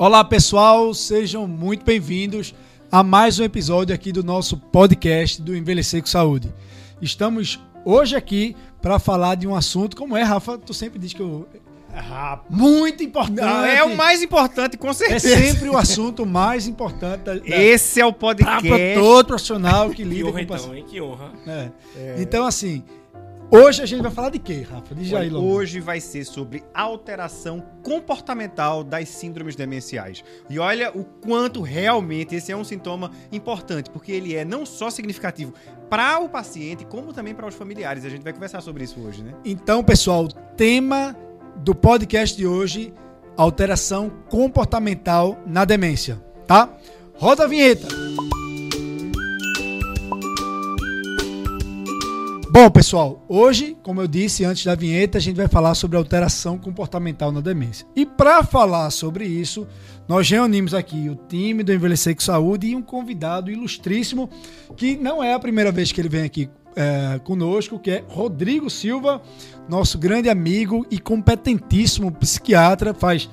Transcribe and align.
Olá, 0.00 0.24
pessoal, 0.24 0.94
sejam 0.94 1.46
muito 1.46 1.84
bem-vindos 1.84 2.54
a 2.90 3.02
mais 3.02 3.38
um 3.38 3.44
episódio 3.44 3.94
aqui 3.94 4.10
do 4.12 4.24
nosso 4.24 4.56
podcast 4.56 5.42
do 5.42 5.54
Envelhecer 5.54 6.00
com 6.00 6.08
Saúde. 6.08 6.50
Estamos 7.02 7.60
hoje 7.84 8.16
aqui 8.16 8.56
para 8.80 8.98
falar 8.98 9.34
de 9.34 9.46
um 9.46 9.54
assunto 9.54 9.94
como 9.94 10.16
é, 10.16 10.22
Rafa, 10.22 10.56
tu 10.56 10.72
sempre 10.72 10.98
diz 10.98 11.12
que 11.12 11.20
eu 11.20 11.46
muito 12.48 13.02
importante. 13.02 13.42
Não, 13.42 13.62
é 13.62 13.82
o 13.82 13.94
mais 13.94 14.22
importante, 14.22 14.78
com 14.78 14.90
certeza. 14.94 15.34
É 15.34 15.52
sempre 15.52 15.68
o 15.68 15.76
assunto 15.76 16.24
mais 16.24 16.66
importante. 16.66 17.24
Da, 17.24 17.36
Esse 17.44 18.00
é 18.00 18.06
o 18.06 18.12
podcast. 18.12 18.66
Para 18.66 18.94
todo 18.94 19.26
profissional 19.26 19.90
que 19.90 20.02
lida 20.02 20.14
que 20.14 20.30
honra, 20.30 20.46
com 20.46 20.54
então, 20.54 20.74
hein? 20.74 20.84
Que 20.88 21.00
honra. 21.02 21.32
É. 21.46 21.70
É. 21.94 22.16
Então, 22.20 22.46
assim, 22.46 22.82
hoje 23.50 23.82
a 23.82 23.86
gente 23.86 24.02
vai 24.02 24.10
falar 24.10 24.30
de 24.30 24.38
quê, 24.38 24.66
Rafa? 24.68 24.94
Diz 24.94 25.12
aí, 25.12 25.28
logo. 25.28 25.46
Hoje 25.46 25.80
vai 25.80 26.00
ser 26.00 26.24
sobre 26.24 26.62
alteração 26.72 27.62
comportamental 27.82 28.84
das 28.84 29.08
síndromes 29.08 29.56
demenciais. 29.56 30.22
E 30.48 30.58
olha 30.58 30.90
o 30.96 31.04
quanto 31.04 31.60
realmente 31.60 32.34
esse 32.34 32.52
é 32.52 32.56
um 32.56 32.64
sintoma 32.64 33.10
importante, 33.32 33.90
porque 33.90 34.12
ele 34.12 34.34
é 34.34 34.44
não 34.44 34.64
só 34.64 34.90
significativo 34.90 35.52
para 35.88 36.20
o 36.20 36.28
paciente, 36.28 36.84
como 36.84 37.12
também 37.12 37.34
para 37.34 37.46
os 37.46 37.54
familiares. 37.54 38.04
A 38.04 38.08
gente 38.08 38.22
vai 38.22 38.32
conversar 38.32 38.60
sobre 38.60 38.84
isso 38.84 39.00
hoje, 39.00 39.22
né? 39.22 39.34
Então, 39.44 39.82
pessoal, 39.82 40.28
tema 40.56 41.16
do 41.56 41.74
podcast 41.74 42.36
de 42.36 42.46
hoje, 42.46 42.94
alteração 43.36 44.10
comportamental 44.28 45.38
na 45.46 45.64
demência, 45.64 46.22
tá? 46.46 46.72
Roda 47.14 47.44
a 47.44 47.46
vinheta. 47.46 47.88
Bom, 52.62 52.68
pessoal, 52.68 53.24
hoje, 53.26 53.74
como 53.82 54.02
eu 54.02 54.06
disse 54.06 54.44
antes 54.44 54.66
da 54.66 54.74
vinheta, 54.74 55.16
a 55.16 55.20
gente 55.20 55.34
vai 55.34 55.48
falar 55.48 55.74
sobre 55.74 55.96
alteração 55.96 56.58
comportamental 56.58 57.32
na 57.32 57.40
demência. 57.40 57.86
E 57.96 58.04
para 58.04 58.42
falar 58.44 58.90
sobre 58.90 59.24
isso, 59.24 59.66
nós 60.06 60.28
reunimos 60.28 60.74
aqui 60.74 61.08
o 61.08 61.16
time 61.26 61.62
do 61.62 61.72
Envelhecer 61.72 62.14
com 62.14 62.20
Saúde 62.20 62.66
e 62.66 62.76
um 62.76 62.82
convidado 62.82 63.50
ilustríssimo, 63.50 64.28
que 64.76 64.94
não 64.94 65.24
é 65.24 65.32
a 65.32 65.38
primeira 65.38 65.72
vez 65.72 65.90
que 65.90 66.02
ele 66.02 66.10
vem 66.10 66.22
aqui 66.22 66.50
é, 66.76 67.18
conosco, 67.20 67.78
que 67.78 67.92
é 67.92 68.04
Rodrigo 68.06 68.68
Silva, 68.68 69.22
nosso 69.66 69.96
grande 69.96 70.28
amigo 70.28 70.86
e 70.90 70.98
competentíssimo 70.98 72.12
psiquiatra, 72.12 72.92
faz 72.92 73.30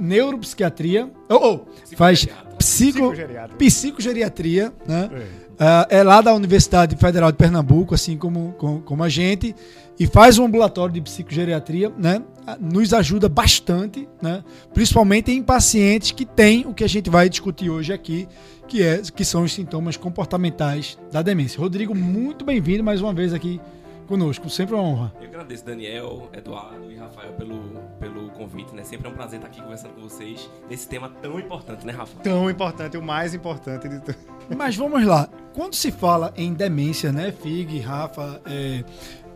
neuropsiquiatria, 0.00 1.08
ou 1.28 1.64
oh, 1.64 1.96
faz 1.96 2.26
psico, 2.58 3.12
psicogeriatria, 3.56 4.72
né? 4.84 5.10
É. 5.12 5.43
Uh, 5.54 5.86
é 5.88 6.02
lá 6.02 6.20
da 6.20 6.34
Universidade 6.34 6.96
Federal 6.96 7.30
de 7.30 7.38
Pernambuco, 7.38 7.94
assim 7.94 8.16
como, 8.16 8.54
como, 8.58 8.80
como, 8.80 9.04
a 9.04 9.08
gente, 9.08 9.54
e 9.98 10.06
faz 10.06 10.36
um 10.36 10.46
ambulatório 10.46 10.92
de 10.92 11.00
psicogeriatria, 11.00 11.92
né? 11.96 12.20
Nos 12.60 12.92
ajuda 12.92 13.28
bastante, 13.28 14.08
né? 14.20 14.42
Principalmente 14.72 15.30
em 15.30 15.42
pacientes 15.42 16.10
que 16.10 16.26
têm 16.26 16.66
o 16.66 16.74
que 16.74 16.82
a 16.82 16.88
gente 16.88 17.08
vai 17.08 17.28
discutir 17.28 17.70
hoje 17.70 17.92
aqui, 17.92 18.26
que, 18.66 18.82
é, 18.82 19.00
que 19.14 19.24
são 19.24 19.44
os 19.44 19.52
sintomas 19.52 19.96
comportamentais 19.96 20.98
da 21.12 21.22
demência. 21.22 21.60
Rodrigo, 21.60 21.94
muito 21.94 22.44
bem-vindo 22.44 22.82
mais 22.82 23.00
uma 23.00 23.14
vez 23.14 23.32
aqui 23.32 23.60
conosco. 24.04 24.48
Sempre 24.48 24.74
uma 24.74 24.82
honra. 24.82 25.12
Eu 25.20 25.28
agradeço, 25.28 25.64
Daniel, 25.64 26.28
Eduardo 26.32 26.90
e 26.90 26.96
Rafael, 26.96 27.32
pelo, 27.32 27.58
pelo 27.98 28.30
convite, 28.30 28.74
né? 28.74 28.84
Sempre 28.84 29.08
é 29.08 29.10
um 29.10 29.14
prazer 29.14 29.38
estar 29.38 29.48
aqui 29.48 29.60
conversando 29.60 29.94
com 29.94 30.02
vocês 30.02 30.48
nesse 30.68 30.88
tema 30.88 31.10
tão 31.22 31.38
importante, 31.38 31.86
né, 31.86 31.92
Rafa? 31.92 32.20
Tão 32.22 32.48
importante, 32.48 32.96
o 32.96 33.02
mais 33.02 33.34
importante 33.34 33.88
de 33.88 34.00
tudo. 34.00 34.16
Mas 34.56 34.76
vamos 34.76 35.04
lá. 35.04 35.28
Quando 35.54 35.74
se 35.74 35.90
fala 35.90 36.32
em 36.36 36.52
demência, 36.52 37.12
né, 37.12 37.32
Fig, 37.32 37.80
Rafa, 37.80 38.40
é, 38.46 38.84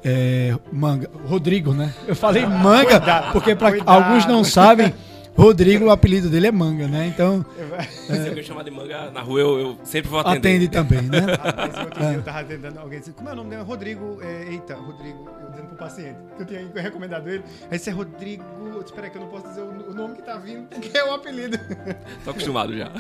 é, 0.05 0.59
Manga, 0.73 1.11
Rodrigo, 1.27 1.73
né? 1.73 1.95
Eu 2.07 2.15
falei 2.17 2.47
Manga 2.47 3.01
porque 3.33 3.55
para 3.55 3.77
alguns 3.85 4.27
não 4.27 4.45
sabem. 4.45 4.95
Rodrigo, 5.39 5.85
o 5.85 5.91
apelido 5.91 6.29
dele 6.29 6.49
é 6.49 6.53
Manga, 6.53 6.89
né? 6.89 7.07
Então. 7.07 7.47
Se 8.07 8.13
é, 8.13 8.29
alguém 8.29 8.43
chamar 8.43 8.65
de 8.65 8.73
Manga 8.73 9.09
na 9.13 9.21
rua, 9.21 9.39
eu, 9.39 9.59
eu 9.61 9.79
sempre 9.85 10.11
vou 10.11 10.19
atender. 10.19 10.39
Atende 10.39 10.69
também, 10.69 11.03
né? 11.03 11.21
Rapaz, 11.41 11.79
outro 11.79 12.01
dia 12.01 12.13
eu 12.15 12.23
tava 12.25 12.41
atendendo 12.41 12.81
alguém 12.81 12.99
disse, 12.99 13.13
como 13.13 13.29
é 13.29 13.33
o 13.33 13.37
nome 13.37 13.51
dele? 13.51 13.63
Rodrigo. 13.63 14.19
É, 14.21 14.49
eita, 14.51 14.75
Rodrigo, 14.75 15.31
eu 15.41 15.51
dizendo 15.51 15.69
pro 15.69 15.77
paciente, 15.77 16.19
que 16.37 16.43
eu 16.43 16.47
tinha 16.47 16.83
recomendado 16.83 17.29
ele. 17.29 17.45
Aí 17.71 17.77
esse 17.77 17.89
é 17.89 17.93
Rodrigo. 17.93 18.43
Espera 18.85 19.09
que 19.09 19.17
eu 19.17 19.23
não 19.23 19.29
posso 19.29 19.47
dizer 19.47 19.61
o, 19.61 19.91
o 19.91 19.95
nome 19.95 20.17
que 20.17 20.23
tá 20.23 20.37
vindo, 20.39 20.67
porque 20.67 20.99
é 20.99 21.05
o 21.05 21.15
apelido. 21.15 21.57
Tô 22.25 22.31
acostumado 22.31 22.77
já. 22.77 22.91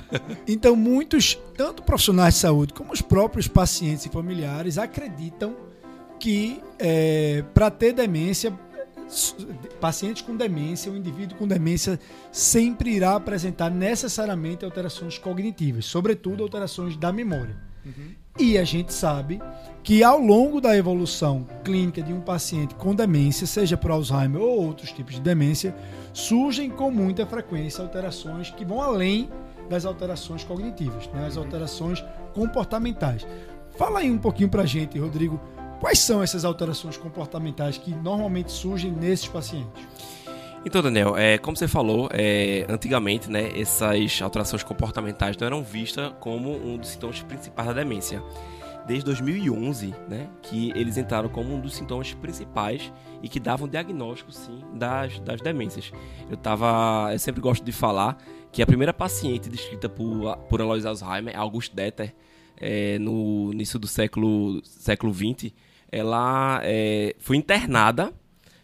Então, 0.46 0.76
muitos, 0.76 1.36
tanto 1.56 1.82
profissionais 1.82 2.34
de 2.34 2.40
saúde 2.40 2.72
como 2.72 2.92
os 2.92 3.02
próprios 3.02 3.48
pacientes 3.48 4.06
e 4.06 4.08
familiares, 4.08 4.78
acreditam 4.78 5.56
que 6.20 6.62
é, 6.78 7.42
para 7.52 7.68
ter 7.68 7.92
demência 7.92 8.52
paciente 9.80 10.22
com 10.22 10.36
demência, 10.36 10.92
o 10.92 10.96
indivíduo 10.96 11.36
com 11.38 11.46
demência 11.46 11.98
sempre 12.30 12.90
irá 12.90 13.14
apresentar 13.14 13.70
necessariamente 13.70 14.64
alterações 14.64 15.18
cognitivas, 15.18 15.86
sobretudo 15.86 16.42
alterações 16.42 16.96
da 16.96 17.12
memória. 17.12 17.56
Uhum. 17.84 18.14
E 18.38 18.56
a 18.56 18.64
gente 18.64 18.92
sabe 18.92 19.40
que 19.82 20.04
ao 20.04 20.20
longo 20.20 20.60
da 20.60 20.76
evolução 20.76 21.46
clínica 21.64 22.00
de 22.00 22.12
um 22.12 22.20
paciente 22.20 22.74
com 22.74 22.94
demência, 22.94 23.46
seja 23.46 23.76
por 23.76 23.90
Alzheimer 23.90 24.40
ou 24.40 24.64
outros 24.64 24.92
tipos 24.92 25.14
de 25.14 25.20
demência, 25.20 25.74
surgem 26.12 26.70
com 26.70 26.90
muita 26.90 27.26
frequência 27.26 27.82
alterações 27.82 28.50
que 28.50 28.64
vão 28.64 28.80
além 28.80 29.28
das 29.68 29.84
alterações 29.84 30.44
cognitivas, 30.44 31.08
né? 31.08 31.26
as 31.26 31.36
uhum. 31.36 31.42
alterações 31.42 32.04
comportamentais. 32.32 33.26
Fala 33.76 34.00
aí 34.00 34.10
um 34.10 34.18
pouquinho 34.18 34.48
pra 34.48 34.64
gente, 34.64 34.98
Rodrigo, 34.98 35.40
Quais 35.80 36.00
são 36.00 36.22
essas 36.22 36.44
alterações 36.44 36.96
comportamentais 36.96 37.78
que 37.78 37.94
normalmente 37.94 38.50
surgem 38.50 38.90
nesses 38.90 39.28
pacientes? 39.28 39.86
Então, 40.64 40.82
Daniel, 40.82 41.16
é, 41.16 41.38
como 41.38 41.56
você 41.56 41.68
falou, 41.68 42.08
é, 42.12 42.66
antigamente, 42.68 43.30
né, 43.30 43.58
essas 43.58 44.20
alterações 44.20 44.62
comportamentais 44.64 45.36
não 45.36 45.46
eram 45.46 45.62
vistas 45.62 46.12
como 46.18 46.52
um 46.52 46.76
dos 46.76 46.88
sintomas 46.90 47.22
principais 47.22 47.68
da 47.68 47.72
demência. 47.72 48.22
Desde 48.84 49.04
2011, 49.04 49.94
né, 50.08 50.28
que 50.42 50.72
eles 50.74 50.96
entraram 50.96 51.28
como 51.28 51.54
um 51.54 51.60
dos 51.60 51.76
sintomas 51.76 52.12
principais 52.12 52.92
e 53.22 53.28
que 53.28 53.38
davam 53.38 53.68
diagnóstico, 53.68 54.32
sim, 54.32 54.60
das, 54.74 55.20
das 55.20 55.40
demências. 55.40 55.92
Eu 56.28 56.36
tava, 56.36 57.10
eu 57.12 57.18
sempre 57.18 57.40
gosto 57.40 57.62
de 57.62 57.72
falar 57.72 58.18
que 58.50 58.60
a 58.60 58.66
primeira 58.66 58.92
paciente 58.92 59.48
descrita 59.48 59.88
por, 59.88 60.36
por 60.48 60.60
Alois 60.60 60.84
Alzheimer, 60.84 61.38
August 61.38 61.72
Detter, 61.72 62.14
é, 62.56 62.98
no 62.98 63.52
início 63.52 63.78
do 63.78 63.86
século, 63.86 64.60
século 64.64 65.12
20, 65.12 65.54
ela 65.90 66.60
é, 66.62 67.14
foi 67.18 67.36
internada, 67.36 68.12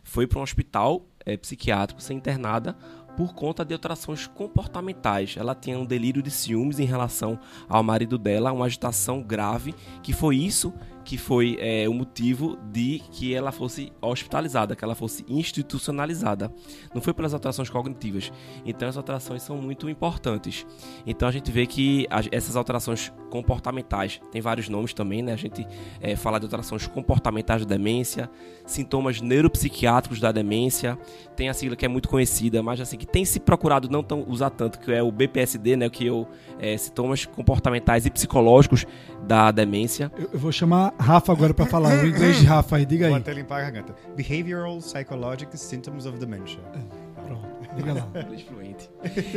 foi 0.02 0.26
para 0.26 0.38
um 0.38 0.42
hospital 0.42 1.06
é, 1.24 1.36
psiquiátrico 1.36 2.00
ser 2.00 2.14
internada 2.14 2.76
por 3.16 3.34
conta 3.34 3.64
de 3.64 3.72
alterações 3.72 4.26
comportamentais. 4.26 5.36
Ela 5.38 5.54
tinha 5.54 5.78
um 5.78 5.86
delírio 5.86 6.22
de 6.22 6.30
ciúmes 6.30 6.78
em 6.78 6.84
relação 6.84 7.38
ao 7.68 7.82
marido 7.82 8.18
dela, 8.18 8.52
uma 8.52 8.66
agitação 8.66 9.22
grave, 9.22 9.74
que 10.02 10.12
foi 10.12 10.36
isso 10.36 10.72
que 11.04 11.18
foi 11.18 11.56
é, 11.60 11.88
o 11.88 11.94
motivo 11.94 12.56
de 12.72 13.00
que 13.10 13.34
ela 13.34 13.52
fosse 13.52 13.92
hospitalizada, 14.00 14.74
que 14.74 14.84
ela 14.84 14.94
fosse 14.94 15.24
institucionalizada. 15.28 16.52
Não 16.94 17.02
foi 17.02 17.12
pelas 17.12 17.34
alterações 17.34 17.68
cognitivas. 17.68 18.32
Então, 18.64 18.88
as 18.88 18.96
alterações 18.96 19.42
são 19.42 19.56
muito 19.58 19.88
importantes. 19.88 20.66
Então, 21.06 21.28
a 21.28 21.32
gente 21.32 21.50
vê 21.52 21.66
que 21.66 22.06
as, 22.10 22.28
essas 22.32 22.56
alterações 22.56 23.12
comportamentais, 23.30 24.20
tem 24.30 24.40
vários 24.40 24.68
nomes 24.68 24.94
também, 24.94 25.20
né? 25.20 25.32
A 25.32 25.36
gente 25.36 25.66
é, 26.00 26.14
fala 26.14 26.38
de 26.38 26.46
alterações 26.46 26.86
comportamentais 26.86 27.66
da 27.66 27.76
demência, 27.76 28.30
sintomas 28.64 29.20
neuropsiquiátricos 29.20 30.20
da 30.20 30.30
demência, 30.30 30.96
tem 31.36 31.48
a 31.48 31.54
sigla 31.54 31.74
que 31.74 31.84
é 31.84 31.88
muito 31.88 32.08
conhecida, 32.08 32.62
mas 32.62 32.80
assim, 32.80 32.96
que 32.96 33.06
tem 33.06 33.24
se 33.24 33.40
procurado 33.40 33.88
não 33.90 34.02
tão, 34.02 34.24
usar 34.28 34.50
tanto, 34.50 34.78
que 34.78 34.92
é 34.92 35.02
o 35.02 35.10
BPSD, 35.10 35.76
né? 35.76 35.90
Que 35.90 36.06
eu, 36.06 36.26
é, 36.58 36.76
sintomas 36.76 37.26
comportamentais 37.26 38.06
e 38.06 38.10
psicológicos 38.10 38.86
da 39.26 39.50
demência. 39.50 40.10
Eu, 40.16 40.30
eu 40.32 40.38
vou 40.38 40.52
chamar 40.52 40.94
Rafa 40.98 41.32
agora 41.32 41.54
para 41.54 41.66
falar 41.66 42.02
o 42.02 42.06
inglês 42.06 42.38
de 42.38 42.46
Rafa 42.46 42.76
aí, 42.76 42.86
diga 42.86 43.06
aí. 43.06 43.10
Vou 43.10 43.18
até 43.18 43.32
limpar 43.32 43.58
a 43.58 43.70
garganta. 43.70 43.94
Behavioral 44.16 44.78
Psychological 44.78 45.56
Symptoms 45.56 46.06
of 46.06 46.18
Dementia. 46.18 46.60
É, 46.74 47.22
pronto, 47.26 47.46
diga 47.76 47.94
lá. 47.94 48.08
fluente. 48.46 48.90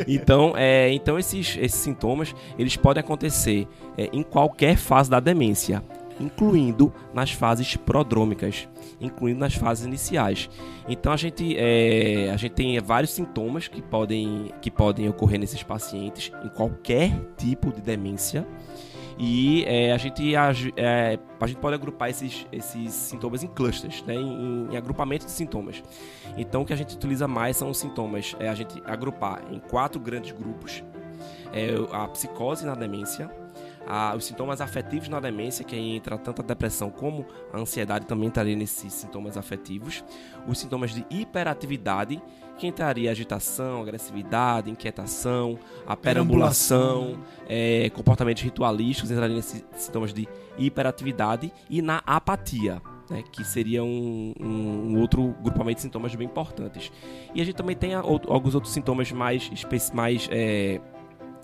Então, 0.06 0.54
é, 0.56 0.92
então 0.92 1.18
esses, 1.18 1.56
esses 1.60 1.80
sintomas, 1.80 2.34
eles 2.58 2.76
podem 2.76 3.00
acontecer 3.00 3.66
é, 3.96 4.08
em 4.12 4.22
qualquer 4.22 4.76
fase 4.76 5.10
da 5.10 5.20
demência, 5.20 5.82
incluindo 6.20 6.92
nas 7.14 7.30
fases 7.30 7.76
prodrômicas, 7.76 8.68
incluindo 9.00 9.40
nas 9.40 9.54
fases 9.54 9.86
iniciais. 9.86 10.50
Então 10.88 11.12
a 11.12 11.16
gente, 11.16 11.56
é, 11.56 12.30
a 12.32 12.36
gente 12.36 12.52
tem 12.52 12.78
vários 12.80 13.12
sintomas 13.12 13.68
que 13.68 13.80
podem, 13.80 14.50
que 14.60 14.70
podem 14.70 15.08
ocorrer 15.08 15.38
nesses 15.38 15.62
pacientes 15.62 16.32
em 16.44 16.48
qualquer 16.48 17.12
tipo 17.36 17.72
de 17.72 17.80
demência. 17.80 18.46
E 19.18 19.64
é, 19.66 19.92
a, 19.92 19.98
gente, 19.98 20.32
é, 20.76 21.18
a 21.40 21.46
gente 21.46 21.58
pode 21.58 21.74
agrupar 21.74 22.08
esses, 22.08 22.46
esses 22.52 22.94
sintomas 22.94 23.42
em 23.42 23.48
clusters, 23.48 24.02
né, 24.02 24.14
em, 24.14 24.68
em 24.70 24.76
agrupamentos 24.76 25.26
de 25.26 25.32
sintomas. 25.32 25.82
Então, 26.36 26.62
o 26.62 26.64
que 26.64 26.72
a 26.72 26.76
gente 26.76 26.94
utiliza 26.94 27.26
mais 27.26 27.56
são 27.56 27.68
os 27.68 27.78
sintomas, 27.78 28.36
é 28.38 28.48
a 28.48 28.54
gente 28.54 28.80
agrupar 28.86 29.42
em 29.50 29.58
quatro 29.58 30.00
grandes 30.00 30.30
grupos: 30.30 30.84
é, 31.52 31.70
a 31.90 32.06
psicose 32.06 32.64
na 32.64 32.76
demência, 32.76 33.28
a, 33.88 34.14
os 34.14 34.24
sintomas 34.24 34.60
afetivos 34.60 35.08
na 35.08 35.18
demência, 35.18 35.64
que 35.64 35.74
aí 35.74 35.96
entra 35.96 36.16
tanto 36.16 36.40
a 36.40 36.44
depressão 36.44 36.88
como 36.88 37.26
a 37.52 37.58
ansiedade 37.58 38.06
também 38.06 38.28
estaria 38.28 38.54
nesses 38.54 38.92
sintomas 38.92 39.36
afetivos. 39.36 40.04
Os 40.46 40.60
sintomas 40.60 40.92
de 40.92 41.04
hiperatividade, 41.10 42.22
que 42.58 42.66
entraria 42.66 43.10
agitação, 43.10 43.80
agressividade, 43.80 44.70
inquietação, 44.70 45.58
a 45.86 45.96
perambulação, 45.96 47.18
é, 47.48 47.88
comportamentos 47.90 48.42
ritualísticos, 48.42 49.10
entraria 49.10 49.36
nesses 49.36 49.64
sintomas 49.76 50.12
de 50.12 50.28
hiperatividade 50.58 51.52
e 51.70 51.80
na 51.80 52.02
apatia. 52.06 52.82
Né, 53.10 53.24
que 53.32 53.42
seria 53.42 53.82
um, 53.82 54.34
um, 54.38 55.00
outro 55.00 55.34
grupamento 55.42 55.76
de 55.76 55.80
sintomas 55.80 56.14
bem 56.14 56.26
importantes. 56.26 56.92
E 57.34 57.40
a 57.40 57.44
gente 57.44 57.54
também 57.54 57.74
tem 57.74 57.94
a, 57.94 58.00
alguns 58.00 58.54
outros 58.54 58.70
sintomas 58.70 59.10
mais, 59.10 59.50
mais 59.94 60.28
é, 60.30 60.78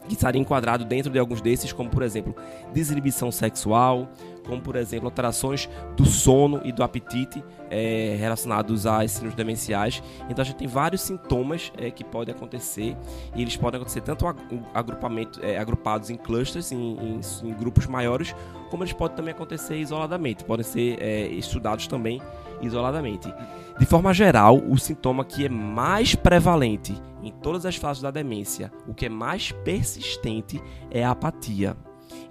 que 0.06 0.14
estaria 0.14 0.40
enquadrado 0.40 0.84
dentro 0.84 1.10
de 1.10 1.18
alguns 1.18 1.40
desses, 1.40 1.72
como 1.72 1.88
por 1.88 2.02
exemplo, 2.02 2.36
desinibição 2.72 3.32
sexual, 3.32 4.10
como 4.46 4.60
por 4.60 4.76
exemplo, 4.76 5.06
alterações 5.06 5.68
do 5.96 6.04
sono 6.04 6.60
e 6.64 6.72
do 6.72 6.82
apetite 6.82 7.44
é, 7.70 8.16
relacionados 8.18 8.86
a 8.86 9.06
síndromes 9.06 9.34
demenciais. 9.34 10.02
Então 10.28 10.42
a 10.42 10.44
gente 10.44 10.56
tem 10.56 10.68
vários 10.68 11.00
sintomas 11.00 11.72
é, 11.76 11.90
que 11.90 12.04
podem 12.04 12.34
acontecer 12.34 12.96
e 13.34 13.42
eles 13.42 13.56
podem 13.56 13.78
acontecer 13.78 14.00
tanto 14.00 14.26
agrupamento, 14.72 15.40
é, 15.42 15.58
agrupados 15.58 16.10
em 16.10 16.16
clusters, 16.16 16.72
em, 16.72 16.78
em, 16.78 17.20
em, 17.42 17.54
grupos 17.54 17.86
maiores, 17.86 18.34
como 18.70 18.82
eles 18.82 18.92
podem 18.92 19.16
também 19.16 19.34
acontecer 19.34 19.76
isoladamente, 19.76 20.44
podem 20.44 20.64
ser 20.64 21.00
estudados 21.32 21.86
também 21.86 22.20
isoladamente. 22.60 23.32
De 23.78 23.86
forma 23.86 24.12
geral, 24.12 24.56
o 24.56 24.78
sintoma 24.78 25.24
que 25.24 25.46
é 25.46 25.48
mais 25.48 26.14
prevalente 26.14 26.94
em 27.22 27.32
todas 27.32 27.64
as 27.66 27.76
fases 27.76 28.02
da 28.02 28.10
demência, 28.10 28.72
o 28.86 28.94
que 28.94 29.06
é 29.06 29.08
mais 29.08 29.52
persistente 29.52 30.62
é 30.90 31.04
a 31.04 31.10
apatia. 31.10 31.76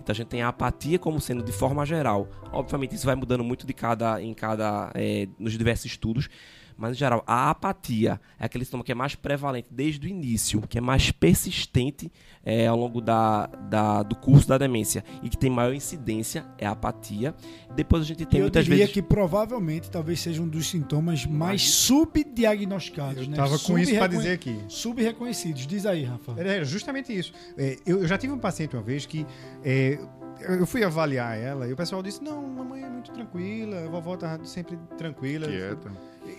Então 0.03 0.11
a 0.11 0.15
gente 0.15 0.27
tem 0.27 0.41
a 0.41 0.50
apatia 0.50 1.00
como 1.00 1.19
sendo 1.21 1.41
de 1.41 1.51
forma 1.53 1.85
geral. 1.85 2.27
Obviamente 2.51 2.94
isso 2.94 3.05
vai 3.05 3.15
mudando 3.15 3.44
muito 3.44 3.65
de 3.65 3.73
cada 3.73 4.21
em 4.21 4.33
cada 4.33 4.91
é, 4.94 5.29
nos 5.39 5.57
diversos 5.57 5.85
estudos, 5.85 6.29
mas, 6.77 6.91
em 6.91 6.99
geral, 6.99 7.23
a 7.25 7.49
apatia 7.49 8.19
é 8.39 8.45
aquele 8.45 8.65
sintoma 8.65 8.83
que 8.83 8.91
é 8.91 8.95
mais 8.95 9.15
prevalente 9.15 9.67
desde 9.71 10.07
o 10.07 10.09
início, 10.09 10.61
que 10.61 10.77
é 10.77 10.81
mais 10.81 11.11
persistente 11.11 12.11
é, 12.43 12.67
ao 12.67 12.77
longo 12.77 12.99
da, 12.99 13.47
da, 13.47 14.03
do 14.03 14.15
curso 14.15 14.47
da 14.47 14.57
demência 14.57 15.03
e 15.21 15.29
que 15.29 15.37
tem 15.37 15.49
maior 15.49 15.73
incidência 15.73 16.45
é 16.57 16.65
a 16.65 16.71
apatia. 16.71 17.33
Depois 17.75 18.03
a 18.03 18.05
gente 18.05 18.25
tem 18.25 18.39
eu 18.39 18.45
muitas 18.45 18.65
diria 18.65 18.79
vezes. 18.79 18.93
que 18.93 19.01
provavelmente 19.01 19.89
talvez 19.89 20.19
seja 20.19 20.41
um 20.41 20.47
dos 20.47 20.69
sintomas 20.69 21.25
mais 21.25 21.69
subdiagnosticados. 21.69 23.23
Eu 23.23 23.27
né? 23.27 23.31
estava 23.31 23.57
com 23.59 23.79
isso 23.79 23.95
para 23.95 24.07
dizer 24.07 24.33
aqui. 24.33 24.59
Subreconhecidos. 24.67 25.65
Diz 25.65 25.85
aí, 25.85 26.03
Rafa. 26.03 26.33
É 26.37 26.63
justamente 26.63 27.17
isso. 27.17 27.33
É, 27.57 27.77
eu, 27.85 28.01
eu, 28.01 28.07
já 28.07 28.17
tive 28.17 28.33
um 28.33 28.39
paciente 28.39 28.75
uma 28.75 28.83
vez 28.83 29.05
que. 29.05 29.25
É, 29.63 29.99
eu 30.41 30.65
fui 30.65 30.83
avaliar 30.83 31.37
ela 31.37 31.67
e 31.67 31.73
o 31.73 31.75
pessoal 31.75 32.03
disse: 32.03 32.21
Não, 32.21 32.41
mamãe 32.41 32.83
é 32.83 32.89
muito 32.89 33.11
tranquila, 33.11 33.85
a 33.85 33.87
vovó 33.87 34.17
tá 34.17 34.43
sempre 34.43 34.77
tranquila. 34.97 35.47
Quieta 35.47 35.91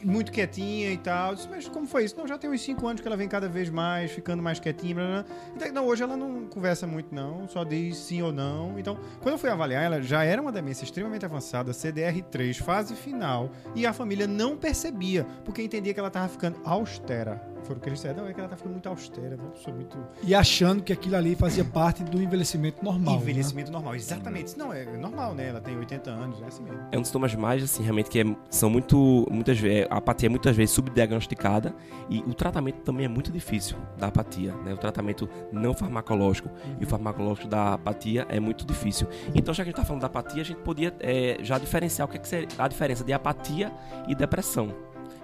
muito 0.04 0.30
quietinha 0.30 0.92
e 0.92 0.98
tal. 0.98 1.30
Eu 1.30 1.36
disse, 1.36 1.48
mas 1.48 1.68
como 1.68 1.86
foi 1.86 2.04
isso? 2.04 2.16
Não, 2.16 2.26
já 2.26 2.38
tem 2.38 2.50
uns 2.50 2.60
5 2.60 2.86
anos 2.86 3.00
que 3.00 3.06
ela 3.06 3.16
vem 3.16 3.28
cada 3.28 3.48
vez 3.48 3.70
mais, 3.70 4.10
ficando 4.10 4.42
mais 4.42 4.60
quietinha. 4.60 4.94
Blá, 4.94 5.06
blá. 5.06 5.24
Então, 5.56 5.72
não, 5.72 5.86
hoje 5.86 6.02
ela 6.02 6.16
não 6.16 6.46
conversa 6.46 6.86
muito, 6.86 7.14
não, 7.14 7.48
só 7.48 7.64
diz 7.64 7.96
sim 7.96 8.22
ou 8.22 8.32
não. 8.32 8.78
Então, 8.78 8.98
quando 9.20 9.34
eu 9.34 9.38
fui 9.38 9.50
avaliar, 9.50 9.82
ela 9.82 10.02
já 10.02 10.24
era 10.24 10.40
uma 10.40 10.52
demência 10.52 10.84
extremamente 10.84 11.24
avançada, 11.24 11.72
CDR3, 11.72 12.54
fase 12.62 12.94
final, 12.94 13.50
e 13.74 13.86
a 13.86 13.92
família 13.92 14.26
não 14.26 14.56
percebia, 14.56 15.26
porque 15.44 15.62
entendia 15.62 15.92
que 15.92 16.00
ela 16.00 16.08
estava 16.08 16.28
ficando 16.28 16.58
austera 16.64 17.54
foram 17.64 17.78
o 17.78 17.82
que 17.82 17.88
eles 17.88 17.98
disseram. 17.98 18.22
Não, 18.22 18.28
é 18.28 18.32
que 18.32 18.40
ela 18.40 18.48
tá 18.48 18.56
ficando 18.56 18.72
muito 18.72 18.88
austera, 18.88 19.36
uma 19.36 19.50
pessoa 19.50 19.74
muito. 19.74 19.98
E 20.22 20.34
achando 20.34 20.82
que 20.82 20.92
aquilo 20.92 21.16
ali 21.16 21.34
fazia 21.34 21.64
parte 21.64 22.04
do 22.04 22.22
envelhecimento 22.22 22.84
normal. 22.84 23.16
Né? 23.16 23.22
Envelhecimento 23.22 23.70
né? 23.70 23.72
normal, 23.72 23.94
exatamente. 23.96 24.56
Não, 24.56 24.72
é 24.72 24.84
normal, 24.84 25.34
né? 25.34 25.48
Ela 25.48 25.60
tem 25.60 25.76
80 25.76 26.10
anos, 26.10 26.42
é 26.42 26.46
assim 26.46 26.62
mesmo. 26.62 26.80
É 26.92 26.98
um 26.98 27.00
dos 27.00 27.08
sintomas 27.08 27.34
mais, 27.34 27.62
assim, 27.62 27.82
realmente, 27.82 28.10
que 28.10 28.20
é, 28.20 28.24
são 28.50 28.70
muito. 28.70 29.26
Muitas 29.30 29.58
vezes, 29.58 29.86
a 29.94 29.98
apatia 29.98 30.26
é 30.26 30.30
muitas 30.30 30.56
vezes 30.56 30.74
subdiagnosticada 30.74 31.72
e 32.10 32.18
o 32.26 32.34
tratamento 32.34 32.80
também 32.80 33.06
é 33.06 33.08
muito 33.08 33.30
difícil 33.30 33.76
da 33.96 34.08
apatia, 34.08 34.52
né? 34.64 34.74
O 34.74 34.76
tratamento 34.76 35.28
não 35.52 35.72
farmacológico 35.72 36.50
e 36.80 36.84
o 36.84 36.86
farmacológico 36.86 37.46
da 37.46 37.74
apatia 37.74 38.26
é 38.28 38.40
muito 38.40 38.66
difícil. 38.66 39.06
Então, 39.34 39.54
já 39.54 39.62
que 39.62 39.68
a 39.68 39.70
gente 39.70 39.74
está 39.74 39.84
falando 39.84 40.00
da 40.00 40.08
apatia, 40.08 40.42
a 40.42 40.44
gente 40.44 40.58
podia 40.58 40.92
é, 40.98 41.38
já 41.40 41.58
diferenciar 41.58 42.08
o 42.08 42.10
que 42.10 42.16
é, 42.16 42.20
que 42.20 42.26
seria 42.26 42.48
a 42.58 42.66
diferença 42.66 43.04
de 43.04 43.12
apatia 43.12 43.72
e 44.08 44.14
depressão 44.16 44.74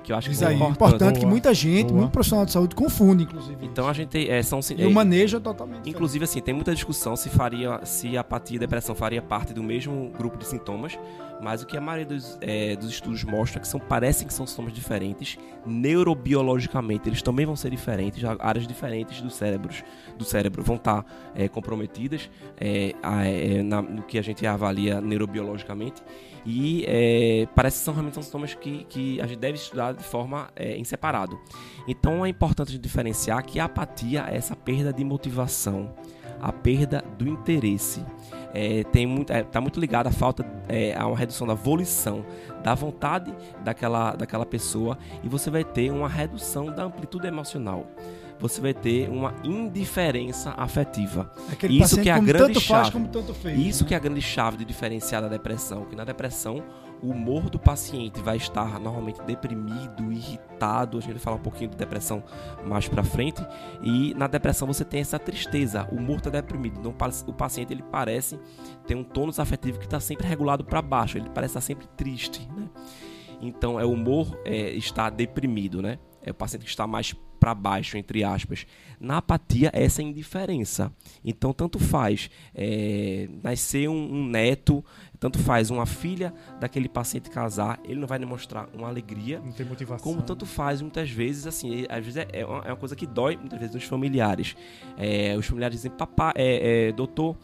que 0.03 0.13
eu 0.13 0.17
acho 0.17 0.31
Isso 0.31 0.41
que 0.41 0.47
é 0.47 0.53
importante. 0.55 0.77
importante 0.77 1.21
que 1.21 1.27
muita 1.27 1.53
gente, 1.53 1.89
Boa. 1.89 2.01
muito 2.01 2.13
profissional 2.13 2.47
de 2.47 2.53
saúde 2.53 2.75
confunde, 2.75 3.25
inclusive. 3.25 3.67
Então 3.67 3.89
a 3.89 3.93
gente 3.93 4.31
é, 4.31 4.43
são 4.43 4.61
e 4.77 4.87
o 4.87 4.91
manejo 4.91 5.37
é 5.37 5.41
totalmente. 5.41 5.89
Inclusive 5.89 6.25
assim, 6.25 6.41
tem 6.41 6.55
muita 6.55 6.75
discussão 6.75 7.17
se 7.17 7.29
faria 7.29 7.81
se 7.85 8.17
apatia 8.17 8.57
e 8.57 8.59
depressão 8.59 8.95
faria 8.95 9.21
parte 9.21 9.53
do 9.53 9.63
mesmo 9.63 10.11
grupo 10.17 10.39
de 10.39 10.47
sintomas, 10.47 10.99
mas 11.43 11.63
o 11.63 11.67
que 11.67 11.77
a 11.77 11.81
maioria 11.81 12.07
dos, 12.07 12.39
é, 12.41 12.77
dos 12.77 12.91
estudos 12.91 13.25
mostra 13.25 13.61
que 13.61 13.67
são 13.67 13.81
parecem 13.81 14.27
que 14.27 14.35
são 14.35 14.47
sintomas 14.47 14.73
diferentes. 14.73 15.39
Neurobiologicamente, 15.67 17.09
eles 17.09 17.23
também 17.23 17.47
vão 17.47 17.57
ser 17.57 17.71
diferentes, 17.71 18.23
áreas 18.39 18.67
diferentes 18.67 19.21
dos 19.21 19.35
cérebros 19.35 19.83
do 20.17 20.25
cérebro 20.25 20.63
vão 20.63 20.77
estar 20.77 21.05
é, 21.35 21.49
comprometidas 21.49 22.31
é, 22.59 22.95
é, 23.03 23.63
na, 23.63 23.83
no 23.83 24.03
que 24.03 24.19
a 24.19 24.23
gente 24.23 24.47
avalia 24.47 25.01
neurobiologicamente. 25.01 26.03
E 26.45 26.85
é, 26.87 27.47
parece 27.55 27.79
que 27.79 27.85
são 27.85 27.95
realmente 27.95 28.15
são 28.15 28.23
sintomas 28.23 28.55
que, 28.55 28.85
que 28.85 29.21
a 29.21 29.27
gente 29.27 29.39
deve 29.39 29.57
estudar 29.59 29.93
de 29.93 30.03
forma 30.03 30.49
é, 30.57 30.77
em 30.77 30.85
separado. 30.85 31.39
Então 31.87 32.25
é 32.25 32.29
importante 32.29 32.79
diferenciar 32.79 33.45
que 33.45 33.61
a 33.61 33.65
apatia 33.65 34.27
é 34.29 34.37
essa 34.37 34.57
perda 34.57 34.93
de 34.93 35.05
motivação, 35.05 35.95
a 36.41 36.53
perda 36.53 37.05
do 37.19 37.29
interesse. 37.29 38.05
É, 38.53 38.83
tem 38.85 39.07
muito, 39.07 39.33
é, 39.33 39.45
tá 39.45 39.61
muito 39.61 39.79
ligado 39.79 40.09
à 40.09 40.11
falta 40.11 40.45
é, 40.69 40.97
a 40.97 41.07
uma 41.07 41.17
redução 41.17 41.47
da 41.47 41.55
volição, 41.55 42.25
da 42.65 42.75
vontade 42.75 43.33
daquela, 43.63 44.13
daquela 44.13 44.45
pessoa 44.45 44.99
e 45.23 45.29
você 45.29 45.51
vai 45.51 45.63
ter 45.63 45.93
uma 45.93 46.09
redução 46.09 46.67
da 46.67 46.83
amplitude 46.83 47.29
emocional 47.29 47.87
você 48.41 48.59
vai 48.59 48.73
ter 48.73 49.09
uma 49.11 49.35
indiferença 49.45 50.55
afetiva. 50.57 51.31
Aquele 51.53 51.79
isso 51.79 52.01
que 52.01 52.09
é 52.09 52.13
a 52.13 52.19
grande 52.19 52.59
chave. 52.59 52.91
Fez, 53.35 53.59
isso 53.59 53.85
né? 53.85 53.89
que 53.89 53.95
é 53.95 53.97
a 53.99 54.01
grande 54.01 54.23
chave 54.23 54.57
de 54.57 54.65
diferenciar 54.65 55.21
da 55.21 55.29
depressão, 55.29 55.85
que 55.85 55.95
na 55.95 56.05
depressão 56.05 56.65
o 57.03 57.11
humor 57.11 57.49
do 57.49 57.59
paciente 57.59 58.21
vai 58.21 58.37
estar 58.37 58.79
normalmente 58.79 59.23
deprimido, 59.23 60.13
irritado. 60.13 60.99
A 60.99 61.01
gente 61.01 61.13
vai 61.13 61.21
falar 61.21 61.37
um 61.37 61.43
pouquinho 61.43 61.71
de 61.71 61.77
depressão 61.77 62.23
mais 62.65 62.89
para 62.89 63.03
frente. 63.03 63.45
E 63.83 64.15
na 64.15 64.27
depressão 64.27 64.67
você 64.67 64.85
tem 64.85 65.01
essa 65.01 65.19
tristeza, 65.19 65.89
o 65.91 65.97
humor 65.97 66.19
está 66.19 66.31
deprimido. 66.31 66.79
Então 66.79 66.95
o 67.27 67.33
paciente 67.33 67.73
ele 67.73 67.83
parece 67.83 68.39
ter 68.87 68.95
um 68.95 69.05
tônus 69.05 69.39
afetivo 69.39 69.79
que 69.79 69.87
está 69.87 70.01
sempre 70.01 70.27
regulado 70.27 70.65
para 70.65 70.83
baixo. 70.83 71.17
Ele 71.19 71.31
parece 71.31 71.53
estar 71.53 71.61
sempre 71.61 71.87
triste, 71.97 72.49
né? 72.55 72.69
Então 73.41 73.81
é 73.81 73.85
o 73.85 73.93
humor 73.93 74.39
é, 74.45 74.71
está 74.73 75.09
deprimido, 75.09 75.81
né? 75.81 75.99
É 76.23 76.31
o 76.31 76.35
paciente 76.35 76.65
que 76.65 76.71
está 76.71 76.87
mais 76.87 77.15
para 77.41 77.55
baixo, 77.55 77.97
entre 77.97 78.23
aspas. 78.23 78.67
Na 79.01 79.17
apatia, 79.17 79.71
essa 79.73 80.03
é 80.03 80.05
indiferença. 80.05 80.93
Então, 81.25 81.55
tanto 81.55 81.79
faz 81.79 82.31
é, 82.55 83.29
nascer 83.43 83.89
um, 83.89 84.13
um, 84.13 84.27
neto, 84.27 84.85
tanto 85.19 85.39
faz 85.39 85.71
uma 85.71 85.87
filha 85.87 86.35
daquele 86.61 86.89
paciente 86.89 87.31
casar, 87.31 87.81
ele 87.83 87.99
não 87.99 88.07
vai 88.07 88.19
demonstrar 88.19 88.69
uma 88.75 88.89
alegria. 88.89 89.41
Não 89.41 89.53
tem 89.53 89.65
motivação. 89.65 90.05
Como 90.05 90.23
tanto 90.23 90.45
faz, 90.45 90.83
muitas 90.83 91.11
vezes, 91.11 91.47
assim, 91.47 91.87
às 91.89 92.05
vezes 92.05 92.19
é, 92.19 92.29
é, 92.33 92.45
uma, 92.45 92.59
é 92.59 92.69
uma 92.69 92.77
coisa 92.77 92.95
que 92.95 93.07
dói, 93.07 93.37
muitas 93.39 93.59
vezes, 93.59 93.75
nos 93.75 93.85
familiares. 93.85 94.55
É, 94.99 95.35
os 95.37 95.47
familiares 95.47 95.77
dizem, 95.77 95.91
papai, 95.91 96.35
é, 96.37 96.89
é, 96.89 96.93
doutor 96.93 97.37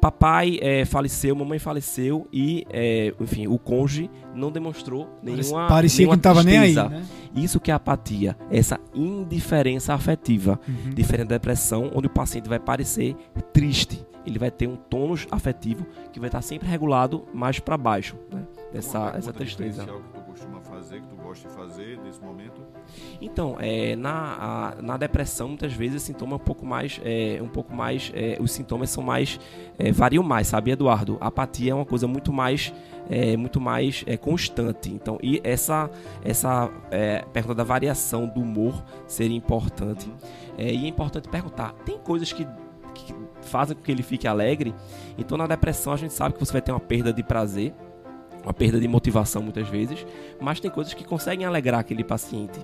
papai 0.00 0.58
é, 0.60 0.84
faleceu, 0.84 1.34
mamãe 1.34 1.58
faleceu 1.58 2.26
e, 2.32 2.64
é, 2.70 3.14
enfim, 3.20 3.46
o 3.46 3.58
cônjuge 3.58 4.10
não 4.34 4.50
demonstrou 4.50 5.08
nenhuma 5.22 5.68
Parecia 5.68 6.06
nenhuma 6.06 6.18
que 6.18 6.26
não 6.26 6.32
estava 6.32 6.42
nem 6.42 6.58
aí, 6.58 6.74
né? 6.74 7.04
Isso 7.34 7.60
que 7.60 7.70
é 7.70 7.74
apatia, 7.74 8.36
essa 8.50 8.78
indiferença 8.94 9.94
afetiva. 9.94 10.58
Uhum. 10.66 10.90
Diferente 10.90 11.28
da 11.28 11.36
depressão, 11.36 11.90
onde 11.94 12.06
o 12.06 12.10
paciente 12.10 12.48
vai 12.48 12.58
parecer 12.58 13.14
triste. 13.52 14.04
Ele 14.26 14.38
vai 14.38 14.50
ter 14.50 14.66
um 14.66 14.76
tônus 14.76 15.26
afetivo 15.30 15.86
que 16.12 16.20
vai 16.20 16.28
estar 16.28 16.42
sempre 16.42 16.68
regulado 16.68 17.26
mais 17.32 17.58
para 17.58 17.76
baixo, 17.76 18.16
né? 18.30 18.46
Essa, 18.72 19.12
essa 19.16 19.32
tristeza. 19.32 19.84
que 19.84 19.92
tu 20.12 20.20
costuma 20.20 20.60
fazer, 20.60 21.00
que 21.00 21.08
tu 21.08 21.16
gosta 21.16 21.48
de 21.48 21.54
fazer 21.54 21.98
nesse 22.04 22.20
momento? 22.20 22.60
Então, 23.20 23.56
é, 23.60 23.94
na, 23.96 24.72
a, 24.78 24.82
na 24.82 24.96
depressão, 24.96 25.48
muitas 25.48 25.72
vezes, 25.72 26.02
o 26.02 26.06
sintoma 26.06 26.32
é 26.32 26.36
um 26.36 26.38
pouco 26.38 26.64
mais. 26.64 27.00
É, 27.04 27.38
um 27.42 27.48
pouco 27.48 27.74
mais 27.74 28.10
é, 28.14 28.38
os 28.40 28.50
sintomas 28.50 28.90
são 28.90 29.02
mais. 29.02 29.38
É, 29.78 29.92
variam 29.92 30.22
mais, 30.22 30.46
sabe, 30.46 30.70
Eduardo? 30.70 31.18
A 31.20 31.26
apatia 31.26 31.72
é 31.72 31.74
uma 31.74 31.84
coisa 31.84 32.06
muito 32.08 32.32
mais. 32.32 32.72
É, 33.10 33.36
muito 33.36 33.60
mais 33.60 34.04
é, 34.06 34.16
constante. 34.16 34.88
Então, 34.88 35.18
e 35.20 35.40
essa, 35.42 35.90
essa 36.24 36.70
é, 36.92 37.24
pergunta 37.32 37.56
da 37.56 37.64
variação 37.64 38.26
do 38.26 38.40
humor 38.40 38.84
seria 39.06 39.36
importante. 39.36 40.08
É, 40.56 40.72
e 40.72 40.84
é 40.84 40.88
importante 40.88 41.28
perguntar: 41.28 41.72
tem 41.84 41.98
coisas 41.98 42.32
que, 42.32 42.46
que 42.94 43.14
fazem 43.42 43.76
com 43.76 43.82
que 43.82 43.90
ele 43.90 44.02
fique 44.02 44.28
alegre? 44.28 44.74
Então, 45.18 45.36
na 45.36 45.46
depressão, 45.46 45.92
a 45.92 45.96
gente 45.96 46.14
sabe 46.14 46.34
que 46.34 46.40
você 46.40 46.52
vai 46.52 46.62
ter 46.62 46.70
uma 46.70 46.80
perda 46.80 47.12
de 47.12 47.22
prazer 47.22 47.74
uma 48.42 48.54
perda 48.54 48.80
de 48.80 48.88
motivação 48.88 49.42
muitas 49.42 49.68
vezes, 49.68 50.06
mas 50.40 50.60
tem 50.60 50.70
coisas 50.70 50.94
que 50.94 51.04
conseguem 51.04 51.46
alegrar 51.46 51.80
aquele 51.80 52.02
paciente. 52.02 52.58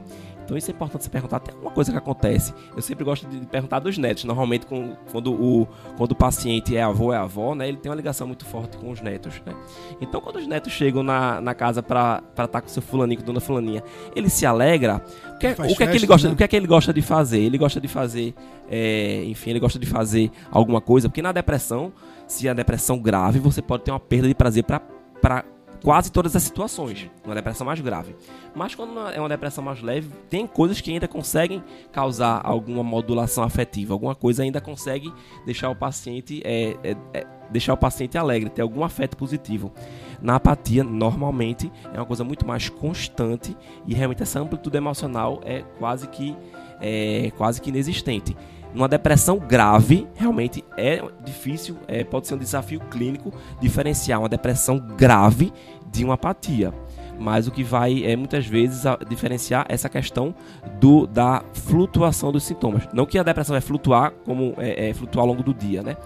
Então 0.46 0.56
isso 0.56 0.70
é 0.70 0.74
importante 0.74 1.02
você 1.02 1.10
perguntar. 1.10 1.40
Tem 1.40 1.52
uma 1.60 1.72
coisa 1.72 1.90
que 1.90 1.98
acontece. 1.98 2.54
Eu 2.74 2.80
sempre 2.80 3.04
gosto 3.04 3.26
de 3.26 3.44
perguntar 3.46 3.80
dos 3.80 3.98
netos. 3.98 4.22
Normalmente, 4.22 4.64
com, 4.64 4.96
quando, 5.10 5.32
o, 5.32 5.66
quando 5.98 6.12
o 6.12 6.14
paciente 6.14 6.76
é 6.76 6.82
avô, 6.82 7.12
é 7.12 7.16
avó, 7.16 7.52
né? 7.52 7.66
Ele 7.66 7.76
tem 7.76 7.90
uma 7.90 7.96
ligação 7.96 8.28
muito 8.28 8.46
forte 8.46 8.76
com 8.76 8.90
os 8.92 9.00
netos, 9.00 9.42
né? 9.44 9.52
Então, 10.00 10.20
quando 10.20 10.36
os 10.36 10.46
netos 10.46 10.72
chegam 10.72 11.02
na, 11.02 11.40
na 11.40 11.52
casa 11.52 11.82
para 11.82 12.22
estar 12.30 12.46
tá 12.46 12.60
com 12.60 12.68
seu 12.68 12.80
fulaninho, 12.80 13.18
com 13.18 13.26
dona 13.26 13.40
fulaninha, 13.40 13.82
ele 14.14 14.30
se 14.30 14.46
alegra. 14.46 15.02
O 15.34 15.38
que, 15.38 15.48
é, 15.48 15.50
o 15.50 15.54
que, 15.54 15.66
festa, 15.66 15.84
é 15.84 15.86
que 15.88 15.96
ele 15.96 16.06
gosta, 16.06 16.28
né? 16.28 16.34
o 16.34 16.36
que 16.36 16.44
é 16.44 16.48
que 16.48 16.56
ele 16.56 16.66
gosta 16.68 16.92
de 16.92 17.02
fazer? 17.02 17.40
Ele 17.40 17.58
gosta 17.58 17.80
de 17.80 17.88
fazer, 17.88 18.32
é, 18.70 19.24
enfim, 19.24 19.50
ele 19.50 19.60
gosta 19.60 19.80
de 19.80 19.86
fazer 19.86 20.30
alguma 20.48 20.80
coisa. 20.80 21.08
Porque 21.08 21.20
na 21.20 21.32
depressão, 21.32 21.92
se 22.28 22.48
a 22.48 22.54
depressão 22.54 23.00
grave, 23.00 23.40
você 23.40 23.60
pode 23.60 23.82
ter 23.82 23.90
uma 23.90 23.98
perda 23.98 24.28
de 24.28 24.34
prazer 24.34 24.62
para 24.62 25.44
quase 25.86 26.10
todas 26.10 26.34
as 26.34 26.42
situações, 26.42 27.08
uma 27.24 27.32
depressão 27.32 27.64
mais 27.64 27.80
grave. 27.80 28.16
Mas 28.52 28.74
quando 28.74 28.98
é 29.08 29.20
uma 29.20 29.28
depressão 29.28 29.62
mais 29.62 29.80
leve, 29.80 30.10
tem 30.28 30.44
coisas 30.44 30.80
que 30.80 30.90
ainda 30.90 31.06
conseguem 31.06 31.62
causar 31.92 32.40
alguma 32.42 32.82
modulação 32.82 33.44
afetiva, 33.44 33.94
alguma 33.94 34.12
coisa 34.12 34.42
ainda 34.42 34.60
consegue 34.60 35.14
deixar 35.44 35.70
o 35.70 35.76
paciente 35.76 36.42
é, 36.44 36.76
é, 36.82 36.96
é, 37.14 37.26
deixar 37.52 37.72
o 37.72 37.76
paciente 37.76 38.18
alegre, 38.18 38.50
ter 38.50 38.62
algum 38.62 38.82
afeto 38.82 39.16
positivo. 39.16 39.72
Na 40.20 40.34
apatia, 40.34 40.82
normalmente, 40.82 41.70
é 41.94 41.98
uma 41.98 42.06
coisa 42.06 42.24
muito 42.24 42.44
mais 42.44 42.68
constante 42.68 43.56
e 43.86 43.94
realmente 43.94 44.24
essa 44.24 44.40
amplitude 44.40 44.76
emocional 44.76 45.40
é 45.44 45.62
quase 45.78 46.08
que 46.08 46.36
é 46.80 47.30
quase 47.36 47.60
que 47.60 47.70
inexistente. 47.70 48.36
Numa 48.76 48.88
depressão 48.88 49.38
grave, 49.38 50.06
realmente 50.14 50.62
é 50.76 51.02
difícil, 51.24 51.78
é, 51.88 52.04
pode 52.04 52.26
ser 52.26 52.34
um 52.34 52.38
desafio 52.38 52.78
clínico 52.90 53.32
diferenciar 53.58 54.20
uma 54.20 54.28
depressão 54.28 54.78
grave 54.78 55.50
de 55.90 56.04
uma 56.04 56.14
apatia. 56.14 56.72
Mas 57.18 57.48
o 57.48 57.50
que 57.50 57.62
vai 57.62 58.04
é 58.04 58.14
muitas 58.14 58.46
vezes 58.46 58.82
diferenciar 59.08 59.64
essa 59.68 59.88
questão 59.88 60.34
do, 60.78 61.06
da 61.06 61.42
flutuação 61.52 62.30
dos 62.30 62.44
sintomas. 62.44 62.86
Não 62.92 63.06
que 63.06 63.18
a 63.18 63.22
depressão 63.22 63.54
vai 63.54 63.60
flutuar 63.60 64.12
como 64.24 64.54
é, 64.58 64.90
é, 64.90 64.94
flutuar 64.94 65.22
ao 65.22 65.28
longo 65.28 65.42
do 65.42 65.54
dia, 65.54 65.82
né? 65.82 65.96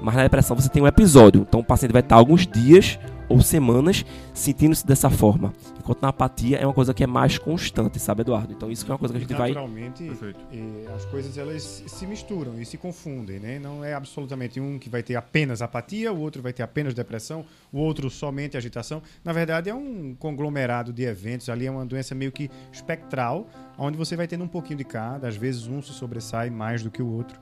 Mas 0.00 0.14
na 0.14 0.22
depressão 0.22 0.56
você 0.56 0.68
tem 0.68 0.82
um 0.82 0.86
episódio. 0.86 1.42
Então 1.42 1.60
o 1.60 1.64
paciente 1.64 1.92
vai 1.92 2.02
estar 2.02 2.16
alguns 2.16 2.46
dias 2.46 2.98
ou 3.30 3.40
semanas 3.40 4.04
sentindo-se 4.34 4.84
dessa 4.86 5.08
forma. 5.08 5.54
Enquanto 5.78 6.02
na 6.02 6.08
apatia 6.08 6.58
é 6.58 6.66
uma 6.66 6.74
coisa 6.74 6.92
que 6.92 7.02
é 7.02 7.06
mais 7.06 7.38
constante, 7.38 7.98
sabe, 7.98 8.22
Eduardo? 8.22 8.52
Então 8.52 8.70
isso 8.70 8.84
é 8.84 8.90
uma 8.90 8.98
coisa 8.98 9.14
que 9.14 9.18
a 9.18 9.20
gente 9.20 9.32
Naturalmente, 9.32 10.04
vai. 10.04 10.32
Naturalmente, 10.32 10.88
as 10.94 11.04
coisas 11.06 11.38
elas 11.38 11.84
se 11.86 12.06
misturam 12.06 12.60
e 12.60 12.66
se 12.66 12.76
confundem, 12.76 13.38
né? 13.38 13.58
Não 13.58 13.84
é 13.84 13.94
absolutamente 13.94 14.60
um 14.60 14.78
que 14.78 14.90
vai 14.90 15.02
ter 15.02 15.14
apenas 15.14 15.62
apatia, 15.62 16.12
o 16.12 16.18
outro 16.20 16.42
vai 16.42 16.52
ter 16.52 16.62
apenas 16.62 16.92
depressão, 16.92 17.44
o 17.72 17.78
outro 17.78 18.10
somente 18.10 18.56
agitação. 18.56 19.00
Na 19.24 19.32
verdade, 19.32 19.70
é 19.70 19.74
um 19.74 20.14
conglomerado 20.18 20.92
de 20.92 21.04
eventos, 21.04 21.48
ali 21.48 21.66
é 21.66 21.70
uma 21.70 21.86
doença 21.86 22.14
meio 22.14 22.32
que 22.32 22.50
espectral, 22.72 23.46
onde 23.78 23.96
você 23.96 24.16
vai 24.16 24.26
tendo 24.26 24.42
um 24.42 24.48
pouquinho 24.48 24.78
de 24.78 24.84
cada, 24.84 25.28
às 25.28 25.36
vezes 25.36 25.66
um 25.68 25.80
se 25.80 25.92
sobressai 25.92 26.50
mais 26.50 26.82
do 26.82 26.90
que 26.90 27.00
o 27.00 27.10
outro 27.10 27.38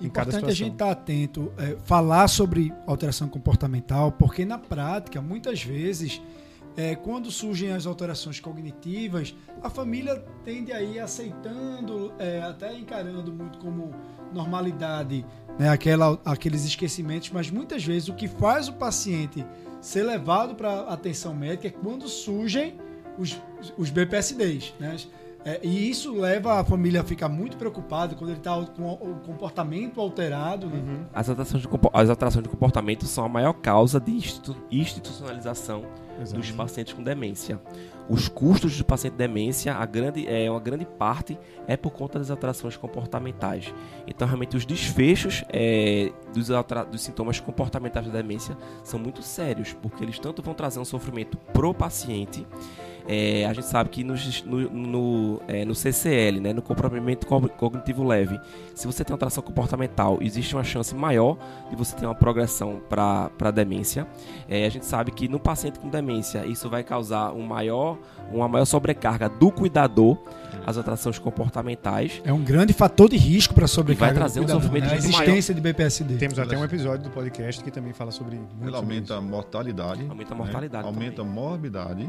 em 0.00 0.06
Importante 0.06 0.44
a 0.46 0.54
gente 0.54 0.72
estar 0.72 0.86
tá 0.86 0.92
atento, 0.92 1.52
é, 1.56 1.76
falar 1.84 2.28
sobre 2.28 2.72
alteração 2.86 3.28
comportamental, 3.28 4.12
porque 4.12 4.44
na 4.44 4.58
prática, 4.58 5.20
muitas 5.20 5.62
vezes, 5.62 6.20
é, 6.76 6.94
quando 6.94 7.30
surgem 7.30 7.72
as 7.72 7.86
alterações 7.86 8.40
cognitivas, 8.40 9.34
a 9.62 9.70
família 9.70 10.24
tende 10.44 10.72
a 10.72 10.82
ir 10.82 10.98
aceitando, 10.98 12.12
é, 12.18 12.42
até 12.42 12.76
encarando 12.76 13.32
muito 13.32 13.58
como 13.58 13.94
normalidade 14.32 15.24
né, 15.58 15.68
aquela, 15.68 16.18
aqueles 16.24 16.64
esquecimentos, 16.64 17.30
mas 17.30 17.50
muitas 17.50 17.84
vezes 17.84 18.08
o 18.08 18.14
que 18.14 18.26
faz 18.26 18.68
o 18.68 18.72
paciente 18.72 19.44
ser 19.80 20.04
levado 20.04 20.54
para 20.54 20.82
atenção 20.82 21.34
médica 21.34 21.68
é 21.68 21.70
quando 21.70 22.08
surgem 22.08 22.78
os, 23.18 23.38
os 23.76 23.90
BPSDs, 23.90 24.72
né? 24.80 24.96
É, 25.44 25.60
e 25.62 25.90
isso 25.90 26.14
leva 26.14 26.60
a 26.60 26.64
família 26.64 27.00
a 27.00 27.04
ficar 27.04 27.28
muito 27.28 27.56
preocupada 27.56 28.14
quando 28.14 28.30
ele 28.30 28.38
está 28.38 28.54
com 28.76 28.92
o 28.92 29.20
comportamento 29.26 30.00
alterado. 30.00 30.68
Né? 30.68 30.76
Uhum. 30.76 31.04
As, 31.12 31.28
alterações 31.28 31.62
de, 31.62 31.68
as 31.92 32.10
alterações 32.10 32.42
de 32.44 32.48
comportamento 32.48 33.06
são 33.06 33.24
a 33.24 33.28
maior 33.28 33.52
causa 33.52 33.98
de 33.98 34.12
institu 34.12 34.56
institucionalização 34.70 35.84
dos 36.32 36.50
pacientes 36.52 36.92
com 36.92 37.02
demência. 37.02 37.60
Os 38.08 38.28
custos 38.28 38.76
do 38.76 38.84
paciente 38.84 39.12
de 39.12 39.18
demência, 39.18 39.74
a 39.74 39.86
grande, 39.86 40.26
é, 40.28 40.50
uma 40.50 40.60
grande 40.60 40.84
parte 40.84 41.38
é 41.66 41.76
por 41.76 41.90
conta 41.90 42.18
das 42.18 42.30
alterações 42.30 42.76
comportamentais. 42.76 43.72
Então, 44.06 44.26
realmente, 44.26 44.56
os 44.56 44.66
desfechos 44.66 45.44
é, 45.48 46.12
dos, 46.34 46.48
dos 46.90 47.00
sintomas 47.00 47.40
comportamentais 47.40 48.06
da 48.06 48.12
demência 48.12 48.56
são 48.84 49.00
muito 49.00 49.22
sérios, 49.22 49.72
porque 49.72 50.04
eles 50.04 50.18
tanto 50.18 50.42
vão 50.42 50.54
trazer 50.54 50.78
um 50.78 50.84
sofrimento 50.84 51.36
pro 51.52 51.72
paciente 51.72 52.46
é, 53.06 53.44
a 53.46 53.52
gente 53.52 53.66
sabe 53.66 53.90
que 53.90 54.04
no, 54.04 54.14
no, 54.46 54.70
no, 54.70 55.42
é, 55.48 55.64
no 55.64 55.74
CCL, 55.74 56.40
né, 56.40 56.52
no 56.52 56.62
comprometimento 56.62 57.26
cognitivo 57.26 58.04
leve, 58.04 58.40
se 58.74 58.86
você 58.86 59.04
tem 59.04 59.12
alteração 59.12 59.42
comportamental, 59.42 60.18
existe 60.20 60.54
uma 60.54 60.64
chance 60.64 60.94
maior 60.94 61.36
de 61.70 61.76
você 61.76 61.96
ter 61.96 62.06
uma 62.06 62.14
progressão 62.14 62.80
para 62.88 63.30
a 63.40 63.50
demência. 63.50 64.06
É, 64.48 64.66
a 64.66 64.68
gente 64.68 64.86
sabe 64.86 65.10
que 65.10 65.28
no 65.28 65.40
paciente 65.40 65.78
com 65.78 65.88
demência, 65.88 66.46
isso 66.46 66.68
vai 66.70 66.82
causar 66.82 67.32
um 67.32 67.42
maior, 67.42 67.98
uma 68.30 68.48
maior 68.48 68.64
sobrecarga 68.64 69.28
do 69.28 69.50
cuidador, 69.50 70.18
as 70.64 70.76
alterações 70.76 71.18
comportamentais. 71.18 72.22
É 72.24 72.32
um 72.32 72.42
grande 72.42 72.72
fator 72.72 73.08
de 73.08 73.16
risco 73.16 73.54
para 73.54 73.66
sobrecarga. 73.66 74.14
vai 74.14 74.22
trazer 74.22 74.40
um 74.40 74.48
sofrimento 74.48 74.86
né? 74.86 74.92
A 74.92 74.96
existência 74.96 75.54
maior. 75.54 75.62
de 75.62 75.72
BPSD. 75.72 76.16
Temos 76.16 76.38
até 76.38 76.56
um 76.56 76.64
episódio 76.64 77.04
do 77.04 77.10
podcast 77.10 77.62
que 77.62 77.70
também 77.70 77.92
fala 77.92 78.10
sobre. 78.10 78.40
Ele 78.60 78.76
aumenta 78.76 79.16
a 79.16 79.20
mortalidade. 79.20 80.06
Aumenta 80.08 80.34
a 80.34 80.36
mortalidade. 80.36 80.84
Né? 80.84 80.88
Aumenta 80.88 81.22
a 81.22 81.24
morbidade 81.24 82.08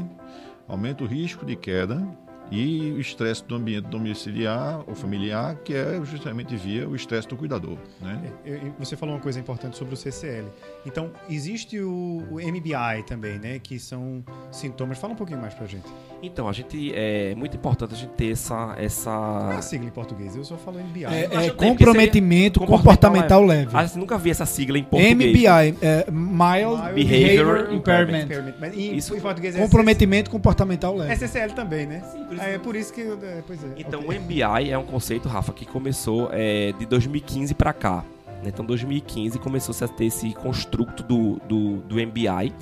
aumenta 0.66 1.04
o 1.04 1.06
risco 1.06 1.44
de 1.44 1.56
queda 1.56 2.06
e 2.54 2.92
o 2.92 3.00
estresse 3.00 3.44
do 3.44 3.56
ambiente 3.56 3.88
domiciliar 3.88 4.84
ou 4.86 4.94
familiar, 4.94 5.56
que 5.64 5.74
é 5.74 6.00
justamente 6.04 6.54
via 6.54 6.88
o 6.88 6.94
estresse 6.94 7.26
do 7.26 7.36
cuidador. 7.36 7.76
Né? 8.00 8.32
É, 8.46 8.60
você 8.78 8.96
falou 8.96 9.16
uma 9.16 9.20
coisa 9.20 9.40
importante 9.40 9.76
sobre 9.76 9.94
o 9.94 9.96
CCL. 9.96 10.46
Então, 10.86 11.10
existe 11.28 11.80
o, 11.80 12.22
o 12.30 12.36
MBI 12.36 13.02
também, 13.08 13.40
né? 13.40 13.58
Que 13.58 13.78
são 13.80 14.24
sintomas. 14.52 14.98
Fala 14.98 15.14
um 15.14 15.16
pouquinho 15.16 15.40
mais 15.40 15.52
pra 15.52 15.66
gente. 15.66 15.86
Então, 16.22 16.48
a 16.48 16.52
gente 16.52 16.92
é 16.94 17.34
muito 17.34 17.56
importante 17.56 17.94
a 17.94 17.96
gente 17.96 18.12
ter 18.12 18.30
essa. 18.30 18.74
essa... 18.78 19.10
Qual 19.10 19.52
é 19.52 19.56
a 19.56 19.62
sigla 19.62 19.88
em 19.88 19.90
português? 19.90 20.36
Eu 20.36 20.44
só 20.44 20.56
falo 20.56 20.78
MBI. 20.78 21.04
É, 21.06 21.46
é 21.46 21.50
comprometimento 21.50 22.60
comportamental, 22.60 23.44
leve. 23.44 23.64
leve. 23.64 23.76
Ah, 23.76 23.88
você 23.88 23.98
nunca 23.98 24.16
vi 24.16 24.30
essa 24.30 24.46
sigla 24.46 24.78
em 24.78 24.84
português. 24.84 25.14
MBI, 25.14 25.76
é, 25.82 26.06
Mild 26.10 26.94
Behavior, 26.94 27.72
Impairment. 27.72 28.28
Isso, 28.74 29.16
em 29.16 29.20
português 29.20 29.56
é 29.56 29.60
comprometimento 29.60 30.30
comportamental 30.30 30.96
leve. 30.96 31.12
SSL 31.14 31.52
também, 31.52 31.86
né? 31.86 32.02
Sim, 32.12 32.24
por 32.24 32.34
isso, 32.34 32.43
é, 32.44 32.58
por 32.58 32.76
isso 32.76 32.92
que. 32.92 33.00
É, 33.00 33.42
pois 33.46 33.62
é. 33.62 33.74
Então, 33.76 34.00
okay. 34.00 34.18
o 34.18 34.22
MBI 34.22 34.70
é 34.70 34.78
um 34.78 34.84
conceito, 34.84 35.28
Rafa, 35.28 35.52
que 35.52 35.64
começou 35.64 36.28
é, 36.32 36.72
de 36.72 36.86
2015 36.86 37.54
para 37.54 37.72
cá. 37.72 38.04
Né? 38.42 38.48
Então, 38.48 38.64
2015 38.64 39.38
começou-se 39.38 39.82
a 39.82 39.88
ter 39.88 40.06
esse 40.06 40.32
construto 40.34 41.02
do, 41.02 41.40
do, 41.46 41.76
do 41.78 41.94
MBI, 41.96 42.52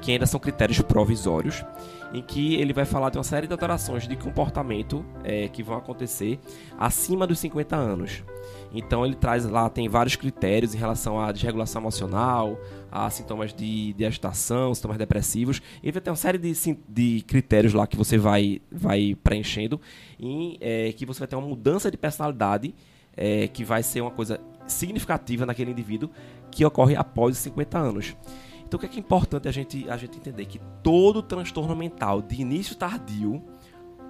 que 0.00 0.12
ainda 0.12 0.26
são 0.26 0.38
critérios 0.38 0.80
provisórios 0.80 1.64
em 2.12 2.22
que 2.22 2.54
ele 2.56 2.72
vai 2.72 2.84
falar 2.84 3.10
de 3.10 3.18
uma 3.18 3.24
série 3.24 3.46
de 3.46 3.52
alterações 3.52 4.06
de 4.06 4.16
comportamento 4.16 5.04
é, 5.22 5.48
que 5.48 5.62
vão 5.62 5.76
acontecer 5.76 6.38
acima 6.78 7.26
dos 7.26 7.38
50 7.38 7.76
anos. 7.76 8.24
Então 8.72 9.04
ele 9.04 9.14
traz 9.14 9.44
lá, 9.44 9.68
tem 9.68 9.88
vários 9.88 10.16
critérios 10.16 10.74
em 10.74 10.78
relação 10.78 11.20
à 11.20 11.32
desregulação 11.32 11.82
emocional, 11.82 12.58
a 12.90 13.10
sintomas 13.10 13.52
de, 13.52 13.92
de 13.94 14.04
agitação, 14.04 14.74
sintomas 14.74 14.98
depressivos. 14.98 15.60
E 15.82 15.90
vai 15.90 16.00
ter 16.00 16.10
uma 16.10 16.16
série 16.16 16.38
de, 16.38 16.52
de 16.88 17.22
critérios 17.26 17.74
lá 17.74 17.86
que 17.86 17.96
você 17.96 18.16
vai, 18.16 18.60
vai 18.70 19.16
preenchendo, 19.22 19.80
em 20.18 20.56
é, 20.60 20.92
que 20.92 21.04
você 21.04 21.18
vai 21.18 21.28
ter 21.28 21.36
uma 21.36 21.46
mudança 21.46 21.90
de 21.90 21.96
personalidade 21.96 22.74
é, 23.16 23.48
que 23.48 23.64
vai 23.64 23.82
ser 23.82 24.00
uma 24.00 24.10
coisa 24.10 24.40
significativa 24.66 25.44
naquele 25.44 25.72
indivíduo 25.72 26.10
que 26.50 26.64
ocorre 26.64 26.96
após 26.96 27.36
os 27.36 27.42
50 27.42 27.78
anos. 27.78 28.16
Então, 28.64 28.78
o 28.78 28.80
que 28.80 28.86
é, 28.86 28.88
que 28.88 28.96
é 28.98 29.00
importante 29.00 29.48
a 29.48 29.50
gente, 29.50 29.88
a 29.90 29.96
gente 29.96 30.16
entender? 30.16 30.46
Que 30.46 30.60
todo 30.80 31.22
transtorno 31.22 31.74
mental 31.74 32.22
de 32.22 32.40
início 32.40 32.76
tardio 32.76 33.42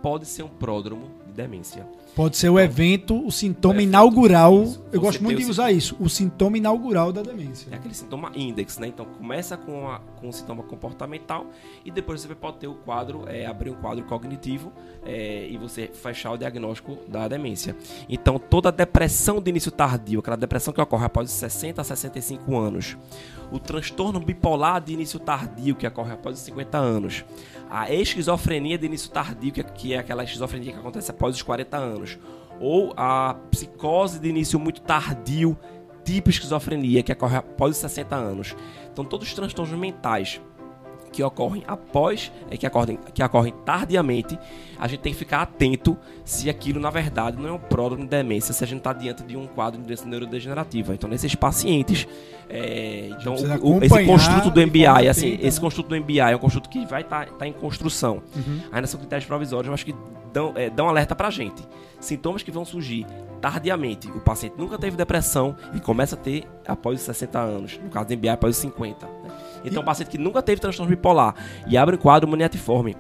pode 0.03 0.27
ser 0.27 0.43
um 0.43 0.49
pródromo 0.49 1.11
de 1.27 1.33
demência. 1.33 1.87
Pode 2.21 2.37
ser 2.37 2.51
o 2.51 2.61
evento, 2.61 3.27
o 3.27 3.33
sintoma 3.33 3.79
o 3.79 3.81
inaugural. 3.81 4.63
Isso. 4.63 4.85
Eu 4.93 5.01
gosto 5.01 5.23
muito 5.23 5.39
de 5.39 5.47
usar 5.47 5.73
isso, 5.73 5.97
o 5.99 6.07
sintoma 6.07 6.59
inaugural 6.59 7.15
da 7.15 7.23
demência. 7.23 7.71
É 7.73 7.77
aquele 7.77 7.95
sintoma 7.95 8.31
index, 8.35 8.77
né? 8.77 8.89
Então 8.89 9.07
começa 9.07 9.57
com, 9.57 9.89
a, 9.89 10.01
com 10.21 10.29
o 10.29 10.33
sintoma 10.33 10.63
comportamental 10.63 11.47
e 11.83 11.91
depois 11.91 12.21
você 12.21 12.35
pode 12.35 12.59
ter 12.59 12.67
o 12.67 12.75
quadro, 12.75 13.25
é, 13.27 13.47
abrir 13.47 13.71
um 13.71 13.77
quadro 13.77 14.05
cognitivo 14.05 14.71
é, 15.03 15.49
e 15.49 15.57
você 15.57 15.87
fechar 15.87 16.33
o 16.33 16.37
diagnóstico 16.37 16.99
da 17.09 17.27
demência. 17.27 17.75
Então 18.07 18.39
toda 18.39 18.71
depressão 18.71 19.41
de 19.41 19.49
início 19.49 19.71
tardio, 19.71 20.21
aquela 20.21 20.37
depressão 20.37 20.75
que 20.75 20.81
ocorre 20.83 21.07
após 21.07 21.31
60 21.31 21.81
a 21.81 21.85
65 21.85 22.55
anos, 22.59 22.99
o 23.51 23.59
transtorno 23.59 24.21
bipolar 24.21 24.83
de 24.83 24.93
início 24.93 25.19
tardio 25.19 25.75
que 25.75 25.87
ocorre 25.87 26.13
após 26.13 26.39
os 26.39 26.45
50 26.45 26.77
anos, 26.77 27.25
a 27.71 27.91
esquizofrenia 27.93 28.77
de 28.77 28.87
início 28.87 29.11
tardio, 29.11 29.53
que 29.53 29.95
é 29.95 29.99
aquela 29.99 30.25
esquizofrenia 30.25 30.73
que 30.73 30.79
acontece 30.79 31.11
após 31.11 31.37
os 31.37 31.43
40 31.43 31.77
anos, 31.77 32.19
ou 32.59 32.93
a 32.97 33.35
psicose 33.51 34.19
de 34.19 34.29
início 34.29 34.59
muito 34.59 34.83
tardio, 34.83 35.57
tipo 36.05 36.29
esquizofrenia, 36.29 37.03
que 37.03 37.13
ocorre 37.13 37.37
após 37.37 37.77
os 37.77 37.79
60 37.79 38.17
anos. 38.17 38.57
Então, 38.93 39.05
todos 39.05 39.29
os 39.29 39.35
transtornos 39.35 39.79
mentais 39.79 40.41
que 41.13 41.23
ocorrem 41.23 41.65
após, 41.67 42.31
é, 42.51 42.57
que, 42.57 42.67
ocorrem, 42.67 42.99
que 43.13 43.23
ocorrem 43.23 43.53
tardiamente, 43.65 44.39
a 44.79 44.87
gente 44.89 45.01
tem 45.01 45.13
que 45.13 45.19
ficar 45.19 45.43
atento 45.43 45.97
se 46.25 46.49
aquilo, 46.49 46.81
na 46.81 46.91
verdade, 46.91 47.37
não 47.37 47.49
é 47.49 47.53
um 47.53 47.59
pródromo 47.59 48.05
de 48.05 48.11
demência, 48.11 48.55
se 48.55 48.63
a 48.63 48.67
gente 48.67 48.79
está 48.79 48.93
diante 48.93 49.23
de 49.23 49.37
um 49.37 49.47
quadro 49.47 49.81
de 49.81 49.87
doença 49.87 50.07
neurodegenerativa. 50.07 50.95
Então, 50.95 51.09
nesses 51.09 51.35
pacientes, 51.35 52.07
é, 52.49 53.11
então, 53.19 53.35
o, 53.35 53.79
o, 53.79 53.85
esse 53.85 54.05
construto 54.05 54.51
do 54.51 54.67
MBI, 54.67 54.87
assim, 55.09 55.29
atenta, 55.29 55.47
esse 55.47 55.59
né? 55.59 55.61
construto 55.61 55.89
do 55.89 55.97
MBI 55.97 56.21
é 56.21 56.37
um 56.37 56.39
construto 56.39 56.69
que 56.69 56.87
vai 56.87 57.03
estar 57.03 57.27
tá, 57.27 57.33
tá 57.33 57.47
em 57.47 57.53
construção. 57.53 58.23
Uhum. 58.35 58.61
Ainda 58.73 58.87
são 58.87 58.99
critérios 58.99 59.27
provisórios, 59.27 59.69
eu 59.69 59.75
acho 59.75 59.85
que 59.85 59.95
dão, 60.33 60.53
é, 60.55 60.71
dão 60.71 60.89
alerta 60.89 61.15
pra 61.15 61.31
gente. 61.31 61.63
Sintomas 62.01 62.43
que 62.43 62.51
vão 62.51 62.65
surgir 62.65 63.07
tardiamente. 63.41 64.09
O 64.09 64.21
paciente 64.21 64.55
nunca 64.57 64.79
teve 64.79 64.97
depressão 64.97 65.57
e 65.75 65.81
começa 65.81 66.15
a 66.15 66.19
ter 66.19 66.45
após 66.67 67.01
os 67.01 67.05
60 67.05 67.39
anos. 67.39 67.81
No 67.83 67.91
caso 67.91 68.09
do 68.09 68.17
MBI, 68.17 68.29
após 68.31 68.57
os 68.57 68.63
50. 68.63 69.07
Né? 69.07 69.13
Então, 69.65 69.81
e... 69.81 69.83
um 69.83 69.85
paciente 69.85 70.11
que 70.11 70.19
nunca 70.19 70.43
teve 70.43 70.61
transtorno 70.61 70.91
bipolar 70.91 71.35
e 71.67 71.77
abre 71.77 71.97
um 71.97 71.99
quadro 71.99 72.29
maniatiforme 72.29 72.97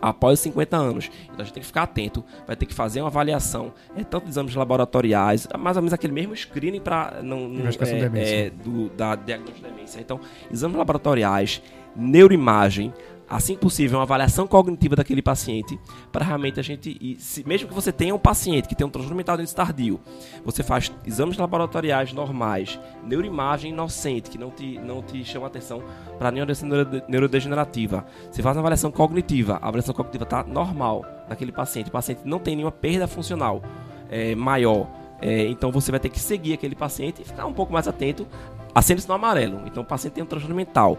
após 0.00 0.38
os 0.38 0.40
50 0.40 0.76
anos. 0.76 1.10
Então 1.24 1.36
a 1.40 1.42
gente 1.44 1.54
tem 1.54 1.60
que 1.60 1.66
ficar 1.66 1.82
atento, 1.82 2.24
vai 2.46 2.56
ter 2.56 2.66
que 2.66 2.74
fazer 2.74 3.00
uma 3.00 3.08
avaliação, 3.08 3.72
é 3.96 4.04
tanto 4.04 4.28
exames 4.28 4.54
laboratoriais, 4.54 5.46
mais 5.58 5.76
ou 5.76 5.82
menos 5.82 5.92
aquele 5.92 6.12
mesmo 6.12 6.34
screening 6.34 6.80
para 6.80 7.20
não, 7.22 7.48
não 7.48 7.66
é, 7.66 8.46
é, 8.46 8.50
do, 8.50 8.88
da 8.90 9.14
diagnóstico 9.14 9.66
de 9.66 9.74
demência. 9.74 10.00
Então, 10.00 10.20
exames 10.50 10.76
laboratoriais, 10.76 11.62
neuroimagem, 11.94 12.92
assim 13.28 13.54
que 13.54 13.60
possível, 13.60 13.98
uma 13.98 14.04
avaliação 14.04 14.46
cognitiva 14.46 14.96
daquele 14.96 15.20
paciente, 15.20 15.78
para 16.12 16.24
realmente 16.24 16.60
a 16.60 16.62
gente, 16.62 16.96
e 17.00 17.16
se, 17.18 17.46
mesmo 17.46 17.68
que 17.68 17.74
você 17.74 17.92
tenha 17.92 18.14
um 18.14 18.18
paciente 18.18 18.68
que 18.68 18.74
tem 18.74 18.86
um 18.86 18.90
transtorno 18.90 19.16
mental 19.16 19.36
tardio, 19.54 20.00
você 20.44 20.62
faz 20.62 20.92
exames 21.04 21.36
laboratoriais 21.36 22.12
normais, 22.12 22.78
neuroimagem 23.04 23.72
inocente, 23.72 24.30
que 24.30 24.38
não 24.38 24.50
te, 24.50 24.78
não 24.78 25.02
te 25.02 25.24
chama 25.24 25.46
atenção 25.46 25.82
para 26.18 26.30
nenhuma 26.30 26.46
doença 26.46 26.66
neurodegenerativa. 27.08 28.06
Você 28.30 28.42
faz 28.42 28.56
uma 28.56 28.60
avaliação 28.60 28.90
cognitiva, 28.90 29.54
a 29.54 29.68
avaliação 29.68 29.94
cognitiva 29.94 30.24
está 30.24 30.42
normal 30.44 31.04
naquele 31.28 31.52
paciente, 31.52 31.88
o 31.88 31.92
paciente 31.92 32.20
não 32.24 32.38
tem 32.38 32.54
nenhuma 32.54 32.72
perda 32.72 33.06
funcional 33.06 33.62
é, 34.10 34.34
maior. 34.34 34.88
É, 35.20 35.46
então 35.46 35.72
você 35.72 35.90
vai 35.90 35.98
ter 35.98 36.10
que 36.10 36.20
seguir 36.20 36.52
aquele 36.52 36.74
paciente 36.74 37.22
e 37.22 37.24
ficar 37.24 37.46
um 37.46 37.52
pouco 37.52 37.72
mais 37.72 37.88
atento 37.88 38.26
a 38.74 38.80
no 39.08 39.14
amarelo. 39.14 39.62
Então 39.66 39.82
o 39.82 39.86
paciente 39.86 40.14
tem 40.14 40.22
um 40.22 40.26
transtorno 40.26 40.54
mental 40.54 40.98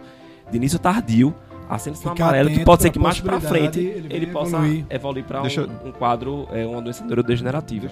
de 0.49 0.57
início 0.57 0.79
tardio, 0.79 1.35
ascensão 1.75 2.11
amarelo, 2.11 2.49
que 2.49 2.63
pode 2.63 2.81
ser 2.81 2.91
que 2.91 2.99
mais 2.99 3.19
para 3.19 3.39
frente 3.39 3.79
ele, 3.79 4.13
ele 4.13 4.27
possa 4.27 4.57
evoluir, 4.57 4.85
evoluir 4.89 5.25
para 5.25 5.41
um, 5.41 5.87
um, 5.87 5.91
quadro, 5.91 6.47
é, 6.51 6.65
uma 6.65 6.81
doença 6.81 7.03
neurodegenerativa. 7.03 7.91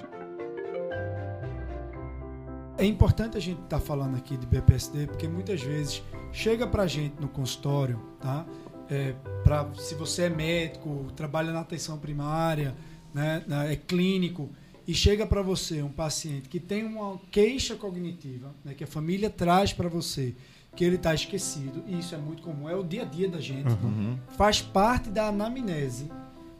É 2.78 2.84
importante 2.84 3.36
a 3.36 3.40
gente 3.40 3.62
estar 3.62 3.78
tá 3.78 3.80
falando 3.80 4.16
aqui 4.16 4.36
de 4.36 4.46
BPSD, 4.46 5.06
porque 5.06 5.26
muitas 5.26 5.62
vezes 5.62 6.02
chega 6.32 6.66
para 6.66 6.82
a 6.82 6.86
gente 6.86 7.14
no 7.18 7.28
consultório, 7.28 7.98
tá? 8.20 8.44
É, 8.90 9.14
pra, 9.42 9.66
se 9.76 9.94
você 9.94 10.24
é 10.24 10.30
médico, 10.30 11.06
trabalha 11.16 11.52
na 11.52 11.60
atenção 11.60 11.98
primária, 11.98 12.74
né, 13.14 13.42
é 13.70 13.76
clínico, 13.76 14.50
e 14.86 14.94
chega 14.94 15.26
para 15.26 15.42
você 15.42 15.82
um 15.82 15.90
paciente 15.90 16.48
que 16.48 16.60
tem 16.60 16.84
uma 16.84 17.18
queixa 17.30 17.74
cognitiva, 17.74 18.54
né, 18.64 18.74
que 18.74 18.84
a 18.84 18.86
família 18.86 19.28
traz 19.28 19.72
para 19.72 19.88
você, 19.88 20.34
que 20.76 20.84
ele 20.84 20.96
está 20.96 21.14
esquecido, 21.14 21.82
e 21.86 21.98
isso 21.98 22.14
é 22.14 22.18
muito 22.18 22.42
comum, 22.42 22.68
é 22.68 22.76
o 22.76 22.84
dia 22.84 23.02
a 23.02 23.04
dia 23.06 23.28
da 23.28 23.40
gente. 23.40 23.72
Uhum. 23.82 24.18
Faz 24.36 24.60
parte 24.60 25.08
da 25.08 25.28
anamnese 25.28 26.12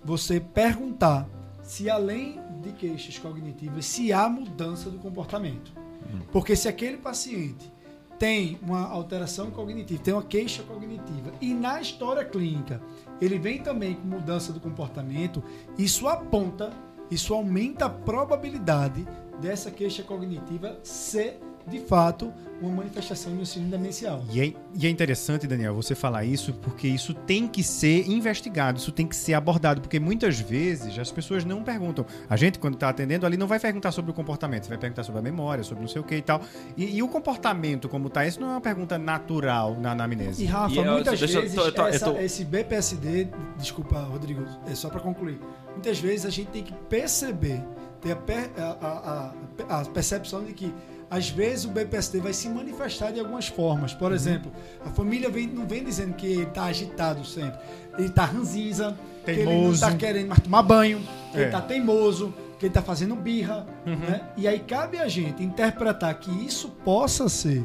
você 0.02 0.40
perguntar 0.40 1.28
se 1.62 1.90
além 1.90 2.40
de 2.62 2.73
queixas 2.73 3.18
cognitivas, 3.18 3.85
se 3.85 4.12
há 4.12 4.28
mudança 4.28 4.88
do 4.88 4.99
comportamento. 4.99 5.70
Uhum. 5.76 6.20
Porque 6.32 6.56
se 6.56 6.66
aquele 6.66 6.96
paciente 6.96 7.70
tem 8.18 8.58
uma 8.62 8.88
alteração 8.88 9.50
cognitiva, 9.50 10.02
tem 10.02 10.14
uma 10.14 10.23
queixa 10.23 10.62
cognitiva, 10.62 11.32
e 11.38 11.52
na 11.52 11.80
história 11.80 12.25
clínica 12.25 12.80
ele 13.20 13.38
vem 13.38 13.61
também 13.62 13.94
com 13.94 14.06
mudança 14.06 14.52
do 14.52 14.61
comportamento, 14.61 15.44
isso 15.76 16.08
aponta, 16.08 16.73
isso 17.11 17.35
aumenta 17.35 17.85
a 17.87 17.90
probabilidade 17.90 19.06
dessa 19.40 19.70
queixa 19.70 20.02
cognitiva 20.02 20.78
ser 20.82 21.38
de 21.68 21.80
fato, 21.80 22.32
uma 22.61 22.70
manifestação 22.70 23.35
de 23.35 23.42
um 23.42 23.44
síndrome 23.44 23.73
demencial. 23.73 24.25
E 24.30 24.40
é, 24.40 24.52
e 24.75 24.87
é, 24.87 24.90
interessante, 24.90 25.46
Daniel, 25.46 25.75
você 25.75 25.94
falar 25.94 26.25
isso, 26.25 26.52
porque 26.54 26.87
isso 26.88 27.12
tem 27.12 27.46
que 27.46 27.62
ser 27.62 28.08
investigado, 28.08 28.78
isso 28.78 28.92
tem 28.92 29.06
que 29.06 29.16
ser 29.16 29.35
abordado, 29.35 29.80
porque 29.80 30.00
muitas 30.00 30.38
vezes 30.38 30.99
as 30.99 31.11
pessoas 31.11 31.44
não 31.44 31.62
perguntam. 31.62 32.06
A 32.28 32.37
gente, 32.37 32.58
quando 32.58 32.75
está 32.75 32.88
atendendo 32.88 33.26
ali, 33.26 33.37
não 33.37 33.46
vai 33.46 33.58
perguntar 33.58 33.92
sobre 33.92 34.11
o 34.11 34.14
comportamento, 34.14 34.68
vai 34.68 34.78
perguntar 34.78 35.02
sobre 35.02 35.20
a 35.20 35.23
memória, 35.23 35.62
sobre 35.64 35.82
não 35.82 35.88
sei 35.88 36.00
o 36.00 36.04
que 36.04 36.14
e 36.14 36.23
tal. 36.23 36.40
E, 36.76 36.96
e 36.96 37.02
o 37.02 37.08
comportamento, 37.08 37.88
como 37.88 38.08
está, 38.08 38.26
isso 38.26 38.40
não 38.40 38.49
é 38.49 38.52
uma 38.52 38.61
pergunta 38.61 38.96
natural 38.96 39.76
na 39.78 39.92
anamnese. 39.92 40.42
E, 40.42 40.46
Rafa, 40.46 40.75
e 40.75 40.84
muitas 40.84 41.21
eu, 41.21 41.28
vezes, 41.28 41.56
eu, 41.56 41.73
tô, 41.73 41.86
essa, 41.86 42.06
tô... 42.06 42.19
esse 42.19 42.45
BPSD, 42.45 43.28
desculpa, 43.58 43.99
Rodrigo, 43.99 44.47
é 44.67 44.75
só 44.75 44.88
para 44.88 45.00
concluir, 45.00 45.38
muitas 45.73 45.99
vezes 45.99 46.25
a 46.25 46.30
gente 46.30 46.49
tem 46.49 46.62
que 46.62 46.73
perceber, 46.88 47.62
ter 48.00 48.17
a, 48.56 48.62
a, 48.62 49.32
a, 49.69 49.80
a 49.80 49.84
percepção 49.86 50.45
de 50.45 50.52
que 50.52 50.73
às 51.10 51.30
vezes 51.30 51.64
o 51.64 51.69
BPSD 51.69 52.21
vai 52.21 52.32
se 52.32 52.49
manifestar 52.49 53.12
de 53.12 53.21
algumas 53.21 53.47
formas. 53.49 53.95
Por 53.95 54.08
uhum. 54.08 54.14
exemplo, 54.14 54.52
a 54.84 54.90
família 54.90 55.30
vem, 55.30 55.47
não 55.47 55.66
vem 55.66 55.84
dizendo 55.84 56.14
que 56.14 56.26
ele 56.26 56.42
está 56.42 56.64
agitado 56.64 57.25
sempre. 57.25 57.58
Ele 57.97 58.08
está 58.08 58.25
ranzinza, 58.25 58.97
que 59.25 59.30
ele 59.30 59.45
não 59.45 59.73
está 59.73 59.95
querendo 59.95 60.28
mais 60.28 60.40
tomar 60.40 60.62
banho, 60.62 61.00
que 61.30 61.38
é. 61.38 61.40
ele 61.40 61.47
está 61.47 61.60
teimoso, 61.60 62.34
que 62.58 62.66
ele 62.66 62.71
está 62.71 62.82
fazendo 62.82 63.14
birra. 63.14 63.66
Uhum. 63.86 63.97
Né? 63.97 64.21
E 64.36 64.49
aí 64.49 64.60
cabe 64.60 64.99
a 64.99 65.08
gente 65.08 65.42
interpretar 65.42 66.14
que 66.19 66.30
isso 66.45 66.71
possa 66.84 67.28
ser 67.28 67.64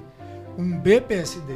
um 0.58 0.78
BPSD 0.78 1.54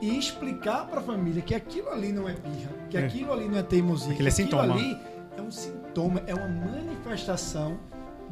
e 0.00 0.18
explicar 0.18 0.86
para 0.86 0.98
a 0.98 1.02
família 1.02 1.40
que 1.40 1.54
aquilo 1.54 1.90
ali 1.90 2.12
não 2.12 2.28
é 2.28 2.32
birra, 2.32 2.72
que 2.90 2.96
é. 2.96 3.04
aquilo 3.04 3.32
ali 3.32 3.48
não 3.48 3.58
é 3.58 3.62
teimosia, 3.62 4.12
aquilo, 4.12 4.28
é 4.28 4.32
aquilo 4.32 4.48
sintoma. 4.48 4.74
ali 4.74 4.98
é 5.36 5.40
um 5.40 5.50
sintoma, 5.50 6.22
é 6.26 6.34
uma 6.34 6.48
manifestação 6.48 7.78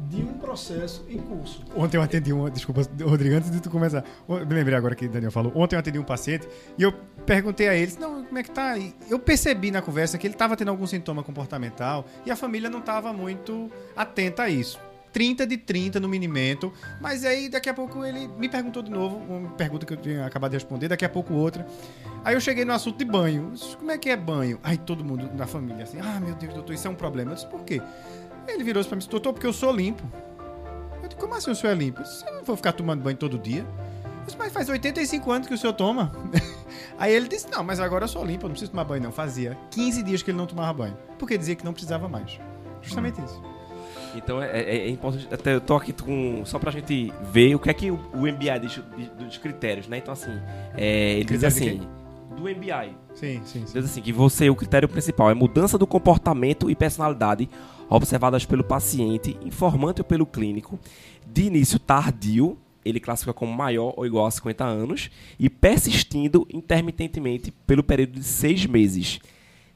de 0.09 0.21
um 0.23 0.33
processo 0.33 1.05
em 1.09 1.17
curso. 1.17 1.63
Ontem 1.75 1.97
eu 1.97 2.01
atendi 2.01 2.33
um, 2.33 2.49
desculpa, 2.49 2.81
Rodrigo, 3.03 3.35
antes 3.35 3.51
de 3.51 3.61
tu 3.61 3.69
começar, 3.69 4.03
me 4.27 4.53
lembrei 4.53 4.75
agora 4.75 4.95
que 4.95 5.05
o 5.05 5.09
Daniel 5.09 5.31
falou. 5.31 5.51
Ontem 5.55 5.75
eu 5.75 5.79
atendi 5.79 5.99
um 5.99 6.03
paciente 6.03 6.47
e 6.77 6.83
eu 6.83 6.93
perguntei 7.25 7.67
a 7.67 7.75
ele, 7.75 7.93
não, 7.99 8.23
como 8.23 8.37
é 8.37 8.43
que 8.43 8.51
tá? 8.51 8.77
E 8.77 8.93
eu 9.09 9.19
percebi 9.19 9.71
na 9.71 9.81
conversa 9.81 10.17
que 10.17 10.27
ele 10.27 10.33
estava 10.33 10.55
tendo 10.55 10.69
algum 10.69 10.87
sintoma 10.87 11.23
comportamental 11.23 12.05
e 12.25 12.31
a 12.31 12.35
família 12.35 12.69
não 12.69 12.79
estava 12.79 13.13
muito 13.13 13.71
atenta 13.95 14.43
a 14.43 14.49
isso. 14.49 14.79
30 15.13 15.45
de 15.45 15.57
30 15.57 15.99
no 15.99 16.07
minimento, 16.07 16.71
mas 16.99 17.25
aí 17.25 17.49
daqui 17.49 17.69
a 17.69 17.73
pouco 17.73 18.05
ele 18.05 18.27
me 18.27 18.47
perguntou 18.47 18.81
de 18.81 18.89
novo, 18.89 19.17
uma 19.17 19.49
pergunta 19.51 19.85
que 19.85 19.93
eu 19.93 19.97
tinha 19.97 20.25
acabado 20.25 20.51
de 20.51 20.57
responder, 20.57 20.87
daqui 20.87 21.05
a 21.05 21.09
pouco 21.09 21.33
outra. 21.33 21.65
Aí 22.23 22.35
eu 22.35 22.39
cheguei 22.39 22.63
no 22.63 22.73
assunto 22.73 22.97
de 22.97 23.05
banho. 23.05 23.51
Como 23.77 23.91
é 23.91 23.97
que 23.97 24.09
é 24.09 24.15
banho? 24.15 24.59
Aí 24.63 24.77
todo 24.77 25.03
mundo 25.03 25.29
na 25.35 25.47
família 25.47 25.83
assim, 25.83 25.99
ah, 25.99 26.19
meu 26.19 26.35
Deus, 26.35 26.53
doutor, 26.53 26.73
isso 26.73 26.87
é 26.87 26.89
um 26.89 26.95
problema. 26.95 27.31
Eu 27.31 27.35
disse, 27.35 27.47
por 27.47 27.63
quê? 27.63 27.81
Ele 28.47 28.63
virou 28.63 28.83
para 28.83 28.91
mim 28.91 28.97
e 28.97 28.99
disse, 28.99 29.09
doutor, 29.09 29.33
porque 29.33 29.47
eu 29.47 29.53
sou 29.53 29.71
limpo. 29.71 30.03
Eu 31.01 31.07
disse, 31.07 31.15
como 31.15 31.33
assim 31.35 31.51
o 31.51 31.55
senhor 31.55 31.73
é 31.73 31.75
limpo? 31.75 32.01
Eu 32.27 32.33
não 32.35 32.43
vou 32.43 32.55
ficar 32.55 32.73
tomando 32.73 33.01
banho 33.01 33.17
todo 33.17 33.37
dia. 33.37 33.61
Eu 33.61 34.25
disse, 34.25 34.37
mas 34.37 34.51
faz 34.51 34.69
85 34.69 35.31
anos 35.31 35.47
que 35.47 35.53
o 35.53 35.57
senhor 35.57 35.73
toma. 35.73 36.11
Aí 36.97 37.13
ele 37.13 37.27
disse, 37.27 37.49
não, 37.49 37.63
mas 37.63 37.79
agora 37.79 38.05
eu 38.05 38.07
sou 38.07 38.23
limpo, 38.25 38.45
eu 38.45 38.49
não 38.49 38.53
preciso 38.53 38.71
tomar 38.71 38.83
banho 38.83 39.03
não. 39.03 39.11
Fazia 39.11 39.57
15 39.71 40.03
dias 40.03 40.21
que 40.21 40.31
ele 40.31 40.37
não 40.37 40.45
tomava 40.45 40.73
banho. 40.73 40.97
Porque 41.17 41.37
dizia 41.37 41.55
que 41.55 41.65
não 41.65 41.73
precisava 41.73 42.07
mais. 42.07 42.39
Justamente 42.81 43.19
hum. 43.21 43.25
isso. 43.25 43.41
Então 44.15 44.41
é, 44.41 44.59
é, 44.59 44.77
é, 44.77 44.89
importante, 44.89 45.27
até 45.31 45.55
eu 45.55 45.61
tô 45.61 45.75
aqui 45.75 45.93
com, 45.93 46.43
só 46.45 46.59
pra 46.59 46.71
gente 46.71 47.13
ver 47.31 47.55
o 47.55 47.59
que 47.59 47.69
é 47.69 47.73
que 47.73 47.89
o, 47.89 47.95
o 48.13 48.27
MBI 48.27 48.59
diz 48.61 48.77
dos 49.17 49.37
critérios, 49.37 49.87
né? 49.87 49.97
Então 49.97 50.11
assim, 50.11 50.31
é, 50.75 51.13
ele 51.13 51.25
diz 51.25 51.43
assim, 51.43 51.81
do 52.41 52.49
MBI. 52.49 52.95
Sim, 53.13 53.41
sim, 53.45 53.65
sim. 53.65 53.73
Diz 53.79 53.85
assim, 53.85 54.01
que 54.01 54.11
você, 54.11 54.49
o 54.49 54.55
critério 54.55 54.89
principal 54.89 55.29
é 55.29 55.33
mudança 55.33 55.77
do 55.77 55.85
comportamento 55.85 56.69
e 56.69 56.75
personalidade 56.75 57.47
observadas 57.89 58.45
pelo 58.45 58.63
paciente, 58.63 59.37
informante 59.43 60.01
ou 60.01 60.05
pelo 60.05 60.25
clínico, 60.25 60.79
de 61.27 61.43
início 61.43 61.77
tardio, 61.77 62.57
ele 62.83 62.99
classifica 62.99 63.33
como 63.33 63.53
maior 63.53 63.93
ou 63.95 64.05
igual 64.05 64.25
a 64.25 64.31
50 64.31 64.63
anos, 64.63 65.11
e 65.37 65.49
persistindo 65.49 66.47
intermitentemente 66.51 67.51
pelo 67.67 67.83
período 67.83 68.13
de 68.13 68.23
seis 68.23 68.65
meses. 68.65 69.19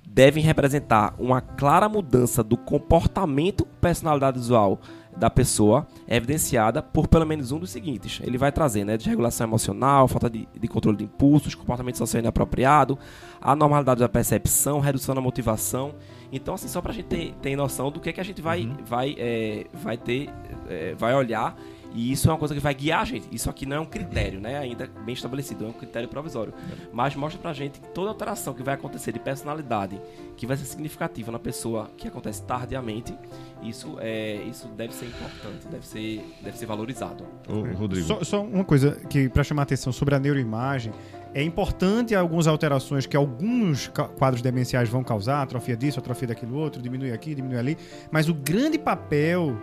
Devem 0.08 0.44
representar 0.44 1.14
uma 1.20 1.42
clara 1.42 1.90
mudança 1.90 2.44
do 2.44 2.56
comportamento 2.56 3.66
personalidade 3.82 4.40
visual 4.40 4.80
da 5.18 5.30
pessoa, 5.30 5.88
evidenciada 6.08 6.82
por 6.82 7.08
pelo 7.08 7.26
menos 7.26 7.52
um 7.52 7.60
dos 7.60 7.70
seguintes. 7.70 8.20
Ele 8.24 8.38
vai 8.38 8.52
trazer 8.52 8.84
né, 8.84 8.98
desregulação 8.98 9.48
emocional, 9.48 10.08
falta 10.08 10.30
de, 10.30 10.48
de 10.54 10.68
controle 10.68 10.98
de 10.98 11.04
impulsos, 11.06 11.56
comportamento 11.56 11.98
social 11.98 12.20
inapropriado, 12.22 12.98
anormalidade 13.42 14.00
da 14.00 14.10
percepção, 14.10 14.80
redução 14.80 15.16
da 15.16 15.22
motivação 15.22 15.94
então, 16.32 16.56
assim, 16.56 16.68
só 16.68 16.82
pra 16.82 16.94
gente 16.94 17.06
ter, 17.06 17.34
ter 17.42 17.56
noção 17.56 17.92
do 17.92 18.00
que, 18.00 18.10
é 18.10 18.14
que 18.14 18.20
a 18.20 18.24
gente 18.24 18.42
vai, 18.42 18.62
uhum. 18.64 18.76
vai, 18.86 19.16
é, 19.18 19.66
vai 19.74 19.98
ter, 19.98 20.30
é, 20.70 20.94
vai 20.96 21.14
olhar. 21.14 21.56
E 21.96 22.12
isso 22.12 22.28
é 22.28 22.32
uma 22.34 22.38
coisa 22.38 22.54
que 22.54 22.60
vai 22.60 22.74
guiar 22.74 23.02
a 23.02 23.06
gente. 23.06 23.26
Isso 23.32 23.50
aqui 23.50 23.66
não 23.66 23.78
é 23.78 23.80
um 23.80 23.86
critério, 23.86 24.40
né? 24.42 24.60
Ainda 24.60 24.86
bem 25.06 25.14
estabelecido, 25.14 25.66
é 25.66 25.70
um 25.70 25.74
critério 25.74 26.10
provisório. 26.10 26.54
Uhum. 26.54 26.90
Mas 26.92 27.16
mostra 27.16 27.42
pra 27.42 27.54
gente 27.54 27.80
que 27.80 27.88
toda 27.90 28.10
alteração 28.10 28.54
que 28.54 28.62
vai 28.62 28.74
acontecer 28.74 29.14
de 29.14 29.20
personalidade, 29.20 30.00
que 30.36 30.46
vai 30.46 30.58
ser 30.58 30.66
significativa 30.66 31.32
na 31.32 31.40
pessoa, 31.40 31.90
que 31.96 32.10
acontece 32.10 32.44
tardiamente, 32.44 33.18
isso, 33.64 33.98
é, 34.02 34.44
isso 34.44 34.68
deve 34.68 34.94
ser 34.94 35.06
importante, 35.06 35.68
deve 35.72 35.88
ser, 35.88 36.22
deve 36.44 36.58
ser 36.58 36.66
valorizado. 36.66 37.26
Ô, 37.48 37.62
Rodrigo. 37.78 38.06
Só, 38.06 38.24
só 38.24 38.44
uma 38.44 38.66
coisa 38.66 38.92
que 39.10 39.30
para 39.30 39.44
chamar 39.44 39.62
a 39.62 39.64
atenção 39.64 39.94
sobre 39.94 40.16
a 40.16 40.20
neuroimagem 40.20 40.92
é 41.34 41.42
importante 41.42 42.14
algumas 42.14 42.46
alterações 42.46 43.06
que 43.06 43.16
alguns 43.16 43.88
quadros 44.18 44.42
demenciais 44.42 44.90
vão 44.90 45.04
causar, 45.04 45.42
atrofia 45.42 45.76
disso, 45.76 46.00
atrofia 46.00 46.30
daquilo 46.30 46.58
outro, 46.58 46.82
diminui 46.82 47.12
aqui, 47.12 47.36
diminui 47.36 47.58
ali, 47.58 47.78
mas 48.12 48.28
o 48.30 48.34
grande 48.34 48.78
papel 48.78 49.58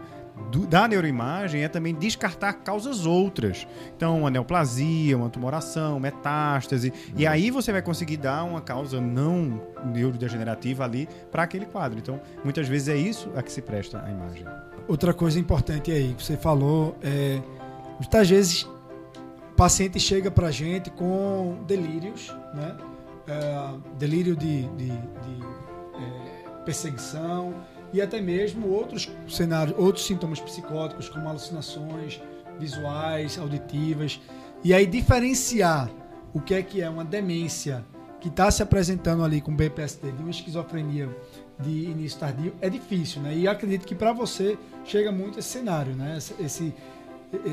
da 0.68 0.88
neuroimagem 0.88 1.62
é 1.62 1.68
também 1.68 1.94
descartar 1.94 2.52
causas 2.54 3.06
outras. 3.06 3.66
Então, 3.96 4.20
uma 4.20 4.30
neoplasia, 4.30 5.16
uma 5.16 5.28
tumoração, 5.30 5.98
metástase, 6.00 6.92
e 7.16 7.26
aí 7.26 7.50
você 7.50 7.72
vai 7.72 7.82
conseguir 7.82 8.16
dar 8.16 8.44
uma 8.44 8.60
causa 8.60 9.00
não 9.00 9.60
neurodegenerativa 9.84 10.84
ali 10.84 11.08
para 11.30 11.42
aquele 11.42 11.66
quadro. 11.66 11.98
Então, 11.98 12.20
muitas 12.44 12.66
vezes 12.68 12.88
é 12.88 12.96
isso 12.96 13.30
a 13.34 13.42
que 13.42 13.52
se 13.52 13.62
presta 13.62 14.02
a 14.04 14.10
imagem. 14.10 14.44
Outra 14.88 15.12
coisa 15.14 15.38
importante 15.38 15.90
aí 15.90 16.14
que 16.14 16.22
você 16.24 16.36
falou 16.36 16.96
é 17.02 17.40
muitas 17.98 18.28
vezes 18.28 18.62
o 18.64 19.54
paciente 19.54 20.00
chega 20.00 20.30
pra 20.30 20.50
gente 20.50 20.90
com 20.90 21.58
delírios, 21.66 22.34
né? 22.54 22.76
É, 23.28 23.74
delírio 23.98 24.34
de, 24.34 24.62
de- 24.70 24.86
de, 24.88 25.42
é, 25.94 26.50
perseguição 26.64 27.54
e 27.92 28.00
até 28.00 28.20
mesmo 28.20 28.68
outros 28.68 29.10
cenários, 29.28 29.76
outros 29.78 30.06
sintomas 30.06 30.40
psicóticos 30.40 31.08
como 31.08 31.28
alucinações 31.28 32.20
visuais, 32.58 33.38
auditivas. 33.38 34.20
E 34.64 34.72
aí 34.72 34.86
diferenciar 34.86 35.90
o 36.32 36.40
que 36.40 36.54
é 36.54 36.62
que 36.62 36.80
é 36.80 36.88
uma 36.88 37.04
demência 37.04 37.84
que 38.20 38.28
está 38.28 38.50
se 38.50 38.62
apresentando 38.62 39.24
ali 39.24 39.40
com 39.40 39.54
BPSD 39.54 40.12
de 40.12 40.22
uma 40.22 40.30
esquizofrenia 40.30 41.08
de 41.58 41.70
início 41.90 42.18
tardio 42.20 42.54
é 42.60 42.70
difícil, 42.70 43.20
né? 43.20 43.36
E 43.36 43.46
acredito 43.48 43.86
que 43.86 43.94
para 43.94 44.12
você 44.12 44.56
chega 44.84 45.10
muito 45.12 45.38
esse 45.38 45.48
cenário, 45.48 45.94
né? 45.94 46.16
Esse, 46.16 46.34
esse, 46.40 46.74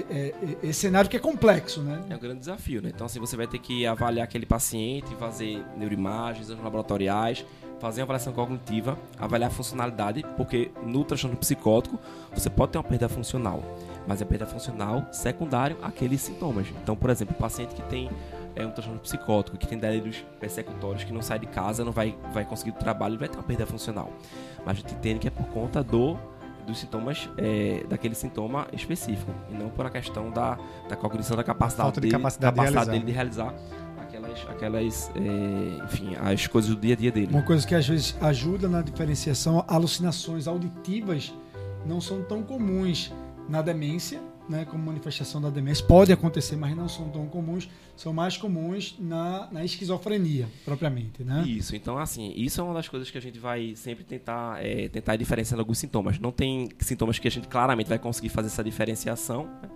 é- 0.10 0.16
é- 0.16 0.58
esse 0.64 0.80
cenário 0.80 1.10
que 1.10 1.18
é 1.18 1.20
complexo, 1.20 1.82
né? 1.82 2.02
É 2.10 2.16
um 2.16 2.20
grande 2.20 2.40
desafio, 2.40 2.82
né? 2.82 2.92
Então, 2.94 3.06
assim, 3.06 3.20
você 3.20 3.36
vai 3.36 3.48
ter 3.48 3.60
que 3.60 3.86
avaliar 3.86 4.24
aquele 4.24 4.46
paciente, 4.46 5.14
fazer 5.16 5.64
neuroimagens, 5.76 6.50
laboratoriais, 6.50 7.46
fazer 7.80 8.02
uma 8.02 8.06
avaliação 8.06 8.34
cognitiva, 8.34 8.98
avaliar 9.18 9.50
a 9.50 9.54
funcionalidade, 9.54 10.26
porque 10.36 10.72
no 10.84 11.04
transtorno 11.04 11.38
psicótico 11.38 12.00
você 12.34 12.50
pode 12.50 12.74
ter 12.74 12.78
uma 12.78 12.84
perda 12.84 13.10
funcional, 13.10 13.64
mas 14.08 14.22
é 14.22 14.26
perda 14.26 14.46
funcional 14.46 15.08
secundário 15.12 15.78
àqueles 15.82 16.22
sintomas. 16.22 16.68
Então, 16.84 16.96
por 16.96 17.10
exemplo, 17.10 17.36
o 17.36 17.40
paciente 17.40 17.74
que 17.74 17.82
tem 17.84 18.10
é, 18.56 18.66
um 18.66 18.72
transtorno 18.72 19.00
psicótico, 19.00 19.58
que 19.58 19.68
tem 19.68 19.78
delírios 19.78 20.24
persecutórios, 20.40 21.04
que 21.04 21.14
não 21.14 21.22
sai 21.22 21.40
de 21.40 21.48
casa, 21.48 21.84
não 21.84 21.92
vai, 21.92 22.16
vai 22.34 22.46
conseguir 22.46 22.74
trabalho, 22.74 23.14
ele 23.14 23.20
vai 23.20 23.30
ter 23.30 23.38
uma 23.38 23.44
perda 23.44 23.66
funcional. 23.66 24.12
Mas 24.66 24.78
a 24.78 24.82
gente 24.82 24.94
entende 24.94 25.20
que 25.20 25.28
é 25.28 25.32
por 25.32 25.48
conta 25.48 25.84
do 25.84 26.18
dos 26.70 26.78
sintomas 26.78 27.28
é, 27.36 27.84
daquele 27.90 28.14
sintoma 28.14 28.68
específico 28.72 29.32
e 29.50 29.56
não 29.56 29.70
por 29.70 29.88
a 29.88 29.90
questão 29.90 30.30
da, 30.30 30.58
da 30.88 30.96
cognição 30.96 31.36
da 31.36 31.44
capacidade, 31.44 31.88
Falta 31.88 32.02
de 32.02 32.08
dele, 32.08 32.18
capacidade 32.18 32.56
de 32.56 32.62
realizar, 32.62 32.92
dele 32.92 33.06
de 33.06 33.12
realizar 33.12 33.54
aquelas, 34.10 34.40
aquelas 34.50 35.12
é, 35.16 35.84
enfim, 35.86 36.16
as 36.16 36.48
coisas 36.48 36.70
do 36.74 36.80
dia 36.80 36.94
a 36.94 36.98
dia 36.98 37.12
dele. 37.12 37.30
Uma 37.32 37.44
coisa 37.44 37.66
que 37.66 37.76
às 37.76 37.88
vezes 37.88 38.16
ajuda 38.20 38.68
na 38.68 38.82
diferenciação, 38.82 39.64
alucinações 39.68 40.48
auditivas 40.48 41.34
não 41.86 42.02
são 42.02 42.24
tão 42.24 42.42
comuns 42.42 43.12
na 43.48 43.62
demência, 43.62 44.20
né, 44.50 44.66
como 44.66 44.84
manifestação 44.84 45.40
da 45.40 45.50
demência. 45.50 45.86
Pode 45.86 46.12
acontecer, 46.12 46.56
mas 46.56 46.76
não 46.76 46.90
são 46.90 47.08
tão 47.10 47.28
comuns. 47.28 47.70
São 47.96 48.12
mais 48.12 48.36
comuns 48.36 48.96
na, 48.98 49.48
na 49.52 49.64
esquizofrenia, 49.64 50.48
propriamente, 50.66 51.24
né? 51.24 51.44
Isso, 51.46 51.76
então 51.76 51.98
assim, 51.98 52.34
isso 52.36 52.60
é 52.60 52.64
uma 52.64 52.74
das 52.74 52.88
coisas 52.88 53.12
que 53.12 53.18
a 53.18 53.22
gente 53.22 53.38
vai 53.38 53.76
sempre 53.76 54.04
tentar, 54.04 54.66
é, 54.66 54.88
tentar 54.88 55.18
diferenciar 55.18 55.60
alguns 55.60 55.78
sintomas. 55.78 56.18
Não 56.18 56.32
tem 56.32 56.70
sintomas 56.80 57.20
que 57.20 57.28
a 57.28 57.32
gente 57.32 57.48
claramente 57.48 57.88
vai 57.88 58.00
conseguir 58.00 58.30
fazer 58.30 58.48
essa 58.48 58.64
diferenciação, 58.64 59.46
né? 59.62 59.70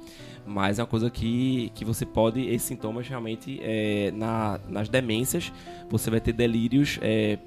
mas 0.46 0.80
é 0.80 0.82
uma 0.82 0.88
coisa 0.88 1.10
que, 1.10 1.70
que 1.76 1.86
você 1.86 2.06
pode, 2.06 2.42
esses 2.42 2.64
sintomas 2.64 3.08
realmente, 3.08 3.60
é, 3.62 4.12
na, 4.12 4.60
nas 4.68 4.90
demências, 4.90 5.52
você 5.90 6.10
vai 6.10 6.20
ter 6.20 6.34
delírios 6.34 6.98
é, 7.02 7.38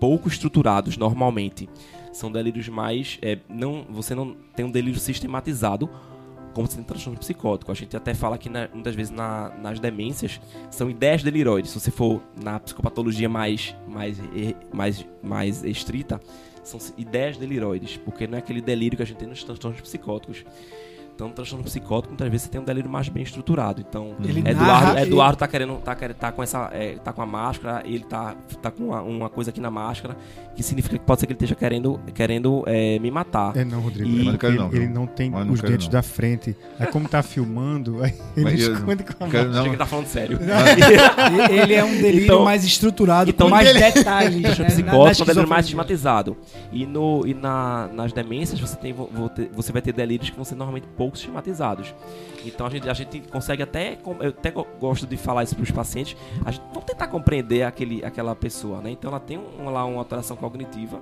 pouco 0.00 0.28
estruturados 0.28 0.96
normalmente. 0.96 1.68
São 2.12 2.30
delírios 2.32 2.68
mais. 2.68 3.18
é, 3.22 3.38
não, 3.48 3.86
você 3.88 4.14
não 4.14 4.34
tem 4.54 4.64
um 4.64 4.70
delírio 4.70 5.00
sistematizado, 5.00 5.88
como 6.52 6.66
se 6.68 6.76
tem 6.76 6.84
transtorno 6.84 7.18
psicótico. 7.18 7.70
A 7.72 7.74
gente 7.74 7.96
até 7.96 8.14
fala 8.14 8.36
que 8.38 8.48
na- 8.48 8.68
muitas 8.72 8.94
vezes 8.94 9.10
na- 9.10 9.50
nas 9.60 9.80
demências 9.80 10.40
são 10.70 10.88
ideias 10.90 11.22
deliroides. 11.22 11.70
Se 11.70 11.80
você 11.80 11.90
for 11.90 12.22
na 12.42 12.58
psicopatologia 12.60 13.28
mais, 13.28 13.74
mais, 13.88 14.16
mais, 14.72 15.06
mais 15.22 15.64
estrita, 15.64 16.20
são 16.62 16.78
ideias 16.96 17.36
deliroides, 17.36 17.96
porque 17.96 18.26
não 18.26 18.36
é 18.36 18.38
aquele 18.38 18.60
delírio 18.60 18.96
que 18.96 19.02
a 19.02 19.06
gente 19.06 19.16
tem 19.18 19.28
nos 19.28 19.42
transtornos 19.42 19.80
psicóticos. 19.80 20.44
Então, 21.14 21.28
no 21.28 21.34
transtorno 21.34 21.62
psicótico, 21.64 22.08
muitas 22.08 22.28
vezes 22.28 22.44
você 22.46 22.50
tem 22.50 22.60
um 22.60 22.64
delírio 22.64 22.90
mais 22.90 23.08
bem 23.08 23.22
estruturado. 23.22 23.80
Então, 23.86 24.16
Ele 24.24 24.40
Eduardo, 24.40 24.62
narra- 24.64 25.02
Eduardo 25.02 25.36
tá 25.36 25.46
querendo, 25.46 25.76
tá, 25.76 25.94
querendo- 25.94 26.16
tá 26.16 26.32
com 26.32 26.42
essa, 26.42 26.70
é, 26.72 26.96
tá 26.96 27.12
com 27.12 27.22
a 27.22 27.26
máscara, 27.26 27.82
ele 27.84 28.04
tá, 28.04 28.34
tá 28.60 28.70
com 28.70 28.84
uma, 28.88 29.02
uma 29.02 29.28
coisa 29.28 29.50
aqui 29.50 29.60
na 29.60 29.70
máscara, 29.70 30.16
que 30.56 30.62
significa 30.62 30.98
que 30.98 31.04
pode 31.04 31.20
ser 31.20 31.26
que 31.26 31.32
ele 31.32 31.36
esteja 31.36 31.54
querendo, 31.54 32.00
querendo 32.14 32.64
é, 32.66 32.98
me 32.98 33.10
matar. 33.10 33.56
É 33.56 33.64
não, 33.64 33.80
Rodrigo. 33.80 34.08
E- 34.08 34.20
ele, 34.20 34.30
não 34.32 34.38
quero 34.38 34.52
ele- 34.54 34.58
não, 34.62 34.72
ele 34.72 34.88
não 34.88 35.06
tem 35.06 35.30
não 35.30 35.52
os 35.52 35.60
dentes 35.60 35.86
não. 35.86 35.92
da 35.92 36.02
frente. 36.02 36.56
Aí 36.80 36.86
como 36.86 37.06
tá 37.08 37.22
filmando, 37.22 38.02
aí 38.02 38.14
ele 38.36 38.44
Mas 38.44 38.60
esconde 38.60 39.04
com 39.04 39.24
a 39.24 39.28
quero 39.28 39.50
mão. 39.50 39.50
Achei 39.50 39.50
que 39.50 39.54
não, 39.58 39.66
ele 39.66 39.76
tá 39.76 39.86
falando 39.86 40.06
sério. 40.06 40.38
Ele 41.50 41.74
é 41.74 41.84
um 41.84 41.90
delírio 41.96 42.24
Então- 42.24 42.44
mais 42.44 42.64
estruturado, 42.64 43.30
então 43.30 43.46
com 43.48 43.50
mais 43.54 43.68
ele- 43.68 43.78
detalhes. 43.78 44.36
O 44.38 44.42
transtorno 44.42 44.64
né? 44.64 44.70
psicótico 44.70 45.20
é 45.20 45.24
um 45.24 45.26
delírio 45.26 45.48
mais 45.48 45.66
sistematizado. 45.66 46.36
E, 46.72 46.86
no, 46.86 47.26
e 47.26 47.34
na, 47.34 47.88
nas 47.92 48.12
demências 48.12 48.58
você, 48.58 48.76
tem, 48.76 48.94
você 49.54 49.72
vai 49.72 49.82
ter 49.82 49.92
delírios 49.92 50.30
que 50.30 50.36
vão 50.36 50.44
ser 50.44 50.54
normalmente 50.54 50.86
pouco 51.02 51.16
sistematizados. 51.16 51.94
Então 52.44 52.66
a 52.66 52.70
gente, 52.70 52.88
a 52.88 52.94
gente 52.94 53.20
consegue 53.20 53.62
até. 53.62 53.98
Eu 54.20 54.28
até 54.30 54.50
go- 54.50 54.66
gosto 54.80 55.06
de 55.06 55.16
falar 55.16 55.42
isso 55.44 55.54
para 55.54 55.62
os 55.64 55.70
pacientes. 55.70 56.16
A 56.44 56.50
gente 56.50 56.62
vamos 56.68 56.84
tentar 56.84 57.08
compreender 57.08 57.62
aquele, 57.64 58.04
aquela 58.04 58.34
pessoa, 58.34 58.80
né? 58.80 58.90
Então 58.90 59.10
ela 59.10 59.20
tem 59.20 59.38
um, 59.38 59.68
lá 59.70 59.84
uma 59.84 59.98
alteração 59.98 60.36
cognitiva 60.36 61.00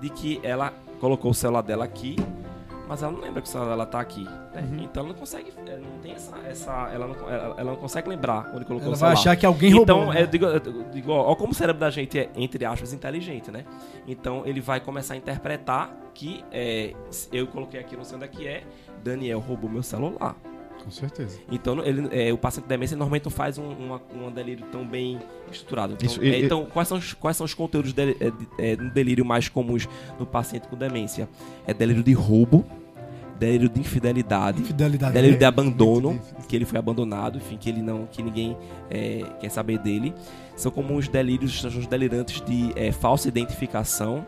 de 0.00 0.08
que 0.10 0.40
ela 0.42 0.72
colocou 1.00 1.30
o 1.30 1.34
celular 1.34 1.62
dela 1.62 1.84
aqui. 1.84 2.16
Mas 2.86 3.02
ela 3.02 3.12
não 3.12 3.20
lembra 3.20 3.40
que 3.40 3.48
o 3.48 3.50
celular 3.50 3.70
dela 3.70 3.86
tá 3.86 3.98
aqui. 4.00 4.24
né? 4.24 4.62
Uhum. 4.70 4.78
Então 4.84 5.02
ela 5.04 5.12
não 5.12 5.18
consegue. 5.18 5.52
Ela 5.66 5.78
não 5.78 5.98
tem 6.00 6.12
essa. 6.12 6.36
essa 6.46 6.90
ela, 6.92 7.06
não, 7.06 7.14
ela, 7.30 7.54
ela 7.58 7.70
não 7.72 7.76
consegue 7.76 8.08
lembrar 8.08 8.50
onde 8.54 8.64
colocou 8.64 8.88
Ela 8.88 8.96
o 8.96 8.98
vai 8.98 9.10
celular. 9.10 9.12
achar 9.14 9.36
que 9.36 9.46
alguém 9.46 9.72
Então, 9.76 9.96
roubou. 9.98 10.14
né? 10.14 10.22
eu 10.22 10.26
digo, 10.26 10.44
eu 10.46 10.60
digo 10.92 11.10
ó, 11.12 11.30
ó 11.32 11.34
como 11.34 11.52
o 11.52 11.54
cérebro 11.54 11.80
da 11.80 11.90
gente 11.90 12.18
é, 12.18 12.30
entre 12.36 12.64
aspas, 12.64 12.92
inteligente, 12.92 13.50
né? 13.50 13.64
Então, 14.06 14.42
ele 14.44 14.60
vai 14.60 14.80
começar 14.80 15.14
a 15.14 15.16
interpretar 15.16 15.90
que 16.12 16.44
é, 16.52 16.92
eu 17.32 17.46
coloquei 17.46 17.80
aqui, 17.80 17.96
não 17.96 18.04
sei 18.04 18.16
onde 18.16 18.24
é 18.26 18.28
que 18.28 18.46
é, 18.46 18.62
Daniel 19.02 19.40
roubou 19.40 19.68
meu 19.70 19.82
celular. 19.82 20.36
Com 20.82 20.90
certeza. 20.90 21.38
Então, 21.50 21.82
ele, 21.84 22.08
é, 22.10 22.32
o 22.32 22.38
paciente 22.38 22.64
de 22.64 22.68
demência 22.68 22.96
normalmente 22.96 23.24
não 23.24 23.30
faz 23.30 23.56
um, 23.58 23.68
uma, 23.68 24.00
um 24.14 24.30
delírio 24.30 24.64
tão 24.72 24.86
bem 24.86 25.18
estruturado. 25.50 25.94
Então, 25.94 26.06
Isso, 26.06 26.20
é, 26.22 26.26
e- 26.26 26.30
e- 26.42 26.44
então 26.44 26.66
quais, 26.66 26.88
são 26.88 26.98
os, 26.98 27.12
quais 27.14 27.36
são 27.36 27.44
os 27.44 27.54
conteúdos 27.54 27.92
de, 27.92 28.02
é, 28.02 28.30
de- 28.30 28.48
é, 28.58 28.76
no 28.76 28.90
delírio 28.90 29.24
mais 29.24 29.48
comuns 29.48 29.88
no 30.18 30.26
paciente 30.26 30.68
com 30.68 30.76
demência? 30.76 31.28
É 31.66 31.72
delírio 31.72 32.02
de 32.02 32.12
roubo, 32.12 32.64
delírio 33.38 33.68
de 33.68 33.80
infidelidade, 33.80 34.62
Fidelidade. 34.62 35.12
delírio 35.14 35.38
de 35.38 35.44
É, 35.44 35.46
abandono, 35.46 36.20
que 36.48 36.54
ele 36.54 36.64
foi 36.64 36.78
abandonado, 36.78 37.38
enfim, 37.38 37.56
que 37.56 37.68
ele 37.70 37.80
não, 37.82 38.06
que 38.06 38.22
ninguém 38.22 38.56
é, 38.90 39.22
quer 39.40 39.48
saber 39.50 39.78
dele. 39.78 40.14
São 40.54 40.70
comuns 40.70 41.08
delírios, 41.08 41.52
os 41.54 41.60
transtornos 41.60 41.88
delirantes 41.88 42.40
de 42.42 42.72
é, 42.76 42.92
falsa 42.92 43.26
identificação, 43.26 44.24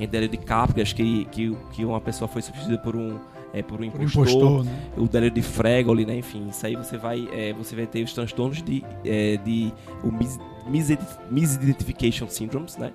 em 0.00 0.08
delírio 0.08 0.36
de 0.36 0.44
Capgras, 0.44 0.92
que, 0.92 1.26
que, 1.26 1.56
que 1.72 1.84
uma 1.84 2.00
pessoa 2.00 2.26
foi 2.26 2.42
substituída 2.42 2.78
por 2.82 2.96
um 2.96 3.18
é, 3.54 3.62
por 3.62 3.80
um 3.80 3.90
Por 3.90 4.02
impostor, 4.02 4.26
impostor, 4.28 4.64
né? 4.64 4.88
o 4.96 5.08
delírio 5.08 5.34
de 5.34 5.42
Fregoli, 5.42 6.04
né? 6.04 6.16
Enfim, 6.16 6.48
isso 6.48 6.66
aí 6.66 6.76
você 6.76 6.98
vai, 6.98 7.28
é, 7.32 7.52
você 7.52 7.74
vai 7.76 7.86
ter 7.86 8.02
os 8.02 8.12
transtornos 8.12 8.62
de, 8.62 8.84
é, 9.04 9.36
de 9.38 9.72
o 10.02 10.10
mis, 10.12 10.38
mis- 10.66 10.98
misidentification 11.30 12.28
syndromes, 12.28 12.76
né? 12.76 12.92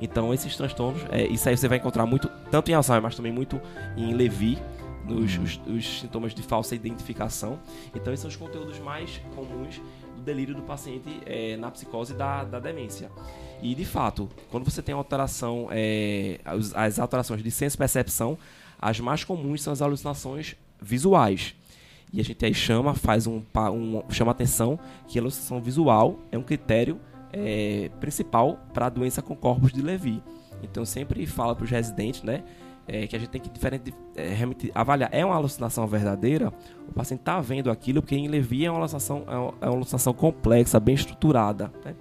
Então 0.00 0.34
esses 0.34 0.56
transtornos, 0.56 1.00
é, 1.10 1.26
isso 1.26 1.48
aí 1.48 1.56
você 1.56 1.66
vai 1.68 1.78
encontrar 1.78 2.04
muito, 2.06 2.28
tanto 2.50 2.70
em 2.70 2.74
Alzheimer, 2.74 3.02
mas 3.02 3.16
também 3.16 3.32
muito 3.32 3.60
em 3.96 4.12
Levi, 4.12 4.58
nos 5.06 5.36
os, 5.38 5.60
os 5.66 6.00
sintomas 6.00 6.34
de 6.34 6.42
falsa 6.42 6.74
identificação. 6.74 7.58
Então 7.94 8.12
esses 8.12 8.20
são 8.20 8.28
os 8.28 8.36
conteúdos 8.36 8.78
mais 8.80 9.20
comuns 9.34 9.80
do 10.16 10.22
delírio 10.22 10.54
do 10.54 10.62
paciente 10.62 11.08
é, 11.24 11.56
na 11.56 11.70
psicose 11.70 12.14
da, 12.14 12.44
da 12.44 12.60
demência. 12.60 13.10
E 13.62 13.74
de 13.76 13.84
fato, 13.84 14.28
quando 14.50 14.64
você 14.64 14.82
tem 14.82 14.92
alteração, 14.94 15.68
é, 15.70 16.40
as, 16.44 16.74
as 16.74 16.98
alterações 16.98 17.42
de 17.42 17.50
senso-percepção, 17.50 18.36
as 18.82 18.98
mais 18.98 19.22
comuns 19.22 19.62
são 19.62 19.72
as 19.72 19.80
alucinações 19.80 20.56
visuais. 20.80 21.54
E 22.12 22.20
a 22.20 22.24
gente 22.24 22.44
aí 22.44 22.52
chama, 22.52 22.92
faz 22.92 23.26
um, 23.28 23.40
um 23.72 24.02
chama 24.10 24.32
atenção 24.32 24.78
que 25.06 25.18
a 25.18 25.22
alucinação 25.22 25.62
visual 25.62 26.18
é 26.32 26.36
um 26.36 26.42
critério 26.42 27.00
é, 27.32 27.90
principal 28.00 28.58
para 28.74 28.86
a 28.86 28.88
doença 28.90 29.22
com 29.22 29.36
corpos 29.36 29.72
de 29.72 29.80
Levy. 29.80 30.20
Então 30.62 30.82
eu 30.82 30.86
sempre 30.86 31.24
falo 31.26 31.54
para 31.54 31.64
os 31.64 31.70
residentes, 31.70 32.22
né, 32.22 32.42
é, 32.86 33.06
que 33.06 33.14
a 33.14 33.18
gente 33.18 33.30
tem 33.30 33.40
que 33.40 33.48
diferente, 33.48 33.94
é, 34.16 34.28
realmente 34.28 34.70
avaliar. 34.74 35.08
É 35.12 35.24
uma 35.24 35.36
alucinação 35.36 35.86
verdadeira? 35.86 36.52
O 36.88 36.92
paciente 36.92 37.20
está 37.20 37.40
vendo 37.40 37.70
aquilo 37.70 38.02
porque 38.02 38.16
em 38.16 38.28
Levy 38.28 38.66
é 38.66 38.70
uma 38.70 38.80
alucinação, 38.80 39.24
é 39.28 39.36
uma, 39.36 39.54
é 39.60 39.66
alucinação 39.66 40.12
complexa, 40.12 40.78
bem 40.78 40.96
estruturada. 40.96 41.72
Né? 41.84 41.94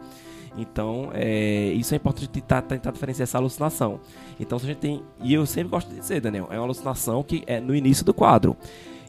Então, 0.58 1.10
é, 1.14 1.72
isso 1.74 1.94
é 1.94 1.98
importante 1.98 2.28
tentar, 2.28 2.62
tentar 2.64 2.92
diferenciar 2.92 3.24
essa 3.24 3.38
alucinação. 3.38 4.00
Então, 4.40 4.60
se 4.60 4.66
a 4.66 4.68
gente 4.68 4.80
tem. 4.80 5.02
E 5.22 5.34
eu 5.34 5.46
sempre 5.46 5.70
gosto 5.70 5.90
de 5.90 5.96
dizer, 5.96 6.20
Daniel, 6.20 6.48
é 6.52 6.56
uma 6.56 6.66
alucinação 6.66 7.24
que 7.24 7.44
é 7.48 7.60
no 7.60 7.74
início 7.74 8.04
do 8.04 8.14
quadro. 8.14 8.56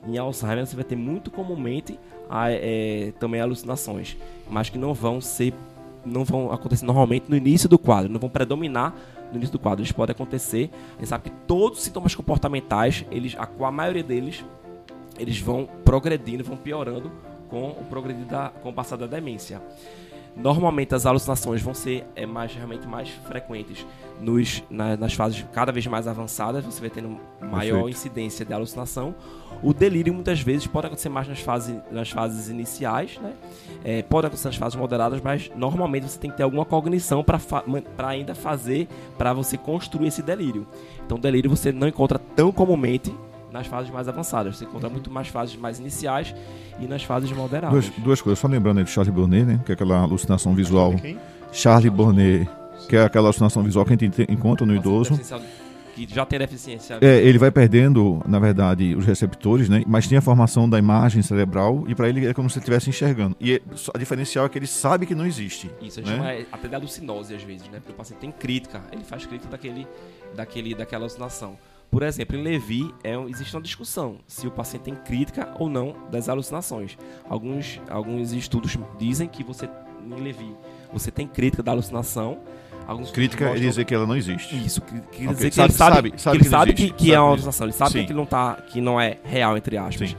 Em 0.06 0.18
Alzheimer 0.18 0.66
você 0.66 0.74
vai 0.74 0.84
ter 0.84 0.96
muito 0.96 1.30
comumente 1.30 1.98
a, 2.28 2.50
é, 2.50 3.12
também 3.20 3.40
alucinações, 3.40 4.16
mas 4.50 4.68
que 4.68 4.76
não 4.76 4.92
vão 4.92 5.20
ser, 5.20 5.54
não 6.04 6.24
vão 6.24 6.50
acontecer 6.50 6.84
normalmente 6.84 7.26
no 7.28 7.36
início 7.36 7.68
do 7.68 7.78
quadro, 7.78 8.10
não 8.10 8.18
vão 8.18 8.28
predominar 8.28 8.94
no 9.30 9.36
início 9.36 9.52
do 9.52 9.58
quadro. 9.60 9.80
Eles 9.80 9.92
podem 9.92 10.12
acontecer. 10.12 10.70
A 10.96 11.00
gente 11.00 11.08
sabe 11.08 11.24
que 11.24 11.36
todos 11.46 11.78
os 11.78 11.84
sintomas 11.84 12.14
comportamentais, 12.14 13.04
eles, 13.10 13.36
a, 13.36 13.48
a 13.64 13.70
maioria 13.70 14.02
deles, 14.02 14.44
eles 15.18 15.38
vão 15.38 15.68
progredindo, 15.84 16.42
vão 16.42 16.56
piorando 16.56 17.10
com 17.48 17.68
o 17.70 17.84
progredir 17.88 18.24
da, 18.24 18.48
com 18.48 18.70
o 18.70 18.72
passar 18.72 18.96
da 18.96 19.06
demência. 19.06 19.62
Normalmente 20.34 20.94
as 20.94 21.04
alucinações 21.04 21.60
vão 21.60 21.74
ser 21.74 22.06
é, 22.16 22.24
mais, 22.24 22.54
realmente 22.54 22.86
mais 22.86 23.08
frequentes 23.26 23.86
nos, 24.20 24.62
na, 24.70 24.96
nas 24.96 25.12
fases 25.12 25.44
cada 25.52 25.70
vez 25.70 25.86
mais 25.86 26.06
avançadas, 26.06 26.64
você 26.64 26.80
vai 26.80 26.90
tendo 26.90 27.18
maior 27.40 27.82
Perfeito. 27.82 27.88
incidência 27.90 28.44
de 28.44 28.52
alucinação. 28.52 29.14
O 29.62 29.74
delírio 29.74 30.12
muitas 30.12 30.40
vezes 30.40 30.66
pode 30.66 30.86
acontecer 30.86 31.08
mais 31.08 31.28
nas 31.28 31.40
fases, 31.40 31.76
nas 31.90 32.10
fases 32.10 32.48
iniciais, 32.48 33.18
né? 33.22 33.34
É, 33.84 34.02
pode 34.02 34.26
acontecer 34.26 34.48
nas 34.48 34.56
fases 34.56 34.76
moderadas, 34.76 35.20
mas 35.20 35.50
normalmente 35.54 36.08
você 36.08 36.18
tem 36.18 36.30
que 36.30 36.36
ter 36.36 36.42
alguma 36.42 36.64
cognição 36.64 37.22
para 37.22 38.08
ainda 38.08 38.34
fazer, 38.34 38.88
para 39.18 39.32
você 39.32 39.56
construir 39.58 40.08
esse 40.08 40.22
delírio. 40.22 40.66
Então, 41.04 41.18
delírio 41.18 41.50
você 41.50 41.70
não 41.70 41.86
encontra 41.86 42.18
tão 42.18 42.50
comumente 42.50 43.14
nas 43.52 43.66
fases 43.66 43.90
mais 43.90 44.08
avançadas. 44.08 44.56
Você 44.56 44.64
encontra 44.64 44.88
muito 44.88 45.10
mais 45.10 45.28
fases 45.28 45.56
mais 45.56 45.78
iniciais 45.78 46.34
e 46.80 46.86
nas 46.86 47.02
fases 47.04 47.30
moderadas. 47.32 47.88
Duas, 47.88 48.04
duas 48.04 48.20
coisas, 48.22 48.38
só 48.38 48.48
lembrando 48.48 48.78
aí 48.78 48.84
de 48.84 48.90
Charles 48.90 49.12
Bonnet, 49.12 49.44
né? 49.44 49.60
Que 49.64 49.72
é 49.72 49.74
aquela 49.74 50.00
alucinação 50.00 50.54
visual. 50.54 50.94
Quem? 50.96 51.18
Charles 51.52 51.92
Bonnet, 51.92 52.48
que 52.88 52.96
é 52.96 53.04
aquela 53.04 53.26
alucinação 53.26 53.62
visual 53.62 53.84
que 53.84 53.92
a 53.92 53.96
gente 53.96 54.26
encontra 54.30 54.66
no 54.66 54.74
idoso. 54.74 55.18
Que 55.94 56.08
já 56.08 56.24
tem 56.24 56.38
deficiência. 56.38 56.96
É, 57.02 57.18
ele 57.20 57.36
vai 57.36 57.50
perdendo, 57.50 58.22
na 58.26 58.38
verdade, 58.38 58.94
os 58.96 59.04
receptores, 59.04 59.68
né? 59.68 59.82
Mas 59.86 60.08
tem 60.08 60.16
a 60.16 60.22
formação 60.22 60.66
da 60.66 60.78
imagem 60.78 61.20
cerebral 61.20 61.84
e 61.86 61.94
para 61.94 62.08
ele 62.08 62.26
é 62.26 62.32
como 62.32 62.48
se 62.48 62.56
ele 62.56 62.62
estivesse 62.62 62.88
enxergando. 62.88 63.36
E 63.38 63.56
é- 63.56 63.62
a 63.92 63.98
diferencial 63.98 64.46
é 64.46 64.48
que 64.48 64.58
ele 64.58 64.66
sabe 64.66 65.04
que 65.04 65.14
não 65.14 65.26
existe. 65.26 65.70
Isso, 65.82 66.00
a 66.00 66.02
gente 66.02 66.12
né? 66.12 66.16
chama 66.16 66.32
é, 66.32 66.46
até 66.50 66.66
de 66.66 66.74
alucinose 66.74 67.34
às 67.34 67.42
vezes, 67.42 67.68
né? 67.68 67.76
Porque 67.78 67.92
o 67.92 67.94
paciente 67.94 68.20
tem 68.20 68.32
crítica, 68.32 68.80
ele 68.90 69.04
faz 69.04 69.26
crítica 69.26 69.50
daquele, 69.50 69.86
daquele, 70.34 70.74
daquela 70.74 71.02
alucinação. 71.04 71.58
Por 71.92 72.02
exemplo, 72.02 72.34
em 72.36 72.42
Levi, 72.42 72.92
é, 73.04 73.14
existe 73.28 73.54
uma 73.54 73.60
discussão 73.62 74.16
se 74.26 74.46
o 74.46 74.50
paciente 74.50 74.84
tem 74.84 74.94
crítica 74.94 75.54
ou 75.58 75.68
não 75.68 75.94
das 76.10 76.28
alucinações. 76.28 76.96
Alguns, 77.28 77.78
alguns 77.88 78.32
estudos 78.32 78.76
dizem 78.98 79.28
que 79.28 79.44
você, 79.44 79.68
em 80.04 80.14
Levi, 80.20 80.56
você 80.90 81.10
tem 81.10 81.28
crítica 81.28 81.62
da 81.62 81.70
alucinação. 81.72 82.38
Alguns 82.86 83.10
Crítica 83.12 83.44
é 83.44 83.48
mostram- 83.48 83.68
dizer 83.68 83.84
que 83.84 83.94
ela 83.94 84.06
não 84.06 84.16
existe. 84.16 84.56
Isso, 84.56 84.80
que, 84.80 84.92
que 85.02 85.24
Ok, 85.24 85.34
dizer 85.34 85.50
que 85.50 85.54
sabe- 85.54 85.68
ele 85.68 85.76
sabe, 85.78 85.92
sabe- 85.92 86.10
que 86.10 86.18
sabe 86.20 86.36
ele 86.36 86.44
que 86.44 86.50
não 86.50 86.58
sabe 86.58 86.72
que, 86.72 86.90
que 86.90 86.98
sabe 87.04 87.12
é 87.12 87.20
uma 87.20 87.28
alucinação, 87.28 87.66
ele 87.66 87.72
sabe 87.74 87.90
Sim. 87.92 88.06
que 88.06 88.12
não 88.14 88.26
tá, 88.26 88.54
que 88.54 88.80
não 88.80 89.00
é 89.00 89.18
real 89.22 89.56
entre 89.56 89.76
aspas. 89.76 90.10
Sim. 90.10 90.16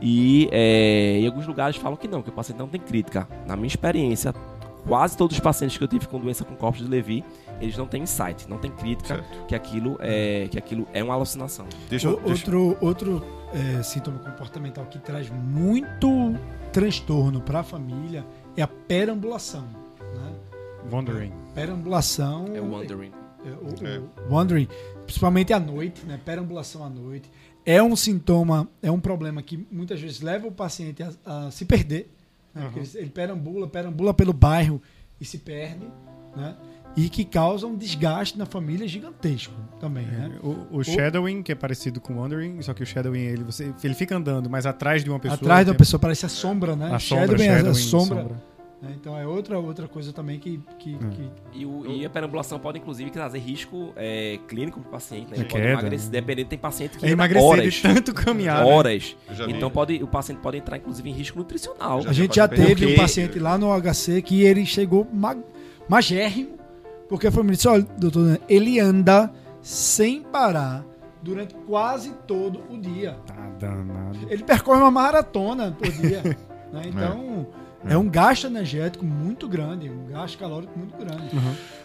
E 0.00 0.48
é, 0.52 1.18
em 1.20 1.26
alguns 1.26 1.46
lugares 1.46 1.76
falam 1.76 1.96
que 1.96 2.08
não, 2.08 2.22
que 2.22 2.28
o 2.30 2.32
paciente 2.32 2.58
não 2.58 2.68
tem 2.68 2.80
crítica. 2.80 3.28
Na 3.46 3.56
minha 3.56 3.66
experiência, 3.66 4.32
quase 4.86 5.16
todos 5.16 5.36
os 5.36 5.40
pacientes 5.40 5.76
que 5.76 5.84
eu 5.84 5.88
tive 5.88 6.06
com 6.08 6.18
doença 6.18 6.44
com 6.44 6.54
corpos 6.56 6.80
de 6.82 6.88
Levy, 6.88 7.22
eles 7.62 7.76
não 7.76 7.86
têm 7.86 8.02
insight, 8.02 8.48
não 8.48 8.58
têm 8.58 8.70
crítica 8.72 9.14
Certo. 9.16 9.46
que 9.46 9.54
aquilo 9.54 9.96
é 10.00 10.48
que 10.50 10.58
aquilo 10.58 10.86
é 10.92 11.02
uma 11.02 11.14
alucinação. 11.14 11.66
Deixa, 11.88 12.10
O- 12.10 12.16
deixa, 12.16 12.30
Outro, 12.30 12.76
outro 12.80 13.24
é, 13.54 13.82
sintoma 13.82 14.18
comportamental 14.18 14.84
que 14.86 14.98
traz 14.98 15.30
muito 15.30 16.34
transtorno 16.72 17.40
para 17.40 17.60
a 17.60 17.62
família 17.62 18.24
é 18.56 18.62
a 18.62 18.66
perambulação. 18.66 19.66
Né? 20.00 20.32
Wondering. 20.90 21.32
Perambulação. 21.54 22.46
É 22.54 22.60
o 22.60 22.70
wondering. 22.70 23.12
é, 23.44 23.50
o- 23.50 23.86
É. 23.86 23.98
o 24.28 24.34
wandering, 24.34 24.68
principalmente 25.04 25.52
à 25.52 25.58
noite, 25.60 26.04
né? 26.06 26.18
Perambulação 26.24 26.84
à 26.84 26.88
noite. 26.90 27.30
É 27.64 27.82
um 27.82 27.94
sintoma, 27.94 28.68
é 28.82 28.90
um 28.90 28.98
problema 29.00 29.40
que 29.42 29.66
muitas 29.70 30.00
vezes 30.00 30.20
leva 30.20 30.46
o 30.48 30.52
paciente 30.52 31.02
a, 31.02 31.46
a 31.46 31.50
se 31.50 31.64
perder. 31.64 32.12
Né? 32.54 32.62
Porque 32.64 32.80
Uhum. 32.80 32.86
ele, 32.94 32.98
ele 33.02 33.10
perambula, 33.10 33.66
perambula 33.68 34.12
pelo 34.14 34.32
bairro 34.32 34.80
e 35.20 35.24
se 35.24 35.38
perde, 35.38 35.86
né? 36.36 36.56
E 36.96 37.08
que 37.08 37.24
causa 37.24 37.66
um 37.66 37.74
desgaste 37.74 38.36
na 38.38 38.44
família 38.44 38.86
gigantesco 38.86 39.54
também, 39.80 40.04
né? 40.06 40.32
O, 40.42 40.78
o 40.78 40.84
shadowing, 40.84 41.42
que 41.42 41.50
é 41.50 41.54
parecido 41.54 42.00
com 42.00 42.14
o 42.14 42.16
wondering, 42.18 42.60
só 42.60 42.74
que 42.74 42.82
o 42.82 42.86
shadowing 42.86 43.20
ele, 43.20 43.44
você, 43.44 43.72
ele 43.82 43.94
fica 43.94 44.14
andando, 44.16 44.50
mas 44.50 44.66
atrás 44.66 45.02
de 45.02 45.08
uma 45.08 45.18
pessoa. 45.18 45.36
Atrás 45.36 45.64
de 45.64 45.70
uma 45.70 45.74
tem- 45.74 45.78
pessoa 45.78 45.98
parece 45.98 46.26
a 46.26 46.28
sombra, 46.28 46.76
né? 46.76 46.92
A 46.92 46.98
sombra, 46.98 47.26
Shadowing 47.28 47.44
é 47.46 47.50
a 47.50 47.56
shadowing, 47.56 47.74
sombra. 47.76 48.16
sombra. 48.22 48.36
né? 48.82 48.92
Então 49.00 49.16
é 49.16 49.26
outra, 49.26 49.58
outra 49.58 49.88
coisa 49.88 50.12
também 50.12 50.38
que, 50.38 50.60
que, 50.78 50.90
Hum. 50.96 51.10
que 51.10 51.30
E, 51.60 51.64
o- 51.64 51.86
e 51.86 52.04
a 52.04 52.10
perambulação 52.10 52.58
pode 52.58 52.78
inclusive 52.78 53.10
trazer 53.10 53.38
risco 53.38 53.92
é, 53.96 54.38
clínico 54.46 54.78
para 54.80 54.88
o 54.88 54.90
paciente, 54.92 55.30
né? 55.30 55.36
Ele 55.36 55.44
pode 55.44 55.62
queda, 55.62 55.72
emagrecer, 55.72 56.06
né? 56.06 56.12
dependendo, 56.20 56.48
tem 56.50 56.58
paciente 56.58 56.98
que 56.98 57.06
É 57.06 57.10
emagrecer 57.10 57.48
horas, 57.48 57.72
de 57.74 57.80
tanto 57.82 58.12
caminhar. 58.12 58.62
né? 58.64 58.70
horas. 58.70 59.16
Vi. 59.30 59.52
Então 59.52 59.70
pode, 59.70 60.02
o 60.02 60.06
paciente 60.06 60.40
pode 60.40 60.58
entrar 60.58 60.76
inclusive 60.76 61.08
em 61.08 61.12
risco 61.14 61.38
nutricional. 61.38 62.02
A 62.06 62.12
gente 62.12 62.36
já 62.36 62.46
teve 62.46 62.84
um 62.86 62.96
paciente 62.96 63.38
lá 63.38 63.56
no 63.56 63.68
HC 63.72 64.20
que 64.20 64.42
ele 64.42 64.66
chegou 64.66 65.06
ma 65.10 65.34
magérrimo, 65.88 66.58
porque 67.08 67.26
a 67.26 67.32
família 67.32 67.56
disse, 67.56 67.68
olha, 67.68 67.86
doutor, 67.98 68.40
ele 68.48 68.78
anda 68.80 69.32
sem 69.60 70.22
parar 70.22 70.84
durante 71.22 71.54
quase 71.54 72.12
todo 72.26 72.62
o 72.68 72.78
dia. 72.78 73.16
Tá 73.26 73.50
danado. 73.58 74.18
Ele 74.28 74.42
percorre 74.42 74.80
uma 74.80 74.90
maratona 74.90 75.72
por 75.72 75.90
dia. 75.90 76.22
né? 76.72 76.82
Então, 76.86 77.46
é. 77.84 77.94
É. 77.94 77.96
um 77.96 78.08
gasto 78.08 78.46
energético 78.46 79.04
muito 79.04 79.48
grande, 79.48 79.88
um 79.88 80.06
gasto 80.06 80.38
calórico 80.38 80.76
muito 80.78 80.96
grande. 80.96 81.30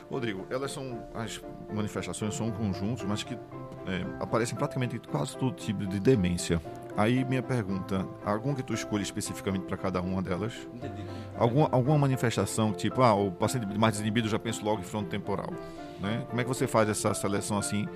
Rodrigo, 0.09 0.45
elas 0.49 0.71
são 0.71 0.99
as 1.13 1.41
manifestações 1.73 2.35
são 2.35 2.51
conjuntos, 2.51 3.03
mas 3.03 3.23
que 3.23 3.35
é, 3.35 4.05
aparecem 4.19 4.57
praticamente 4.57 4.95
em 4.95 4.99
quase 4.99 5.37
todo 5.37 5.55
tipo 5.55 5.85
de 5.85 5.99
demência. 5.99 6.61
Aí 6.97 7.23
minha 7.23 7.43
pergunta, 7.43 8.07
algum 8.25 8.55
que 8.55 8.63
tu 8.63 8.73
escolhe 8.73 9.03
especificamente 9.03 9.65
para 9.65 9.77
cada 9.77 10.01
uma 10.01 10.19
delas? 10.19 10.53
Entendi. 10.73 11.05
Alguma, 11.37 11.69
alguma 11.71 11.95
manifestação, 11.99 12.73
tipo, 12.73 13.03
ah, 13.03 13.13
o 13.13 13.31
paciente 13.31 13.77
mais 13.77 13.93
desinibido 13.93 14.27
já 14.27 14.39
pensa 14.39 14.63
logo 14.65 14.81
em 14.81 14.83
fronto 14.83 15.07
temporal, 15.07 15.53
né? 16.01 16.25
Como 16.27 16.41
é 16.41 16.43
que 16.43 16.49
você 16.49 16.65
faz 16.65 16.89
essa 16.89 17.13
seleção 17.13 17.59
assim, 17.59 17.87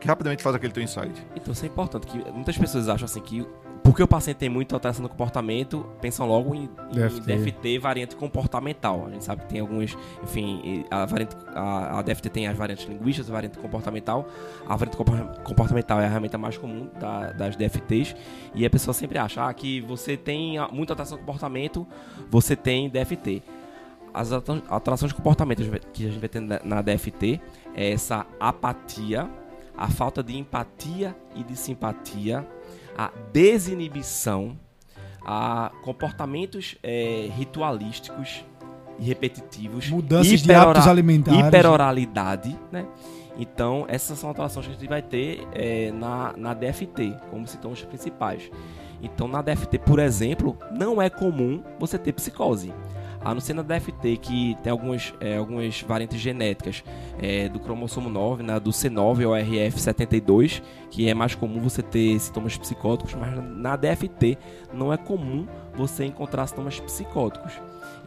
que 0.00 0.08
rapidamente 0.08 0.42
faz 0.42 0.56
aquele 0.56 0.72
teu 0.72 0.82
insight? 0.82 1.12
Então 1.36 1.52
isso 1.52 1.62
é 1.62 1.68
importante, 1.68 2.06
que 2.06 2.18
muitas 2.32 2.56
pessoas 2.56 2.88
acham 2.88 3.04
assim 3.04 3.20
que 3.20 3.46
porque 3.82 4.02
o 4.02 4.06
paciente 4.08 4.36
tem 4.36 4.48
muita 4.48 4.76
alteração 4.76 5.02
no 5.02 5.08
comportamento, 5.08 5.84
pensam 6.00 6.26
logo 6.26 6.54
em, 6.54 6.70
em 6.92 6.94
DFT. 6.94 7.20
DFT. 7.36 7.78
variante 7.78 8.14
comportamental. 8.16 9.06
A 9.06 9.10
gente 9.10 9.24
sabe 9.24 9.42
que 9.42 9.48
tem 9.48 9.60
alguns, 9.60 9.96
enfim, 10.22 10.84
a, 10.90 11.04
variante, 11.04 11.36
a, 11.48 11.98
a 11.98 12.02
DFT 12.02 12.28
tem 12.30 12.46
as 12.46 12.56
variantes 12.56 12.86
linguísticas, 12.86 13.28
a 13.28 13.32
variante 13.32 13.58
comportamental. 13.58 14.26
A 14.68 14.76
variante 14.76 14.96
compor- 14.96 15.40
comportamental 15.42 16.00
é 16.00 16.04
a 16.04 16.08
ferramenta 16.08 16.38
mais 16.38 16.56
comum 16.56 16.88
da- 16.98 17.32
das 17.32 17.56
DFTs. 17.56 18.14
E 18.54 18.64
a 18.64 18.70
pessoa 18.70 18.94
sempre 18.94 19.18
acha 19.18 19.46
ah, 19.46 19.52
que 19.52 19.80
você 19.80 20.16
tem 20.16 20.56
muita 20.72 20.92
alteração 20.92 21.18
no 21.18 21.24
comportamento, 21.24 21.86
você 22.30 22.54
tem 22.54 22.88
DFT. 22.88 23.42
As 24.14 24.30
alter- 24.30 24.62
alterações 24.68 25.10
de 25.10 25.16
comportamento 25.16 25.62
que 25.92 26.06
a 26.06 26.10
gente 26.10 26.20
vai 26.20 26.28
ter 26.28 26.40
na 26.40 26.82
DFT 26.82 27.40
é 27.74 27.90
essa 27.92 28.26
apatia, 28.38 29.28
a 29.76 29.88
falta 29.88 30.22
de 30.22 30.36
empatia 30.36 31.16
e 31.34 31.42
de 31.42 31.56
simpatia, 31.56 32.46
a 32.96 33.10
desinibição, 33.32 34.58
a 35.24 35.70
comportamentos 35.82 36.76
eh, 36.82 37.28
ritualísticos 37.36 38.44
e 38.98 39.04
repetitivos, 39.04 39.88
Mudanças 39.88 40.42
de 40.42 40.52
hábitos 40.52 40.86
alimentares. 40.86 41.46
hiperoralidade, 41.46 42.58
né? 42.70 42.86
Então, 43.38 43.86
essas 43.88 44.18
são 44.18 44.28
alterações 44.28 44.66
que 44.66 44.72
a 44.72 44.74
gente 44.74 44.88
vai 44.88 45.00
ter 45.00 45.46
eh, 45.54 45.90
na, 45.92 46.34
na 46.36 46.54
DFT, 46.54 47.16
como 47.30 47.46
sintomas 47.46 47.82
principais. 47.82 48.50
Então, 49.02 49.26
na 49.26 49.42
DFT, 49.42 49.78
por 49.78 49.98
exemplo, 49.98 50.56
não 50.70 51.00
é 51.00 51.08
comum 51.08 51.62
você 51.78 51.98
ter 51.98 52.12
psicose. 52.12 52.72
A 53.24 53.32
não 53.32 53.40
ser 53.40 53.54
na 53.54 53.62
DFT, 53.62 54.16
que 54.16 54.56
tem 54.62 54.70
algumas, 54.70 55.14
eh, 55.20 55.36
algumas 55.36 55.80
variantes 55.82 56.20
genéticas 56.20 56.82
eh, 57.20 57.48
do 57.48 57.60
cromossomo 57.60 58.08
9, 58.08 58.42
né, 58.42 58.58
do 58.58 58.70
C9 58.70 59.26
ou 59.26 59.34
RF72, 59.34 60.60
que 60.90 61.08
é 61.08 61.14
mais 61.14 61.34
comum 61.34 61.60
você 61.60 61.82
ter 61.82 62.18
sintomas 62.18 62.56
psicóticos, 62.56 63.14
mas 63.14 63.32
na 63.56 63.76
DFT 63.76 64.36
não 64.72 64.92
é 64.92 64.96
comum 64.96 65.46
você 65.74 66.04
encontrar 66.04 66.46
sintomas 66.48 66.80
psicóticos. 66.80 67.52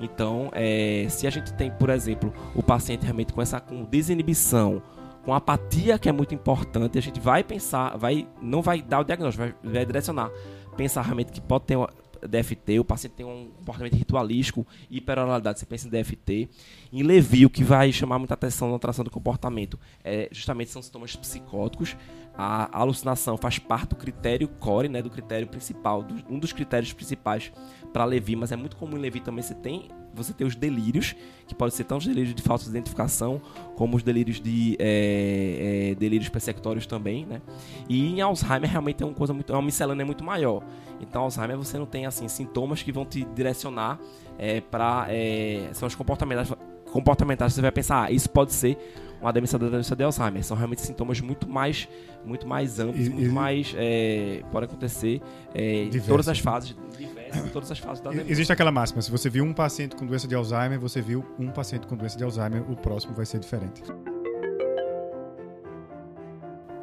Então, 0.01 0.49
eh, 0.53 1.07
se 1.09 1.25
a 1.25 1.29
gente 1.29 1.53
tem, 1.53 1.71
por 1.71 1.89
exemplo, 1.89 2.33
o 2.53 2.61
paciente 2.61 3.03
realmente 3.03 3.33
com 3.33 3.41
essa 3.41 3.59
com 3.59 3.85
desinibição, 3.85 4.81
com 5.23 5.33
apatia, 5.33 5.97
que 5.97 6.07
é 6.07 6.11
muito 6.11 6.35
importante, 6.35 6.97
a 6.97 7.01
gente 7.01 7.19
vai 7.19 7.43
pensar, 7.43 7.97
vai, 7.97 8.27
não 8.41 8.61
vai 8.61 8.81
dar 8.81 8.99
o 8.99 9.03
diagnóstico, 9.03 9.47
vai, 9.63 9.73
vai 9.73 9.85
direcionar, 9.85 10.29
pensar 10.75 11.01
realmente 11.01 11.31
que 11.31 11.41
pode 11.41 11.65
ter 11.65 11.77
DFT, 12.27 12.79
o 12.79 12.85
paciente 12.85 13.13
tem 13.13 13.25
um 13.25 13.49
comportamento 13.57 13.93
ritualístico, 13.95 14.65
hiperoralidade, 14.89 15.59
você 15.59 15.65
pensa 15.65 15.87
em 15.87 15.91
DFT. 15.91 16.49
Em 16.91 17.03
Levi, 17.03 17.45
o 17.45 17.49
que 17.49 17.63
vai 17.63 17.91
chamar 17.91 18.19
muita 18.19 18.33
atenção 18.33 18.67
na 18.67 18.73
alteração 18.73 19.03
do 19.03 19.11
comportamento 19.11 19.79
é 20.03 20.29
justamente 20.31 20.71
são 20.71 20.81
sintomas 20.81 21.15
psicóticos. 21.15 21.95
A 22.37 22.77
alucinação 22.79 23.37
faz 23.37 23.59
parte 23.59 23.89
do 23.89 23.95
critério 23.95 24.47
core, 24.47 24.89
né, 24.89 25.01
do 25.01 25.09
critério 25.09 25.47
principal, 25.47 26.03
do- 26.03 26.23
um 26.29 26.37
dos 26.37 26.51
critérios 26.51 26.91
principais 26.91 27.51
para 27.93 28.03
Levi, 28.05 28.35
mas 28.35 28.51
é 28.51 28.55
muito 28.55 28.75
comum 28.75 28.97
em 28.97 29.01
Levi 29.01 29.19
também 29.21 29.41
você 29.41 29.55
tem 29.55 29.89
você 30.15 30.33
ter 30.33 30.45
os 30.45 30.55
delírios, 30.55 31.15
que 31.47 31.53
pode 31.53 31.73
ser 31.73 31.83
tanto 31.83 32.01
os 32.01 32.07
delírios 32.07 32.33
de 32.33 32.41
falsa 32.41 32.69
identificação, 32.69 33.41
como 33.75 33.95
os 33.97 34.03
delírios 34.03 34.39
de 34.39 34.75
é, 34.79 35.91
é, 35.91 35.95
delírios 35.95 36.29
persecutórios 36.29 36.85
também, 36.85 37.25
né? 37.25 37.41
E 37.89 38.07
em 38.07 38.21
Alzheimer 38.21 38.69
realmente 38.69 39.03
é 39.03 39.05
uma 39.05 39.13
coisa 39.13 39.33
muito, 39.33 39.51
é 39.51 39.55
uma 39.55 39.61
miscelânea 39.61 40.05
muito 40.05 40.23
maior. 40.23 40.63
Então 41.01 41.23
Alzheimer 41.23 41.57
você 41.57 41.77
não 41.77 41.85
tem 41.85 42.05
assim 42.05 42.27
sintomas 42.27 42.81
que 42.81 42.91
vão 42.91 43.05
te 43.05 43.25
direcionar 43.35 43.99
é, 44.37 44.61
para 44.61 45.05
é, 45.09 45.69
são 45.73 45.87
os 45.87 45.95
comportamentais 45.95 46.51
comportamentais 46.91 47.53
você 47.53 47.61
vai 47.61 47.73
pensar, 47.73 48.05
ah, 48.05 48.11
isso 48.11 48.29
pode 48.29 48.53
ser 48.53 48.77
uma 49.21 49.31
demência 49.33 49.57
da 49.57 49.67
doença 49.69 49.95
de 49.95 50.03
Alzheimer. 50.03 50.43
São 50.43 50.55
realmente 50.55 50.81
sintomas 50.81 51.19
muito 51.21 51.47
mais, 51.49 51.87
muito 52.23 52.47
mais 52.47 52.79
amplos, 52.79 53.07
E- 53.07 53.09
muito 53.09 53.29
e- 53.29 53.31
mais 53.31 53.73
é, 53.77 54.41
pode 54.51 54.65
acontecer 54.65 55.21
é, 55.53 55.83
em 55.85 55.89
todas 56.01 56.27
as 56.27 56.39
fases, 56.39 56.75
diversas, 56.97 57.45
em 57.45 57.49
todas 57.49 57.71
as 57.71 57.79
fases 57.79 58.03
da 58.03 58.09
demência. 58.11 58.31
Existe 58.31 58.51
aquela 58.53 58.71
máxima: 58.71 59.01
se 59.01 59.09
você 59.11 59.29
viu 59.29 59.43
um 59.43 59.53
paciente 59.53 59.95
com 59.95 60.05
doença 60.05 60.27
de 60.27 60.35
Alzheimer, 60.35 60.79
você 60.79 61.01
viu 61.01 61.25
um 61.39 61.49
paciente 61.49 61.87
com 61.87 61.95
doença 61.95 62.17
de 62.17 62.23
Alzheimer, 62.23 62.69
o 62.69 62.75
próximo 62.75 63.13
vai 63.13 63.25
ser 63.25 63.39
diferente. 63.39 63.81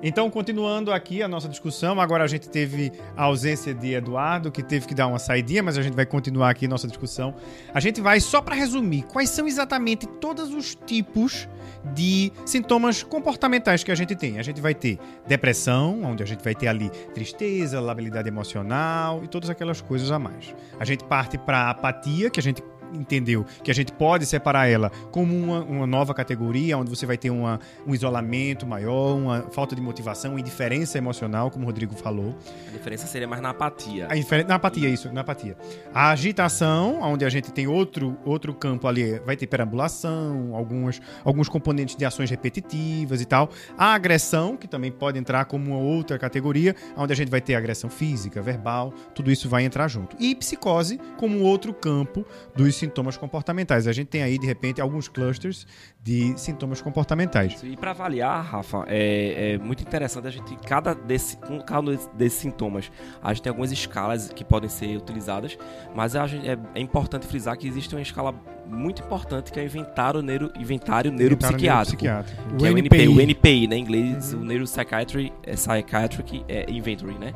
Então, 0.03 0.29
continuando 0.29 0.93
aqui 0.93 1.23
a 1.23 1.29
nossa 1.29 1.49
discussão, 1.49 2.01
agora 2.01 2.25
a 2.25 2.27
gente 2.27 2.49
teve 2.49 2.91
a 3.17 3.23
ausência 3.23 3.73
de 3.73 3.95
Eduardo, 3.95 4.51
que 4.51 4.63
teve 4.63 4.87
que 4.87 4.95
dar 4.95 5.07
uma 5.07 5.19
saidinha, 5.19 5.63
mas 5.63 5.79
a 5.79 5.83
gente 5.83 5.95
vai 5.95 6.05
continuar 6.05 6.51
aqui 6.51 6.67
nossa 6.67 6.89
discussão. 6.89 7.35
A 7.73 7.79
gente 7.79 8.01
vai, 8.01 8.19
só 8.19 8.43
para 8.43 8.57
resumir, 8.57 9.03
quais 9.05 9.31
são 9.31 9.47
exatamente 9.47 10.07
todos 10.07 10.53
os 10.53 10.75
tipos 10.75 11.49
de 11.95 12.33
sintomas 12.45 13.03
comportamentais 13.03 13.85
que 13.85 13.93
a 13.93 13.95
gente 13.95 14.17
tem. 14.17 14.41
A 14.41 14.43
gente 14.43 14.61
vai 14.61 14.75
ter 14.75 14.99
depressão, 15.27 16.03
onde 16.03 16.23
a 16.23 16.27
gente 16.27 16.43
vai 16.43 16.55
ter 16.55 16.67
ali 16.67 16.91
tristeza, 17.15 17.81
labilidade 17.81 18.29
emocional 18.29 19.23
e 19.23 19.29
todas 19.29 19.49
aquelas 19.51 19.81
coisas 19.81 20.11
a 20.11 20.19
mais. 20.19 20.53
A 20.81 20.85
gente 20.85 21.05
parte 21.05 21.39
para 21.39 21.71
apatia, 21.71 22.29
que 22.29 22.41
a 22.41 22.43
gente 22.43 22.61
entendeu 22.93 23.45
que 23.63 23.71
a 23.71 23.75
gente 23.75 23.93
pode 23.93 24.27
separar 24.27 24.69
ela 24.69 24.91
como 25.11 25.35
uma, 25.35 25.61
uma 25.65 25.87
nova 25.87 26.15
categoria, 26.15 26.77
onde 26.79 26.91
você 26.91 27.07
vai 27.07 27.17
ter 27.17 27.31
uma, 27.31 27.61
um 27.87 27.95
isolamento 27.95 28.67
maior, 28.67 29.17
uma 29.17 29.43
falta 29.51 29.75
de 29.75 29.83
motivação, 29.83 30.39
indiferença 30.39 30.99
emocional, 30.99 31.51
como 31.51 31.65
o 31.65 31.67
Rodrigo 31.67 31.95
falou. 31.95 32.35
A 32.69 32.71
diferença 32.71 33.07
seria 33.07 33.29
mais 33.29 33.43
na 33.43 33.51
apatia. 33.51 34.09
A 34.11 34.45
na 34.45 34.55
apatia, 34.55 34.89
isso, 34.89 35.13
na 35.13 35.21
apatia. 35.21 35.57
A 35.93 36.11
agitação, 36.11 37.01
onde 37.03 37.25
a 37.25 37.29
gente 37.29 37.53
tem 37.53 37.67
outro, 37.67 38.17
outro 38.25 38.55
campo 38.55 38.87
ali, 38.87 39.19
vai 39.21 39.37
ter 39.37 39.47
perambulação, 39.47 40.55
algumas, 40.55 41.01
alguns 41.25 41.49
componentes 41.49 41.97
de 41.97 42.05
ações 42.05 42.31
repetitivas 42.31 43.21
e 43.21 43.25
tal. 43.25 43.51
A 43.77 43.95
agressão, 43.95 44.57
que 44.57 44.67
também 44.67 44.91
pode 44.91 45.19
entrar 45.19 45.45
como 45.45 45.71
uma 45.71 45.79
outra 45.79 46.19
categoria, 46.19 46.75
onde 46.97 47.13
a 47.13 47.17
gente 47.17 47.31
vai 47.31 47.41
ter 47.41 47.55
agressão 47.55 47.91
física, 47.91 48.41
verbal, 48.43 48.93
tudo 49.15 49.31
isso 49.31 49.49
vai 49.49 49.65
entrar 49.65 49.89
junto. 49.89 50.17
E 50.19 50.35
psicose, 50.35 50.99
como 51.17 51.41
outro 51.41 51.73
campo 51.73 52.27
dos 52.55 52.82
sintomas 52.83 53.17
comportamentais. 53.17 53.87
A 53.89 53.93
gente 53.93 54.09
tem 54.09 54.23
aí, 54.23 54.39
de 54.39 54.47
repente, 54.47 54.81
alguns 54.81 55.09
clusters 55.09 55.67
de 56.03 56.35
sintomas 56.39 56.81
comportamentais. 56.83 57.63
E 57.63 57.77
para 57.77 57.93
avaliar, 57.93 58.45
Rafa, 58.45 58.85
é, 58.89 59.55
é 59.55 59.59
muito 59.59 59.83
interessante 59.83 60.27
a 60.27 60.31
gente, 60.31 60.55
cada 60.67 60.95
desse, 60.95 61.37
com 61.39 61.61
cada 61.61 61.91
desse- 61.93 62.11
desses 62.15 62.39
sintomas, 62.41 62.91
a 63.23 63.33
gente 63.33 63.43
tem 63.43 63.51
algumas 63.51 63.73
escalas 63.73 64.29
que 64.33 64.45
podem 64.45 64.69
ser 64.69 64.97
utilizadas, 64.97 65.57
mas 65.95 66.15
a 66.17 66.27
gente- 66.27 66.49
é, 66.49 66.59
é 66.75 66.81
importante 66.81 67.27
frisar 67.27 67.57
que 67.57 67.67
existe 67.67 67.95
uma 67.95 68.03
escala 68.03 68.35
muito 68.67 69.03
importante 69.03 69.51
que 69.53 69.59
é 69.59 69.63
o 69.63 69.67
inventário, 69.67 70.23
neuro, 70.23 70.51
inventário 70.59 71.11
neuropsiquiátrico. 71.13 72.05
é 72.07 72.71
o 72.71 72.79
NPI, 72.79 73.03
NPI. 73.03 73.09
o 73.09 73.21
NPI, 73.21 73.67
né, 73.69 73.77
em 73.77 73.81
inglês, 73.81 74.33
o 74.33 74.39
Neuropsychiatry, 74.39 75.33
é 75.43 75.55
Psychiatric 75.55 76.45
é, 76.49 76.71
Inventory, 76.71 77.19
né? 77.19 77.33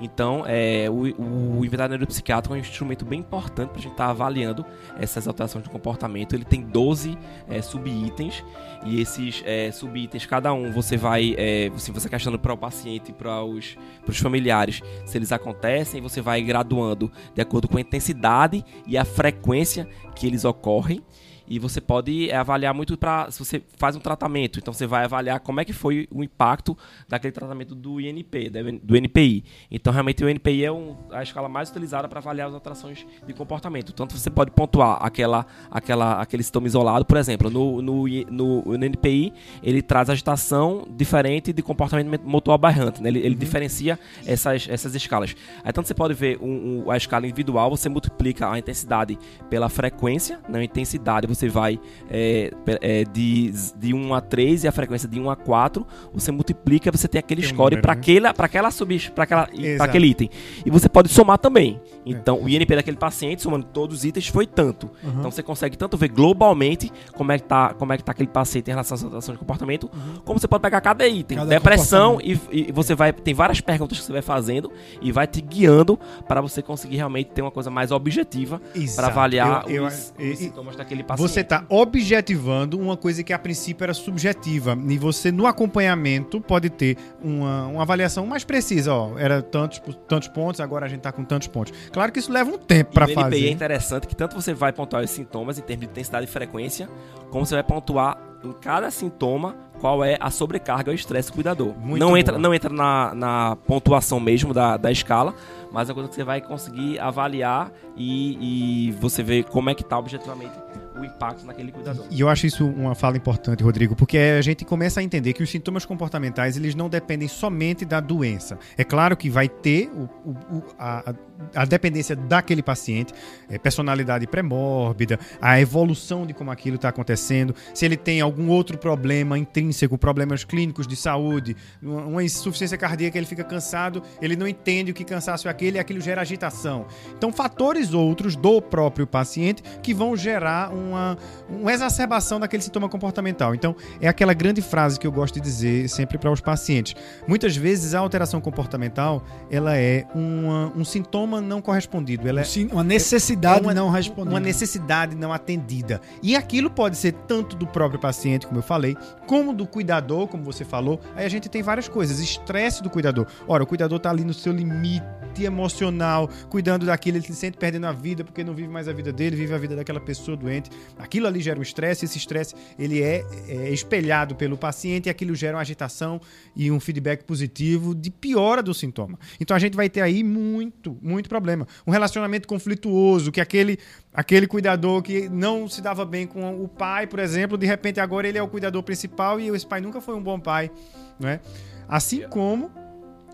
Então, 0.00 0.44
é, 0.46 0.88
o, 0.88 1.58
o 1.58 1.64
inventário 1.64 1.90
neuropsiquiátrico 1.90 2.54
é 2.54 2.58
um 2.58 2.60
instrumento 2.60 3.04
bem 3.04 3.20
importante 3.20 3.68
para 3.68 3.78
a 3.78 3.82
gente 3.82 3.92
estar 3.92 4.06
avaliando 4.06 4.64
essas 4.98 5.28
alterações 5.28 5.64
de 5.64 5.70
comportamento. 5.70 6.34
Ele 6.34 6.44
tem 6.44 6.62
12 6.62 7.18
é, 7.48 7.60
subitens 7.60 8.42
e 8.84 9.00
esses 9.00 9.42
é, 9.44 9.70
subitens, 9.70 10.24
cada 10.24 10.52
um, 10.52 10.72
você 10.72 10.96
vai, 10.96 11.34
é, 11.36 11.70
se 11.76 11.92
você 11.92 12.08
questionando 12.08 12.40
para 12.40 12.54
o 12.54 12.56
paciente 12.56 13.10
e 13.10 13.12
para 13.12 13.44
os 13.44 13.76
familiares 14.18 14.80
se 15.04 15.18
eles 15.18 15.32
acontecem, 15.32 16.00
você 16.00 16.22
vai 16.22 16.40
graduando 16.42 17.12
de 17.34 17.42
acordo 17.42 17.68
com 17.68 17.76
a 17.76 17.80
intensidade 17.80 18.64
e 18.86 18.96
a 18.96 19.04
frequência 19.04 19.86
que 20.14 20.26
eles 20.26 20.44
ocorrem. 20.44 21.02
E 21.50 21.58
você 21.58 21.80
pode 21.80 22.30
é, 22.30 22.36
avaliar 22.36 22.72
muito 22.72 22.96
para 22.96 23.28
se 23.32 23.40
você 23.40 23.60
faz 23.76 23.96
um 23.96 23.98
tratamento, 23.98 24.60
então 24.60 24.72
você 24.72 24.86
vai 24.86 25.02
avaliar 25.04 25.40
como 25.40 25.60
é 25.60 25.64
que 25.64 25.72
foi 25.72 26.06
o 26.08 26.22
impacto 26.22 26.78
daquele 27.08 27.32
tratamento 27.32 27.74
do 27.74 28.00
INP, 28.00 28.48
do 28.80 28.96
NPI. 28.96 29.42
Então 29.68 29.92
realmente 29.92 30.24
o 30.24 30.28
NPI 30.28 30.64
é 30.64 30.70
um- 30.72 30.96
a 31.10 31.24
escala 31.24 31.48
mais 31.48 31.68
utilizada 31.68 32.06
para 32.08 32.20
avaliar 32.20 32.46
as 32.48 32.54
alterações 32.54 33.04
de 33.26 33.34
comportamento. 33.34 33.92
Tanto 33.92 34.16
você 34.16 34.30
pode 34.30 34.52
pontuar 34.52 34.98
aquela, 35.04 35.44
aquela, 35.68 36.20
aquele 36.22 36.44
sintoma 36.44 36.68
isolado, 36.68 37.04
por 37.04 37.16
exemplo, 37.16 37.50
no, 37.50 37.82
no, 37.82 38.04
no, 38.30 38.62
no 38.78 38.84
NPI 38.84 39.32
ele 39.60 39.82
traz 39.82 40.08
agitação 40.08 40.86
diferente 40.88 41.52
de 41.52 41.62
comportamento 41.62 42.24
motor 42.24 42.54
aberrante, 42.54 43.02
né? 43.02 43.08
ele, 43.08 43.18
ele 43.18 43.34
diferencia 43.34 43.98
essas, 44.24 44.68
essas 44.70 44.94
escalas. 44.94 45.34
Aí 45.64 45.72
tanto 45.72 45.88
você 45.88 45.94
pode 45.94 46.14
ver 46.14 46.38
um- 46.40 46.84
um- 46.86 46.90
a 46.92 46.96
escala 46.96 47.26
individual, 47.26 47.70
você 47.70 47.88
multiplica 47.88 48.48
a 48.48 48.56
intensidade 48.56 49.18
pela 49.48 49.68
frequência, 49.68 50.38
na 50.48 50.62
intensidade 50.62 51.26
você 51.26 51.39
vai 51.48 51.78
é, 52.10 52.50
é, 52.80 53.04
de, 53.04 53.52
de 53.76 53.94
1 53.94 54.14
a 54.14 54.20
3 54.20 54.64
e 54.64 54.68
a 54.68 54.72
frequência 54.72 55.08
de 55.08 55.18
1 55.20 55.30
a 55.30 55.36
4, 55.36 55.86
você 56.12 56.30
multiplica, 56.30 56.90
você 56.90 57.08
tem 57.08 57.18
aquele 57.18 57.42
Tem 57.42 57.50
score 57.50 57.80
para 57.80 57.94
né? 57.94 58.00
aquela, 58.00 58.34
para 58.34 58.46
aquela 58.46 58.70
sub, 58.70 58.98
para 59.14 59.24
aquela, 59.24 59.48
aquele 59.80 60.06
item. 60.08 60.30
E 60.64 60.70
você 60.70 60.88
pode 60.88 61.08
somar 61.08 61.38
também. 61.38 61.80
Então, 62.04 62.42
o 62.42 62.48
INP 62.48 62.74
daquele 62.76 62.96
paciente, 62.96 63.42
somando 63.42 63.66
todos 63.66 63.98
os 63.98 64.04
itens, 64.04 64.26
foi 64.28 64.46
tanto. 64.46 64.90
Então, 65.04 65.30
você 65.30 65.42
consegue 65.42 65.76
tanto 65.76 65.96
ver 65.96 66.08
globalmente 66.08 66.90
como 67.14 67.32
é 67.32 67.38
que 67.38 67.44
tá, 67.44 67.74
como 67.74 67.92
é 67.92 67.96
que 67.96 68.04
tá 68.04 68.12
aquele 68.12 68.28
paciente 68.28 68.68
em 68.68 68.70
relação 68.70 68.94
às 68.94 69.04
alterações 69.04 69.36
de 69.36 69.40
comportamento, 69.40 69.90
como 70.24 70.38
você 70.38 70.48
pode 70.48 70.62
pegar 70.62 70.80
cada 70.80 71.06
item. 71.06 71.38
Cada 71.38 71.48
Depressão 71.50 72.18
e, 72.22 72.38
e 72.50 72.72
você 72.72 72.94
vai 72.94 73.12
tem 73.12 73.34
várias 73.34 73.60
perguntas 73.60 73.98
que 73.98 74.04
você 74.04 74.12
vai 74.12 74.22
fazendo 74.22 74.70
e 75.02 75.12
vai 75.12 75.26
te 75.26 75.40
guiando 75.40 75.98
para 76.26 76.40
você 76.40 76.62
conseguir 76.62 76.96
realmente 76.96 77.30
ter 77.30 77.42
uma 77.42 77.50
coisa 77.50 77.70
mais 77.70 77.90
objetiva 77.90 78.60
para 78.96 79.08
avaliar 79.08 79.64
Eu- 79.68 79.76
eu- 79.76 79.86
os, 79.86 80.14
e- 80.18 80.30
os 80.32 80.38
sintomas 80.38 80.76
daquele 80.76 81.02
paciente. 81.02 81.28
Você 81.30 81.42
está 81.42 81.64
objetivando 81.68 82.76
uma 82.76 82.96
coisa 82.96 83.22
que 83.22 83.32
a 83.32 83.38
princípio 83.38 83.84
era 83.84 83.94
subjetiva. 83.94 84.76
E 84.88 84.98
você, 84.98 85.30
no 85.30 85.46
acompanhamento, 85.46 86.40
pode 86.40 86.68
ter 86.68 86.96
uma, 87.22 87.68
uma 87.68 87.82
avaliação 87.82 88.26
mais 88.26 88.42
precisa. 88.42 88.92
Ó, 88.92 89.16
era 89.16 89.40
tantos, 89.40 89.80
tantos 90.08 90.26
pontos, 90.26 90.60
agora 90.60 90.86
a 90.86 90.88
gente 90.88 90.98
está 90.98 91.12
com 91.12 91.22
tantos 91.24 91.46
pontos. 91.46 91.72
Claro 91.92 92.10
que 92.10 92.18
isso 92.18 92.32
leva 92.32 92.50
um 92.50 92.58
tempo 92.58 92.90
E 92.90 92.94
para 92.94 93.06
o 93.06 93.10
é 93.10 93.14
fazer. 93.14 93.48
interessante 93.48 94.08
que 94.08 94.16
tanto 94.16 94.34
você 94.34 94.52
vai 94.52 94.72
pontuar 94.72 95.04
os 95.04 95.10
sintomas 95.10 95.56
em 95.56 95.62
termos 95.62 95.86
de 95.86 95.92
intensidade 95.92 96.24
e 96.26 96.28
frequência, 96.28 96.88
como 97.30 97.46
você 97.46 97.54
vai 97.54 97.62
pontuar 97.62 98.18
em 98.42 98.52
cada 98.52 98.90
sintoma 98.90 99.54
qual 99.80 100.04
é 100.04 100.16
a 100.20 100.30
sobrecarga 100.30 100.90
ou 100.90 100.94
estresse 100.94 101.30
do 101.30 101.34
cuidador. 101.34 101.74
Muito 101.78 102.00
não 102.00 102.16
entra, 102.16 102.38
não 102.38 102.52
entra 102.52 102.72
na, 102.72 103.14
na 103.14 103.56
pontuação 103.56 104.18
mesmo 104.18 104.52
da, 104.52 104.76
da 104.76 104.90
escala, 104.90 105.34
mas 105.70 105.88
é 105.88 105.92
uma 105.92 105.94
coisa 105.94 106.08
que 106.08 106.14
você 106.16 106.24
vai 106.24 106.40
conseguir 106.40 106.98
avaliar 106.98 107.70
e, 107.96 108.88
e 108.88 108.92
você 108.92 109.22
ver 109.22 109.44
como 109.44 109.70
é 109.70 109.74
que 109.74 109.82
está 109.82 109.98
objetivamente 109.98 110.52
o 111.00 111.04
impacto 111.04 111.44
naquele 111.46 111.72
cuidador. 111.72 112.06
E 112.10 112.20
eu 112.20 112.28
acho 112.28 112.46
isso 112.46 112.66
uma 112.66 112.94
fala 112.94 113.16
importante, 113.16 113.62
Rodrigo, 113.62 113.94
porque 113.96 114.18
a 114.18 114.42
gente 114.42 114.64
começa 114.64 115.00
a 115.00 115.02
entender 115.02 115.32
que 115.32 115.42
os 115.42 115.50
sintomas 115.50 115.84
comportamentais 115.84 116.56
eles 116.56 116.74
não 116.74 116.88
dependem 116.88 117.28
somente 117.28 117.84
da 117.84 118.00
doença. 118.00 118.58
É 118.76 118.84
claro 118.84 119.16
que 119.16 119.30
vai 119.30 119.48
ter 119.48 119.90
o- 119.94 120.30
o- 120.30 120.62
a, 120.78 121.14
a 121.54 121.64
dependência 121.64 122.14
daquele 122.14 122.62
paciente, 122.62 123.12
é, 123.48 123.58
personalidade 123.58 124.26
pré-mórbida, 124.26 125.18
a 125.40 125.60
evolução 125.60 126.26
de 126.26 126.34
como 126.34 126.50
aquilo 126.50 126.76
está 126.76 126.88
acontecendo, 126.90 127.54
se 127.74 127.84
ele 127.84 127.96
tem 127.96 128.20
algum 128.20 128.48
outro 128.48 128.76
problema 128.76 129.38
intrínseco, 129.38 129.96
problemas 129.96 130.44
clínicos 130.44 130.86
de 130.86 130.96
saúde, 130.96 131.56
uma, 131.82 132.22
insuficiência 132.22 132.76
cardíaca, 132.76 133.16
ele 133.16 133.26
fica 133.26 133.42
cansado, 133.44 134.02
ele 134.20 134.36
não 134.36 134.46
entende 134.46 134.90
o 134.90 134.94
que 134.94 135.04
cansaço 135.04 135.48
é 135.48 135.50
aquele 135.50 135.78
aquilo 135.78 136.00
gera 136.00 136.20
agitação. 136.20 136.86
Então, 137.16 137.32
fatores 137.32 137.94
outros 137.94 138.36
do 138.36 138.60
próprio 138.60 139.06
paciente 139.06 139.62
que 139.82 139.94
vão 139.94 140.16
gerar 140.16 140.70
uma, 140.90 141.18
uma 141.48 141.72
exacerbação 141.72 142.38
daquele 142.40 142.62
sintoma 142.62 142.88
comportamental. 142.88 143.54
Então, 143.54 143.74
é 144.00 144.08
aquela 144.08 144.32
grande 144.34 144.60
frase 144.62 144.98
que 144.98 145.06
eu 145.06 145.12
gosto 145.12 145.34
de 145.34 145.40
dizer 145.40 145.88
sempre 145.88 146.18
para 146.18 146.30
os 146.30 146.40
pacientes. 146.40 146.94
Muitas 147.26 147.56
vezes 147.56 147.94
a 147.94 147.98
alteração 148.00 148.40
comportamental 148.40 149.22
ela 149.50 149.76
é 149.76 150.04
uma- 150.14 150.72
um 150.76 150.84
sintoma 150.84 151.40
não 151.40 151.60
correspondido. 151.60 152.28
Ela 152.28 152.40
é 152.40 152.44
Sim, 152.44 152.68
uma 152.72 152.84
necessidade 152.84 153.62
uma- 153.64 153.74
não 153.74 153.90
respondida. 153.90 154.34
uma 154.34 154.40
necessidade 154.40 155.14
não 155.16 155.32
atendida. 155.32 156.00
E 156.22 156.36
aquilo 156.36 156.70
pode 156.70 156.96
ser 156.96 157.12
tanto 157.12 157.56
do 157.56 157.66
próprio 157.66 158.00
paciente, 158.00 158.46
como 158.46 158.58
eu 158.58 158.62
falei, 158.62 158.96
como 159.26 159.52
do 159.52 159.66
cuidador, 159.66 160.26
como 160.28 160.42
você 160.44 160.64
falou. 160.64 161.00
Aí 161.16 161.24
a 161.24 161.28
gente 161.28 161.48
tem 161.48 161.62
várias 161.62 161.88
coisas. 161.88 162.18
Estresse 162.20 162.82
do 162.82 162.90
cuidador. 162.90 163.26
Ora, 163.46 163.62
o 163.62 163.66
cuidador 163.66 163.98
tá 163.98 164.10
ali 164.10 164.24
no 164.24 164.34
seu 164.34 164.52
limite 164.52 165.04
emocional, 165.38 166.28
cuidando 166.48 166.86
daquilo, 166.86 167.16
ele 167.18 167.26
se 167.26 167.34
sente 167.34 167.56
perdendo 167.56 167.86
a 167.86 167.92
vida 167.92 168.24
porque 168.24 168.42
não 168.44 168.54
vive 168.54 168.68
mais 168.68 168.88
a 168.88 168.92
vida 168.92 169.12
dele, 169.12 169.36
vive 169.36 169.54
a 169.54 169.58
vida 169.58 169.76
daquela 169.76 170.00
pessoa 170.00 170.36
doente. 170.36 170.70
Aquilo 170.98 171.26
ali 171.26 171.40
gera 171.40 171.58
um 171.58 171.62
estresse, 171.62 172.04
esse 172.04 172.18
estresse 172.18 172.54
ele 172.78 173.02
é, 173.02 173.24
é 173.48 173.70
espelhado 173.70 174.34
pelo 174.34 174.56
paciente 174.56 175.06
e 175.06 175.10
aquilo 175.10 175.34
gera 175.34 175.56
uma 175.56 175.62
agitação 175.62 176.20
e 176.54 176.70
um 176.70 176.78
feedback 176.78 177.24
positivo 177.24 177.94
de 177.94 178.10
piora 178.10 178.62
do 178.62 178.74
sintoma. 178.74 179.18
Então 179.40 179.56
a 179.56 179.60
gente 179.60 179.76
vai 179.76 179.88
ter 179.88 180.00
aí 180.00 180.22
muito, 180.22 180.96
muito 181.00 181.28
problema. 181.28 181.66
Um 181.86 181.90
relacionamento 181.90 182.46
conflituoso, 182.46 183.32
que 183.32 183.40
aquele, 183.40 183.78
aquele 184.12 184.46
cuidador 184.46 185.02
que 185.02 185.28
não 185.28 185.68
se 185.68 185.80
dava 185.80 186.04
bem 186.04 186.26
com 186.26 186.62
o 186.62 186.68
pai, 186.68 187.06
por 187.06 187.18
exemplo, 187.18 187.56
de 187.56 187.66
repente 187.66 188.00
agora 188.00 188.28
ele 188.28 188.38
é 188.38 188.42
o 188.42 188.48
cuidador 188.48 188.82
principal 188.82 189.40
e 189.40 189.48
esse 189.48 189.66
pai 189.66 189.80
nunca 189.80 190.00
foi 190.00 190.14
um 190.14 190.22
bom 190.22 190.38
pai, 190.38 190.70
né? 191.18 191.40
Assim 191.88 192.22
como 192.28 192.70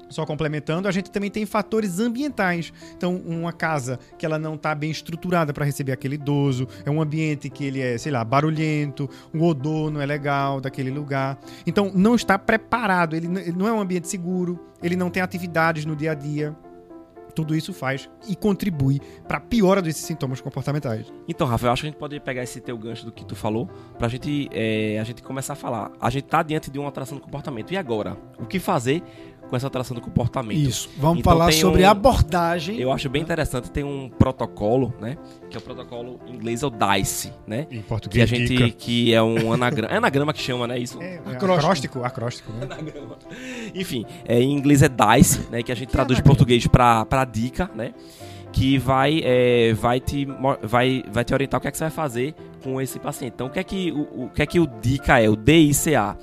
só 0.08 0.24
complementando, 0.24 0.88
a 0.88 0.90
gente 0.90 1.10
também 1.10 1.30
tem 1.30 1.44
fatores 1.46 1.98
ambientais. 1.98 2.72
Então, 2.96 3.16
uma 3.16 3.52
casa 3.52 3.98
que 4.18 4.24
ela 4.24 4.38
não 4.38 4.54
está 4.54 4.74
bem 4.74 4.90
estruturada 4.90 5.52
para 5.52 5.64
receber 5.64 5.92
aquele 5.92 6.14
idoso, 6.14 6.66
é 6.84 6.90
um 6.90 7.00
ambiente 7.00 7.50
que 7.50 7.64
ele 7.64 7.80
é, 7.80 7.98
sei 7.98 8.12
lá, 8.12 8.24
barulhento, 8.24 9.08
o 9.34 9.44
odor 9.44 9.90
não 9.90 10.00
é 10.00 10.06
legal 10.06 10.60
daquele 10.60 10.90
lugar. 10.90 11.38
Então, 11.66 11.90
não 11.94 12.14
está 12.14 12.38
preparado, 12.38 13.16
ele 13.16 13.28
não 13.28 13.66
é 13.66 13.72
um 13.72 13.80
ambiente 13.80 14.08
seguro, 14.08 14.58
ele 14.82 14.96
não 14.96 15.10
tem 15.10 15.22
atividades 15.22 15.84
no 15.84 15.96
dia 15.96 16.12
a 16.12 16.14
dia 16.14 16.56
tudo 17.36 17.54
isso 17.54 17.74
faz 17.74 18.08
e 18.26 18.34
contribui 18.34 18.98
para 19.28 19.36
a 19.36 19.40
piora 19.40 19.82
desses 19.82 20.02
sintomas 20.02 20.40
comportamentais. 20.40 21.12
Então, 21.28 21.46
Rafa, 21.46 21.66
eu 21.66 21.70
acho 21.70 21.82
que 21.82 21.88
a 21.88 21.90
gente 21.90 21.98
pode 21.98 22.18
pegar 22.18 22.42
esse 22.42 22.60
teu 22.62 22.78
gancho 22.78 23.04
do 23.04 23.12
que 23.12 23.24
tu 23.26 23.36
falou 23.36 23.68
para 23.98 24.08
é, 24.52 24.98
a 24.98 25.04
gente 25.04 25.22
começar 25.22 25.52
a 25.52 25.56
falar. 25.56 25.92
A 26.00 26.08
gente 26.08 26.24
está 26.24 26.42
diante 26.42 26.70
de 26.70 26.78
uma 26.78 26.86
alteração 26.86 27.18
do 27.18 27.22
comportamento. 27.22 27.72
E 27.72 27.76
agora? 27.76 28.16
O 28.38 28.46
que 28.46 28.58
fazer 28.58 29.02
com 29.48 29.56
essa 29.56 29.66
alteração 29.66 29.94
do 29.94 30.00
comportamento. 30.00 30.58
Isso. 30.58 30.88
Vamos 30.96 31.20
então, 31.20 31.32
falar 31.32 31.52
sobre 31.52 31.84
um, 31.84 31.88
abordagem. 31.88 32.78
Eu 32.78 32.92
acho 32.92 33.08
bem 33.08 33.22
interessante, 33.22 33.70
tem 33.70 33.84
um 33.84 34.08
protocolo, 34.08 34.92
né? 35.00 35.16
Que 35.48 35.56
é 35.56 35.60
o 35.60 35.62
protocolo 35.62 36.20
em 36.26 36.34
inglês 36.34 36.62
é 36.62 36.66
o 36.66 36.70
DICE, 36.70 37.32
né? 37.46 37.66
Em 37.70 37.82
português. 37.82 38.28
Que 38.28 38.34
a 38.34 38.38
gente 38.38 38.56
dica. 38.56 38.70
que 38.70 39.14
é 39.14 39.22
um 39.22 39.52
anagrama, 39.52 39.94
é 39.94 39.96
anagrama 39.96 40.32
que 40.32 40.40
chama, 40.40 40.66
né? 40.66 40.78
Isso. 40.78 41.00
É, 41.00 41.20
é 41.26 41.30
acróstico, 41.32 42.04
acróstico, 42.04 42.52
né? 42.52 42.66
Enfim, 43.74 44.04
é, 44.26 44.40
em 44.40 44.52
inglês 44.52 44.82
é 44.82 44.88
DICE, 44.88 45.48
né? 45.50 45.62
Que 45.62 45.72
a 45.72 45.74
gente 45.74 45.86
que 45.86 45.92
traduz 45.92 46.18
de 46.18 46.22
português 46.22 46.66
para 46.66 47.04
para 47.04 47.24
dica, 47.24 47.70
né? 47.74 47.92
que 48.52 48.78
vai, 48.78 49.20
é, 49.22 49.74
vai, 49.74 50.00
te, 50.00 50.26
vai, 50.62 51.04
vai 51.12 51.24
te 51.24 51.34
orientar 51.34 51.58
o 51.58 51.60
que 51.60 51.68
é 51.68 51.70
que 51.70 51.76
você 51.76 51.84
vai 51.84 51.90
fazer 51.90 52.34
com 52.64 52.80
esse 52.80 52.98
paciente. 52.98 53.34
Então, 53.34 53.48
o 53.48 53.50
que 53.50 53.58
é 53.58 53.62
que 53.62 53.92
o, 53.92 54.24
o 54.24 54.30
que 54.30 54.40
é 54.40 54.46
que 54.46 54.58
o 54.58 54.66
DICA 54.66 55.20
é? 55.20 55.28
O 55.28 55.36
DICA 55.36 56.16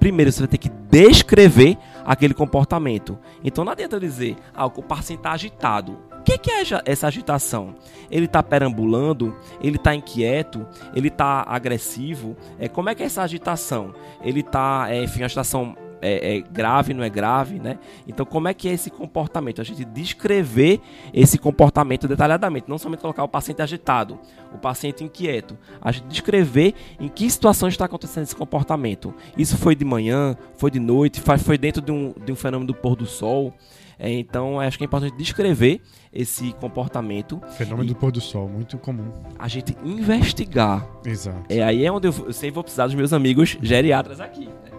primeiro 0.00 0.30
você 0.32 0.40
vai 0.40 0.48
ter 0.48 0.58
que 0.58 0.68
descrever 0.90 1.76
aquele 2.06 2.32
comportamento. 2.32 3.18
Então 3.42 3.64
não 3.64 3.72
adianta 3.72 3.98
dizer, 3.98 4.36
ah, 4.54 4.66
o 4.66 4.82
paciente 4.82 5.18
está 5.18 5.32
agitado. 5.32 5.98
O 6.20 6.22
que, 6.22 6.38
que 6.38 6.50
é 6.50 6.62
essa 6.84 7.06
agitação? 7.06 7.74
Ele 8.10 8.26
está 8.26 8.42
perambulando? 8.42 9.36
Ele 9.60 9.76
está 9.76 9.94
inquieto? 9.94 10.66
Ele 10.94 11.08
está 11.08 11.44
agressivo? 11.46 12.36
É, 12.58 12.68
como 12.68 12.88
é 12.88 12.94
que 12.94 13.02
é 13.02 13.06
essa 13.06 13.22
agitação? 13.22 13.94
Ele 14.22 14.40
está, 14.40 14.86
é, 14.88 15.04
enfim, 15.04 15.22
agitação 15.22 15.76
é, 16.00 16.36
é, 16.36 16.40
grave, 16.40 16.92
não 16.92 17.02
é 17.02 17.08
grave, 17.08 17.58
né? 17.58 17.78
Então, 18.06 18.24
como 18.26 18.48
é 18.48 18.54
que 18.54 18.68
é 18.68 18.72
esse 18.72 18.90
comportamento? 18.90 19.60
A 19.60 19.64
gente 19.64 19.84
descrever 19.84 20.80
esse 21.12 21.38
comportamento 21.38 22.06
detalhadamente, 22.06 22.68
não 22.68 22.78
somente 22.78 23.00
colocar 23.00 23.24
o 23.24 23.28
paciente 23.28 23.62
agitado, 23.62 24.18
o 24.52 24.58
paciente 24.58 25.02
inquieto. 25.02 25.56
A 25.80 25.92
gente 25.92 26.06
descrever 26.06 26.74
em 27.00 27.08
que 27.08 27.28
situação 27.30 27.68
está 27.68 27.84
acontecendo 27.84 28.24
esse 28.24 28.36
comportamento. 28.36 29.14
Isso 29.36 29.56
foi 29.56 29.74
de 29.74 29.84
manhã, 29.84 30.36
foi 30.56 30.70
de 30.70 30.80
noite, 30.80 31.22
foi 31.38 31.58
dentro 31.58 31.82
de 31.82 31.92
um, 31.92 32.14
de 32.24 32.32
um 32.32 32.36
fenômeno 32.36 32.66
do 32.66 32.74
pôr 32.74 32.96
do 32.96 33.06
sol. 33.06 33.54
É, 33.98 34.10
então, 34.12 34.60
acho 34.60 34.76
que 34.76 34.84
é 34.84 34.86
importante 34.86 35.16
descrever 35.16 35.80
esse 36.12 36.52
comportamento. 36.54 37.40
Fenômeno 37.56 37.88
do 37.88 37.94
pôr 37.94 38.12
do 38.12 38.20
sol, 38.20 38.48
muito 38.48 38.76
comum. 38.78 39.10
A 39.38 39.48
gente 39.48 39.74
investigar. 39.82 40.86
Exato. 41.04 41.44
É, 41.48 41.62
aí 41.62 41.84
é 41.84 41.90
onde 41.90 42.08
eu, 42.08 42.14
eu 42.26 42.32
sempre 42.32 42.54
vou 42.54 42.62
precisar 42.62 42.86
dos 42.86 42.94
meus 42.94 43.12
amigos 43.12 43.56
geriatras 43.62 44.20
aqui. 44.20 44.46
Né? 44.46 44.75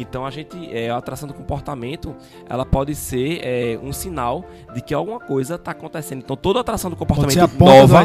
Então 0.00 0.24
a 0.24 0.30
gente, 0.30 0.56
é, 0.74 0.90
a 0.90 0.96
atração 0.96 1.28
do 1.28 1.34
comportamento, 1.34 2.14
ela 2.48 2.64
pode 2.64 2.94
ser 2.94 3.40
é, 3.42 3.78
um 3.82 3.92
sinal 3.92 4.44
de 4.74 4.80
que 4.80 4.94
alguma 4.94 5.20
coisa 5.20 5.56
está 5.56 5.72
acontecendo. 5.72 6.20
Então 6.20 6.36
toda 6.36 6.60
atração 6.60 6.90
do 6.90 6.96
comportamento 6.96 7.58
nova, 7.58 8.04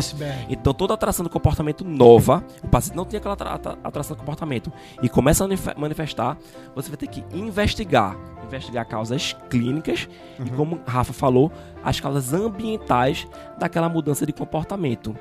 então 0.50 0.74
toda 0.74 0.94
atração 0.94 1.24
do 1.24 1.30
comportamento 1.30 1.86
nova, 1.86 2.44
o 2.64 2.68
paciente 2.68 2.96
não 2.96 3.06
tinha 3.06 3.20
aquela 3.20 3.36
atração 3.84 4.16
do 4.16 4.20
comportamento 4.20 4.72
e 5.02 5.08
começa 5.08 5.46
a 5.46 5.80
manifestar, 5.80 6.38
você 6.76 6.90
vai 6.90 6.98
ter 6.98 7.08
que 7.08 7.24
investigar, 7.34 8.18
investigar 8.44 8.86
causas 8.88 9.36
clínicas 9.50 10.10
uhum. 10.38 10.46
e 10.46 10.50
como 10.52 10.80
Rafa 10.86 11.14
falou, 11.14 11.52
as 11.84 12.00
causas 12.00 12.34
ambientais 12.34 13.28
daquela 13.58 13.88
mudança 13.88 14.26
de 14.26 14.34
comportamento. 14.34 15.16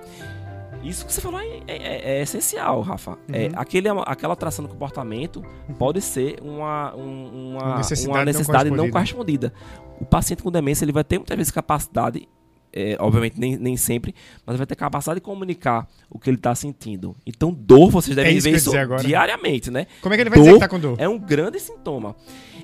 Isso 0.85 1.07
que 1.07 1.13
você 1.13 1.21
falou 1.21 1.41
é, 1.41 1.63
é, 1.67 2.19
é 2.19 2.23
essencial, 2.23 2.81
Rafa. 2.83 3.19
É, 3.33 3.47
uhum. 3.47 3.47
É, 3.47 3.51
aquele, 3.57 3.89
aquela 4.07 4.33
alteração 4.35 4.65
do 4.65 4.69
comportamento 4.69 5.43
uhum. 5.69 5.75
pode 5.75 6.01
ser 6.01 6.39
uma, 6.43 6.95
um, 6.95 7.57
uma, 7.57 7.77
necessidade, 7.79 8.19
uma 8.19 8.25
necessidade 8.25 8.71
não, 8.71 8.91
correspondida. 8.91 9.49
não 9.49 9.61
correspondida. 9.61 10.01
O 10.01 10.05
paciente 10.05 10.43
com 10.43 10.51
demência 10.51 10.85
ele 10.85 10.93
vai 10.93 11.05
ter 11.05 11.19
muitas 11.19 11.37
vezes 11.37 11.51
capacidade 11.51 12.29
é, 12.75 12.97
obviamente 12.99 13.39
nem, 13.39 13.57
nem 13.57 13.77
sempre, 13.77 14.13
mas 14.45 14.57
vai 14.57 14.67
ter 14.67 14.75
capacidade 14.75 15.21
de 15.21 15.25
comunicar 15.25 15.89
o 16.11 16.19
que 16.19 16.29
ele 16.29 16.37
está 16.37 16.53
sentindo. 16.55 17.17
Então, 17.25 17.53
dor, 17.53 17.91
vocês 17.91 18.17
devem 18.17 18.33
é 18.33 18.37
isso 18.37 18.51
ver 18.51 18.57
isso 18.57 18.73
diariamente, 19.07 19.71
né? 19.71 19.87
Como 20.01 20.13
é 20.13 20.17
que 20.17 20.23
ele 20.23 20.31
vai 20.31 20.39
dor 20.39 20.45
dizer 20.45 20.55
que 20.55 20.61
tá 20.61 20.69
com 20.69 20.81
dor? 20.81 20.97
É 20.99 21.09
um 21.09 21.19
grande 21.19 21.61
sintoma. 21.61 22.17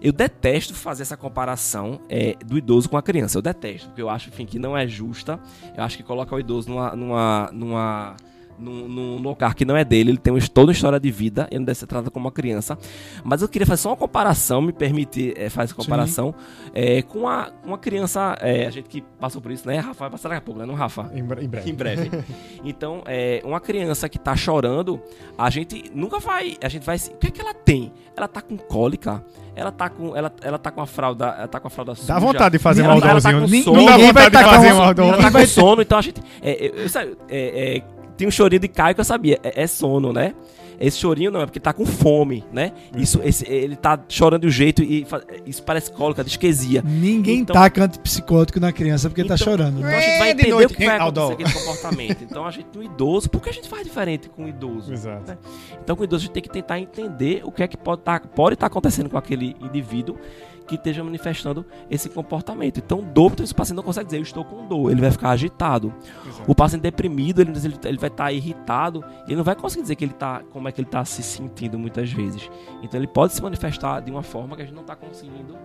Eu 0.02 0.12
detesto 0.12 0.74
fazer 0.74 1.02
essa 1.02 1.16
comparação 1.16 2.00
é, 2.08 2.34
do 2.44 2.58
idoso 2.58 2.88
com 2.88 2.96
a 2.96 3.02
criança. 3.02 3.38
Eu 3.38 3.42
detesto, 3.42 3.88
porque 3.88 4.02
eu 4.02 4.10
acho 4.10 4.30
enfim, 4.30 4.46
que 4.46 4.58
não 4.58 4.76
é 4.76 4.88
justa. 4.88 5.38
Eu 5.76 5.84
acho 5.84 5.96
que 5.96 6.02
coloca 6.02 6.34
o 6.34 6.40
idoso 6.40 6.68
numa, 6.68 6.96
numa, 6.96 7.50
numa 7.52 8.16
num, 8.60 8.88
num, 8.88 9.16
lugar 9.22 9.54
que 9.54 9.64
não 9.64 9.76
é 9.76 9.84
dele, 9.84 10.10
ele 10.10 10.18
tem 10.18 10.36
toda 10.48 10.66
uma 10.66 10.72
história 10.72 11.00
de 11.00 11.10
vida, 11.10 11.48
ele 11.50 11.60
não 11.60 11.66
deve 11.66 11.78
ser 11.78 11.86
tratado 11.86 12.10
como 12.10 12.26
uma 12.26 12.32
criança. 12.32 12.78
Mas 13.24 13.42
eu 13.42 13.48
queria 13.48 13.66
fazer 13.66 13.82
só 13.82 13.90
uma 13.90 13.96
comparação, 13.96 14.60
me 14.60 14.72
permitir 14.72 15.34
é, 15.36 15.48
fazer 15.48 15.74
comparação 15.74 16.34
é, 16.74 17.02
com 17.02 17.20
uma, 17.20 17.50
uma 17.64 17.78
criança, 17.78 18.36
é, 18.40 18.66
a 18.66 18.70
gente 18.70 18.88
que 18.88 19.02
passou 19.18 19.40
por 19.40 19.50
isso, 19.50 19.66
né? 19.66 19.78
Rafa 19.78 20.00
vai 20.00 20.10
passar 20.10 20.28
daqui 20.28 20.38
a 20.38 20.44
pouco, 20.44 20.60
né? 20.60 20.66
Não, 20.66 20.74
Rafa? 20.74 21.10
Em, 21.14 21.20
em 21.20 21.24
breve. 21.48 21.70
Em 21.70 21.74
breve. 21.74 22.10
então, 22.64 23.02
é, 23.06 23.40
uma 23.44 23.60
criança 23.60 24.08
que 24.08 24.18
tá 24.18 24.36
chorando, 24.36 25.00
a 25.36 25.48
gente 25.50 25.90
nunca 25.94 26.18
vai, 26.18 26.56
a 26.62 26.68
gente 26.68 26.84
vai, 26.84 26.96
o 26.96 27.16
que 27.16 27.28
é 27.28 27.30
que 27.30 27.40
ela 27.40 27.54
tem? 27.54 27.92
Ela 28.16 28.28
tá 28.28 28.42
com 28.42 28.56
cólica, 28.56 29.24
ela 29.54 29.72
tá 29.72 29.88
com, 29.88 30.16
ela, 30.16 30.32
ela 30.42 30.58
tá 30.58 30.70
com 30.70 30.80
a 30.80 30.86
fralda, 30.86 31.26
ela 31.38 31.48
tá 31.48 31.60
com 31.60 31.66
a 31.66 31.70
fralda 31.70 31.94
suja. 31.94 32.12
Dá 32.12 32.18
vontade 32.18 32.56
de 32.56 32.62
fazer 32.62 32.82
ela, 32.82 32.94
maldãozinho. 32.94 33.36
Ela 33.36 33.40
tá 33.40 33.48
com 33.48 33.62
sono, 33.62 33.76
Ninguém 33.76 34.12
vai 34.12 34.26
estar 34.26 34.44
tá 34.44 34.58
com, 34.94 35.02
ela 35.02 35.18
tá 35.18 35.30
com 35.30 35.46
sono, 35.46 35.82
então 35.82 35.98
a 35.98 36.02
gente, 36.02 36.22
é, 36.42 36.66
eu, 36.66 36.74
eu, 36.76 37.18
é, 37.28 37.82
tem 38.20 38.28
um 38.28 38.30
chorinho 38.30 38.60
de 38.60 38.68
Caio 38.68 38.94
que 38.94 39.00
eu 39.00 39.04
sabia. 39.04 39.38
É, 39.42 39.62
é, 39.62 39.66
sono, 39.66 40.12
né? 40.12 40.34
Esse 40.78 40.98
chorinho 40.98 41.30
não, 41.30 41.40
é 41.40 41.46
porque 41.46 41.60
tá 41.60 41.72
com 41.72 41.84
fome, 41.86 42.44
né? 42.52 42.72
Isso, 42.96 43.18
uhum. 43.18 43.24
esse, 43.24 43.50
ele 43.50 43.76
tá 43.76 43.98
chorando 44.08 44.42
de 44.42 44.48
um 44.48 44.50
jeito 44.50 44.82
e 44.82 45.06
isso 45.46 45.62
parece 45.62 45.90
cólica, 45.92 46.24
disquesia. 46.24 46.82
Ninguém 46.82 47.40
então, 47.40 47.54
taca 47.54 47.84
antipsicótico 47.84 48.60
na 48.60 48.72
criança 48.72 49.08
porque 49.08 49.22
tá 49.22 49.34
então, 49.34 49.38
tá 49.38 49.44
chorando. 49.44 49.78
Então 49.78 49.90
a 49.90 50.00
gente 50.00 50.18
vai 50.18 50.28
é, 50.28 50.32
entender 50.32 50.54
o 50.54 50.68
que 50.68 50.84
vai 50.86 50.96
acontecer 50.96 51.36
com 51.36 51.42
esse 51.42 51.54
comportamento. 51.54 52.24
Então 52.24 52.46
a 52.46 52.50
gente, 52.50 52.66
no 52.74 52.82
idoso, 52.82 53.28
por 53.28 53.42
que 53.42 53.50
a 53.50 53.52
gente 53.52 53.68
faz 53.68 53.84
diferente 53.84 54.28
com 54.28 54.44
o 54.44 54.48
idoso? 54.48 54.92
Exato. 54.92 55.30
Né? 55.30 55.38
Então 55.82 55.96
com 55.96 56.02
o 56.02 56.04
idoso 56.04 56.24
a 56.24 56.26
gente 56.26 56.32
tem 56.32 56.42
que 56.42 56.50
tentar 56.50 56.78
entender 56.78 57.42
o 57.44 57.52
que 57.52 57.62
é 57.62 57.68
que 57.68 57.76
pode 57.76 58.00
estar 58.00 58.20
tá, 58.20 58.28
pode 58.28 58.56
tá 58.56 58.66
acontecendo 58.66 59.10
com 59.10 59.18
aquele 59.18 59.56
indivíduo 59.60 60.18
que 60.70 60.76
esteja 60.76 61.02
manifestando 61.02 61.66
esse 61.90 62.08
comportamento. 62.08 62.78
Então, 62.78 63.02
dor, 63.02 63.32
esse 63.40 63.52
paciente 63.52 63.76
não 63.76 63.82
consegue 63.82 64.06
dizer, 64.06 64.18
eu 64.18 64.22
estou 64.22 64.44
com 64.44 64.68
dor, 64.68 64.92
ele 64.92 65.00
vai 65.00 65.10
ficar 65.10 65.30
agitado. 65.30 65.92
Exato. 66.24 66.44
O 66.46 66.54
paciente 66.54 66.82
deprimido, 66.82 67.40
ele, 67.40 67.52
ele, 67.84 67.98
vai 67.98 68.08
estar 68.08 68.32
irritado, 68.32 69.04
ele 69.26 69.34
não 69.34 69.42
vai 69.42 69.56
conseguir 69.56 69.82
dizer 69.82 69.96
que 69.96 70.04
ele 70.04 70.12
tá, 70.12 70.42
como 70.52 70.68
é 70.68 70.72
que 70.72 70.80
ele 70.80 70.86
está 70.86 71.04
se 71.04 71.24
sentindo 71.24 71.76
muitas 71.76 72.12
vezes. 72.12 72.48
Então, 72.82 73.00
ele 73.00 73.08
pode 73.08 73.32
se 73.32 73.42
manifestar 73.42 74.00
de 74.00 74.12
uma 74.12 74.22
forma 74.22 74.54
que 74.54 74.62
a 74.62 74.64
gente 74.64 74.74
não 74.74 74.82
está 74.82 74.94
conseguindo 74.94 75.58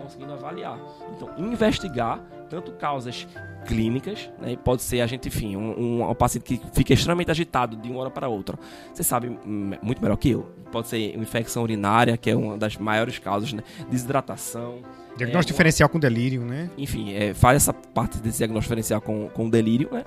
conseguindo 0.00 0.32
avaliar. 0.32 0.78
Então, 1.14 1.30
investigar 1.36 2.20
tanto 2.50 2.72
causas 2.72 3.26
clínicas, 3.66 4.28
né? 4.40 4.56
pode 4.56 4.82
ser 4.82 5.00
a 5.00 5.06
gente, 5.06 5.28
enfim, 5.28 5.56
um, 5.56 5.78
um, 5.78 6.10
um, 6.10 6.14
paciente 6.14 6.44
que 6.44 6.60
fica 6.72 6.92
extremamente 6.92 7.30
agitado 7.30 7.76
de 7.76 7.88
uma 7.88 8.00
hora 8.00 8.10
para 8.10 8.28
outra. 8.28 8.58
Você 8.92 9.04
sabe 9.04 9.28
hum, 9.28 9.72
muito 9.80 10.02
melhor 10.02 10.16
que 10.16 10.30
eu. 10.30 10.50
Pode 10.72 10.88
ser 10.88 11.14
uma 11.14 11.22
infecção 11.22 11.62
urinária, 11.62 12.16
que 12.16 12.28
é 12.28 12.36
uma 12.36 12.58
das 12.58 12.76
maiores 12.76 13.18
causas, 13.18 13.52
né? 13.52 13.62
Desidratação. 13.88 14.80
Diagnóstico 15.16 15.52
é, 15.52 15.54
diferencial 15.54 15.88
com 15.88 15.98
delírio, 15.98 16.42
né? 16.42 16.70
Enfim, 16.76 17.14
é, 17.14 17.32
faz 17.32 17.56
essa 17.56 17.72
parte 17.72 18.18
desse 18.18 18.38
diagnóstico 18.38 18.74
diferencial 18.74 19.00
com, 19.00 19.28
com 19.28 19.48
delírio, 19.48 19.88
né? 19.92 20.04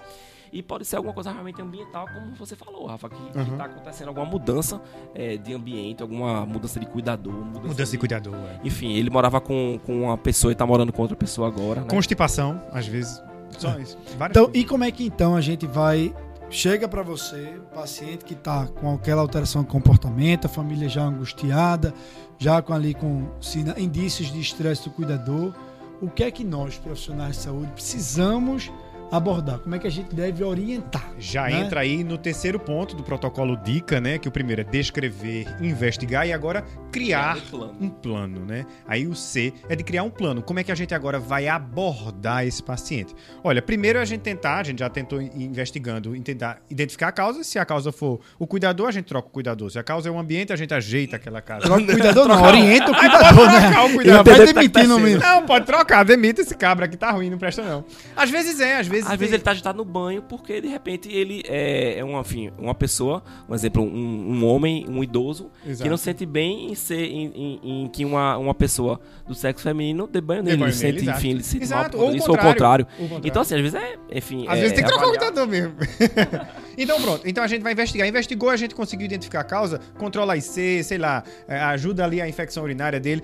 E 0.54 0.62
pode 0.62 0.86
ser 0.86 0.97
alguma 0.97 1.16
coisa 1.16 1.32
realmente 1.32 1.60
ambiental, 1.60 2.06
como 2.14 2.36
você 2.36 2.56
falou, 2.56 2.86
Rafa, 2.86 3.10
que 3.10 3.16
está 3.28 3.41
uhum. 3.41 3.62
acontecendo 3.62 4.10
alguma 4.10 4.28
mudança 4.28 4.80
é, 5.16 5.36
de 5.36 5.51
ambiente, 5.51 6.04
alguma 6.04 6.45
mudança 6.45 6.80
de 6.80 6.86
cuidador. 6.86 7.34
Mudança, 7.34 7.68
mudança 7.68 7.86
de, 7.86 7.91
de, 7.91 7.97
cuidador, 7.97 8.36
é. 8.36 8.60
Enfim, 8.64 8.93
ele 8.93 9.10
morava 9.10 9.41
com, 9.41 9.80
com 9.84 10.04
uma 10.04 10.18
pessoa 10.18 10.51
e 10.51 10.54
está 10.54 10.64
morando 10.64 10.93
com 10.93 11.01
outra 11.01 11.18
pessoa 11.18 11.47
agora. 11.47 11.82
Né? 11.82 11.88
Constipação, 11.89 12.62
às 12.72 12.86
vezes. 12.86 13.20
Só 13.58 13.72
é. 13.72 13.82
isso. 13.82 13.97
então, 14.14 14.45
coisas. 14.45 14.62
e 14.62 14.64
como 14.64 14.84
é 14.84 14.91
que 14.91 15.04
então 15.04 15.36
a 15.36 15.41
gente 15.41 15.66
vai 15.66 16.14
chega 16.51 16.88
para 16.88 17.01
você, 17.01 17.56
o 17.58 17.76
paciente 17.76 18.24
que 18.24 18.36
está 18.36 18.68
com 18.68 18.93
aquela 18.93 19.24
alteração 19.24 19.64
de 19.64 19.70
comportamento, 19.70 20.45
a 20.45 20.49
família 20.49 20.88
já 20.88 21.01
angustiada, 21.01 21.91
já 22.38 22.62
com 22.62 22.74
ali 22.74 22.93
com 22.93 23.28
indícios 23.76 24.32
de 24.32 24.39
estresse 24.39 24.84
do 24.84 24.91
cuidador, 24.91 25.51
o 25.99 26.10
que 26.12 26.24
é 26.24 26.30
que 26.30 26.43
nós, 26.43 26.78
profissionais 26.78 27.38
de 27.38 27.41
saúde, 27.41 27.72
precisamos 27.72 28.72
abordar? 29.18 29.59
Como 29.59 29.76
é 29.76 29.80
que 29.80 29.88
a 29.88 29.91
gente 29.91 30.14
deve 30.16 30.43
orientar? 30.43 31.11
Já 31.20 31.43
né? 31.43 31.59
entra 31.61 31.82
aí 31.82 32.03
no 32.03 32.18
terceiro 32.18 32.59
ponto 32.59 32.95
do 32.95 33.03
protocolo 33.03 33.55
DICA, 33.57 34.01
né? 34.01 34.18
Que 34.18 34.28
o 34.28 34.32
primeiro 34.32 34.61
é 34.61 34.64
descrever, 34.64 35.45
investigar 35.61 36.28
e 36.28 36.34
agora 36.34 36.64
criar 36.91 37.03
Criar 37.14 37.38
um 37.38 37.49
plano. 37.49 37.76
um 37.82 37.89
plano, 37.89 38.45
né? 38.45 38.66
Aí 38.88 39.07
o 39.07 39.16
C 39.16 39.53
é 39.70 39.76
de 39.76 39.84
criar 39.84 40.03
um 40.03 40.09
plano. 40.09 40.41
Como 40.41 40.59
é 40.59 40.64
que 40.64 40.72
a 40.72 40.76
gente 40.76 40.93
agora 40.93 41.20
vai 41.20 41.47
abordar 41.47 42.45
esse 42.45 42.61
paciente? 42.61 43.14
Olha, 43.43 43.61
primeiro 43.61 43.99
a 43.99 44.05
gente 44.05 44.22
tentar, 44.22 44.59
a 44.59 44.64
gente 44.64 44.80
já 44.80 44.89
tentou 44.89 45.22
in- 45.22 45.30
investigando, 45.43 46.14
tentar 46.22 46.61
identificar 46.70 47.09
a 47.09 47.11
causa. 47.11 47.43
Se 47.43 47.59
a 47.59 47.66
causa 47.66 47.91
for 47.91 48.20
o 48.39 48.47
cuidador, 48.47 48.88
a 48.88 48.91
gente 48.91 49.05
troca 49.05 49.28
o 49.28 49.32
cuidador. 49.32 49.70
Se 49.72 49.80
a 49.80 49.84
causa 49.84 50.07
é 50.09 50.11
o 50.11 50.18
ambiente, 50.18 50.53
a 50.53 50.55
gente 50.55 50.74
ajeita 50.74 51.16
aquela 51.18 51.41
casa. 51.41 51.61
Troca 51.66 51.82
o 51.82 51.86
cuidador 51.88 52.28
não, 52.28 52.41
orienta 52.43 52.91
o 52.91 52.95
cuidador, 52.95 53.45
né? 53.51 53.59
trocar 53.61 53.86
o 53.86 53.93
cuidador. 53.93 54.24
vai 54.38 54.47
tá 54.47 54.53
demitir 54.53 54.88
no 54.88 54.99
mínimo. 54.99 55.22
Não, 55.22 55.45
pode 55.45 55.66
trocar, 55.66 56.03
demita 56.03 56.41
esse 56.41 56.55
cabra 56.55 56.88
que 56.88 56.95
tá 56.97 57.11
ruim, 57.11 57.30
não 57.30 57.38
presta 57.38 57.61
não. 57.64 57.84
Às 58.16 58.30
vezes 58.30 58.59
é, 58.59 58.78
às 58.80 58.88
vezes 58.88 59.03
Às 59.04 59.10
tem- 59.10 59.18
vezes 59.18 59.34
ele 59.34 59.43
tá 59.43 59.51
agitado 59.51 59.78
no 59.78 59.86
banho 59.86 60.22
porque 60.22 60.60
de 60.62 60.68
repente 60.68 61.10
ele 61.12 61.43
é, 61.47 61.99
é 61.99 62.04
uma, 62.04 62.22
enfim, 62.22 62.51
uma 62.58 62.74
pessoa, 62.76 63.24
um 63.47 63.54
exemplo, 63.56 63.84
um, 63.84 64.32
um 64.34 64.45
homem, 64.45 64.86
um 64.89 65.04
idoso, 65.04 65.49
Exato. 65.66 65.84
que 65.84 65.89
não 65.89 65.97
se 65.97 66.04
sente 66.04 66.26
bem 66.26 66.72
em 66.72 66.76
ser 66.76 67.04
em, 67.06 67.32
em- 67.36 67.84
em 67.84 67.88
que 67.89 68.04
uma, 68.06 68.38
uma 68.38 68.54
pessoa 68.54 68.99
do 69.28 69.34
sexo 69.36 69.64
feminino 69.64 70.08
dê 70.08 70.20
banho 70.22 70.43
nele. 70.43 70.56
ele 70.56 70.64
nele, 70.64 70.74
sente, 70.76 71.10
enfim, 71.10 71.30
ele 71.32 71.43
se 71.43 71.49
sente 71.51 71.64
Exato, 71.64 71.97
mal 71.97 72.08
ou 72.08 72.16
isso 72.16 72.30
ou 72.30 72.36
o 72.36 72.39
contrário. 72.39 72.86
contrário. 72.86 73.22
Então, 73.26 73.41
assim, 73.41 73.56
às 73.56 73.62
vezes 73.62 73.76
é, 73.76 73.95
enfim. 74.12 74.45
Às 74.47 74.58
é, 74.58 74.62
vezes 74.62 74.74
tem 74.76 74.84
que 74.84 74.89
trocar 74.89 75.06
o 75.06 75.10
computador 75.12 75.47
mesmo. 75.47 75.74
então 76.78 77.01
pronto. 77.01 77.28
Então 77.28 77.43
a 77.43 77.47
gente 77.47 77.62
vai 77.62 77.74
investigar. 77.74 78.08
Investigou, 78.08 78.49
a 78.49 78.56
gente 78.58 78.76
conseguiu 78.76 79.06
identificar 79.06 79.41
a 79.41 79.43
causa, 79.43 79.80
controla 79.97 80.36
IC, 80.38 80.84
sei 80.84 80.97
lá, 80.97 81.24
é, 81.47 81.60
ajuda 81.60 82.04
ali 82.04 82.22
a 82.22 82.28
infecção 82.28 82.64
urinária 82.64 82.99
dele. 82.99 83.22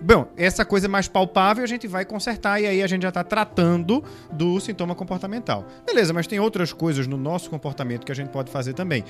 Bom, 0.00 0.28
essa 0.36 0.64
coisa 0.64 0.88
mais 0.88 1.08
palpável 1.08 1.64
a 1.64 1.66
gente 1.66 1.88
vai 1.88 2.04
consertar 2.04 2.60
e 2.60 2.66
aí 2.66 2.82
a 2.82 2.86
gente 2.86 3.02
já 3.02 3.08
está 3.08 3.24
tratando 3.24 4.02
do 4.32 4.60
sintoma 4.60 4.94
comportamental. 4.94 5.66
Beleza, 5.84 6.12
mas 6.12 6.26
tem 6.26 6.38
outras 6.38 6.72
coisas 6.72 7.06
no 7.06 7.16
nosso 7.16 7.50
comportamento 7.50 8.06
que 8.06 8.12
a 8.12 8.14
gente 8.14 8.28
pode 8.28 8.50
fazer 8.50 8.74
também. 8.74 9.04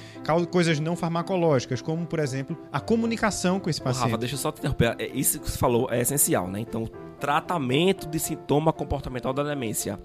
Coisas 0.51 0.81
não 0.81 0.97
farmacológicas, 0.97 1.83
como, 1.83 2.07
por 2.07 2.19
exemplo, 2.19 2.57
a 2.73 2.81
comunicação 2.81 3.61
com 3.61 3.69
esse 3.69 3.83
paciente. 3.83 4.05
Rafa, 4.05 4.19
deixa 4.19 4.35
eu 4.35 4.39
só 4.39 4.51
te 4.51 4.61
interromper. 4.61 4.97
É, 4.99 5.07
Isso 5.09 5.39
que 5.39 5.51
você 5.51 5.59
falou 5.59 5.89
é 5.91 6.01
essencial, 6.01 6.49
né? 6.49 6.61
Então, 6.61 6.89
tratamento 7.21 8.09
de 8.09 8.19
sintoma 8.19 8.73
comportamental 8.73 9.33
da 9.33 9.43
demência. 9.43 9.99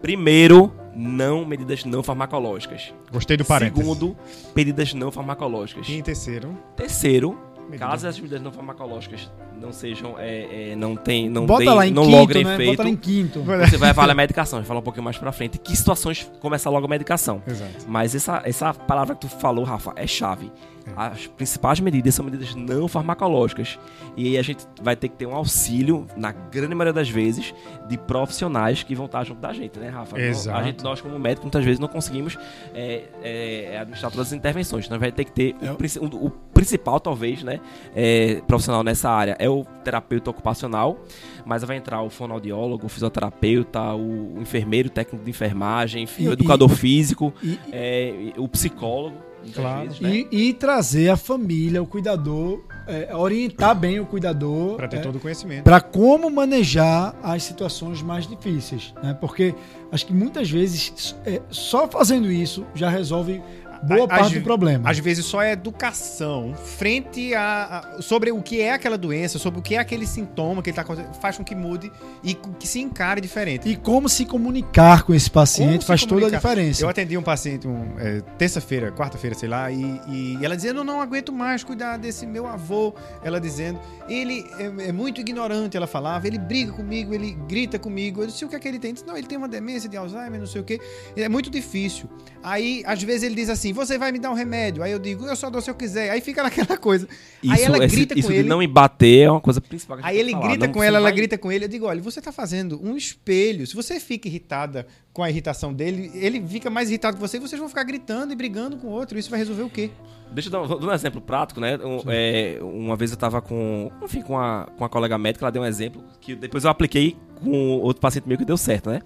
Primeiro, 0.00 0.72
não 0.94 1.44
medidas 1.44 1.84
não 1.84 2.02
farmacológicas. 2.02 2.94
Gostei 3.12 3.36
do 3.36 3.44
parênteses. 3.44 3.84
Segundo, 3.84 4.16
medidas 4.56 4.94
não 4.94 5.10
farmacológicas. 5.10 5.88
E 5.88 5.98
em 5.98 6.02
terceiro, 6.02 6.56
Terceiro, 6.74 7.38
Medida. 7.70 7.88
caso 7.88 8.06
as 8.06 8.18
medidas 8.18 8.42
não 8.42 8.52
farmacológicas 8.52 9.30
não 9.60 9.72
sejam, 9.72 10.16
é, 10.18 10.72
é, 10.72 10.76
não 10.76 10.96
tem, 10.96 11.28
não 11.28 11.46
Bota 11.46 11.74
lá 11.74 11.86
em 11.86 11.90
não 11.90 12.04
quinto, 12.04 12.16
logrem 12.16 12.44
né? 12.44 12.54
efeito, 12.54 12.70
Bota 12.70 12.82
lá 12.82 12.88
em 12.88 12.96
quinto. 12.96 13.42
você 13.42 13.76
vai 13.76 13.90
avaliar 13.90 14.12
a 14.12 14.16
medicação. 14.16 14.58
A 14.58 14.62
gente 14.62 14.68
fala 14.68 14.80
um 14.80 14.82
pouquinho 14.82 15.04
mais 15.04 15.18
pra 15.18 15.30
frente. 15.32 15.58
Que 15.58 15.76
situações 15.76 16.30
começa 16.40 16.68
logo 16.70 16.86
a 16.86 16.88
medicação? 16.88 17.42
Exato. 17.46 17.84
Mas 17.86 18.14
essa, 18.14 18.40
essa 18.44 18.72
palavra 18.72 19.14
que 19.14 19.22
tu 19.22 19.28
falou, 19.28 19.64
Rafa, 19.64 19.92
é 19.96 20.06
chave. 20.06 20.50
As 20.96 21.26
principais 21.26 21.80
medidas 21.80 22.14
são 22.14 22.24
medidas 22.24 22.54
não 22.54 22.86
farmacológicas. 22.88 23.78
E 24.16 24.28
aí 24.28 24.38
a 24.38 24.42
gente 24.42 24.66
vai 24.82 24.96
ter 24.96 25.08
que 25.08 25.16
ter 25.16 25.26
um 25.26 25.34
auxílio, 25.34 26.06
na 26.16 26.32
grande 26.32 26.74
maioria 26.74 26.92
das 26.92 27.08
vezes, 27.08 27.54
de 27.88 27.96
profissionais 27.98 28.82
que 28.82 28.94
vão 28.94 29.06
estar 29.06 29.24
junto 29.24 29.40
da 29.40 29.52
gente, 29.52 29.78
né, 29.78 29.88
Rafa? 29.88 30.20
Exato. 30.20 30.58
A 30.58 30.62
gente, 30.62 30.82
nós, 30.82 31.00
como 31.00 31.18
médico, 31.18 31.42
muitas 31.44 31.64
vezes 31.64 31.78
não 31.78 31.88
conseguimos 31.88 32.36
é, 32.74 33.04
é, 33.22 33.78
administrar 33.78 34.10
todas 34.10 34.28
as 34.28 34.32
intervenções. 34.32 34.88
Nós 34.88 34.98
vai 35.00 35.10
ter 35.12 35.24
que 35.24 35.32
ter 35.32 35.56
É. 35.62 35.70
o, 36.00 36.26
o- 36.26 36.30
principal, 36.52 37.00
talvez, 37.00 37.42
né, 37.42 37.58
é, 37.94 38.42
profissional 38.46 38.82
nessa 38.82 39.08
área 39.08 39.34
é 39.38 39.48
o 39.48 39.64
terapeuta 39.82 40.28
ocupacional, 40.30 40.98
mas 41.46 41.64
vai 41.64 41.78
entrar 41.78 42.02
o 42.02 42.10
fonoaudiólogo, 42.10 42.84
o 42.84 42.88
fisioterapeuta, 42.88 43.94
o, 43.94 44.36
enfermeiro, 44.40 44.88
o 44.88 44.90
técnico 44.90 45.24
de 45.24 45.30
enfermagem, 45.30 46.02
enfim, 46.02 46.28
o 46.28 46.32
educador 46.32 46.68
físico, 46.68 47.32
E, 47.42 47.58
é, 47.72 48.10
e 48.10 48.34
o 48.36 48.46
psicólogo, 48.46 49.16
Claro. 49.54 49.82
vezes, 49.82 50.00
né? 50.00 50.10
e, 50.30 50.48
e 50.48 50.54
trazer 50.54 51.08
a 51.08 51.16
família, 51.16 51.82
o 51.82 51.86
cuidador, 51.86 52.60
é, 52.86 53.14
orientar 53.14 53.74
bem 53.74 54.00
o 54.00 54.06
cuidador 54.06 54.76
Para 54.76 54.88
ter 54.88 54.96
é, 54.96 55.00
todo 55.00 55.16
o 55.16 55.20
conhecimento. 55.20 55.64
para 55.64 55.80
como 55.80 56.30
manejar 56.30 57.14
as 57.22 57.42
situações 57.42 58.02
mais 58.02 58.26
difíceis, 58.26 58.92
né? 59.02 59.16
Porque 59.20 59.54
acho 59.92 60.06
que 60.06 60.12
muitas 60.12 60.50
vezes 60.50 61.16
é, 61.24 61.40
só 61.50 61.88
fazendo 61.88 62.30
isso 62.30 62.64
já 62.74 62.88
resolve 62.88 63.42
boa 63.82 64.04
A- 64.04 64.08
parte 64.08 64.26
às- 64.26 64.32
do 64.32 64.40
problema. 64.42 64.88
Às 64.90 64.98
vezes 64.98 65.24
só 65.24 65.42
é 65.42 65.52
educação 65.52 66.54
frente 66.54 67.34
a, 67.34 67.94
a- 67.98 68.02
sobre 68.02 68.30
o 68.32 68.42
que 68.42 68.60
é 68.60 68.72
aquela 68.72 68.96
doença, 68.98 69.38
sobre 69.38 69.60
o 69.60 69.62
que 69.62 69.74
é 69.74 69.78
aquele 69.78 70.06
sintoma 70.06 70.62
que 70.62 70.70
ele 70.70 70.76
tá 70.76 70.82
acontecendo, 70.82 71.14
faz 71.14 71.36
com 71.36 71.44
que 71.44 71.54
mude 71.54 71.90
e 72.22 72.34
que 72.34 72.66
se 72.66 72.80
encare 72.80 73.20
diferente. 73.20 73.68
E 73.68 73.76
como 73.76 74.08
se 74.08 74.24
comunicar 74.24 75.02
com 75.02 75.14
esse 75.14 75.30
paciente 75.30 75.84
faz 75.84 76.04
toda 76.04 76.26
a 76.26 76.30
diferença. 76.30 76.82
Eu 76.84 76.88
atendi 76.88 77.16
um 77.16 77.22
paciente 77.22 77.66
um, 77.66 77.94
é, 77.98 78.20
terça-feira, 78.38 78.90
quarta-feira, 78.92 79.34
sei 79.36 79.48
lá, 79.48 79.70
e, 79.70 80.00
e 80.08 80.38
ela 80.42 80.56
dizendo: 80.56 80.80
Eu 80.80 80.84
não 80.84 81.00
aguento 81.00 81.32
mais 81.32 81.62
cuidar 81.64 81.96
desse 81.96 82.26
meu 82.26 82.46
avô. 82.46 82.94
Ela 83.22 83.40
dizendo: 83.40 83.78
Ele 84.08 84.44
é, 84.58 84.88
é 84.88 84.92
muito 84.92 85.20
ignorante, 85.20 85.76
ela 85.76 85.86
falava, 85.86 86.26
ele 86.26 86.38
briga 86.38 86.72
comigo, 86.72 87.14
ele 87.14 87.32
grita 87.48 87.78
comigo. 87.78 88.22
Eu 88.22 88.26
disse: 88.26 88.44
O 88.44 88.48
que 88.48 88.56
é 88.56 88.58
que 88.58 88.68
ele 88.68 88.78
tem? 88.78 88.92
Disse, 88.92 89.06
não, 89.06 89.16
ele 89.16 89.26
tem 89.26 89.38
uma 89.38 89.48
demência 89.48 89.88
de 89.88 89.96
Alzheimer, 89.96 90.38
não 90.38 90.46
sei 90.46 90.60
o 90.60 90.64
quê. 90.64 90.80
É 91.16 91.28
muito 91.28 91.50
difícil. 91.50 92.08
Aí, 92.42 92.82
às 92.86 93.02
vezes, 93.02 93.22
ele 93.22 93.34
diz 93.34 93.48
assim: 93.48 93.69
Você 93.72 93.98
vai 93.98 94.10
me 94.12 94.18
dar 94.18 94.30
um 94.30 94.34
remédio? 94.34 94.82
Aí 94.82 94.92
eu 94.92 94.98
digo: 94.98 95.26
Eu 95.26 95.36
só 95.36 95.48
dou 95.50 95.60
se 95.60 95.70
eu 95.70 95.74
quiser. 95.74 96.10
Aí 96.10 96.20
fica 96.20 96.42
naquela 96.42 96.76
coisa. 96.78 97.08
aí 97.42 97.54
Isso, 97.56 97.64
ela 97.66 97.84
esse- 97.84 97.96
grita 97.96 98.14
isso 98.18 98.28
com 98.28 98.32
de 98.34 98.40
ele. 98.40 98.48
não 98.48 98.58
me 98.58 98.66
bater 98.66 99.20
é 99.26 99.30
uma 99.30 99.40
coisa 99.40 99.60
principal. 99.60 99.98
que 99.98 100.04
a 100.04 100.06
Aí 100.06 100.18
ele 100.18 100.28
que 100.32 100.40
falar. 100.40 100.48
grita 100.48 100.68
com 100.68 100.82
ela, 100.82 100.96
ela 100.98 101.04
vai- 101.08 101.12
grita 101.16 101.38
com 101.38 101.50
ele. 101.52 101.64
Eu 101.64 101.68
digo, 101.68 101.86
olha, 101.86 102.00
você 102.02 102.20
tá 102.20 102.32
fazendo 102.32 102.80
um 102.82 102.96
espelho. 102.96 103.66
Se 103.66 103.74
você 103.74 103.98
fica 104.00 104.28
irritada 104.28 104.86
com 105.12 105.22
a 105.22 105.30
irritação 105.30 105.72
dele, 105.72 106.10
ele 106.14 106.40
fica 106.46 106.70
mais 106.70 106.88
irritado 106.88 107.16
com 107.16 107.26
você 107.26 107.36
e 107.36 107.40
vocês 107.40 107.58
vão 107.58 107.68
ficar 107.68 107.82
gritando 107.84 108.32
e 108.32 108.36
brigando 108.36 108.76
com 108.76 108.88
o 108.88 108.90
outro. 108.90 109.18
Isso 109.18 109.28
vai 109.30 109.38
resolver 109.38 109.62
o 109.62 109.70
quê? 109.70 109.90
Deixa 110.32 110.48
eu 110.48 110.52
dar 110.52 110.62
um, 110.62 110.86
um 110.86 110.92
exemplo 110.92 111.20
prático, 111.20 111.60
né? 111.60 111.76
Um- 111.78 112.02
é, 112.08 112.58
uma 112.62 112.94
vez 112.96 113.10
eu 113.10 113.16
tava 113.16 113.42
com, 113.42 113.90
enfim, 114.02 114.22
com 114.22 114.34
uma, 114.34 114.66
com 114.76 114.84
uma 114.84 114.88
colega 114.88 115.18
médica, 115.18 115.44
ela 115.44 115.50
deu 115.50 115.62
um 115.62 115.66
exemplo 115.66 116.02
que 116.20 116.36
depois 116.36 116.62
eu 116.64 116.70
apliquei 116.70 117.16
com 117.42 117.78
outro 117.80 118.00
paciente 118.00 118.28
meu 118.28 118.36
que 118.38 118.44
deu 118.44 118.56
certo, 118.56 118.90
né? 118.90 119.00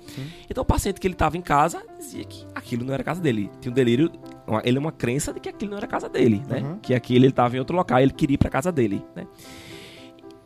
Então 0.49 0.63
o 0.63 0.67
paciente 0.67 1.01
que 1.01 1.07
ele 1.07 1.15
tava 1.15 1.37
em 1.37 1.43
casa 1.43 1.83
dizia 1.99 2.25
que 2.25 2.47
aquilo 2.55 2.85
não 2.85 2.93
era 2.93 3.03
casa 3.05 3.21
dele. 3.21 3.51
Tinha 3.61 3.71
um 3.71 3.75
delírio, 3.75 4.11
uma, 4.47 4.63
ele 4.65 4.77
é 4.77 4.81
uma 4.81 4.93
crença 4.93 5.33
de 5.33 5.41
que 5.41 5.49
aquilo 5.49 5.71
não 5.71 5.79
era 5.79 5.87
casa 5.87 6.09
dele, 6.09 6.43
né? 6.49 6.61
Uhum. 6.61 6.79
Que 6.79 6.95
aquilo 6.95 7.25
ele 7.25 7.33
tava 7.33 7.57
em 7.57 7.59
outro 7.59 7.77
local 7.77 7.99
e 8.01 8.03
ele 8.03 8.13
queria 8.13 8.35
ir 8.35 8.39
pra 8.39 8.51
casa 8.51 8.71
dele, 8.71 9.05
né? 9.15 9.27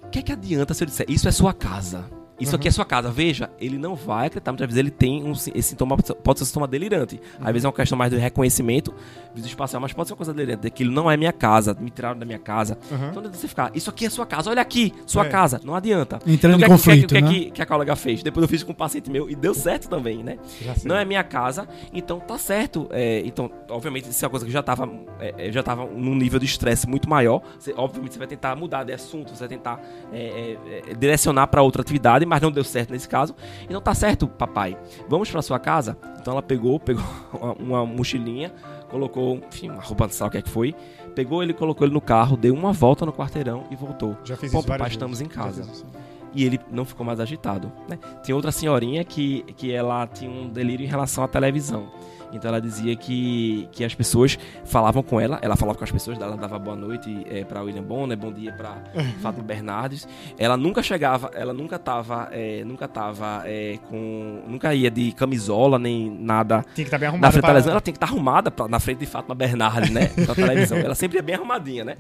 O 0.05 0.11
que 0.11 0.21
é 0.21 0.23
que 0.23 0.33
adianta 0.33 0.73
se 0.73 0.83
eu 0.83 0.87
disser, 0.87 1.07
isso 1.09 1.29
é 1.29 1.33
sua 1.33 1.53
casa? 1.53 2.18
Isso 2.41 2.55
aqui 2.55 2.69
é 2.69 2.71
sua 2.71 2.85
casa. 2.85 3.11
Veja, 3.11 3.51
ele 3.61 3.79
não 3.79 3.95
vai 3.95 4.27
acreditar. 4.27 4.53
Muitas 4.53 4.67
vezes 4.67 4.79
ele 4.79 4.91
tem 4.91 5.23
um, 5.25 5.33
esse 5.33 5.63
sintoma, 5.63 5.97
pode 5.97 6.39
ser 6.39 6.45
um 6.45 6.47
sintoma 6.47 6.67
delirante. 6.69 7.21
Às 7.41 7.47
vezes 7.47 7.65
é 7.65 7.69
uma 7.69 7.73
questão 7.75 7.99
mais 7.99 8.11
do 8.13 8.17
reconhecimento 8.19 8.95
espacial, 9.37 9.81
mas 9.81 9.93
pode 9.93 10.09
ser 10.09 10.15
uma 10.15 10.19
coisa 10.19 10.35
delirante. 10.35 10.67
Aquilo 10.67 10.91
não 10.93 11.11
é 11.11 11.17
minha 11.17 11.33
casa, 11.33 11.77
me 11.79 11.91
tiraram 11.91 12.19
da 12.19 12.25
minha 12.27 12.39
casa. 12.39 12.79
Uhum. 12.91 13.09
Então 13.11 13.23
você 13.23 13.47
ficar, 13.49 13.71
isso 13.75 13.89
aqui 13.91 14.07
é 14.07 14.11
sua 14.11 14.27
casa, 14.27 14.51
olha 14.51 14.61
aqui, 14.63 14.93
sua 15.07 15.27
É. 15.27 15.29
casa. 15.29 15.61
Não 15.65 15.75
adianta. 15.75 16.19
Entrando 16.27 16.35
Então, 16.37 16.51
em 16.53 16.55
o 16.55 16.59
que 16.59 16.65
é 16.65 16.67
que- 16.67 16.73
conflito, 16.73 17.05
o 17.05 17.15
que, 17.15 17.17
é 17.17 17.21
né? 17.21 17.29
que, 17.29 17.51
que 17.53 17.63
a 17.63 17.67
colega 17.67 17.95
fez? 17.97 18.23
Depois 18.23 18.43
eu 18.43 18.49
fiz 18.49 18.63
com 18.63 18.73
um 18.73 18.75
paciente 18.75 19.11
meu 19.11 19.29
e 19.31 19.35
deu 19.37 19.55
certo 19.55 19.89
também, 19.89 20.23
né? 20.23 20.39
Não 20.85 20.97
é 20.97 21.05
minha 21.05 21.23
casa, 21.25 21.69
então 21.93 22.19
tá 22.21 22.37
certo. 22.39 22.89
É, 22.91 23.21
então, 23.25 23.51
obviamente, 23.69 24.09
isso 24.11 24.25
é 24.25 24.27
uma 24.27 24.31
coisa 24.31 24.45
que 24.47 24.53
já 24.53 24.63
tava, 24.63 24.89
é, 25.21 25.49
é, 25.49 25.53
já 25.53 25.63
tava 25.63 25.87
num 25.87 26.15
nível 26.15 26.39
de 26.39 26.47
estresse 26.47 26.89
muito 26.89 27.09
maior. 27.09 27.43
Você, 27.59 27.73
obviamente, 27.77 28.13
você 28.13 28.19
vai 28.19 28.29
tentar 28.29 28.55
mudar 28.57 28.85
de 28.85 28.93
assunto, 28.93 29.31
você 29.31 29.41
vai 29.41 29.49
tentar 29.49 29.81
é, 30.13 30.57
é, 30.67 30.91
é, 30.91 30.95
direcionar 30.95 31.47
para 31.49 31.63
outra 31.63 31.83
atividade, 31.83 32.25
mas 32.29 32.41
não 32.41 32.51
deu 32.53 32.63
certo 32.65 32.91
nesse 32.91 33.09
caso. 33.09 33.35
Então 33.65 33.81
tá 33.81 33.95
certo, 33.95 34.29
papai. 34.29 34.77
Vamos 35.09 35.31
para 35.31 35.43
sua 35.43 35.59
casa? 35.59 35.99
Então 36.21 36.33
ela 36.33 36.43
pegou, 36.43 36.79
pegou 36.79 37.03
uma, 37.33 37.53
uma 37.55 37.87
mochilinha, 37.87 38.53
colocou, 38.91 39.41
enfim, 39.53 39.71
uma 39.71 39.83
roupa, 39.83 40.09
sei 40.09 40.23
lá 40.25 40.29
o 40.29 40.31
que 40.31 40.39
é 40.39 40.43
que 40.43 40.51
foi. 40.51 40.75
Pegou 41.15 41.43
ele, 41.43 41.53
colocou 41.53 41.87
ele 41.87 41.95
no 41.95 42.01
carro, 42.01 42.37
deu 42.37 42.55
uma 42.55 42.73
volta 42.73 43.05
no 43.05 43.13
quarteirão 43.13 43.65
e 43.71 43.77
voltou. 43.77 44.17
Já 44.25 44.37
fiz 44.37 44.53
Pô, 44.53 44.59
isso 44.59 44.67
papai, 44.69 44.79
vezes. 44.79 44.93
estamos 44.93 45.21
em 45.21 45.25
Já 45.25 45.31
casa 45.35 45.65
fiz 45.65 45.73
isso. 45.79 45.87
e 46.33 46.45
ele 46.45 46.61
não 46.71 46.85
ficou 46.85 47.05
mais 47.05 47.19
agitado. 47.19 47.73
Né? 47.89 47.99
Tem 48.23 48.35
outra 48.35 48.53
senhorinha 48.53 49.03
que, 49.05 49.43
que 49.57 49.73
ela 49.73 50.07
tinha 50.07 50.31
um 50.31 50.49
delírio 50.49 50.85
em 50.85 50.89
relação 50.89 51.25
à 51.25 51.29
televisão. 51.29 51.89
Então 52.33 52.49
ela 52.49 52.61
dizia 52.61 52.95
que, 52.97 53.69
que 53.73 53.85
as 53.85 53.95
pessoas 53.95 54.39
falavam 54.65 55.03
com 55.03 55.21
ela, 55.21 55.39
ela 55.43 55.57
falava 55.57 55.79
com 55.79 55.85
as 55.85 55.91
pessoas, 55.91 56.21
ela 56.21 56.37
dava 56.37 56.59
boa 56.59 56.77
noite 56.77 57.27
é, 57.31 57.45
para 57.45 57.63
William 57.63 57.83
Bonner, 57.83 58.17
bom 58.17 58.33
dia 58.33 58.53
para 58.53 58.77
Fátima 59.23 59.45
Bernardes. 59.45 60.07
Ela 60.39 60.57
nunca 60.57 60.83
chegava, 60.83 61.31
ela 61.35 61.53
nunca 61.53 61.79
tava, 61.79 62.29
é, 62.33 62.63
nunca 62.65 62.87
tava 62.87 63.43
é, 63.45 63.79
com, 63.89 64.43
nunca 64.47 64.75
ia 64.75 64.91
de 64.91 65.13
camisola 65.13 65.79
nem 65.79 66.11
nada 66.11 66.63
Tinha 66.75 66.75
que 66.75 66.83
estar 66.83 66.99
bem 66.99 67.09
na 67.09 67.13
arrumado. 67.15 67.33
frente 67.33 67.43
da 67.43 67.47
pra- 67.47 67.49
televisão, 67.51 67.71
ela 67.73 67.81
tem 67.81 67.93
que 67.95 67.97
estar 67.97 68.07
arrumada 68.07 68.51
pra- 68.51 68.69
na 68.69 68.81
frente 68.81 68.99
de 68.99 69.07
Fátima 69.07 69.35
Bernardes, 69.35 69.91
né? 69.91 70.11
Na 70.27 70.35
televisão. 70.37 70.79
Ela 70.79 70.95
sempre 70.95 71.19
é 71.19 71.23
bem 71.23 71.35
arrumadinha, 71.35 71.85
né? 71.85 71.97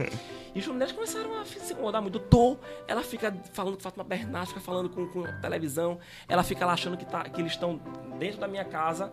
E 0.55 0.61
os 0.61 0.67
mulheres 0.67 0.93
começaram 0.93 1.41
a 1.41 1.45
se 1.45 1.73
incomodar 1.73 2.03
muito. 2.03 2.19
Tô, 2.19 2.57
ela 2.87 3.03
fica 3.03 3.35
falando 3.53 3.75
com 3.77 3.81
Fátima 3.83 4.05
Bernardes, 4.05 4.49
fica 4.51 4.61
falando 4.61 4.89
com, 4.89 5.07
com 5.07 5.25
a 5.25 5.33
televisão. 5.33 5.99
Ela 6.29 6.43
fica 6.43 6.67
lá 6.67 6.73
achando 6.73 6.97
que, 6.97 7.05
tá, 7.07 7.23
que 7.25 7.41
eles 7.41 7.53
estão 7.53 7.79
dentro 8.19 8.41
da 8.41 8.49
minha 8.49 8.65
casa. 8.65 9.13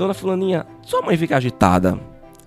Dona 0.00 0.14
Fulaninha, 0.14 0.64
sua 0.80 1.02
mãe 1.02 1.14
fica 1.14 1.36
agitada. 1.36 1.98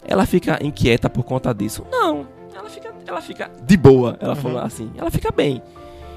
Ela 0.04 0.26
fica 0.26 0.58
inquieta 0.66 1.08
por 1.08 1.24
conta 1.24 1.54
disso. 1.54 1.86
Não, 1.92 2.26
ela 2.56 2.68
fica, 2.68 2.92
ela 3.06 3.22
fica 3.22 3.52
de 3.64 3.78
boa. 3.78 4.18
Ela 4.20 4.36
falou 4.36 4.58
assim, 4.58 4.90
ela 4.98 5.12
fica 5.12 5.30
bem. 5.32 5.62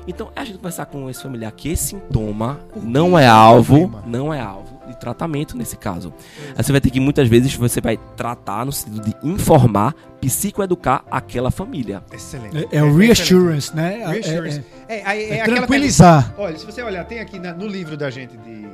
Então, 0.08 0.30
é 0.34 0.40
a 0.40 0.44
gente 0.44 0.56
conversar 0.56 0.86
com 0.86 1.10
esse 1.10 1.22
familiar 1.22 1.52
que 1.52 1.68
esse 1.68 1.88
sintoma 1.88 2.60
não 2.74 3.18
é 3.18 3.24
é 3.24 3.26
alvo, 3.28 3.80
problema? 3.88 4.02
não 4.06 4.32
é 4.32 4.40
alvo 4.40 4.80
de 4.86 4.96
tratamento 4.98 5.56
nesse 5.58 5.76
caso. 5.76 6.14
Aí 6.56 6.62
você 6.64 6.72
vai 6.72 6.80
ter 6.80 6.90
que, 6.90 7.00
muitas 7.00 7.28
vezes, 7.28 7.54
você 7.54 7.80
vai 7.82 7.98
tratar 8.16 8.64
no 8.64 8.72
sentido 8.72 9.02
de 9.04 9.14
informar, 9.22 9.94
psicoeducar 10.20 11.04
aquela 11.10 11.50
família. 11.50 12.02
Excelente. 12.12 12.68
É, 12.72 12.78
é 12.78 12.82
o 12.82 12.96
reassurance, 12.96 13.74
né? 13.74 14.00
É- 14.00 14.06
Reassurance. 14.08 14.64
É, 14.88 14.94
É, 14.94 15.00
é- 15.00 15.28
é 15.30 15.38
é 15.40 15.44
tranquilizar. 15.44 16.32
Olha, 16.38 16.56
se 16.56 16.64
você 16.64 16.82
olhar, 16.82 17.04
tem 17.04 17.18
aqui 17.20 17.38
na- 17.38 17.52
no 17.52 17.66
livro 17.66 17.96
da 17.96 18.08
gente 18.08 18.36
de, 18.38 18.66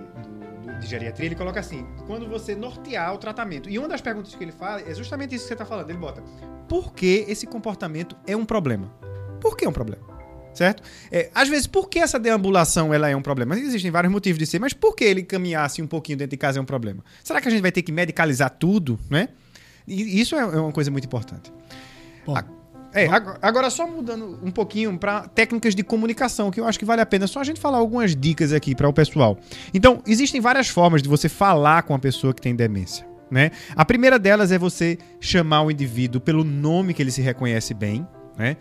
de 0.83 0.91
geriatria, 0.91 1.27
ele 1.27 1.35
coloca 1.35 1.61
assim: 1.61 1.87
quando 2.07 2.29
você 2.29 2.55
nortear 2.55 3.15
o 3.15 3.19
tratamento. 3.19 3.71
E 3.71 3.79
uma 3.79 3.89
das 3.89 4.01
perguntas 4.01 4.35
que 4.35 4.43
ele 4.45 4.53
fala 4.53 4.81
é 4.83 4.95
justamente 4.95 5.35
isso 5.35 5.45
que 5.45 5.49
você 5.49 5.55
está 5.55 5.65
falando. 5.65 5.89
Ele 5.91 5.99
bota: 5.99 6.23
por 6.69 6.93
que 6.93 7.25
esse 7.29 7.47
comportamento 7.47 8.17
é 8.27 8.37
um 8.37 8.45
problema? 8.45 8.89
Por 9.41 9.57
que 9.57 9.65
é 9.65 9.69
um 9.69 9.73
problema? 9.73 10.03
Certo? 10.55 10.83
É, 11.11 11.31
às 11.35 11.49
vezes, 11.49 11.67
por 11.67 11.89
que 11.89 11.99
essa 11.99 12.19
deambulação 12.19 12.93
ela 12.93 13.09
é 13.09 13.17
um 13.17 13.23
problema? 13.23 13.59
Existem 13.59 13.91
vários 13.91 14.13
motivos 14.13 14.39
de 14.39 14.45
ser, 14.45 14.59
mas 14.59 14.75
por 14.75 14.95
que 14.95 15.03
ele 15.03 15.23
caminhar 15.23 15.65
assim 15.65 15.81
um 15.81 15.87
pouquinho 15.87 16.19
dentro 16.19 16.33
de 16.33 16.37
casa 16.37 16.59
é 16.59 16.63
um 16.63 16.67
problema? 16.67 17.03
Será 17.25 17.41
que 17.41 17.49
a 17.49 17.51
gente 17.51 17.63
vai 17.63 17.73
ter 17.73 17.81
que 17.81 17.91
medicalizar 17.91 18.51
tudo, 18.51 19.01
né? 19.09 19.31
E 19.89 20.21
isso 20.21 20.37
é 20.37 20.41
é 20.41 20.45
uma 20.45 20.71
coisa 20.71 20.91
muito 20.91 21.07
importante. 21.07 21.51
Bom, 22.27 22.37
A- 22.37 22.45
É, 22.95 23.07
ag- 23.07 23.39
agora 23.41 23.71
só 23.71 23.87
mudando 23.87 24.39
um 24.43 24.51
pouquinho 24.51 24.97
para 24.99 25.23
técnicas 25.29 25.75
de 25.75 25.83
comunicação, 25.83 26.51
que 26.51 26.61
eu 26.61 26.67
acho 26.67 26.79
que 26.79 26.85
vale 26.85 27.01
a 27.01 27.07
pena 27.07 27.27
só 27.27 27.41
a 27.41 27.45
gente 27.45 27.59
falar 27.61 27.79
algumas 27.79 28.15
dicas 28.15 28.53
aqui 28.53 28.75
para 28.75 28.89
o 28.89 28.93
pessoal. 28.93 29.39
Então, 29.73 30.03
existem 30.07 30.41
várias 30.41 30.69
formas 30.69 31.03
de 31.03 31.09
você 31.09 31.29
falar 31.29 31.83
com 31.85 31.95
a 31.95 31.99
pessoa 31.99 32.35
que 32.35 32.43
tem 32.43 32.55
demência, 32.55 33.07
né? 33.31 33.51
A 33.75 33.85
primeira 33.85 34.19
delas 34.19 34.53
é 34.53 34.59
você 34.59 34.99
chamar 35.21 35.63
o 35.63 35.71
indivíduo 35.71 36.21
pelo 36.21 36.45
nome 36.45 36.93
que 36.95 37.03
ele 37.03 37.11
se 37.11 37.23
reconhece 37.23 37.73
bem, 37.75 38.07
né? 38.37 38.57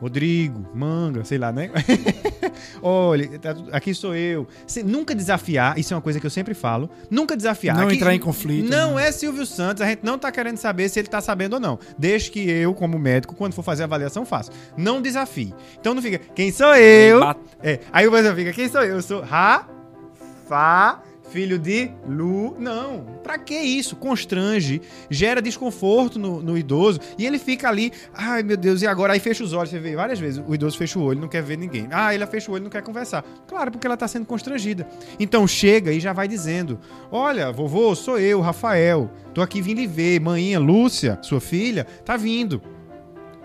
Rodrigo, 0.00 0.66
Manga, 0.74 1.24
sei 1.24 1.38
lá, 1.38 1.50
né? 1.52 1.70
Olha, 2.82 3.38
tá 3.38 3.54
aqui 3.72 3.94
sou 3.94 4.14
eu. 4.14 4.46
Você 4.66 4.82
nunca 4.82 5.14
desafiar, 5.14 5.78
isso 5.78 5.92
é 5.92 5.96
uma 5.96 6.02
coisa 6.02 6.18
que 6.20 6.26
eu 6.26 6.30
sempre 6.30 6.54
falo. 6.54 6.88
Nunca 7.10 7.36
desafiar. 7.36 7.76
Não 7.76 7.86
Aqui- 7.86 7.96
entrar 7.96 8.14
em 8.14 8.18
conflito, 8.18 8.68
Não 8.70 8.94
né? 8.96 9.08
é 9.08 9.12
Silvio 9.12 9.46
Santos, 9.46 9.82
a 9.82 9.86
gente 9.86 10.00
não 10.02 10.18
tá 10.18 10.30
querendo 10.32 10.56
saber 10.56 10.88
se 10.88 10.98
ele 10.98 11.08
tá 11.08 11.20
sabendo 11.20 11.54
ou 11.54 11.60
não. 11.60 11.78
Desde 11.98 12.30
que 12.30 12.48
eu, 12.48 12.74
como 12.74 12.98
médico, 12.98 13.34
quando 13.34 13.52
for 13.54 13.62
fazer 13.62 13.82
a 13.82 13.86
avaliação, 13.86 14.24
faço. 14.26 14.50
Não 14.76 15.00
desafie. 15.00 15.54
Então 15.80 15.94
não 15.94 16.02
fica, 16.02 16.18
quem 16.34 16.50
sou 16.52 16.74
eu? 16.76 17.20
É, 17.62 17.80
aí 17.92 18.06
o 18.06 18.10
pessoal 18.12 18.34
fica, 18.34 18.52
quem 18.52 18.68
sou 18.68 18.82
eu? 18.82 18.96
Eu 18.96 19.02
sou 19.02 19.20
Rafa, 19.22 21.00
filho 21.36 21.58
de 21.58 21.90
Lu. 22.08 22.56
Não, 22.58 23.04
pra 23.22 23.36
que 23.36 23.54
isso? 23.54 23.94
Constrange, 23.94 24.80
gera 25.10 25.42
desconforto 25.42 26.18
no, 26.18 26.40
no 26.42 26.56
idoso 26.56 26.98
e 27.18 27.26
ele 27.26 27.38
fica 27.38 27.68
ali, 27.68 27.92
ai 28.14 28.42
meu 28.42 28.56
Deus, 28.56 28.80
e 28.80 28.86
agora? 28.86 29.12
Aí 29.12 29.20
fecha 29.20 29.44
os 29.44 29.52
olhos, 29.52 29.68
você 29.68 29.78
vê 29.78 29.94
várias 29.94 30.18
vezes, 30.18 30.42
o 30.46 30.54
idoso 30.54 30.78
fecha 30.78 30.98
o 30.98 31.02
olho, 31.02 31.20
não 31.20 31.28
quer 31.28 31.42
ver 31.42 31.58
ninguém. 31.58 31.88
Ah, 31.90 32.14
ele 32.14 32.26
fecha 32.26 32.50
o 32.50 32.54
olho, 32.54 32.64
não 32.64 32.70
quer 32.70 32.82
conversar. 32.82 33.22
Claro, 33.46 33.70
porque 33.70 33.86
ela 33.86 33.98
tá 33.98 34.08
sendo 34.08 34.24
constrangida. 34.24 34.88
Então 35.20 35.46
chega 35.46 35.92
e 35.92 36.00
já 36.00 36.14
vai 36.14 36.26
dizendo, 36.26 36.80
olha, 37.12 37.52
vovô, 37.52 37.94
sou 37.94 38.18
eu, 38.18 38.40
Rafael, 38.40 39.10
tô 39.34 39.42
aqui 39.42 39.60
vindo 39.60 39.76
lhe 39.76 39.86
ver, 39.86 40.18
manhinha, 40.18 40.58
Lúcia, 40.58 41.18
sua 41.20 41.38
filha, 41.38 41.86
tá 42.02 42.16
vindo. 42.16 42.62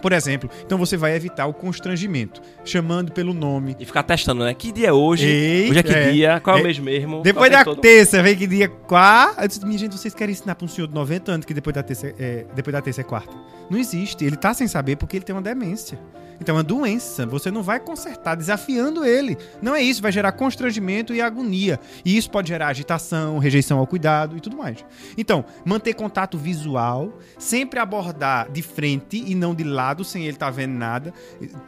Por 0.02 0.12
exemplo, 0.14 0.49
então 0.66 0.78
você 0.78 0.97
vai 0.97 1.16
evitar 1.16 1.45
o 1.45 1.54
constrangimento, 1.54 2.41
chamando 2.66 3.12
pelo 3.12 3.34
nome, 3.34 3.76
E 3.80 3.86
ficar 3.86 4.04
testando, 4.04 4.43
né? 4.43 4.54
Que 4.54 4.72
dia 4.72 4.88
é 4.88 4.93
hoje? 4.93 5.26
Ei, 5.28 5.70
hoje 5.70 5.80
é 5.80 5.84
que 5.84 5.93
é. 5.93 6.12
dia? 6.12 6.39
Qual 6.43 6.56
é 6.56 6.60
É. 6.60 6.62
o 6.62 6.66
mês 6.66 6.80
mesmo? 6.80 7.22
Depois 7.22 7.49
Qual 7.52 7.60
da 7.60 7.64
todo- 7.66 7.82
terça, 7.82 8.22
vem 8.24 8.36
que 8.36 8.47
dia 8.47 8.68
quarta. 8.68 9.43
Eu 9.43 9.47
disse, 9.47 9.66
minha 9.66 9.78
gente, 9.78 9.97
vocês 9.97 10.14
querem 10.14 10.34
ensinar 10.34 10.56
pra 10.56 10.66
um 10.66 10.68
senhor 10.68 10.88
de 10.88 10.93
90 10.93 11.32
anos 11.32 11.45
que 11.45 11.54
depois 11.54 11.74
da 11.74 11.84
terça 11.84 12.14
é, 12.20 12.45
depois 12.56 12.74
da 12.74 12.82
terça 12.82 13.02
é 13.02 13.04
quarta? 13.04 13.34
Não 13.70 13.78
existe. 13.78 14.26
Ele 14.26 14.36
tá 14.36 14.54
sem 14.54 14.68
saber 14.68 14.95
porque 14.97 15.18
ele 15.18 15.24
tem 15.26 15.36
uma 15.36 15.41
demência. 15.41 15.97
Então 16.41 16.55
é 16.55 16.57
uma 16.57 16.63
doença. 16.63 17.25
Você 17.27 17.51
não 17.51 17.61
vai 17.61 17.79
consertar 17.79 18.35
desafiando 18.35 19.05
ele. 19.05 19.37
Não 19.61 19.75
é 19.75 19.81
isso. 19.81 20.01
Vai 20.01 20.11
gerar 20.11 20.31
constrangimento 20.31 21.13
e 21.13 21.21
agonia. 21.21 21.79
E 22.03 22.17
isso 22.17 22.29
pode 22.29 22.47
gerar 22.49 22.67
agitação, 22.67 23.37
rejeição 23.37 23.77
ao 23.77 23.85
cuidado 23.85 24.35
e 24.35 24.41
tudo 24.41 24.57
mais. 24.57 24.83
Então, 25.17 25.45
manter 25.63 25.93
contato 25.93 26.37
visual, 26.37 27.17
sempre 27.37 27.79
abordar 27.79 28.51
de 28.51 28.61
frente 28.61 29.23
e 29.25 29.35
não 29.35 29.53
de 29.53 29.63
lado, 29.63 30.03
sem 30.03 30.23
ele 30.23 30.33
estar 30.33 30.49
vendo 30.49 30.73
nada. 30.73 31.13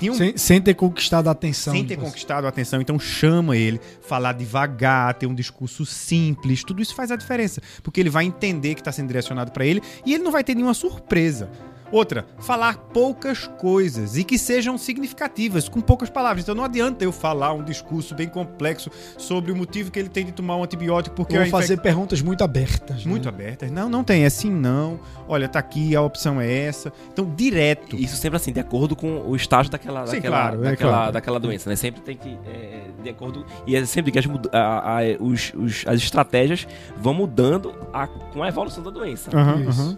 Um 0.01 0.13
Sem, 0.15 0.37
sem 0.37 0.61
ter 0.61 0.73
conquistado 0.73 1.27
a 1.27 1.31
atenção. 1.31 1.73
sem 1.73 1.85
ter 1.85 1.95
você. 1.95 2.05
conquistado 2.05 2.45
a 2.45 2.49
atenção, 2.49 2.81
então 2.81 2.97
chama 2.97 3.55
ele, 3.55 3.79
falar 4.01 4.33
devagar, 4.33 5.13
ter 5.13 5.27
um 5.27 5.35
discurso 5.35 5.85
simples, 5.85 6.63
tudo 6.63 6.81
isso 6.81 6.95
faz 6.95 7.11
a 7.11 7.15
diferença, 7.15 7.61
porque 7.83 7.99
ele 7.99 8.09
vai 8.09 8.25
entender 8.25 8.73
que 8.73 8.81
está 8.81 8.91
sendo 8.91 9.07
direcionado 9.07 9.51
para 9.51 9.65
ele 9.65 9.81
e 10.05 10.13
ele 10.13 10.23
não 10.23 10.31
vai 10.31 10.43
ter 10.43 10.55
nenhuma 10.55 10.73
surpresa. 10.73 11.49
Outra, 11.93 12.25
falar 12.39 12.75
poucas 12.91 13.45
coisas 13.59 14.17
e 14.17 14.23
que 14.23 14.37
sejam 14.37 14.77
significativas, 14.79 15.69
com 15.69 15.79
poucas 15.79 16.09
palavras. 16.09 16.43
Então 16.43 16.55
não 16.55 16.63
adianta 16.63 17.03
eu 17.05 17.11
falar 17.11 17.53
um 17.53 17.63
discurso 17.63 18.15
bem 18.15 18.27
complexo 18.27 18.89
sobre 19.17 19.51
o 19.51 19.55
motivo 19.55 19.91
que 19.91 19.99
ele 19.99 20.09
tem 20.09 20.25
de 20.25 20.31
tomar 20.31 20.57
um 20.57 20.63
antibiótico 20.63 21.15
porque 21.15 21.35
Ou 21.35 21.39
a 21.43 21.47
infec- 21.47 21.61
fazer 21.61 21.77
perguntas 21.81 22.19
muito 22.21 22.43
abertas. 22.43 23.05
né? 23.05 23.09
muito 23.11 23.29
abertas. 23.29 23.69
Não, 23.69 23.87
não 23.87 24.03
tem, 24.03 24.23
é 24.25 24.29
sim, 24.29 24.49
não. 24.49 24.99
Olha, 25.27 25.47
tá 25.47 25.59
aqui, 25.59 25.95
a 25.95 26.01
opção 26.01 26.41
é 26.41 26.51
essa. 26.51 26.91
Então, 27.11 27.31
direto. 27.35 27.95
Isso 27.95 28.17
sempre 28.17 28.37
assim, 28.37 28.51
de 28.51 28.59
acordo 28.59 28.95
com 28.95 29.21
o 29.27 29.35
estágio 29.35 29.71
daquela, 29.71 30.07
Sim, 30.07 30.15
daquela, 30.15 30.35
claro, 30.41 30.59
é 30.65 30.69
daquela, 30.71 30.91
claro. 30.91 31.11
daquela 31.11 31.39
doença, 31.39 31.69
né? 31.69 31.75
Sempre 31.75 32.01
tem 32.01 32.17
que. 32.17 32.37
é, 32.47 32.81
de 33.03 33.09
acordo. 33.09 33.45
E 33.67 33.75
é 33.75 33.85
sempre 33.85 34.11
que 34.11 34.17
as, 34.17 34.25
a- 34.51 34.97
a- 34.99 35.01
os- 35.19 35.53
os- 35.55 35.83
as 35.85 35.99
estratégias 36.01 36.67
vão 36.97 37.13
mudando 37.13 37.73
a- 37.93 38.07
com 38.07 38.41
a 38.41 38.47
evolução 38.47 38.83
da 38.83 38.89
doença. 38.89 39.29
Aham, 39.37 39.61
Isso. 39.69 39.81
aham. 39.81 39.97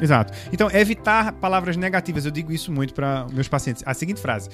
Exato. 0.00 0.32
Então, 0.52 0.70
evitar 0.72 1.32
palavras 1.34 1.76
negativas. 1.76 2.24
Eu 2.24 2.30
digo 2.30 2.52
isso 2.52 2.72
muito 2.72 2.94
para 2.94 3.26
meus 3.32 3.48
pacientes. 3.48 3.82
A 3.86 3.94
seguinte 3.94 4.20
frase: 4.20 4.48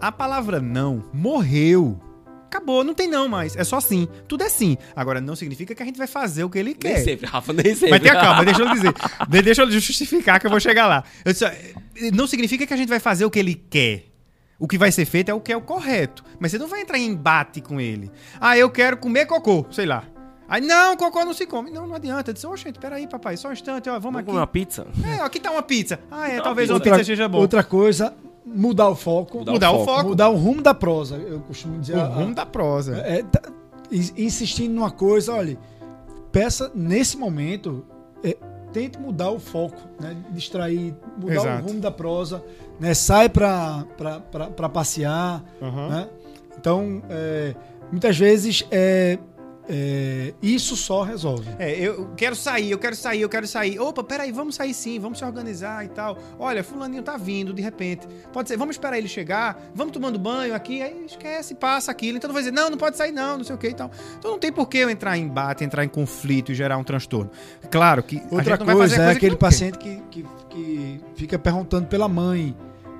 A 0.00 0.10
palavra 0.12 0.60
não 0.60 1.04
morreu. 1.12 2.00
Acabou, 2.46 2.84
não 2.84 2.94
tem 2.94 3.08
não 3.08 3.28
mais. 3.28 3.56
É 3.56 3.64
só 3.64 3.80
sim. 3.80 4.06
Tudo 4.28 4.44
é 4.44 4.48
sim. 4.48 4.76
Agora, 4.94 5.20
não 5.20 5.34
significa 5.34 5.74
que 5.74 5.82
a 5.82 5.86
gente 5.86 5.98
vai 5.98 6.06
fazer 6.06 6.44
o 6.44 6.48
que 6.50 6.56
ele 6.56 6.70
Nem 6.70 6.76
quer. 6.94 6.98
sempre, 6.98 7.26
Rafa, 7.26 7.52
nem 7.52 7.74
sempre. 7.74 7.90
Mas 7.90 8.00
tenha 8.00 8.14
calma, 8.14 8.44
deixa 8.44 8.62
eu 8.62 8.70
dizer. 8.72 8.94
De- 9.28 9.42
deixa 9.42 9.62
eu 9.62 9.70
justificar 9.72 10.38
que 10.38 10.46
eu 10.46 10.50
vou 10.50 10.60
chegar 10.60 10.86
lá. 10.86 11.02
Não 12.12 12.26
significa 12.28 12.64
que 12.64 12.72
a 12.72 12.76
gente 12.76 12.88
vai 12.88 13.00
fazer 13.00 13.24
o 13.24 13.30
que 13.30 13.40
ele 13.40 13.54
quer. 13.54 14.04
O 14.56 14.68
que 14.68 14.78
vai 14.78 14.92
ser 14.92 15.04
feito 15.04 15.30
é 15.30 15.34
o 15.34 15.40
que 15.40 15.52
é 15.52 15.56
o 15.56 15.60
correto. 15.60 16.22
Mas 16.38 16.52
você 16.52 16.58
não 16.58 16.68
vai 16.68 16.80
entrar 16.80 16.96
em 16.96 17.08
embate 17.08 17.60
com 17.60 17.80
ele. 17.80 18.08
Ah, 18.40 18.56
eu 18.56 18.70
quero 18.70 18.96
comer 18.98 19.26
cocô, 19.26 19.66
sei 19.72 19.84
lá. 19.86 20.04
Aí, 20.48 20.60
não, 20.60 20.96
cocô 20.96 21.24
não 21.24 21.32
se 21.32 21.46
come. 21.46 21.70
Não, 21.70 21.86
não 21.86 21.94
adianta. 21.96 22.30
Eu 22.30 22.34
disse, 22.34 22.46
oxe, 22.46 22.72
peraí, 22.72 23.06
papai, 23.06 23.36
só 23.36 23.48
um 23.48 23.52
instante, 23.52 23.88
ó, 23.88 23.92
vamos 23.92 24.02
Vamos 24.04 24.18
aqui. 24.20 24.26
comer 24.26 24.38
uma 24.40 24.46
pizza? 24.46 24.86
É, 25.04 25.20
aqui 25.22 25.40
tá 25.40 25.50
uma 25.50 25.62
pizza. 25.62 25.98
Ah, 26.10 26.28
é, 26.28 26.36
Tá 26.36 26.42
talvez 26.44 26.68
uma 26.70 26.74
Outra, 26.76 26.92
pizza 26.92 27.04
seja 27.04 27.28
bom. 27.28 27.38
outra 27.38 27.64
coisa, 27.64 28.14
mudar 28.44 28.88
o 28.88 28.94
foco. 28.94 29.38
Mudar 29.38 29.52
Mudar 29.52 29.70
o 29.72 29.82
o 29.82 29.84
foco. 29.84 30.08
Mudar 30.10 30.28
o 30.28 30.36
rumo 30.36 30.60
da 30.62 30.74
prosa. 30.74 31.16
Eu 31.16 31.40
costumo 31.40 31.78
dizer. 31.80 31.96
O 31.96 32.00
a- 32.00 32.04
rumo 32.06 32.34
da 32.34 32.44
prosa. 32.44 32.98
É, 32.98 33.22
tá- 33.22 33.42
in- 33.90 34.12
insistindo 34.24 34.72
numa 34.74 34.90
coisa, 34.90 35.32
olha, 35.32 35.58
peça 36.30 36.70
nesse 36.74 37.16
momento, 37.16 37.84
é, 38.22 38.36
tente 38.72 38.98
mudar 38.98 39.30
o 39.30 39.38
foco, 39.38 39.80
né? 40.00 40.14
Distrair, 40.30 40.94
mudar 41.16 41.34
Exato. 41.34 41.62
o 41.64 41.66
rumo 41.68 41.80
da 41.80 41.90
prosa, 41.90 42.44
né? 42.78 42.92
Sai 42.92 43.28
pra, 43.28 43.84
pra, 43.96 44.20
pra, 44.20 44.46
pra 44.48 44.68
passear, 44.68 45.42
Aham. 45.62 45.88
né? 45.88 46.08
Então, 46.58 47.02
é, 47.08 47.54
muitas 47.90 48.16
vezes 48.18 48.64
é, 48.70 49.18
é, 49.68 50.34
isso 50.42 50.76
só 50.76 51.02
resolve. 51.02 51.48
É, 51.58 51.74
eu 51.78 52.10
quero 52.16 52.36
sair, 52.36 52.70
eu 52.70 52.78
quero 52.78 52.94
sair, 52.94 53.22
eu 53.22 53.28
quero 53.28 53.46
sair. 53.46 53.78
Opa, 53.78 54.04
peraí, 54.04 54.30
vamos 54.30 54.54
sair 54.54 54.74
sim, 54.74 54.98
vamos 54.98 55.18
se 55.18 55.24
organizar 55.24 55.84
e 55.84 55.88
tal. 55.88 56.18
Olha, 56.38 56.62
fulaninho 56.62 57.02
tá 57.02 57.16
vindo 57.16 57.52
de 57.52 57.62
repente. 57.62 58.06
Pode 58.32 58.48
ser, 58.48 58.56
vamos 58.56 58.76
esperar 58.76 58.98
ele 58.98 59.08
chegar, 59.08 59.70
vamos 59.74 59.92
tomando 59.92 60.18
banho 60.18 60.54
aqui, 60.54 60.82
aí 60.82 61.06
esquece, 61.06 61.54
passa 61.54 61.90
aquilo. 61.90 62.18
Então 62.18 62.28
não 62.28 62.34
vai 62.34 62.42
dizer, 62.42 62.52
não, 62.52 62.68
não 62.68 62.78
pode 62.78 62.96
sair 62.96 63.12
não, 63.12 63.38
não 63.38 63.44
sei 63.44 63.54
o 63.54 63.58
que 63.58 63.68
e 63.68 63.74
tal. 63.74 63.90
Então 64.18 64.32
não 64.32 64.38
tem 64.38 64.52
por 64.52 64.68
que 64.68 64.78
eu 64.78 64.90
entrar 64.90 65.16
em 65.16 65.24
embate, 65.24 65.64
entrar 65.64 65.84
em 65.84 65.88
conflito 65.88 66.52
e 66.52 66.54
gerar 66.54 66.76
um 66.76 66.84
transtorno. 66.84 67.30
Claro 67.70 68.02
que 68.02 68.22
Outra 68.30 68.58
coisa 68.58 68.78
fazer 68.78 68.94
é 68.94 68.96
coisa 68.98 69.10
aquele 69.10 69.34
que 69.34 69.40
paciente 69.40 69.78
que, 69.78 70.02
que, 70.10 70.26
que 70.50 71.00
fica 71.14 71.38
perguntando 71.38 71.86
pela 71.86 72.08
mãe. 72.08 72.54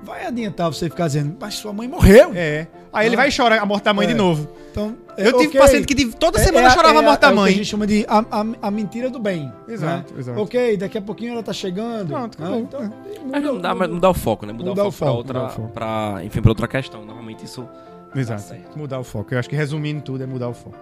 Vai 0.05 0.25
adiantar 0.25 0.71
você 0.71 0.89
ficar 0.89 1.07
dizendo, 1.07 1.35
mas 1.39 1.55
sua 1.55 1.73
mãe 1.73 1.87
morreu. 1.87 2.31
É. 2.35 2.67
Aí 2.93 3.07
ele 3.07 3.15
Ah. 3.15 3.19
vai 3.19 3.31
chorar 3.31 3.59
a 3.61 3.65
morte 3.65 3.83
da 3.83 3.93
mãe 3.93 4.05
É. 4.05 4.09
de 4.09 4.13
novo. 4.13 4.47
Então, 4.71 4.95
Eu 5.17 5.33
tive 5.33 5.47
ok. 5.47 5.59
paciente 5.61 5.85
que 5.87 6.05
toda 6.15 6.37
semana 6.39 6.67
É- 6.67 6.69
é- 6.69 6.73
chorava 6.73 6.99
a 6.99 7.01
é- 7.01 7.05
morte 7.05 7.21
da 7.21 7.29
é 7.29 7.33
mãe. 7.33 7.53
a 7.53 7.55
gente 7.55 7.65
chama 7.65 7.87
de 7.87 8.05
a, 8.07 8.19
a- 8.19 8.45
a 8.61 8.71
mentira 8.71 9.09
do 9.09 9.17
bem. 9.19 9.51
Exato, 9.67 10.13
né? 10.13 10.19
exato. 10.19 10.39
Ok, 10.39 10.77
daqui 10.77 10.97
a 10.97 11.01
pouquinho 11.01 11.33
ela 11.33 11.43
tá 11.43 11.51
chegando. 11.53 12.07
Pronto, 12.09 12.39
né? 12.39 12.45
acabou. 12.47 12.61
Então, 12.61 12.93
Mas 13.31 13.43
muda- 13.43 13.73
muda- 13.73 13.87
mudar 13.87 14.09
o 14.09 14.13
foco, 14.13 14.45
né? 14.45 14.53
Mudar, 14.53 14.69
Mudar 14.69 14.83
o 14.83 14.87
o 14.87 14.91
foco, 14.91 15.11
foco, 15.13 15.23
pra 15.27 15.39
outra. 15.41 15.55
foco. 15.55 15.69
Pra, 15.73 16.19
enfim, 16.23 16.41
pra 16.41 16.51
outra 16.51 16.67
questão. 16.67 17.03
Normalmente 17.05 17.43
isso. 17.45 17.67
Exato. 18.19 18.41
certo. 18.41 18.77
Mudar 18.77 18.99
o 18.99 19.03
foco. 19.03 19.33
Eu 19.33 19.39
acho 19.39 19.49
que 19.49 19.55
resumindo 19.55 20.01
tudo 20.01 20.23
é 20.23 20.27
mudar 20.27 20.49
o 20.49 20.53
foco. 20.53 20.77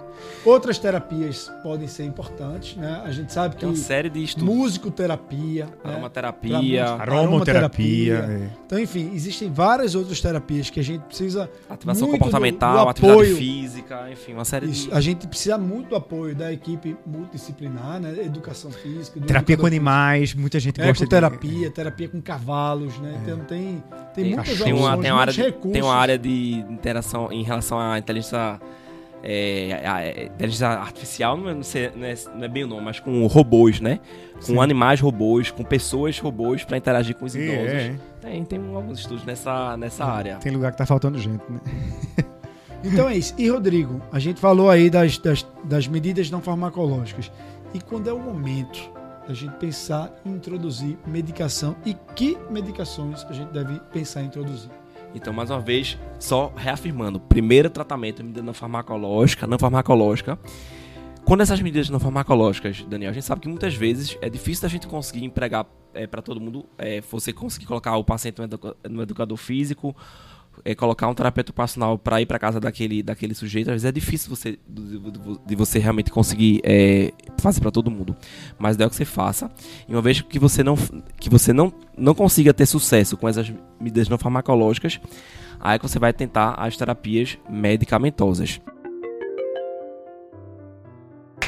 Outras 0.45 0.77
terapias 0.77 1.51
podem 1.63 1.87
ser 1.87 2.03
importantes, 2.05 2.75
né? 2.77 3.01
A 3.03 3.11
gente 3.11 3.33
sabe 3.33 3.55
que 3.55 3.61
Tem 3.61 3.69
uma 3.69 3.75
série 3.75 4.09
de 4.09 4.23
estudos. 4.23 4.47
musicoterapia, 4.55 5.65
né? 5.65 5.71
Aromaterapia, 5.91 6.83
Pra- 6.85 6.93
Aromaterapia. 7.01 8.17
Aromaterapia. 8.19 8.49
é. 8.49 8.49
Então, 8.65 8.79
enfim, 8.79 9.11
existem 9.13 9.51
várias 9.51 9.95
outras 9.95 10.21
terapias 10.21 10.69
que 10.69 10.79
a 10.79 10.83
gente 10.83 11.01
precisa 11.01 11.49
ativação 11.69 12.07
muito 12.07 12.19
comportamental, 12.19 12.77
do- 12.77 12.83
do 12.85 12.89
atividade 12.89 13.19
apoio. 13.21 13.35
física, 13.37 14.11
enfim, 14.11 14.33
uma 14.33 14.45
série 14.45 14.67
Isso, 14.67 14.89
de. 14.89 14.93
a 14.95 15.01
gente 15.01 15.27
precisa 15.27 15.57
muito 15.57 15.89
do 15.89 15.95
apoio 15.95 16.35
da 16.35 16.51
equipe 16.53 16.95
multidisciplinar, 17.05 17.99
né? 17.99 18.13
Educação 18.23 18.71
física, 18.71 19.19
Terapia 19.21 19.57
com 19.57 19.65
animais, 19.65 20.33
muita 20.33 20.59
gente 20.59 20.77
gosta 20.77 20.93
de... 20.93 21.01
Ecoterapia, 21.03 21.71
terapia 21.71 22.07
com 22.09 22.21
cavalos, 22.21 22.97
né? 22.99 23.19
Então 23.23 23.39
tem, 23.39 23.83
tem, 24.13 24.25
muitas 24.25 24.45
tem 24.45 24.73
opções, 24.73 24.79
uma, 24.79 24.97
tem, 25.01 25.11
uma 25.11 25.19
área 25.21 25.31
muitos 25.31 25.35
de, 25.35 25.41
recursos. 25.41 25.71
tem 25.73 25.81
uma 25.81 25.95
área 25.95 26.17
de 26.17 26.53
interação 26.69 27.22
em 27.31 27.43
relação 27.43 27.79
à 27.79 27.97
inteligência 27.97 28.59
é, 29.25 29.69
é, 29.71 30.25
inteligência 30.25 30.67
artificial 30.67 31.37
não 31.37 31.49
é, 31.49 31.53
não, 31.53 31.61
é, 32.05 32.15
não 32.35 32.43
é, 32.43 32.47
bem 32.49 32.65
o 32.65 32.67
nome, 32.67 32.81
mas 32.83 32.99
com 32.99 33.25
robôs, 33.25 33.79
né? 33.79 34.01
Com 34.35 34.41
Sim. 34.41 34.59
animais 34.59 34.99
robôs, 34.99 35.49
com 35.49 35.63
pessoas 35.63 36.19
robôs 36.19 36.65
para 36.65 36.75
interagir 36.75 37.15
com 37.15 37.23
os 37.25 37.33
idosos. 37.33 37.71
É, 37.71 37.95
tem, 38.19 38.43
tem 38.43 38.59
alguns 38.75 38.99
estudos 38.99 39.23
nessa, 39.23 39.77
nessa 39.77 40.03
área. 40.03 40.35
Tem 40.35 40.51
lugar 40.51 40.73
que 40.73 40.77
tá 40.77 40.85
faltando 40.85 41.17
gente, 41.17 41.43
né? 41.49 41.59
então 42.83 43.07
é 43.07 43.15
isso. 43.15 43.33
E 43.37 43.47
Rodrigo, 43.49 44.01
a 44.11 44.19
gente 44.19 44.41
falou 44.41 44.69
aí 44.69 44.89
das, 44.89 45.17
das, 45.17 45.47
das 45.63 45.87
medidas 45.87 46.29
não 46.29 46.41
farmacológicas. 46.41 47.31
E 47.73 47.79
quando 47.79 48.09
é 48.09 48.13
o 48.13 48.19
momento 48.19 48.91
da 49.25 49.33
gente 49.33 49.53
pensar 49.53 50.13
em 50.25 50.31
introduzir 50.31 50.97
medicação 51.07 51.77
e 51.85 51.93
que 52.13 52.37
medicações 52.49 53.25
a 53.29 53.31
gente 53.31 53.51
deve 53.53 53.79
pensar 53.93 54.21
em 54.21 54.25
introduzir? 54.25 54.69
Então, 55.13 55.31
mais 55.31 55.49
uma 55.49 55.59
vez, 55.59 55.97
só 56.19 56.51
reafirmando: 56.55 57.19
primeiro 57.19 57.69
tratamento, 57.69 58.23
medida 58.23 58.41
não 58.41 58.53
farmacológica, 58.53 59.45
não 59.47 59.59
farmacológica. 59.59 60.39
Quando 61.25 61.41
essas 61.41 61.61
medidas 61.61 61.89
não 61.89 61.99
farmacológicas, 61.99 62.83
Daniel, 62.83 63.11
a 63.11 63.13
gente 63.13 63.25
sabe 63.25 63.41
que 63.41 63.47
muitas 63.47 63.73
vezes 63.73 64.17
é 64.21 64.29
difícil 64.29 64.65
a 64.65 64.69
gente 64.69 64.87
conseguir 64.87 65.23
empregar 65.23 65.65
é, 65.93 66.05
para 66.05 66.21
todo 66.21 66.41
mundo, 66.41 66.65
é, 66.77 66.99
você 66.99 67.31
conseguir 67.31 67.65
colocar 67.65 67.95
o 67.95 68.03
paciente 68.03 68.37
no 68.89 69.01
educador 69.01 69.37
físico, 69.37 69.95
é, 70.65 70.73
colocar 70.75 71.07
um 71.07 71.13
terapeuta 71.13 71.51
ocupacional 71.51 71.97
para 71.97 72.21
ir 72.21 72.25
para 72.25 72.39
casa 72.39 72.59
daquele, 72.59 73.03
daquele 73.03 73.33
sujeito, 73.33 73.69
às 73.69 73.73
vezes 73.73 73.85
é 73.85 73.91
difícil 73.91 74.29
você, 74.29 74.57
de, 74.67 74.99
de 75.45 75.55
você 75.55 75.79
realmente 75.79 76.11
conseguir 76.11 76.61
é, 76.63 77.11
fazer 77.37 77.59
para 77.61 77.71
todo 77.71 77.91
mundo. 77.91 78.15
Mas 78.57 78.79
é 78.79 78.85
o 78.85 78.89
que 78.89 78.95
você 78.95 79.05
faça. 79.05 79.51
E 79.87 79.93
uma 79.93 80.01
vez 80.01 80.21
que 80.21 80.39
você 80.39 80.63
não, 80.63 80.75
que 81.19 81.29
você 81.29 81.53
não, 81.53 81.73
não 81.97 82.15
consiga 82.15 82.53
ter 82.53 82.65
sucesso 82.65 83.17
com 83.17 83.27
essas 83.27 83.51
medidas 83.79 84.07
não 84.09 84.17
farmacológicas, 84.17 84.99
aí 85.59 85.75
é 85.75 85.79
você 85.79 85.99
vai 85.99 86.13
tentar 86.13 86.53
as 86.53 86.77
terapias 86.77 87.37
medicamentosas. 87.49 88.61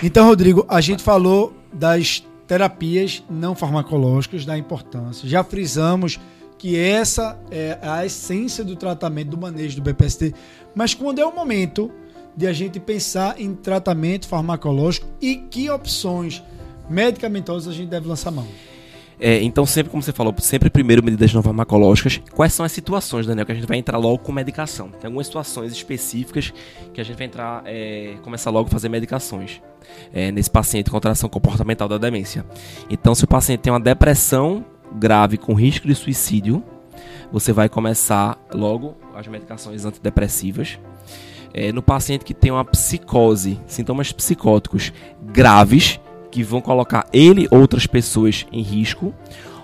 Então, 0.04 0.26
Rodrigo, 0.28 0.66
a 0.68 0.82
gente 0.82 1.02
falou 1.02 1.54
das 1.74 2.24
terapias 2.48 3.24
não 3.30 3.56
farmacológicas, 3.56 4.46
da 4.46 4.58
importância. 4.58 5.28
Já 5.28 5.44
frisamos 5.44 6.20
que 6.58 6.78
essa 6.78 7.40
é 7.52 7.78
a 7.82 8.06
essência 8.06 8.64
do 8.64 8.76
tratamento, 8.76 9.30
do 9.30 9.38
manejo 9.38 9.76
do 9.76 9.82
BPST. 9.82 10.34
Mas 10.74 10.94
quando 10.94 11.20
é 11.20 11.26
o 11.26 11.34
momento 11.34 11.92
de 12.36 12.48
a 12.48 12.54
gente 12.54 12.80
pensar 12.80 13.40
em 13.40 13.54
tratamento 13.54 14.28
farmacológico 14.28 15.08
e 15.22 15.36
que 15.36 15.70
opções 15.70 16.44
medicamentosas 16.90 17.74
a 17.74 17.76
gente 17.76 17.90
deve 17.90 18.08
lançar 18.08 18.32
mão? 18.32 18.48
É, 19.20 19.42
então, 19.42 19.66
sempre, 19.66 19.90
como 19.90 20.04
você 20.04 20.12
falou, 20.12 20.34
sempre 20.40 20.70
primeiro 20.70 21.02
medidas 21.02 21.34
não 21.34 21.42
farmacológicas. 21.42 22.22
Quais 22.34 22.54
são 22.54 22.66
as 22.66 22.72
situações, 22.72 23.26
Daniel, 23.26 23.46
que 23.46 23.52
a 23.52 23.56
gente 23.56 23.68
vai 23.68 23.78
entrar 23.78 23.98
logo 23.98 24.20
com 24.20 24.32
medicação? 24.32 24.90
Tem 24.90 25.06
algumas 25.06 25.28
situações 25.28 25.72
específicas 25.72 26.54
que 26.94 27.00
a 27.00 27.04
gente 27.04 27.18
vai 27.18 27.28
entrar, 27.28 27.64
é, 27.66 28.16
começar 28.24 28.50
logo 28.50 28.68
a 28.68 28.72
fazer 28.72 28.90
medicações 28.90 29.62
é, 30.14 30.32
nesse 30.32 30.50
paciente 30.50 30.90
com 30.90 30.98
alteração 30.98 31.30
comportamental 31.30 31.88
da 31.88 31.98
demência. 31.98 32.46
Então, 32.90 33.16
se 33.16 33.24
o 33.24 33.28
paciente 33.28 33.62
tem 33.62 33.72
uma 33.72 33.80
depressão 33.80 34.66
grave 34.98 35.38
com 35.38 35.54
risco 35.54 35.88
de 35.88 35.96
suicídio, 35.96 36.64
você 37.32 37.52
vai 37.52 37.68
começar 37.68 38.38
logo 38.54 38.96
as 39.16 39.28
medicações 39.28 39.86
antidepressivas. 39.86 40.80
É, 41.54 41.72
no 41.72 41.82
paciente 41.82 42.26
que 42.26 42.34
tem 42.34 42.52
uma 42.52 42.66
psicose, 42.66 43.60
sintomas 43.66 44.12
psicóticos 44.12 44.92
graves, 45.22 46.00
que 46.32 46.44
vão 46.44 46.60
colocar 46.60 47.08
ele 47.14 47.48
ou 47.50 47.62
outras 47.62 47.88
pessoas 47.88 48.46
em 48.52 48.62
risco, 48.62 49.14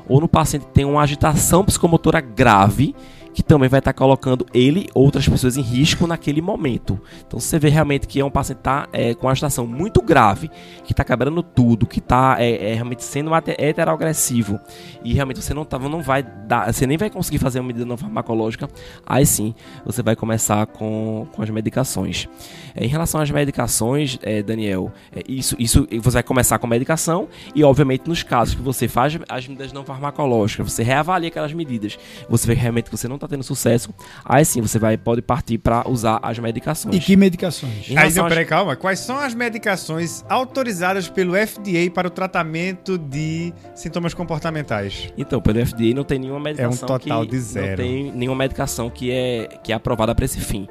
ou 0.08 0.22
no 0.22 0.28
paciente 0.28 0.66
que 0.66 0.72
tem 0.72 0.86
uma 0.86 1.02
agitação 1.02 1.66
psicomotora 1.66 2.22
grave, 2.22 2.96
que 3.34 3.44
também 3.44 3.70
vai 3.70 3.80
estar 3.80 3.94
colocando 3.94 4.46
ele 4.54 4.90
ou 4.94 5.04
outras 5.04 5.28
pessoas 5.28 5.58
em 5.58 5.62
risco 5.62 6.08
naquele 6.08 6.42
momento. 6.42 7.00
Então 7.26 7.40
você 7.40 7.60
vê 7.60 7.70
realmente 7.70 8.08
que 8.08 8.20
é 8.20 8.26
um 8.26 8.30
paciente 8.30 8.62
está 8.62 8.88
é, 8.94 9.14
com 9.14 9.26
uma 9.28 9.32
agitação 9.32 9.66
muito 9.66 10.02
grave, 10.02 10.50
que 10.84 10.94
está 10.94 11.04
quebrando 11.04 11.42
tudo, 11.42 11.86
que 11.86 12.00
está 12.00 12.38
é, 12.40 12.72
é, 12.72 12.74
realmente 12.74 13.04
sendo 13.04 13.32
heteroagressivo 13.34 14.60
e 15.04 15.14
realmente 15.14 15.42
você 15.42 15.54
não, 15.54 15.66
tá, 15.66 15.78
não 15.80 16.02
vai 16.02 16.24
dar, 16.24 16.72
você 16.72 16.86
nem 16.86 16.98
vai 16.98 17.10
conseguir 17.10 17.40
fazer 17.40 17.60
uma 17.60 17.68
medida 17.68 17.86
não 17.86 17.98
farmacológica, 17.98 18.70
aí 19.06 19.26
sim 19.26 19.54
você 19.86 20.02
vai 20.02 20.16
começar 20.16 20.66
com, 20.68 21.28
com 21.32 21.42
as 21.42 21.50
medicações. 21.50 22.28
É, 22.76 22.86
em 22.86 22.88
relação 22.88 23.20
às 23.22 23.30
medicações, 23.32 24.20
é, 24.22 24.42
Daniel, 24.42 24.92
é, 25.12 25.24
isso, 25.28 25.56
isso 25.60 25.88
você 26.02 26.16
vai 26.16 26.24
começar 26.24 26.60
com 26.60 26.68
medicação 26.68 27.28
e 27.56 27.64
obviamente 27.64 28.08
nos 28.08 28.24
casos 28.24 28.56
que 28.56 28.62
você 28.62 28.88
faz 28.88 29.18
as 29.28 29.48
medidas 29.48 29.74
não 29.74 29.84
farmacológicas, 29.84 30.72
você 30.72 30.84
reavalia 30.84 31.30
aquelas 31.30 31.54
medidas, 31.54 31.98
você 32.30 32.48
vê 32.48 32.54
realmente 32.54 32.86
que 32.86 32.98
você 32.98 33.08
não 33.08 33.18
está 33.26 33.28
tendo 33.28 33.44
sucesso, 33.44 33.94
aí 34.26 34.44
sim 34.44 34.62
você 34.62 34.80
vai 34.80 34.98
pode 34.98 35.22
partir 35.22 35.58
para 35.58 35.88
usar 35.88 36.20
as 36.22 36.38
medicações. 36.40 36.96
E 36.96 37.00
que 37.00 37.16
medicações? 37.16 37.90
Em 37.90 37.98
aí, 37.98 38.14
não, 38.14 38.28
peraí, 38.28 38.46
calma. 38.46 38.76
Quais 38.76 39.00
são 39.00 39.18
as 39.18 39.34
medicações 39.34 40.24
autorizadas 40.30 41.08
pelo 41.08 41.34
FDA 41.36 41.92
para 41.94 42.08
o 42.08 42.12
tratamento 42.12 42.98
de 42.98 43.54
sintomas 43.76 44.14
comportamentais? 44.14 45.12
Então, 45.18 45.42
pelo 45.42 45.66
FDA 45.66 45.94
não 45.96 46.04
tem 46.04 46.20
nenhuma 46.20 46.40
medicação 46.40 46.72
é 46.72 46.84
um 46.84 47.00
total 47.00 47.22
que 47.24 47.32
de 47.32 47.40
zero. 47.40 47.70
não 47.70 47.76
tem 47.78 48.12
nenhuma 48.12 48.38
medicação 48.38 48.90
que 48.90 49.12
é 49.12 49.48
que 49.64 49.72
é 49.72 49.76
aprovada 49.76 50.14
para 50.16 50.26
esse 50.26 50.40
fim. 50.40 50.68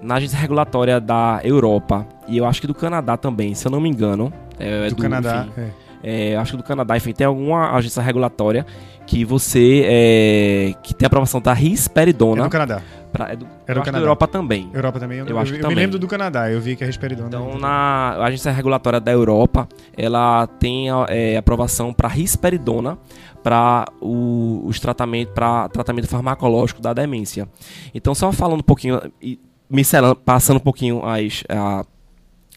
Na 0.00 0.16
agência 0.16 0.38
regulatória 0.38 1.00
da 1.00 1.40
Europa 1.42 2.06
e 2.28 2.38
eu 2.38 2.46
acho 2.46 2.60
que 2.60 2.66
do 2.66 2.74
Canadá 2.74 3.16
também, 3.16 3.54
se 3.54 3.66
eu 3.66 3.70
não 3.70 3.80
me 3.80 3.88
engano, 3.88 4.32
é, 4.58 4.88
do, 4.88 4.94
do 4.94 5.02
Canadá, 5.02 5.46
enfim, 5.48 5.60
é. 5.60 5.87
É, 6.02 6.36
acho 6.36 6.52
que 6.52 6.56
do 6.56 6.62
Canadá, 6.62 6.96
enfim, 6.96 7.12
tem 7.12 7.26
alguma 7.26 7.74
agência 7.74 8.02
regulatória 8.02 8.64
que 9.06 9.24
você 9.24 9.84
é, 9.86 10.74
que 10.82 10.94
tem 10.94 11.06
aprovação 11.06 11.40
da 11.40 11.52
risperidona. 11.52 12.42
É 12.42 12.44
do 12.44 12.50
Canadá. 12.50 12.82
Pra, 13.10 13.32
é 13.32 13.36
do, 13.36 13.46
é 13.66 13.74
do 13.74 13.82
Canadá. 13.82 14.04
Europa 14.04 14.26
também. 14.28 14.70
Europa 14.72 15.00
também. 15.00 15.18
Eu, 15.18 15.26
eu, 15.26 15.38
acho 15.38 15.52
eu, 15.52 15.56
eu 15.56 15.62
também. 15.62 15.76
me 15.76 15.82
lembro 15.82 15.98
do 15.98 16.06
Canadá, 16.06 16.50
eu 16.50 16.60
vi 16.60 16.76
que 16.76 16.84
a 16.84 16.86
risperidona. 16.86 17.28
Então, 17.28 17.58
na 17.58 18.16
agência 18.22 18.52
regulatória 18.52 19.00
da 19.00 19.10
Europa, 19.10 19.66
ela 19.96 20.46
tem 20.46 20.88
é, 21.08 21.36
aprovação 21.38 21.92
para 21.92 22.08
risperidona 22.08 22.98
para 23.42 23.86
os 24.00 24.78
tratamentos 24.78 25.32
para 25.32 25.68
tratamento 25.70 26.06
farmacológico 26.06 26.82
da 26.82 26.92
demência. 26.92 27.48
Então, 27.94 28.14
só 28.14 28.30
falando 28.30 28.60
um 28.60 28.64
pouquinho 28.64 29.00
e 29.22 29.38
me 29.70 29.82
passando 30.24 30.56
um 30.56 30.60
pouquinho 30.60 31.02
as 31.04 31.44
a, 31.48 31.84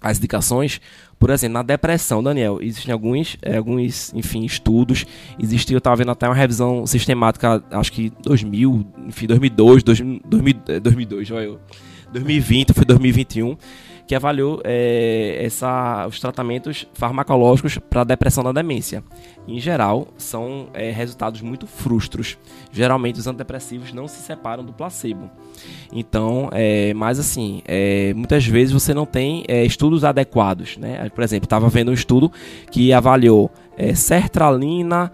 as 0.02 0.18
indicações, 0.18 0.82
por 1.22 1.30
exemplo, 1.30 1.54
na 1.54 1.62
depressão, 1.62 2.24
Daniel, 2.24 2.58
existem 2.60 2.92
alguns, 2.92 3.38
é, 3.44 3.56
alguns 3.56 4.12
enfim, 4.16 4.44
estudos. 4.44 5.06
Existiu, 5.38 5.76
eu 5.76 5.78
estava 5.78 5.96
vendo 5.96 6.10
até 6.10 6.28
uma 6.28 6.34
revisão 6.34 6.84
sistemática, 6.88 7.64
acho 7.70 7.92
que 7.92 8.12
2000, 8.24 8.84
enfim, 9.08 9.28
2002, 9.28 9.84
2000, 9.84 10.20
2002, 10.82 11.30
olha 11.30 11.44
eu. 11.44 11.60
2020, 12.12 12.74
foi 12.74 12.86
2021 12.86 13.56
que 14.06 14.16
avaliou 14.16 14.62
é, 14.64 15.40
essa, 15.44 16.06
os 16.08 16.20
tratamentos 16.20 16.88
farmacológicos 16.94 17.78
para 17.78 18.02
a 18.02 18.04
depressão 18.04 18.44
da 18.44 18.52
demência. 18.52 19.04
Em 19.48 19.60
geral, 19.60 20.08
são 20.18 20.68
é, 20.74 20.92
resultados 20.92 21.42
muito 21.42 21.66
frustros. 21.66 22.38
Geralmente, 22.72 23.20
os 23.20 23.28
antidepressivos 23.28 23.92
não 23.92 24.08
se 24.08 24.22
separam 24.22 24.64
do 24.64 24.72
placebo. 24.72 25.30
Então, 25.92 26.50
é, 26.52 26.94
mas 26.94 27.20
assim, 27.20 27.62
é, 27.66 28.14
muitas 28.14 28.46
vezes 28.46 28.74
você 28.74 28.94
não 28.94 29.06
tem 29.06 29.44
é, 29.48 29.66
estudos 29.66 30.04
adequados. 30.04 30.78
Né? 30.78 31.10
Por 31.10 31.24
exemplo, 31.24 31.46
estava 31.46 31.70
vendo 31.70 31.92
um 31.92 31.94
estudo 31.94 32.32
que 32.70 32.94
avaliou 32.94 33.52
é, 33.78 33.96
sertralina, 33.96 35.12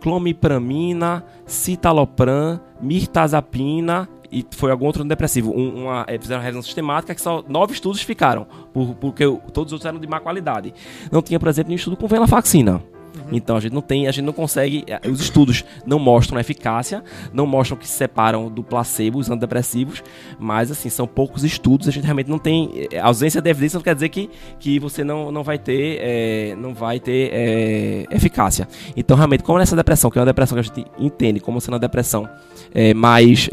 clomipramina, 0.00 1.22
citalopram, 1.44 2.58
mirtazapina 2.80 4.08
e 4.30 4.44
foi 4.50 4.70
algum 4.70 4.86
outro 4.86 5.04
depressivo. 5.04 5.52
Um, 5.52 5.84
uma, 5.84 6.04
é, 6.08 6.18
fizeram 6.18 6.40
uma 6.40 6.44
revisão 6.44 6.62
sistemática 6.62 7.14
que 7.14 7.20
só 7.20 7.42
nove 7.48 7.72
estudos 7.72 8.02
ficaram, 8.02 8.46
por, 8.72 8.94
porque 8.94 9.24
todos 9.52 9.72
os 9.72 9.74
outros 9.74 9.84
eram 9.84 9.98
de 9.98 10.06
má 10.06 10.20
qualidade. 10.20 10.72
Não 11.10 11.22
tinha, 11.22 11.38
por 11.38 11.48
exemplo, 11.48 11.68
nenhum 11.68 11.76
estudo 11.76 11.96
com 11.96 12.06
venlafaxina. 12.06 12.82
Uhum. 13.16 13.28
Então 13.32 13.56
a 13.56 13.60
gente 13.60 13.72
não 13.72 13.80
tem, 13.80 14.06
a 14.06 14.12
gente 14.12 14.24
não 14.24 14.32
consegue, 14.32 14.84
é, 14.86 15.00
os 15.08 15.20
estudos 15.20 15.64
não 15.84 15.98
mostram 15.98 16.38
eficácia, 16.38 17.02
não 17.32 17.46
mostram 17.46 17.76
que 17.76 17.86
se 17.86 17.94
separam 17.94 18.50
do 18.50 18.62
placebo, 18.62 19.18
os 19.18 19.30
antidepressivos, 19.30 20.02
mas 20.38 20.70
assim, 20.70 20.88
são 20.88 21.06
poucos 21.06 21.44
estudos, 21.44 21.88
a 21.88 21.90
gente 21.90 22.04
realmente 22.04 22.30
não 22.30 22.38
tem, 22.38 22.88
a 23.00 23.06
ausência 23.06 23.40
de 23.40 23.50
evidência 23.50 23.78
não 23.78 23.84
quer 23.84 23.94
dizer 23.94 24.08
que, 24.08 24.30
que 24.58 24.78
você 24.78 25.02
não, 25.02 25.32
não 25.32 25.42
vai 25.42 25.58
ter, 25.58 25.98
é, 26.00 26.56
não 26.56 26.74
vai 26.74 27.00
ter 27.00 27.30
é, 27.32 28.06
eficácia. 28.10 28.68
Então 28.96 29.16
realmente, 29.16 29.42
como 29.42 29.58
nessa 29.58 29.76
depressão, 29.76 30.10
que 30.10 30.18
é 30.18 30.20
uma 30.20 30.26
depressão 30.26 30.56
que 30.56 30.60
a 30.60 30.62
gente 30.62 30.86
entende 30.98 31.40
como 31.40 31.60
sendo 31.60 31.74
uma 31.74 31.80
depressão 31.80 32.28
é, 32.74 32.92
mais, 32.94 33.48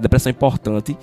depressão 0.00 0.30
importante, 0.30 0.96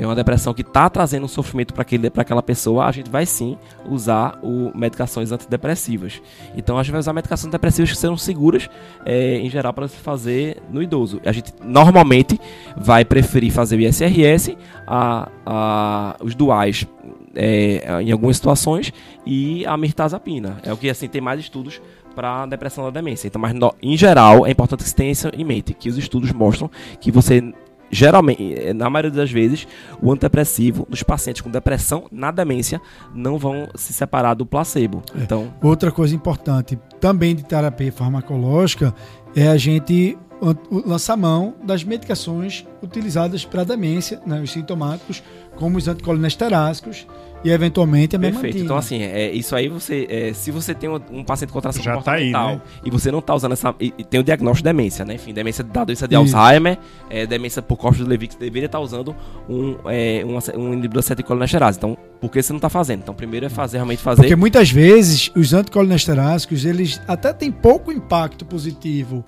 é 0.00 0.06
uma 0.06 0.14
depressão 0.14 0.54
que 0.54 0.62
está 0.62 0.88
trazendo 0.88 1.24
um 1.24 1.28
sofrimento 1.28 1.74
para 1.74 1.82
aquela 2.22 2.42
pessoa, 2.42 2.86
a 2.86 2.90
gente 2.90 3.10
vai 3.10 3.26
sim 3.26 3.58
usar 3.86 4.38
o, 4.42 4.72
medicações 4.74 5.30
antidepressivas. 5.30 6.22
Então 6.56 6.78
a 6.78 6.82
gente 6.82 6.92
vai 6.92 7.00
usar 7.00 7.12
medicações 7.12 7.48
antidepressivas 7.48 7.90
que 7.90 7.98
sejam 7.98 8.16
seguras, 8.16 8.70
é, 9.04 9.36
em 9.36 9.50
geral, 9.50 9.74
para 9.74 9.86
se 9.88 9.96
fazer 9.96 10.62
no 10.70 10.82
idoso. 10.82 11.20
A 11.22 11.32
gente 11.32 11.52
normalmente 11.62 12.40
vai 12.74 13.04
preferir 13.04 13.52
fazer 13.52 13.76
o 13.76 13.80
ISRS, 13.80 14.56
a, 14.86 15.28
a, 15.44 16.16
os 16.22 16.34
duais 16.34 16.86
é, 17.34 18.00
em 18.00 18.10
algumas 18.10 18.36
situações 18.36 18.94
e 19.26 19.66
a 19.66 19.76
mirtazapina. 19.76 20.56
É 20.62 20.72
o 20.72 20.78
que 20.78 20.88
assim 20.88 21.08
tem 21.08 21.20
mais 21.20 21.40
estudos 21.40 21.78
para 22.14 22.46
depressão 22.46 22.84
da 22.84 22.90
demência. 22.90 23.26
Então, 23.26 23.40
mas 23.40 23.52
no, 23.52 23.74
em 23.82 23.98
geral 23.98 24.46
é 24.46 24.50
importante 24.50 24.82
que 24.82 24.88
você 24.88 24.96
tenha 24.96 25.12
isso 25.12 25.28
em 25.28 25.44
mente, 25.44 25.74
que 25.74 25.90
os 25.90 25.98
estudos 25.98 26.32
mostram 26.32 26.70
que 27.00 27.10
você 27.10 27.52
geralmente, 27.90 28.54
eh, 28.54 28.72
na 28.72 28.88
maioria 28.88 29.10
das 29.10 29.30
vezes, 29.30 29.66
o 30.00 30.10
antidepressivo, 30.10 30.86
os 30.90 31.02
pacientes 31.02 31.42
com 31.42 31.50
depressão 31.50 32.04
na 32.10 32.30
demência, 32.30 32.80
não 33.14 33.38
vão 33.38 33.68
se 33.74 33.92
separar 33.92 34.34
do 34.34 34.46
placebo. 34.46 35.02
É. 35.18 35.22
Então, 35.22 35.52
Outra 35.62 35.90
coisa 35.90 36.14
importante 36.14 36.78
também 37.00 37.34
de 37.34 37.44
terapia 37.44 37.92
farmacológica 37.92 38.94
é 39.34 39.48
a 39.48 39.56
gente 39.56 40.16
lançar 40.70 41.16
mão 41.16 41.54
das 41.62 41.84
medicações 41.84 42.66
utilizadas 42.82 43.44
para 43.44 43.62
demência, 43.62 44.20
né, 44.26 44.40
os 44.40 44.50
sintomáticos, 44.50 45.22
como 45.56 45.76
os 45.76 45.86
anticolinesteráticos 45.86 47.06
e 47.44 47.50
eventualmente 47.50 48.16
a 48.16 48.18
Perfeito. 48.18 48.42
memantina. 48.42 48.64
Então, 48.64 48.76
assim, 48.76 49.02
é, 49.02 49.30
isso 49.30 49.54
aí 49.54 49.68
você. 49.68 50.06
é, 50.10 50.32
se 50.32 50.50
você 50.50 50.74
tem 50.74 50.88
um, 50.88 51.00
um 51.10 51.24
paciente 51.24 51.52
com 51.52 51.60
tração 51.60 51.82
Já 51.82 52.00
tá 52.00 52.12
aí, 52.12 52.32
comportamental 52.32 52.56
né? 52.56 52.60
e 52.84 52.90
você 52.90 53.10
não 53.10 53.20
tá 53.20 53.34
usando 53.34 53.52
essa. 53.52 53.74
E, 53.80 53.92
e 53.98 54.04
tem 54.04 54.20
o 54.20 54.22
diagnóstico 54.22 54.62
de 54.62 54.74
demência, 54.74 55.04
né? 55.04 55.14
Enfim, 55.14 55.32
demência 55.32 55.64
da 55.64 55.84
doença 55.84 56.06
de 56.06 56.14
Isso. 56.14 56.36
Alzheimer, 56.36 56.78
é, 57.08 57.26
demência 57.26 57.62
por 57.62 57.76
cópia 57.76 58.04
de 58.04 58.08
Levy, 58.10 58.28
que 58.28 58.34
você 58.34 58.40
deveria 58.40 58.66
estar 58.66 58.80
usando 58.80 59.14
um, 59.48 59.76
é, 59.86 60.24
um, 60.24 60.60
um 60.60 60.72
inibidor 60.72 61.02
de 61.02 61.06
acetilcolinesterase. 61.06 61.78
Então, 61.78 61.96
por 62.20 62.30
que 62.30 62.42
você 62.42 62.52
não 62.52 62.60
tá 62.60 62.68
fazendo? 62.68 63.00
Então, 63.00 63.14
primeiro 63.14 63.46
é 63.46 63.48
fazer, 63.48 63.78
realmente 63.78 64.02
fazer. 64.02 64.22
Porque 64.22 64.36
muitas 64.36 64.70
vezes 64.70 65.30
os 65.34 65.54
anticolinesteráticos, 65.54 66.64
eles 66.64 67.00
até 67.08 67.32
têm 67.32 67.50
pouco 67.50 67.90
impacto 67.90 68.44
positivo 68.44 69.24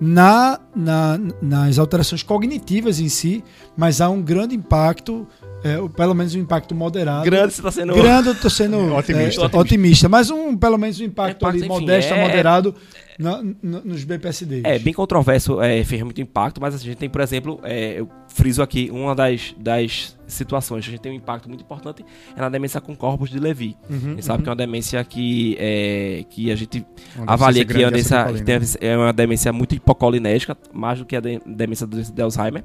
na, 0.00 0.58
na- 0.74 1.18
nas 1.40 1.78
alterações 1.78 2.22
cognitivas 2.22 3.00
em 3.00 3.08
si, 3.08 3.42
mas 3.76 4.00
há 4.00 4.08
um 4.10 4.20
grande 4.22 4.54
impacto, 4.54 5.26
é, 5.64 5.76
pelo 5.96 6.14
menos 6.14 6.34
um 6.34 6.38
impacto 6.38 6.74
moderado. 6.74 7.24
grande 7.24 7.54
você 7.54 7.62
tá 7.62 7.70
sendo. 7.72 7.94
Grande, 7.94 8.28
eu 8.28 8.34
tô 8.34 8.48
sendo 8.50 8.76
Otimista. 8.94 9.42
é, 9.52 9.56
otimista. 9.58 10.08
mas 10.08 10.30
um, 10.30 10.56
pelo 10.56 10.78
menos 10.78 11.00
um 11.00 11.04
impacto, 11.04 11.36
Impacto, 11.38 11.46
ali 11.46 11.58
enfim, 11.58 11.68
modesto 11.68 12.14
a 12.14 12.16
é- 12.16 12.22
moderado 12.22 12.74
na- 13.18 13.42
na- 13.62 13.80
nos 13.80 14.04
BPSDs. 14.04 14.62
É 14.64 14.78
bem 14.78 14.92
controverso, 14.92 15.60
é, 15.60 15.82
fez 15.82 16.02
muito 16.02 16.20
impacto, 16.20 16.60
mas 16.60 16.74
a 16.74 16.78
gente 16.78 16.96
tem, 16.98 17.08
por 17.08 17.20
exemplo, 17.20 17.58
é, 17.64 17.98
eu 18.00 18.08
friso 18.28 18.62
aqui, 18.62 18.90
uma 18.92 19.14
das, 19.14 19.54
das 19.58 20.16
situações 20.26 20.84
que 20.84 20.90
a 20.90 20.92
gente 20.92 21.00
tem 21.00 21.10
um 21.12 21.14
impacto 21.16 21.48
muito 21.48 21.62
importante 21.62 22.04
é 22.36 22.40
na 22.40 22.48
demência 22.50 22.80
com 22.80 22.94
corpos 22.94 23.30
de 23.30 23.38
Levy. 23.38 23.74
Uhum, 23.88 23.96
a 23.96 24.08
gente 24.10 24.24
sabe 24.24 24.42
que 24.42 24.48
é 24.48 24.50
uma 24.50 24.56
demência 24.56 25.02
que, 25.04 25.56
é, 25.58 26.24
que 26.28 26.52
a 26.52 26.56
gente 26.56 26.84
Uma 27.16 27.32
avalia 27.32 27.64
que 27.64 27.72
é 27.72 27.84
uma, 27.86 27.90
demência, 27.90 28.24
que 28.24 28.42
tem- 28.44 28.56
acetilcolina. 28.56 28.92
é 28.94 28.96
uma 28.98 29.12
demência 29.12 29.52
muito 29.52 29.74
hipocolinética, 29.74 30.56
mais 30.72 30.98
do 30.98 31.04
que 31.06 31.16
a 31.16 31.20
de- 31.20 31.40
demência 31.46 31.86
do- 31.86 32.02
de 32.02 32.22
Alzheimer. 32.22 32.62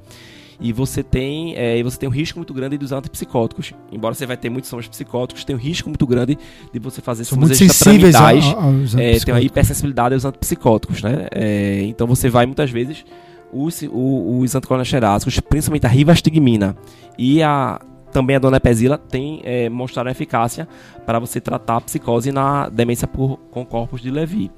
E 0.62 0.72
você 0.72 1.02
tem, 1.02 1.56
é, 1.56 1.76
e 1.76 1.82
você 1.82 1.98
tem 1.98 2.08
um 2.08 2.12
risco 2.12 2.38
muito 2.38 2.54
grande 2.54 2.78
de 2.78 2.84
usar 2.84 2.98
antipsicóticos. 2.98 3.74
Embora 3.90 4.14
você 4.14 4.24
vai 4.26 4.36
ter 4.36 4.48
muitos 4.48 4.70
somas 4.70 4.86
psicóticos, 4.86 5.44
tem 5.44 5.56
um 5.56 5.58
risco 5.58 5.88
muito 5.88 6.06
grande 6.06 6.38
de 6.72 6.78
você 6.78 7.00
fazer 7.02 7.24
São 7.24 7.36
muito 7.36 7.54
sensíveis 7.56 8.14
a- 8.14 8.28
aos 8.30 8.44
é, 8.54 8.68
tem 8.68 8.70
uma 8.70 9.08
antipsicóticos. 9.08 9.44
hipersensibilidade 9.44 10.14
aos 10.14 10.24
antipsicóticos, 10.24 11.02
né? 11.02 11.26
É, 11.32 11.82
então 11.82 12.06
você 12.06 12.28
vai 12.28 12.46
muitas 12.46 12.70
vezes 12.70 13.04
os, 13.52 13.82
os 13.92 14.54
anticolinesteráticos, 14.54 15.40
principalmente 15.40 15.84
a 15.84 15.88
rivastigmina 15.88 16.76
e 17.18 17.42
a 17.42 17.80
também 18.12 18.36
a 18.36 18.38
donepezila 18.38 18.98
tem 18.98 19.40
é, 19.42 19.68
mostrado 19.70 20.08
eficácia 20.10 20.68
para 21.06 21.18
você 21.18 21.40
tratar 21.40 21.76
a 21.78 21.80
psicose 21.80 22.30
na 22.30 22.68
demência 22.68 23.08
por, 23.08 23.38
com 23.50 23.64
corpos 23.64 24.00
de 24.02 24.10
Levy. 24.10 24.50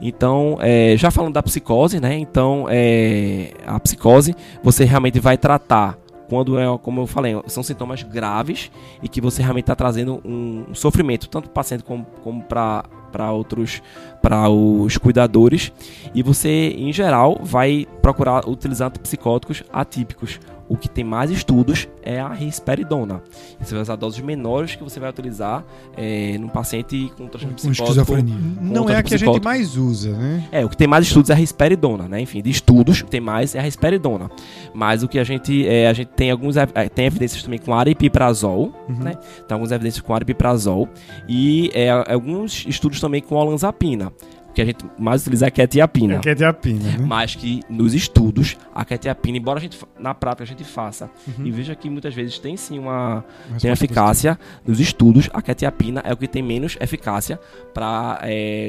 Então, 0.00 0.58
é, 0.60 0.96
já 0.96 1.10
falando 1.10 1.34
da 1.34 1.42
psicose, 1.42 2.00
né? 2.00 2.16
Então, 2.18 2.66
é, 2.68 3.52
a 3.66 3.78
psicose 3.80 4.34
você 4.62 4.84
realmente 4.84 5.18
vai 5.18 5.36
tratar 5.36 5.98
quando 6.28 6.58
é, 6.58 6.78
como 6.78 7.00
eu 7.00 7.06
falei, 7.06 7.40
são 7.46 7.62
sintomas 7.62 8.02
graves 8.02 8.70
e 9.02 9.08
que 9.08 9.20
você 9.20 9.40
realmente 9.40 9.64
está 9.64 9.74
trazendo 9.74 10.20
um, 10.24 10.74
sofrimento, 10.74 11.28
tanto 11.28 11.44
para 11.44 11.50
o 11.50 11.54
paciente 11.54 11.82
como, 11.82 12.06
como 12.22 12.42
para 12.42 12.84
para 13.10 13.32
outros, 13.32 13.82
para 14.20 14.50
os 14.50 14.98
cuidadores. 14.98 15.72
E 16.14 16.22
você, 16.22 16.74
em 16.76 16.92
geral, 16.92 17.38
vai 17.42 17.86
procurar 18.02 18.46
utilizar 18.46 18.88
antipsicóticos 18.88 19.64
atípicos. 19.72 20.38
O 20.68 20.76
que 20.76 20.88
tem 20.88 21.04
mais 21.04 21.30
estudos 21.30 21.88
é 22.02 22.20
a 22.20 22.28
risperidona. 22.28 23.22
Você 23.60 23.74
vai 23.74 23.82
usar 23.82 23.96
doses 23.96 24.20
menores 24.20 24.74
que 24.74 24.84
você 24.84 25.00
vai 25.00 25.08
utilizar 25.10 25.64
é, 25.96 26.36
num 26.38 26.48
paciente 26.48 27.10
com 27.16 27.26
transtorno 27.26 27.56
com 27.56 27.70
esquizofrenia. 27.70 28.34
Não 28.60 28.88
é 28.88 28.96
a 28.96 29.02
que 29.02 29.14
a 29.14 29.18
gente 29.18 29.42
mais 29.42 29.76
usa, 29.76 30.12
né? 30.12 30.48
é, 30.52 30.64
o 30.64 30.68
que 30.68 30.76
tem 30.76 30.86
mais 30.86 31.06
estudos 31.06 31.30
é 31.30 31.32
a 31.32 31.36
risperidona, 31.36 32.08
né? 32.08 32.20
Enfim, 32.20 32.42
de 32.42 32.50
estudos, 32.50 33.00
o 33.00 33.04
que 33.04 33.10
tem 33.10 33.20
mais 33.20 33.54
é 33.54 33.58
a 33.58 33.62
risperidona. 33.62 34.30
Mas 34.74 35.02
o 35.02 35.08
que 35.08 35.18
a 35.18 35.24
gente 35.24 35.66
é, 35.66 35.88
a 35.88 35.92
gente 35.92 36.08
tem 36.08 36.30
alguns 36.30 36.56
eh, 36.56 36.66
tem 36.94 37.06
evidências 37.06 37.42
também 37.42 37.58
com 37.58 37.74
aripiprazol, 37.74 38.72
né? 38.88 39.14
Tem 39.46 39.54
algumas 39.54 39.72
evidências 39.72 40.02
com 40.02 40.14
aripiprazol 40.14 40.88
e 41.28 41.70
é, 41.74 41.90
alguns 41.90 42.66
estudos 42.66 43.00
também 43.00 43.22
com 43.22 43.34
olanzapina. 43.34 44.12
Que 44.58 44.62
a 44.62 44.64
gente 44.64 44.84
mais 44.98 45.22
utiliza 45.22 45.46
é 45.46 45.48
a 45.48 45.50
quetiapina. 45.52 46.14
É 46.16 46.18
quetiapina, 46.18 46.82
né? 46.82 46.96
Mas 47.00 47.36
que 47.36 47.60
nos 47.70 47.94
estudos, 47.94 48.56
a 48.74 48.84
quetiapina, 48.84 49.38
embora 49.38 49.60
a 49.60 49.62
gente 49.62 49.78
na 49.96 50.12
prática 50.14 50.42
a 50.42 50.46
gente 50.48 50.64
faça 50.64 51.08
e 51.44 51.48
veja 51.52 51.76
que 51.76 51.88
muitas 51.88 52.12
vezes 52.12 52.40
tem 52.40 52.56
sim 52.56 52.76
uma 52.76 53.24
tem 53.60 53.70
eficácia 53.70 54.36
nos 54.66 54.80
estudos, 54.80 55.30
a 55.32 55.40
quetiapina 55.40 56.00
é 56.04 56.12
o 56.12 56.16
que 56.16 56.26
tem 56.26 56.42
menos 56.42 56.76
eficácia 56.80 57.38
para 57.72 58.20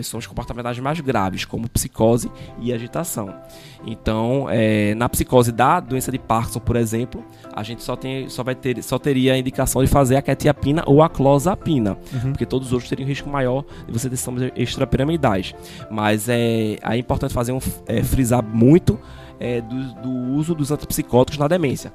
são 0.03 0.19
os 0.19 0.27
comportamentais 0.27 0.77
mais 0.77 0.99
graves, 0.99 1.43
como 1.43 1.67
psicose 1.67 2.31
e 2.59 2.71
agitação. 2.71 3.33
Então, 3.83 4.47
é, 4.49 4.93
na 4.95 5.07
psicose 5.09 5.51
da 5.51 5.79
doença 5.79 6.11
de 6.11 6.19
Parkinson, 6.19 6.59
por 6.59 6.75
exemplo, 6.75 7.23
a 7.53 7.63
gente 7.63 7.81
só, 7.81 7.95
tem, 7.95 8.29
só, 8.29 8.43
vai 8.43 8.53
ter, 8.53 8.83
só 8.83 8.99
teria 8.99 9.33
a 9.33 9.37
indicação 9.37 9.81
de 9.81 9.87
fazer 9.89 10.17
a 10.17 10.21
quetiapina 10.21 10.83
ou 10.85 11.01
a 11.01 11.09
clozapina, 11.09 11.97
porque 12.21 12.45
todos 12.45 12.67
os 12.67 12.73
outros 12.73 12.89
teriam 12.89 13.05
um 13.05 13.09
risco 13.09 13.29
maior 13.29 13.63
de 13.87 13.91
você 13.91 14.09
ter 14.09 14.17
sintomas 14.17 14.51
extrapiramidais. 14.55 15.55
Mas 15.89 16.29
é, 16.29 16.77
é 16.81 16.97
importante 16.97 17.33
fazer 17.33 17.51
um, 17.51 17.59
é, 17.87 18.03
frisar 18.03 18.43
muito 18.43 18.99
é, 19.39 19.61
do, 19.61 19.93
do 19.95 20.09
uso 20.35 20.53
dos 20.53 20.71
antipsicóticos 20.71 21.37
na 21.37 21.47
demência. 21.47 21.93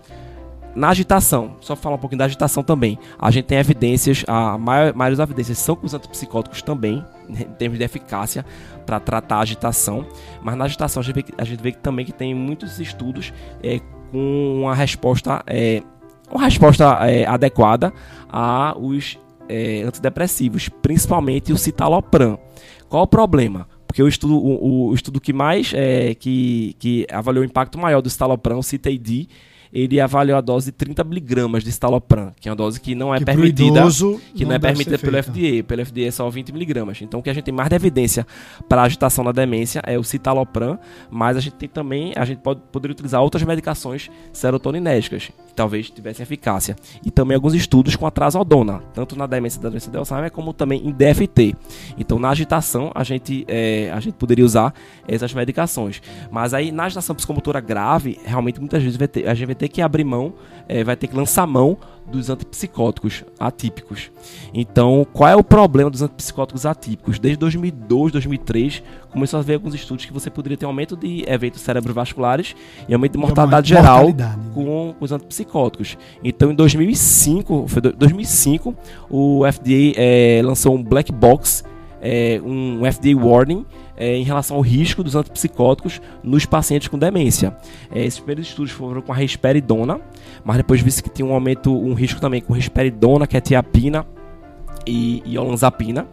Na 0.74 0.88
agitação, 0.88 1.56
só 1.60 1.76
falar 1.76 1.94
um 1.94 1.98
pouquinho 1.98 2.18
da 2.18 2.24
agitação 2.24 2.62
também. 2.62 2.98
A 3.16 3.30
gente 3.30 3.44
tem 3.44 3.58
evidências, 3.58 4.24
a 4.26 4.58
maior, 4.58 4.92
maioria 4.92 5.16
das 5.16 5.28
evidências 5.28 5.58
são 5.58 5.76
com 5.76 5.86
os 5.86 5.94
antipsicóticos 5.94 6.62
também, 6.62 7.04
né, 7.28 7.42
em 7.42 7.52
termos 7.52 7.78
de 7.78 7.84
eficácia 7.84 8.44
para 8.84 8.98
tratar 8.98 9.36
a 9.36 9.40
agitação. 9.40 10.04
Mas 10.42 10.56
na 10.56 10.64
agitação 10.64 11.00
a 11.00 11.04
gente 11.04 11.14
vê, 11.14 11.24
a 11.38 11.44
gente 11.44 11.62
vê 11.62 11.70
também 11.70 12.04
que 12.04 12.12
tem 12.12 12.34
muitos 12.34 12.80
estudos 12.80 13.32
é, 13.62 13.78
com 14.10 14.62
uma 14.62 14.74
resposta, 14.74 15.44
é, 15.46 15.80
uma 16.28 16.42
resposta 16.42 16.84
é, 17.08 17.24
adequada 17.24 17.92
a 18.28 18.74
os 18.76 19.16
é, 19.48 19.82
antidepressivos, 19.82 20.68
principalmente 20.68 21.52
o 21.52 21.56
citalopram. 21.56 22.36
Qual 22.88 23.04
o 23.04 23.06
problema? 23.06 23.68
Porque 23.94 24.02
o 24.02 24.08
estudo, 24.08 24.36
o, 24.36 24.88
o 24.88 24.94
estudo 24.94 25.20
que 25.20 25.32
mais 25.32 25.72
é, 25.72 26.16
que, 26.16 26.74
que 26.80 27.06
avaliou 27.08 27.44
o 27.44 27.46
impacto 27.46 27.78
maior 27.78 28.00
do 28.02 28.10
citalopram, 28.10 28.58
o 28.58 28.62
CITAD, 28.62 29.28
ele 29.72 30.00
avaliou 30.00 30.36
a 30.36 30.40
dose 30.40 30.66
de 30.66 30.72
30 30.72 31.04
miligramas 31.04 31.62
de 31.62 31.70
citalopram, 31.70 32.32
que 32.40 32.48
é 32.48 32.50
uma 32.50 32.56
dose 32.56 32.80
que 32.80 32.92
não 32.96 33.14
é 33.14 33.20
Que 33.20 33.24
permitida 33.24 33.86
que 34.34 34.44
não, 34.44 34.50
é 34.50 34.58
deve 34.58 34.84
permitida 34.84 34.98
pelo. 34.98 35.22
FDA. 35.22 35.62
Pelo 35.62 35.86
FDA 35.86 36.06
é 36.06 36.10
só 36.10 36.28
20 36.28 36.52
miligramas. 36.52 37.00
Então, 37.02 37.20
o 37.20 37.22
que 37.22 37.30
a 37.30 37.32
gente 37.32 37.44
tem 37.44 37.54
mais 37.54 37.68
de 37.68 37.76
evidência 37.76 38.26
para 38.68 38.82
agitação 38.82 39.22
na 39.22 39.30
demência 39.30 39.80
é 39.86 39.96
o 39.96 40.02
citalopram, 40.02 40.76
mas 41.08 41.36
a 41.36 41.40
gente 41.40 41.54
tem 41.54 41.68
também, 41.68 42.12
a 42.16 42.24
gente 42.24 42.38
pode 42.38 42.62
poder 42.72 42.90
utilizar 42.90 43.22
outras 43.22 43.44
medicações 43.44 44.10
serotoninérgicas, 44.32 45.30
talvez 45.54 45.90
tivessem 45.90 46.22
eficácia. 46.22 46.76
E 47.04 47.10
também 47.10 47.34
alguns 47.34 47.54
estudos 47.54 47.96
com 47.96 48.06
a 48.06 48.10
trazodona, 48.10 48.82
tanto 48.92 49.16
na 49.16 49.26
demência 49.26 49.60
da 49.60 49.68
doença 49.68 49.90
de 49.90 49.96
Alzheimer, 49.96 50.30
como 50.30 50.52
também 50.52 50.86
em 50.86 50.92
DFT. 50.92 51.54
Então, 51.98 52.18
na 52.18 52.30
agitação, 52.30 52.90
a 52.94 53.04
gente, 53.04 53.44
é, 53.48 53.90
a 53.92 54.00
gente 54.00 54.14
poderia 54.14 54.44
usar 54.44 54.74
essas 55.06 55.32
medicações. 55.32 56.00
Mas 56.30 56.54
aí, 56.54 56.72
na 56.72 56.84
agitação 56.84 57.14
psicomotora 57.14 57.60
grave, 57.60 58.18
realmente, 58.24 58.58
muitas 58.60 58.82
vezes 58.82 58.98
ter- 59.08 59.28
a 59.28 59.34
gente 59.34 59.46
vai 59.46 59.54
ter 59.54 59.68
que 59.68 59.80
abrir 59.82 60.04
mão, 60.04 60.34
é, 60.68 60.82
vai 60.82 60.96
ter 60.96 61.06
que 61.06 61.16
lançar 61.16 61.46
mão 61.46 61.76
dos 62.06 62.28
antipsicóticos 62.30 63.24
atípicos. 63.38 64.10
Então, 64.52 65.06
qual 65.12 65.30
é 65.30 65.36
o 65.36 65.42
problema 65.42 65.90
dos 65.90 66.02
antipsicóticos 66.02 66.64
atípicos? 66.66 67.18
Desde 67.18 67.38
2002, 67.38 68.12
2003, 68.12 68.82
começou 69.10 69.38
a 69.38 69.40
haver 69.40 69.54
alguns 69.54 69.74
estudos 69.74 70.04
que 70.04 70.12
você 70.12 70.30
poderia 70.30 70.56
ter 70.56 70.66
um 70.66 70.68
aumento 70.68 70.96
de 70.96 71.24
eventos 71.26 71.60
cerebrovasculares 71.62 72.54
e 72.88 72.94
aumento 72.94 73.12
de 73.12 73.18
mortalidade 73.18 73.68
geral 73.68 74.04
mortalidade, 74.04 74.36
né? 74.38 74.50
com 74.54 74.94
os 75.00 75.12
antipsicóticos. 75.12 75.96
Então, 76.22 76.50
em 76.50 76.54
2005, 76.54 77.66
foi 77.68 77.82
do- 77.82 77.92
2005, 77.92 78.74
o 79.10 79.42
FDA 79.50 79.92
eh, 79.96 80.42
lançou 80.44 80.74
um 80.74 80.82
black 80.82 81.10
box, 81.12 81.64
eh, 82.04 82.38
um 82.44 82.82
FDA 82.84 83.16
warning 83.16 83.64
eh, 83.96 84.18
em 84.18 84.22
relação 84.24 84.56
ao 84.56 84.62
risco 84.62 85.02
dos 85.02 85.14
antipsicóticos 85.14 86.02
nos 86.22 86.44
pacientes 86.44 86.86
com 86.86 86.98
demência. 86.98 87.56
Eh, 87.92 88.04
esses 88.04 88.20
primeiros 88.20 88.48
estudos 88.48 88.70
foram 88.70 89.00
com 89.00 89.10
a 89.10 89.16
risperidona, 89.16 89.98
mas 90.44 90.58
depois 90.58 90.82
viu 90.82 90.92
que 91.02 91.08
tinha 91.08 91.26
um 91.26 91.32
aumento, 91.32 91.74
um 91.74 91.94
risco 91.94 92.20
também 92.20 92.42
com 92.42 92.52
risperidona, 92.52 93.26
quetiapina 93.26 94.06
e, 94.86 95.22
e 95.24 95.38
olanzapina. 95.38 96.06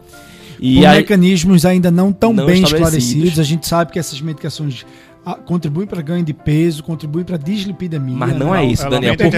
E 0.58 0.76
Por 0.76 0.86
aí, 0.86 0.98
mecanismos 0.98 1.66
ainda 1.66 1.90
não 1.90 2.12
tão 2.12 2.32
Não 2.32 2.46
bem 2.46 2.62
esclarecidos. 2.62 3.38
A 3.38 3.42
gente 3.42 3.66
sabe 3.66 3.92
que 3.92 3.98
essas 3.98 4.20
medicações 4.20 4.86
ah, 5.26 5.34
contribuem 5.34 5.86
para 5.86 6.00
ganho 6.00 6.24
de 6.24 6.32
peso, 6.32 6.82
contribuem 6.82 7.24
para 7.24 7.36
dislipidemia. 7.36 8.16
Mas 8.16 8.36
não 8.36 8.52
né? 8.52 8.64
é 8.64 8.66
isso, 8.66 8.88
Daniel, 8.88 9.16
por 9.16 9.30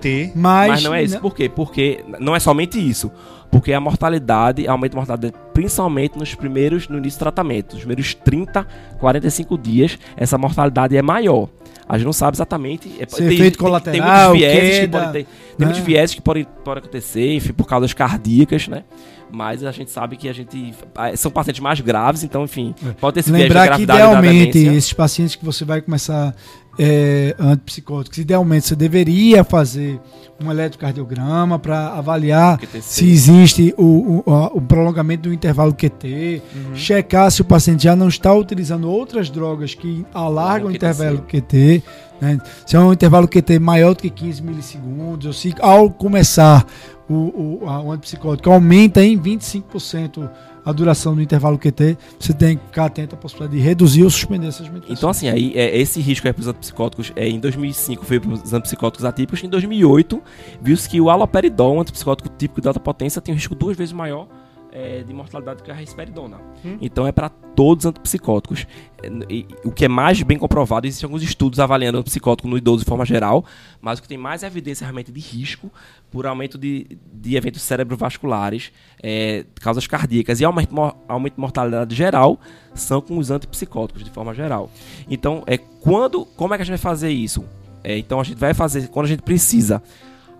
quê? 0.00 0.32
Mas, 0.34 0.70
Mas 0.70 0.82
não 0.82 0.94
é 0.94 1.02
isso. 1.02 1.20
Por 1.20 1.34
quê? 1.34 1.48
Porque 1.48 2.04
não 2.18 2.34
é 2.34 2.40
somente 2.40 2.78
isso. 2.78 3.10
Porque 3.50 3.72
a 3.72 3.80
mortalidade, 3.80 4.66
aumento 4.68 4.92
de 4.92 4.96
mortalidade, 4.96 5.34
principalmente 5.60 6.18
nos 6.18 6.34
primeiros, 6.34 6.88
no 6.88 6.96
início 6.96 7.18
do 7.18 7.22
tratamento, 7.22 7.72
nos 7.74 7.80
primeiros 7.80 8.14
30, 8.14 8.66
45 8.98 9.58
dias, 9.58 9.98
essa 10.16 10.38
mortalidade 10.38 10.96
é 10.96 11.02
maior. 11.02 11.50
A 11.86 11.98
gente 11.98 12.06
não 12.06 12.12
sabe 12.14 12.36
exatamente. 12.36 12.90
É, 12.98 13.06
Se 13.06 13.22
efeito 13.22 13.58
colateral, 13.58 14.32
tem 14.32 14.40
muitos 14.40 14.40
vieses 14.40 14.70
que 14.70 14.80
queda, 14.80 14.98
podem 14.98 15.12
ter, 15.12 15.24
tem 15.24 15.58
né? 15.58 15.66
muitos 15.66 15.80
vieses 15.80 16.14
que 16.14 16.22
podem, 16.22 16.46
podem 16.64 16.82
acontecer, 16.82 17.34
enfim, 17.34 17.52
por 17.52 17.66
causas 17.66 17.92
cardíacas, 17.92 18.68
né? 18.68 18.84
Mas 19.32 19.62
a 19.62 19.70
gente 19.70 19.90
sabe 19.90 20.16
que 20.16 20.28
a 20.28 20.32
gente. 20.32 20.72
ah, 20.94 21.14
São 21.16 21.30
pacientes 21.30 21.60
mais 21.60 21.80
graves, 21.80 22.24
então, 22.24 22.44
enfim, 22.44 22.74
pode 23.00 23.14
ter 23.14 23.20
esse 23.20 23.30
viés 23.30 23.44
É. 23.44 23.48
Lembrar 23.48 23.62
que 23.76 23.84
gravidade 23.84 24.02
da 24.02 24.18
idealmente 24.18 24.58
esses 24.58 24.92
pacientes 24.92 25.36
que 25.36 25.44
você 25.44 25.64
vai 25.64 25.80
começar 25.80 26.34
é, 26.78 27.34
antipsicóticos, 27.38 28.18
idealmente 28.18 28.66
você 28.66 28.76
deveria 28.76 29.44
fazer 29.44 30.00
um 30.42 30.50
eletrocardiograma 30.50 31.58
para 31.58 31.88
avaliar 31.88 32.56
QTC. 32.58 32.80
se 32.82 33.10
existe 33.10 33.74
o, 33.76 34.22
o, 34.24 34.56
o 34.56 34.60
prolongamento 34.62 35.28
do 35.28 35.34
intervalo 35.34 35.74
QT, 35.74 36.40
Uhum. 36.54 36.74
checar 36.74 37.30
se 37.30 37.42
o 37.42 37.44
paciente 37.44 37.84
já 37.84 37.94
não 37.94 38.08
está 38.08 38.32
utilizando 38.32 38.88
outras 38.90 39.28
drogas 39.28 39.74
que 39.74 40.04
alargam 40.14 40.70
o 40.70 40.72
QTC. 40.72 40.76
intervalo 40.76 41.18
QT, 41.28 41.82
né? 42.20 42.38
se 42.66 42.76
é 42.76 42.80
um 42.80 42.92
intervalo 42.92 43.28
QT 43.28 43.58
maior 43.58 43.94
do 43.94 44.00
que 44.02 44.08
15 44.08 44.42
milissegundos, 44.42 45.26
ou 45.26 45.32
se 45.32 45.54
ao 45.60 45.90
começar 45.90 46.64
o, 47.08 47.14
o, 47.14 47.64
o 47.64 47.92
antipsicótico 47.92 48.50
aumenta 48.50 49.02
em 49.04 49.18
25% 49.18 50.30
a 50.64 50.72
duração 50.72 51.14
do 51.14 51.22
intervalo 51.22 51.58
QT, 51.58 51.96
você 52.18 52.32
tem 52.32 52.56
que 52.56 52.66
ficar 52.66 52.86
atento 52.86 53.14
à 53.14 53.18
possibilidade 53.18 53.58
de 53.58 53.64
reduzir 53.66 54.02
ou 54.02 54.10
suspender 54.10 54.48
essas 54.48 54.68
medicações. 54.68 54.98
Então, 54.98 55.10
assim, 55.10 55.28
aí, 55.28 55.52
é, 55.54 55.76
esse 55.78 56.00
risco 56.00 56.26
aí 56.26 56.32
para 56.32 56.40
os 56.40 56.48
antipsicóticos, 56.48 57.12
é, 57.16 57.28
em 57.28 57.38
2005 57.38 58.04
foi 58.04 58.20
para 58.20 58.32
os 58.32 58.52
antipsicóticos 58.52 59.04
atípicos, 59.04 59.42
em 59.42 59.48
2008 59.48 60.22
viu-se 60.60 60.88
que 60.88 61.00
o 61.00 61.10
aloperidol, 61.10 61.76
um 61.76 61.80
antipsicótico 61.80 62.28
típico 62.28 62.60
de 62.60 62.68
alta 62.68 62.80
potência, 62.80 63.20
tem 63.20 63.32
um 63.32 63.36
risco 63.36 63.54
duas 63.54 63.76
vezes 63.76 63.92
maior 63.92 64.26
é, 64.72 65.02
de 65.02 65.12
mortalidade 65.12 65.62
que 65.62 65.70
a 65.70 65.74
risperidona. 65.74 66.38
Então 66.80 67.06
é 67.06 67.12
para 67.12 67.28
todos 67.28 67.84
os 67.84 67.88
antipsicóticos. 67.88 68.66
É, 69.02 69.08
e- 69.28 69.46
o 69.64 69.70
que 69.72 69.84
é 69.84 69.88
mais 69.88 70.22
bem 70.22 70.38
comprovado, 70.38 70.86
existem 70.86 71.06
alguns 71.06 71.22
estudos 71.22 71.58
avaliando 71.58 71.98
o 71.98 72.00
antipsicótico 72.00 72.48
no 72.48 72.56
idoso 72.56 72.84
de 72.84 72.88
forma 72.88 73.04
geral, 73.04 73.44
mas 73.80 73.98
o 73.98 74.02
que 74.02 74.08
tem 74.08 74.18
mais 74.18 74.42
evidência 74.42 74.84
realmente 74.84 75.10
de 75.10 75.20
risco 75.20 75.70
por 76.10 76.26
aumento 76.26 76.56
de, 76.58 76.86
de 77.12 77.36
eventos 77.36 77.62
cerebrovasculares, 77.62 78.72
é, 79.02 79.44
causas 79.60 79.86
cardíacas 79.86 80.40
e 80.40 80.44
aumento, 80.44 80.74
aumento 81.08 81.34
de 81.34 81.40
mortalidade 81.40 81.94
geral 81.94 82.38
são 82.74 83.00
com 83.00 83.18
os 83.18 83.30
antipsicóticos 83.30 84.04
de 84.04 84.10
forma 84.10 84.34
geral. 84.34 84.70
Então, 85.08 85.42
é 85.46 85.56
quando, 85.58 86.24
como 86.24 86.54
é 86.54 86.56
que 86.56 86.62
a 86.62 86.64
gente 86.64 86.76
vai 86.76 86.78
fazer 86.92 87.10
isso? 87.10 87.44
É, 87.82 87.96
então 87.96 88.20
a 88.20 88.24
gente 88.24 88.38
vai 88.38 88.52
fazer 88.52 88.88
quando 88.88 89.06
a 89.06 89.08
gente 89.08 89.22
precisa. 89.22 89.82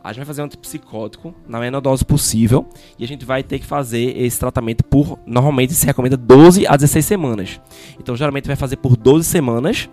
A 0.02 0.12
gente 0.12 0.18
vai 0.18 0.26
fazer 0.26 0.42
um 0.42 0.46
antipsicótico 0.46 1.34
na 1.46 1.60
menor 1.60 1.80
dose 1.80 2.04
possível 2.04 2.66
e 2.98 3.04
a 3.04 3.08
gente 3.08 3.24
vai 3.24 3.42
ter 3.42 3.58
que 3.58 3.66
fazer 3.66 4.16
esse 4.16 4.38
tratamento 4.38 4.82
por 4.84 5.18
normalmente 5.26 5.74
se 5.74 5.84
recomenda 5.84 6.16
12 6.16 6.66
a 6.66 6.76
16 6.76 7.04
semanas. 7.04 7.60
Então 7.98 8.16
geralmente 8.16 8.46
vai 8.46 8.56
fazer 8.56 8.76
por 8.76 8.96
12 8.96 9.24
semanas. 9.28 9.88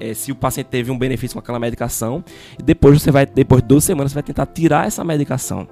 é, 0.00 0.14
se 0.14 0.30
o 0.30 0.34
paciente 0.34 0.68
teve 0.68 0.90
um 0.90 0.98
benefício 0.98 1.34
com 1.34 1.40
aquela 1.40 1.58
medicação, 1.58 2.24
e 2.58 2.62
depois 2.62 3.02
você 3.02 3.10
vai, 3.10 3.26
depois 3.26 3.62
de 3.62 3.68
12 3.68 3.86
semanas, 3.86 4.12
você 4.12 4.14
vai 4.14 4.22
tentar 4.22 4.46
tirar 4.46 4.86
essa 4.86 5.04
medicação. 5.04 5.66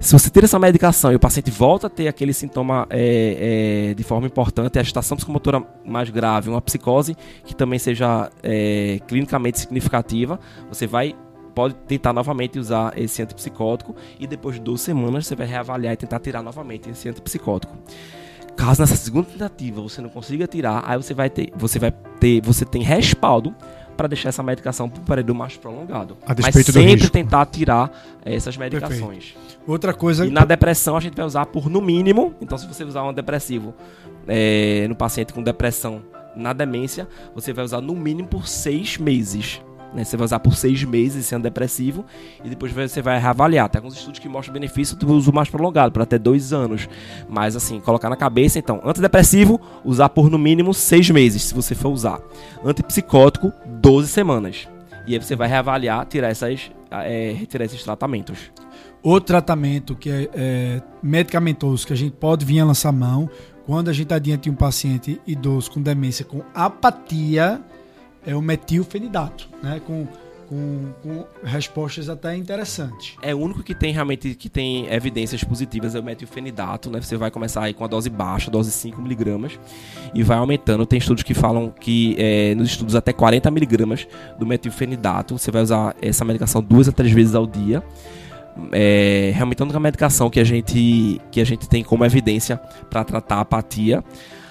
Se 0.00 0.12
você 0.12 0.30
tira 0.30 0.44
essa 0.44 0.58
medicação 0.60 1.10
e 1.10 1.16
o 1.16 1.18
paciente 1.18 1.50
volta 1.50 1.88
a 1.88 1.90
ter 1.90 2.06
aquele 2.06 2.32
sintoma 2.32 2.86
é, 2.88 3.88
é, 3.90 3.94
de 3.94 4.02
forma 4.04 4.28
importante, 4.28 4.78
a 4.78 4.80
agitação 4.80 5.16
psicomotora 5.16 5.60
mais 5.84 6.08
grave, 6.08 6.48
uma 6.48 6.60
psicose 6.60 7.16
que 7.44 7.54
também 7.54 7.80
seja 7.80 8.30
é, 8.40 9.00
clinicamente 9.08 9.58
significativa, 9.58 10.38
você 10.70 10.86
vai 10.86 11.16
pode 11.58 11.74
tentar 11.74 12.12
novamente 12.12 12.56
usar 12.56 12.96
esse 12.96 13.20
antipsicótico 13.20 13.96
e 14.16 14.28
depois 14.28 14.54
de 14.54 14.60
duas 14.60 14.80
semanas 14.80 15.26
você 15.26 15.34
vai 15.34 15.44
reavaliar 15.44 15.92
e 15.92 15.96
tentar 15.96 16.20
tirar 16.20 16.40
novamente 16.40 16.88
esse 16.88 17.08
antipsicótico. 17.08 17.76
Caso 18.56 18.80
nessa 18.80 18.94
segunda 18.94 19.26
tentativa 19.26 19.82
você 19.82 20.00
não 20.00 20.08
consiga 20.08 20.46
tirar, 20.46 20.84
aí 20.86 20.96
você 20.96 21.12
vai 21.12 21.28
ter, 21.28 21.52
você 21.56 21.80
vai 21.80 21.90
ter, 22.20 22.40
você 22.42 22.64
tem 22.64 22.80
respaldo 22.80 23.52
para 23.96 24.06
deixar 24.06 24.28
essa 24.28 24.40
medicação 24.40 24.88
por 24.88 25.00
um 25.00 25.04
período 25.04 25.34
mais 25.34 25.56
prolongado. 25.56 26.16
A 26.22 26.28
Mas 26.28 26.36
despeito 26.36 26.70
do 26.70 26.74
sempre 26.74 26.92
risco. 26.92 27.10
tentar 27.10 27.44
tirar 27.46 27.90
eh, 28.24 28.36
essas 28.36 28.56
medicações. 28.56 29.34
Outra 29.66 29.92
coisa 29.92 30.24
E 30.26 30.30
na 30.30 30.44
depressão 30.44 30.96
a 30.96 31.00
gente 31.00 31.16
vai 31.16 31.26
usar 31.26 31.46
por 31.46 31.68
no 31.68 31.82
mínimo. 31.82 32.36
Então, 32.40 32.56
se 32.56 32.68
você 32.68 32.84
usar 32.84 33.02
um 33.02 33.12
depressivo 33.12 33.74
eh, 34.28 34.86
no 34.88 34.94
paciente 34.94 35.32
com 35.32 35.42
depressão 35.42 36.04
na 36.36 36.52
demência, 36.52 37.08
você 37.34 37.52
vai 37.52 37.64
usar 37.64 37.80
no 37.80 37.96
mínimo 37.96 38.28
por 38.28 38.46
seis 38.46 38.96
meses. 38.96 39.60
Né? 39.92 40.04
Você 40.04 40.16
vai 40.16 40.24
usar 40.24 40.38
por 40.40 40.54
seis 40.54 40.82
meses 40.84 41.24
esse 41.24 41.34
antidepressivo 41.34 42.04
e 42.44 42.48
depois 42.48 42.72
você 42.72 43.00
vai 43.00 43.18
reavaliar. 43.18 43.68
Tem 43.68 43.78
alguns 43.78 43.96
estudos 43.96 44.18
que 44.18 44.28
mostram 44.28 44.52
benefício 44.52 44.96
do 44.96 45.12
uso 45.12 45.32
mais 45.32 45.48
prolongado, 45.48 45.92
para 45.92 46.02
até 46.02 46.18
dois 46.18 46.52
anos. 46.52 46.88
Mas 47.28 47.56
assim, 47.56 47.80
colocar 47.80 48.08
na 48.08 48.16
cabeça, 48.16 48.58
então, 48.58 48.80
antidepressivo, 48.84 49.60
usar 49.84 50.08
por 50.08 50.30
no 50.30 50.38
mínimo 50.38 50.74
seis 50.74 51.10
meses, 51.10 51.42
se 51.42 51.54
você 51.54 51.74
for 51.74 51.90
usar. 51.90 52.20
Antipsicótico, 52.64 53.52
12 53.66 54.08
semanas. 54.08 54.68
E 55.06 55.14
aí 55.14 55.22
você 55.22 55.34
vai 55.34 55.48
reavaliar, 55.48 56.04
tirar 56.06 56.28
essas, 56.28 56.70
eh, 56.90 57.34
retirar 57.38 57.64
esses 57.64 57.82
tratamentos. 57.82 58.50
Outro 59.02 59.28
tratamento 59.28 59.94
que 59.94 60.10
é, 60.10 60.28
é 60.34 60.82
medicamentoso 61.02 61.86
que 61.86 61.92
a 61.92 61.96
gente 61.96 62.12
pode 62.12 62.44
vir 62.44 62.60
a 62.60 62.64
lançar 62.64 62.92
mão 62.92 63.30
quando 63.64 63.88
a 63.88 63.92
gente 63.92 64.04
está 64.04 64.18
diante 64.18 64.44
de 64.44 64.50
um 64.50 64.54
paciente 64.54 65.20
idoso 65.26 65.70
com 65.70 65.80
demência 65.80 66.24
com 66.24 66.42
apatia 66.54 67.62
é 68.28 68.36
o 68.36 68.42
metilfenidato, 68.42 69.48
né? 69.62 69.80
Com, 69.86 70.06
com, 70.46 70.92
com 71.02 71.24
respostas 71.42 72.10
até 72.10 72.36
interessantes. 72.36 73.16
É 73.22 73.34
o 73.34 73.38
único 73.38 73.62
que 73.62 73.74
tem 73.74 73.90
realmente 73.90 74.34
que 74.34 74.50
tem 74.50 74.86
evidências 74.92 75.42
positivas 75.42 75.94
é 75.94 76.00
o 76.00 76.04
metilfenidato, 76.04 76.90
né? 76.90 77.00
Você 77.00 77.16
vai 77.16 77.30
começar 77.30 77.62
aí 77.62 77.72
com 77.72 77.84
a 77.84 77.86
dose 77.86 78.10
baixa, 78.10 78.50
dose 78.50 78.70
5mg, 78.70 79.58
e 80.12 80.22
vai 80.22 80.36
aumentando. 80.36 80.84
Tem 80.84 80.98
estudos 80.98 81.22
que 81.22 81.32
falam 81.32 81.70
que 81.70 82.16
é, 82.18 82.54
nos 82.54 82.68
estudos 82.68 82.94
até 82.94 83.14
40mg 83.14 84.06
do 84.38 84.44
metilfenidato, 84.44 85.38
você 85.38 85.50
vai 85.50 85.62
usar 85.62 85.96
essa 86.02 86.22
medicação 86.22 86.62
duas 86.62 86.86
a 86.86 86.92
três 86.92 87.10
vezes 87.10 87.34
ao 87.34 87.46
dia. 87.46 87.82
É, 88.72 89.32
realmente 89.34 89.62
a 89.62 89.64
única 89.64 89.80
medicação 89.80 90.28
que 90.28 90.40
a 90.40 90.44
gente, 90.44 91.18
que 91.30 91.40
a 91.40 91.44
gente 91.46 91.66
tem 91.66 91.82
como 91.82 92.04
evidência 92.04 92.58
para 92.90 93.04
tratar 93.04 93.36
a 93.36 93.40
apatia. 93.40 94.04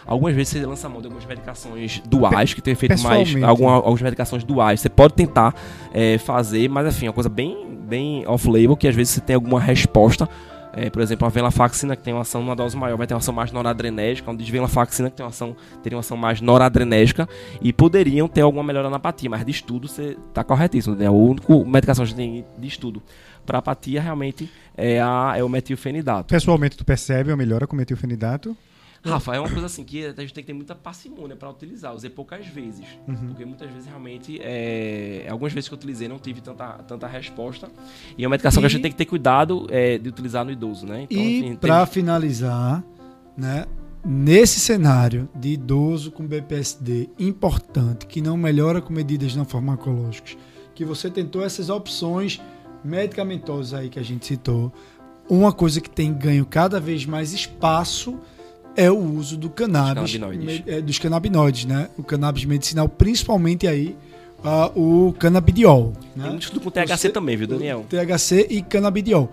Algumas 0.08 0.34
vezes 0.34 0.54
você 0.54 0.66
lança 0.66 0.88
mão 0.88 1.02
de 1.02 1.08
algumas 1.08 1.26
medicações 1.26 2.02
duais 2.08 2.54
que 2.54 2.62
tem 2.62 2.72
efeito 2.72 3.00
mais. 3.02 3.36
Alguma, 3.44 3.74
algumas 3.74 4.02
medicações 4.02 4.44
duais. 4.44 4.80
Você 4.80 4.90
pode 4.90 5.14
tentar 5.14 5.54
é, 5.94 6.18
fazer, 6.18 6.70
mas 6.70 6.88
enfim, 6.88 7.08
é 7.08 7.10
uma 7.10 7.14
coisa 7.14 7.30
bem, 7.30 7.78
bem 7.88 8.26
off-label 8.26 8.78
que 8.78 8.88
às 8.88 8.96
vezes 8.96 9.14
você 9.14 9.22
tem 9.22 9.36
alguma 9.36 9.60
resposta. 9.60 10.28
É, 10.74 10.92
por 10.92 11.02
exemplo, 11.02 11.26
a 11.26 11.30
venlafaxina, 11.30 11.96
que 11.96 12.04
tem 12.04 12.14
uma 12.14 12.22
ação 12.22 12.40
numa 12.42 12.56
dose 12.56 12.78
maior, 12.78 12.98
vai 12.98 13.08
ter 13.08 13.16
uma 13.16 13.20
ação 13.20 13.34
mais 13.34 13.52
noradrenérgica, 13.52 14.30
onde 14.30 14.44
desvenlafaxina, 14.44 15.10
que 15.10 15.16
tem 15.16 15.26
uma 15.26 15.32
ação, 15.32 15.56
teria 15.82 15.98
uma 15.98 16.02
ação 16.02 16.16
mais 16.16 16.40
noradrenérgica, 16.40 17.28
e 17.60 17.74
poderiam 17.74 18.28
ter 18.28 18.42
alguma 18.42 18.64
melhora 18.64 18.88
na 18.88 18.98
apatia, 18.98 19.28
mas 19.28 19.44
de 19.44 19.50
estudo 19.50 19.88
você 19.88 20.16
está 20.30 20.44
corretíssimo. 20.44 20.96
Né? 20.96 21.08
A 21.08 21.12
única 21.12 21.52
medicação 21.66 22.06
que 22.06 22.14
a 22.14 22.16
tem 22.16 22.46
de 22.60 22.68
estudo 22.68 23.02
para 23.44 23.58
apatia 23.58 24.00
realmente 24.00 24.52
é, 24.76 25.02
a, 25.02 25.34
é 25.36 25.44
o 25.44 25.50
metilfenidato. 25.50 26.32
Pessoalmente, 26.32 26.78
tu 26.78 26.86
percebe 26.86 27.32
uma 27.32 27.38
melhora 27.38 27.66
com 27.66 27.76
metilfenidato? 27.76 28.56
Rafa, 29.12 29.36
é 29.36 29.40
uma 29.40 29.50
coisa 29.50 29.66
assim 29.66 29.84
que 29.84 30.06
a 30.06 30.10
gente 30.22 30.34
tem 30.34 30.44
que 30.44 30.48
ter 30.48 30.54
muita 30.54 30.76
parcimônia 30.76 31.36
para 31.36 31.50
utilizar. 31.50 31.94
Usei 31.94 32.10
poucas 32.10 32.46
vezes. 32.48 32.86
Uhum. 33.08 33.16
Porque 33.28 33.46
muitas 33.46 33.70
vezes 33.72 33.88
realmente. 33.88 34.40
É... 34.42 35.26
Algumas 35.30 35.54
vezes 35.54 35.68
que 35.68 35.74
eu 35.74 35.78
utilizei 35.78 36.08
não 36.08 36.20
tive 36.20 36.42
tanta, 36.42 36.68
tanta 36.88 37.08
resposta. 37.08 37.70
E 38.18 38.24
é 38.24 38.28
uma 38.28 38.32
medicação 38.32 38.62
que 38.62 38.66
a 38.66 38.70
E- 38.70 38.72
gente 38.72 38.82
tem 38.82 38.92
que 38.92 38.98
ter 38.98 39.06
cuidado 39.06 39.68
é, 39.70 39.98
de 39.98 40.10
utilizar 40.10 40.44
no 40.46 40.52
idoso, 40.52 40.86
né? 40.86 41.04
Então, 41.04 41.18
e 41.18 41.40
enfim, 41.40 41.56
para 41.56 41.86
finalizar, 41.86 42.84
né, 43.36 43.66
nesse 44.06 44.60
cenário 44.60 45.28
de 45.36 45.50
idoso 45.50 46.12
com 46.12 46.26
BPSD 46.26 47.10
importante, 47.20 48.06
que 48.06 48.22
não 48.22 48.38
melhora 48.38 48.82
com 48.82 48.94
medidas 48.94 49.36
não 49.36 49.46
farmacológicas, 49.46 50.38
que 50.74 50.86
você 50.86 51.10
tentou 51.10 51.44
essas 51.44 51.70
opções 51.70 52.40
medicamentosas 52.84 53.74
aí 53.74 53.90
que 53.90 54.00
a 54.00 54.04
gente 54.04 54.26
citou, 54.26 54.72
uma 55.30 55.52
coisa 55.52 55.82
que 55.82 55.90
tem 55.90 56.14
ganho 56.14 56.46
cada 56.46 56.80
vez 56.80 57.06
mais 57.06 57.34
espaço 57.34 58.18
é 58.78 58.90
o 58.90 58.98
uso 58.98 59.36
do 59.36 59.50
cannabis, 59.50 60.14
canabinoides. 60.14 60.66
me- 60.66 60.72
é, 60.72 60.80
dos 60.82 60.98
canabinoides, 61.00 61.66
né? 61.66 61.90
O 61.98 62.04
cannabis 62.04 62.46
medicinal, 62.46 62.88
principalmente 62.88 63.68
aí 63.68 63.98
ah, 64.44 64.72
o 64.76 65.14
canabidiol, 65.20 65.94
né? 66.16 66.22
Tem 66.24 66.30
muito 66.32 66.44
estudo 66.44 66.62
com 66.62 66.70
THC 66.70 66.96
Você- 66.98 67.10
também, 67.10 67.36
viu, 67.36 67.48
Daniel? 67.48 67.86
THC 67.90 68.48
e 68.50 68.62
canabidiol. 68.62 69.30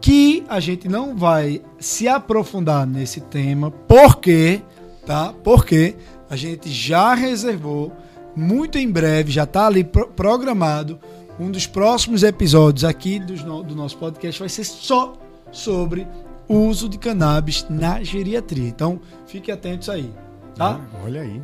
Que 0.00 0.44
a 0.48 0.60
gente 0.60 0.88
não 0.88 1.16
vai 1.16 1.62
se 1.78 2.06
aprofundar 2.08 2.86
nesse 2.86 3.20
tema, 3.20 3.70
porque, 3.70 4.60
tá? 5.06 5.32
Porque 5.44 5.94
a 6.28 6.36
gente 6.36 6.68
já 6.70 7.14
reservou, 7.14 7.92
muito 8.36 8.78
em 8.78 8.90
breve, 8.90 9.30
já 9.32 9.44
está 9.44 9.66
ali 9.66 9.82
pro- 9.84 10.08
programado, 10.08 10.98
um 11.40 11.50
dos 11.50 11.66
próximos 11.66 12.22
episódios 12.24 12.84
aqui 12.84 13.18
no- 13.20 13.62
do 13.62 13.74
nosso 13.76 13.96
podcast 13.96 14.38
vai 14.40 14.48
ser 14.48 14.64
só 14.64 15.14
sobre 15.52 16.06
o 16.48 16.56
uso 16.66 16.88
de 16.88 16.98
cannabis 16.98 17.66
na 17.68 18.02
geriatria. 18.02 18.68
Então, 18.68 19.00
fiquem 19.26 19.52
atentos 19.52 19.88
aí, 19.88 20.10
tá? 20.56 20.80
Ah, 20.80 20.98
olha 21.04 21.20
aí. 21.20 21.42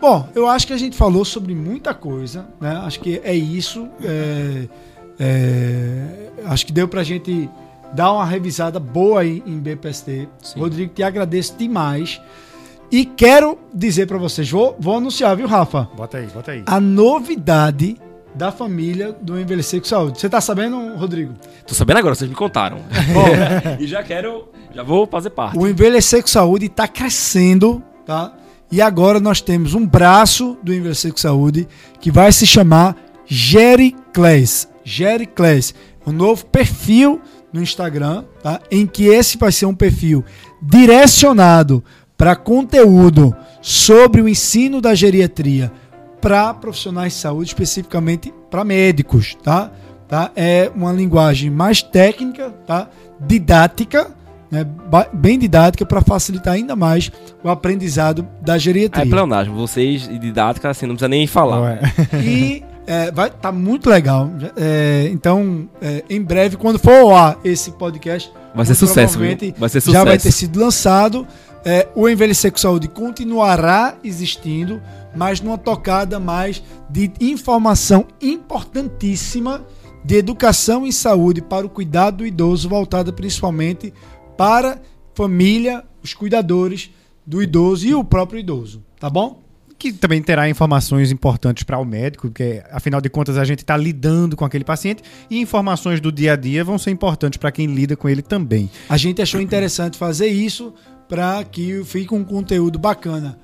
Bom, 0.00 0.28
eu 0.34 0.48
acho 0.48 0.66
que 0.66 0.72
a 0.72 0.76
gente 0.76 0.96
falou 0.96 1.24
sobre 1.24 1.54
muita 1.54 1.94
coisa, 1.94 2.46
né? 2.60 2.76
Acho 2.84 3.00
que 3.00 3.20
é 3.24 3.34
isso. 3.34 3.88
é, 4.02 4.68
é, 5.18 6.30
acho 6.46 6.66
que 6.66 6.72
deu 6.72 6.88
pra 6.88 7.02
gente 7.02 7.48
dar 7.92 8.12
uma 8.12 8.24
revisada 8.24 8.80
boa 8.80 9.20
aí 9.20 9.42
em 9.46 9.58
BPST. 9.58 10.28
Sim. 10.42 10.60
Rodrigo, 10.60 10.92
te 10.92 11.02
agradeço 11.02 11.56
demais. 11.56 12.20
E 12.90 13.04
quero 13.04 13.58
dizer 13.72 14.06
para 14.06 14.18
vocês, 14.18 14.50
vou, 14.50 14.76
vou 14.78 14.96
anunciar, 14.96 15.36
viu, 15.36 15.46
Rafa? 15.46 15.88
Bota 15.96 16.18
aí, 16.18 16.26
bota 16.26 16.52
aí. 16.52 16.62
A 16.66 16.80
novidade 16.80 17.96
da 18.34 18.50
família 18.50 19.12
do 19.12 19.38
Envelhecer 19.38 19.80
com 19.80 19.86
Saúde. 19.86 20.20
Você 20.20 20.28
tá 20.28 20.40
sabendo, 20.40 20.96
Rodrigo? 20.96 21.34
Tô 21.66 21.74
sabendo 21.74 21.98
agora, 21.98 22.14
vocês 22.14 22.28
me 22.28 22.36
contaram. 22.36 22.78
e 23.78 23.86
já 23.86 24.02
quero, 24.02 24.48
já 24.74 24.82
vou 24.82 25.06
fazer 25.06 25.30
parte. 25.30 25.56
O 25.56 25.68
Envelhecer 25.68 26.20
com 26.20 26.28
Saúde 26.28 26.66
está 26.66 26.88
crescendo, 26.88 27.82
tá? 28.04 28.32
E 28.70 28.82
agora 28.82 29.20
nós 29.20 29.40
temos 29.40 29.74
um 29.74 29.86
braço 29.86 30.58
do 30.62 30.74
Envelhecer 30.74 31.12
com 31.12 31.18
Saúde 31.18 31.68
que 32.00 32.10
vai 32.10 32.32
se 32.32 32.46
chamar 32.46 32.96
Gericlés. 33.26 34.68
Gericlés. 34.82 35.74
Um 36.06 36.12
novo 36.12 36.44
perfil 36.46 37.20
no 37.52 37.62
Instagram, 37.62 38.24
tá? 38.42 38.60
Em 38.70 38.86
que 38.86 39.04
esse 39.04 39.38
vai 39.38 39.52
ser 39.52 39.66
um 39.66 39.74
perfil 39.74 40.24
direcionado 40.60 41.84
para 42.16 42.36
conteúdo 42.36 43.34
sobre 43.62 44.20
o 44.20 44.28
ensino 44.28 44.80
da 44.80 44.94
geriatria 44.94 45.72
para 46.24 46.54
profissionais 46.54 47.12
de 47.12 47.18
saúde, 47.18 47.50
especificamente 47.50 48.32
para 48.50 48.64
médicos, 48.64 49.36
tá? 49.42 49.70
tá? 50.08 50.30
É 50.34 50.70
uma 50.74 50.90
linguagem 50.90 51.50
mais 51.50 51.82
técnica, 51.82 52.48
tá? 52.66 52.88
Didática, 53.20 54.10
né? 54.50 54.66
bem 55.12 55.38
didática 55.38 55.84
para 55.84 56.00
facilitar 56.00 56.54
ainda 56.54 56.74
mais 56.74 57.12
o 57.42 57.50
aprendizado 57.50 58.26
da 58.40 58.56
geriatria. 58.56 59.04
É 59.04 59.06
pleonasmo, 59.06 59.54
vocês 59.54 60.08
e 60.10 60.18
didática 60.18 60.70
assim 60.70 60.86
não 60.86 60.94
precisa 60.94 61.08
nem 61.08 61.26
falar. 61.26 61.78
E 62.24 62.64
é, 62.86 63.10
vai 63.10 63.28
tá 63.28 63.52
muito 63.52 63.90
legal. 63.90 64.30
É, 64.56 65.10
então, 65.12 65.68
é, 65.82 66.04
em 66.08 66.22
breve, 66.22 66.56
quando 66.56 66.78
for 66.78 66.92
ao 66.92 67.14
ar 67.14 67.38
esse 67.44 67.70
podcast, 67.72 68.32
vai 68.54 68.64
ser 68.64 68.74
sucesso, 68.74 69.18
vai 69.18 69.68
ser 69.68 69.80
sucesso. 69.82 69.92
Já 69.92 70.04
vai 70.04 70.16
ter 70.16 70.32
sido 70.32 70.58
lançado. 70.58 71.26
É, 71.64 71.88
o 71.94 72.08
Envelhecer 72.08 72.52
com 72.52 72.58
Saúde 72.58 72.88
continuará 72.88 73.96
existindo, 74.04 74.82
mas 75.16 75.40
numa 75.40 75.56
tocada 75.56 76.20
mais 76.20 76.62
de 76.90 77.10
informação 77.20 78.06
importantíssima 78.20 79.64
de 80.04 80.16
educação 80.16 80.86
e 80.86 80.92
saúde 80.92 81.40
para 81.40 81.64
o 81.66 81.70
cuidado 81.70 82.18
do 82.18 82.26
idoso, 82.26 82.68
voltada 82.68 83.10
principalmente 83.10 83.94
para 84.36 84.80
família, 85.14 85.82
os 86.02 86.12
cuidadores 86.12 86.90
do 87.26 87.42
idoso 87.42 87.86
e 87.86 87.94
o 87.94 88.04
próprio 88.04 88.38
idoso, 88.38 88.84
tá 89.00 89.08
bom? 89.08 89.42
Que 89.78 89.92
também 89.92 90.22
terá 90.22 90.48
informações 90.48 91.10
importantes 91.10 91.62
para 91.62 91.78
o 91.78 91.84
médico, 91.84 92.28
porque 92.28 92.62
afinal 92.70 93.00
de 93.00 93.08
contas 93.08 93.38
a 93.38 93.44
gente 93.44 93.60
está 93.60 93.76
lidando 93.76 94.36
com 94.36 94.44
aquele 94.44 94.64
paciente 94.64 95.02
e 95.30 95.40
informações 95.40 96.00
do 96.00 96.12
dia 96.12 96.34
a 96.34 96.36
dia 96.36 96.62
vão 96.62 96.78
ser 96.78 96.90
importantes 96.90 97.38
para 97.38 97.50
quem 97.50 97.66
lida 97.66 97.96
com 97.96 98.08
ele 98.08 98.22
também. 98.22 98.70
A 98.88 98.98
gente 98.98 99.22
achou 99.22 99.40
interessante 99.40 99.96
fazer 99.96 100.26
isso 100.26 100.74
para 101.08 101.42
que 101.44 101.82
fique 101.84 102.14
um 102.14 102.24
conteúdo 102.24 102.78
bacana 102.78 103.38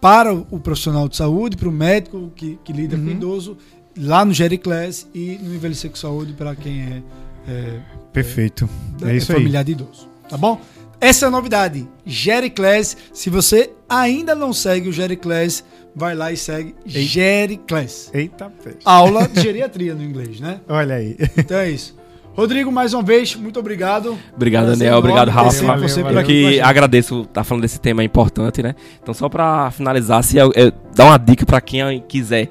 para 0.00 0.32
o 0.32 0.60
profissional 0.60 1.08
de 1.08 1.16
saúde, 1.16 1.56
para 1.56 1.68
o 1.68 1.72
médico 1.72 2.30
que, 2.34 2.58
que 2.62 2.72
lida 2.72 2.96
uhum. 2.96 3.02
com 3.04 3.08
o 3.08 3.12
idoso, 3.12 3.58
lá 3.98 4.24
no 4.24 4.32
Gericlass 4.32 5.08
e 5.14 5.38
no 5.42 5.54
Envelhecer 5.54 5.90
com 5.90 5.96
Saúde 5.96 6.32
para 6.32 6.54
quem 6.54 6.82
é, 6.82 7.02
é 7.48 7.80
Perfeito. 8.12 8.68
É, 9.02 9.10
é 9.10 9.16
isso 9.16 9.32
é 9.32 9.34
familiar 9.34 9.60
aí. 9.60 9.64
de 9.64 9.72
idoso. 9.72 10.08
Tá 10.28 10.36
bom? 10.36 10.60
Essa 11.00 11.26
é 11.26 11.28
a 11.28 11.30
novidade. 11.30 11.86
Gericlass. 12.04 12.96
Se 13.12 13.28
você 13.28 13.72
ainda 13.88 14.34
não 14.34 14.52
segue 14.52 14.88
o 14.88 14.92
Gericlass, 14.92 15.64
vai 15.94 16.14
lá 16.14 16.32
e 16.32 16.36
segue 16.36 16.74
Gericlass. 16.84 18.10
Eita, 18.14 18.50
peixe. 18.62 18.78
Aula 18.84 19.28
de 19.28 19.40
geriatria 19.42 19.94
no 19.94 20.02
inglês, 20.02 20.40
né? 20.40 20.60
Olha 20.68 20.96
aí. 20.96 21.16
Então 21.36 21.58
é 21.58 21.70
isso. 21.70 21.94
Rodrigo, 22.36 22.70
mais 22.70 22.92
uma 22.92 23.02
vez, 23.02 23.34
muito 23.34 23.58
obrigado. 23.58 24.18
Obrigado, 24.34 24.66
Daniel. 24.66 24.98
Obrigado, 24.98 25.30
Rafa. 25.30 25.64
Valeu, 25.64 25.88
você 25.88 26.02
valeu. 26.02 26.20
Eu 26.20 26.26
que 26.26 26.60
agradeço 26.60 27.22
estar 27.22 27.32
tá 27.32 27.44
falando 27.44 27.62
desse 27.62 27.80
tema 27.80 28.04
importante, 28.04 28.62
né? 28.62 28.74
Então, 29.02 29.14
só 29.14 29.26
para 29.26 29.70
finalizar, 29.70 30.22
se 30.22 30.36
eu, 30.36 30.52
eu, 30.54 30.70
dar 30.94 31.06
uma 31.06 31.16
dica 31.16 31.46
para 31.46 31.60
quem 31.62 31.98
quiser 32.06 32.50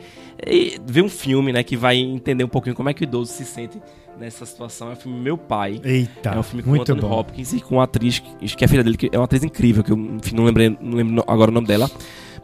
ver 0.86 1.02
um 1.02 1.10
filme, 1.10 1.54
né, 1.54 1.64
que 1.64 1.78
vai 1.78 1.98
entender 1.98 2.44
um 2.44 2.48
pouquinho 2.48 2.76
como 2.76 2.90
é 2.90 2.94
que 2.94 3.02
o 3.02 3.06
idoso 3.06 3.32
se 3.32 3.46
sente 3.46 3.80
nessa 4.20 4.46
situação. 4.46 4.90
É 4.90 4.94
o 4.94 4.96
filme 4.96 5.20
Meu 5.20 5.38
Pai. 5.38 5.80
Eita. 5.84 6.32
É 6.32 6.40
um 6.40 6.44
filme 6.44 6.64
com 6.64 6.70
muito 6.70 6.92
Anthony 6.92 7.02
bom. 7.02 7.20
Hopkins 7.20 7.54
e 7.54 7.62
com 7.62 7.76
uma 7.76 7.84
atriz 7.84 8.20
que 8.20 8.66
é 8.66 8.68
filha 8.68 8.84
dele, 8.84 8.98
que 8.98 9.10
é 9.12 9.18
uma 9.18 9.26
atriz 9.26 9.44
incrível, 9.44 9.84
que 9.84 9.92
eu 9.92 9.98
enfim, 9.98 10.36
não, 10.36 10.46
lembrei, 10.46 10.76
não 10.82 10.98
lembro 10.98 11.24
agora 11.28 11.52
o 11.52 11.54
nome 11.54 11.68
dela. 11.68 11.90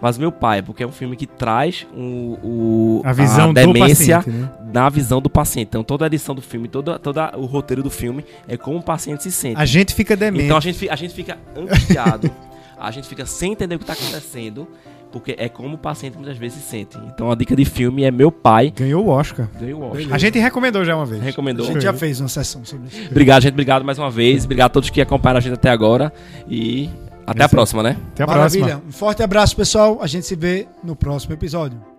Mas 0.01 0.17
Meu 0.17 0.31
Pai, 0.31 0.61
porque 0.61 0.83
é 0.83 0.87
um 0.87 0.91
filme 0.91 1.15
que 1.15 1.27
traz 1.27 1.85
o, 1.93 2.39
o 2.41 3.01
a 3.05 3.13
visão 3.13 3.51
a 3.51 3.53
demência 3.53 4.19
do 4.19 4.23
paciente, 4.25 4.41
né? 4.41 4.51
na 4.73 4.89
visão 4.89 5.21
do 5.21 5.29
paciente. 5.29 5.67
Então 5.67 5.83
toda 5.83 6.05
a 6.05 6.07
edição 6.07 6.33
do 6.33 6.41
filme, 6.41 6.67
todo 6.67 6.97
toda 6.97 7.37
o 7.37 7.45
roteiro 7.45 7.83
do 7.83 7.89
filme 7.91 8.25
é 8.47 8.57
como 8.57 8.79
o 8.79 8.83
paciente 8.83 9.21
se 9.21 9.31
sente. 9.31 9.59
A 9.59 9.65
gente 9.65 9.93
fica 9.93 10.15
demente. 10.15 10.45
Então 10.45 10.57
a 10.57 10.61
gente, 10.61 10.89
a 10.89 10.95
gente 10.95 11.13
fica 11.13 11.37
angustiado, 11.55 12.31
a 12.79 12.89
gente 12.89 13.07
fica 13.07 13.25
sem 13.25 13.51
entender 13.51 13.75
o 13.75 13.79
que 13.79 13.83
está 13.83 13.93
acontecendo. 13.93 14.67
Porque 15.11 15.35
é 15.37 15.49
como 15.49 15.75
o 15.75 15.77
paciente 15.77 16.15
muitas 16.15 16.37
vezes 16.37 16.63
se 16.63 16.69
sente. 16.69 16.97
Então 17.13 17.29
a 17.29 17.35
dica 17.35 17.53
de 17.53 17.65
filme 17.65 18.05
é 18.05 18.09
Meu 18.09 18.31
Pai. 18.31 18.71
Ganhou 18.73 19.05
o 19.05 19.09
Oscar. 19.09 19.49
Ganhou 19.59 19.81
o 19.81 19.83
Oscar. 19.83 19.97
Beleza. 19.97 20.15
A 20.15 20.17
gente 20.17 20.39
recomendou 20.39 20.85
já 20.85 20.95
uma 20.95 21.05
vez. 21.05 21.21
Recomendou. 21.21 21.67
A 21.67 21.73
gente 21.73 21.83
já 21.83 21.91
fez 21.91 22.21
uma 22.21 22.29
sessão 22.29 22.63
sobre 22.63 22.87
isso. 22.87 23.09
Obrigado, 23.11 23.41
gente. 23.41 23.51
Obrigado 23.51 23.83
mais 23.83 23.99
uma 23.99 24.09
vez. 24.09 24.45
Obrigado 24.45 24.67
a 24.67 24.69
todos 24.69 24.89
que 24.89 25.01
acompanharam 25.01 25.39
a 25.39 25.41
gente 25.41 25.55
até 25.55 25.69
agora. 25.69 26.13
E 26.49 26.89
até 27.31 27.43
a 27.43 27.49
próxima, 27.49 27.83
né? 27.83 27.97
Até 28.13 28.23
a 28.23 28.27
Maravilha. 28.27 28.65
próxima. 28.65 28.83
Um 28.87 28.91
forte 28.91 29.23
abraço, 29.23 29.55
pessoal. 29.55 29.99
A 30.01 30.07
gente 30.07 30.25
se 30.25 30.35
vê 30.35 30.67
no 30.83 30.95
próximo 30.95 31.33
episódio. 31.33 31.90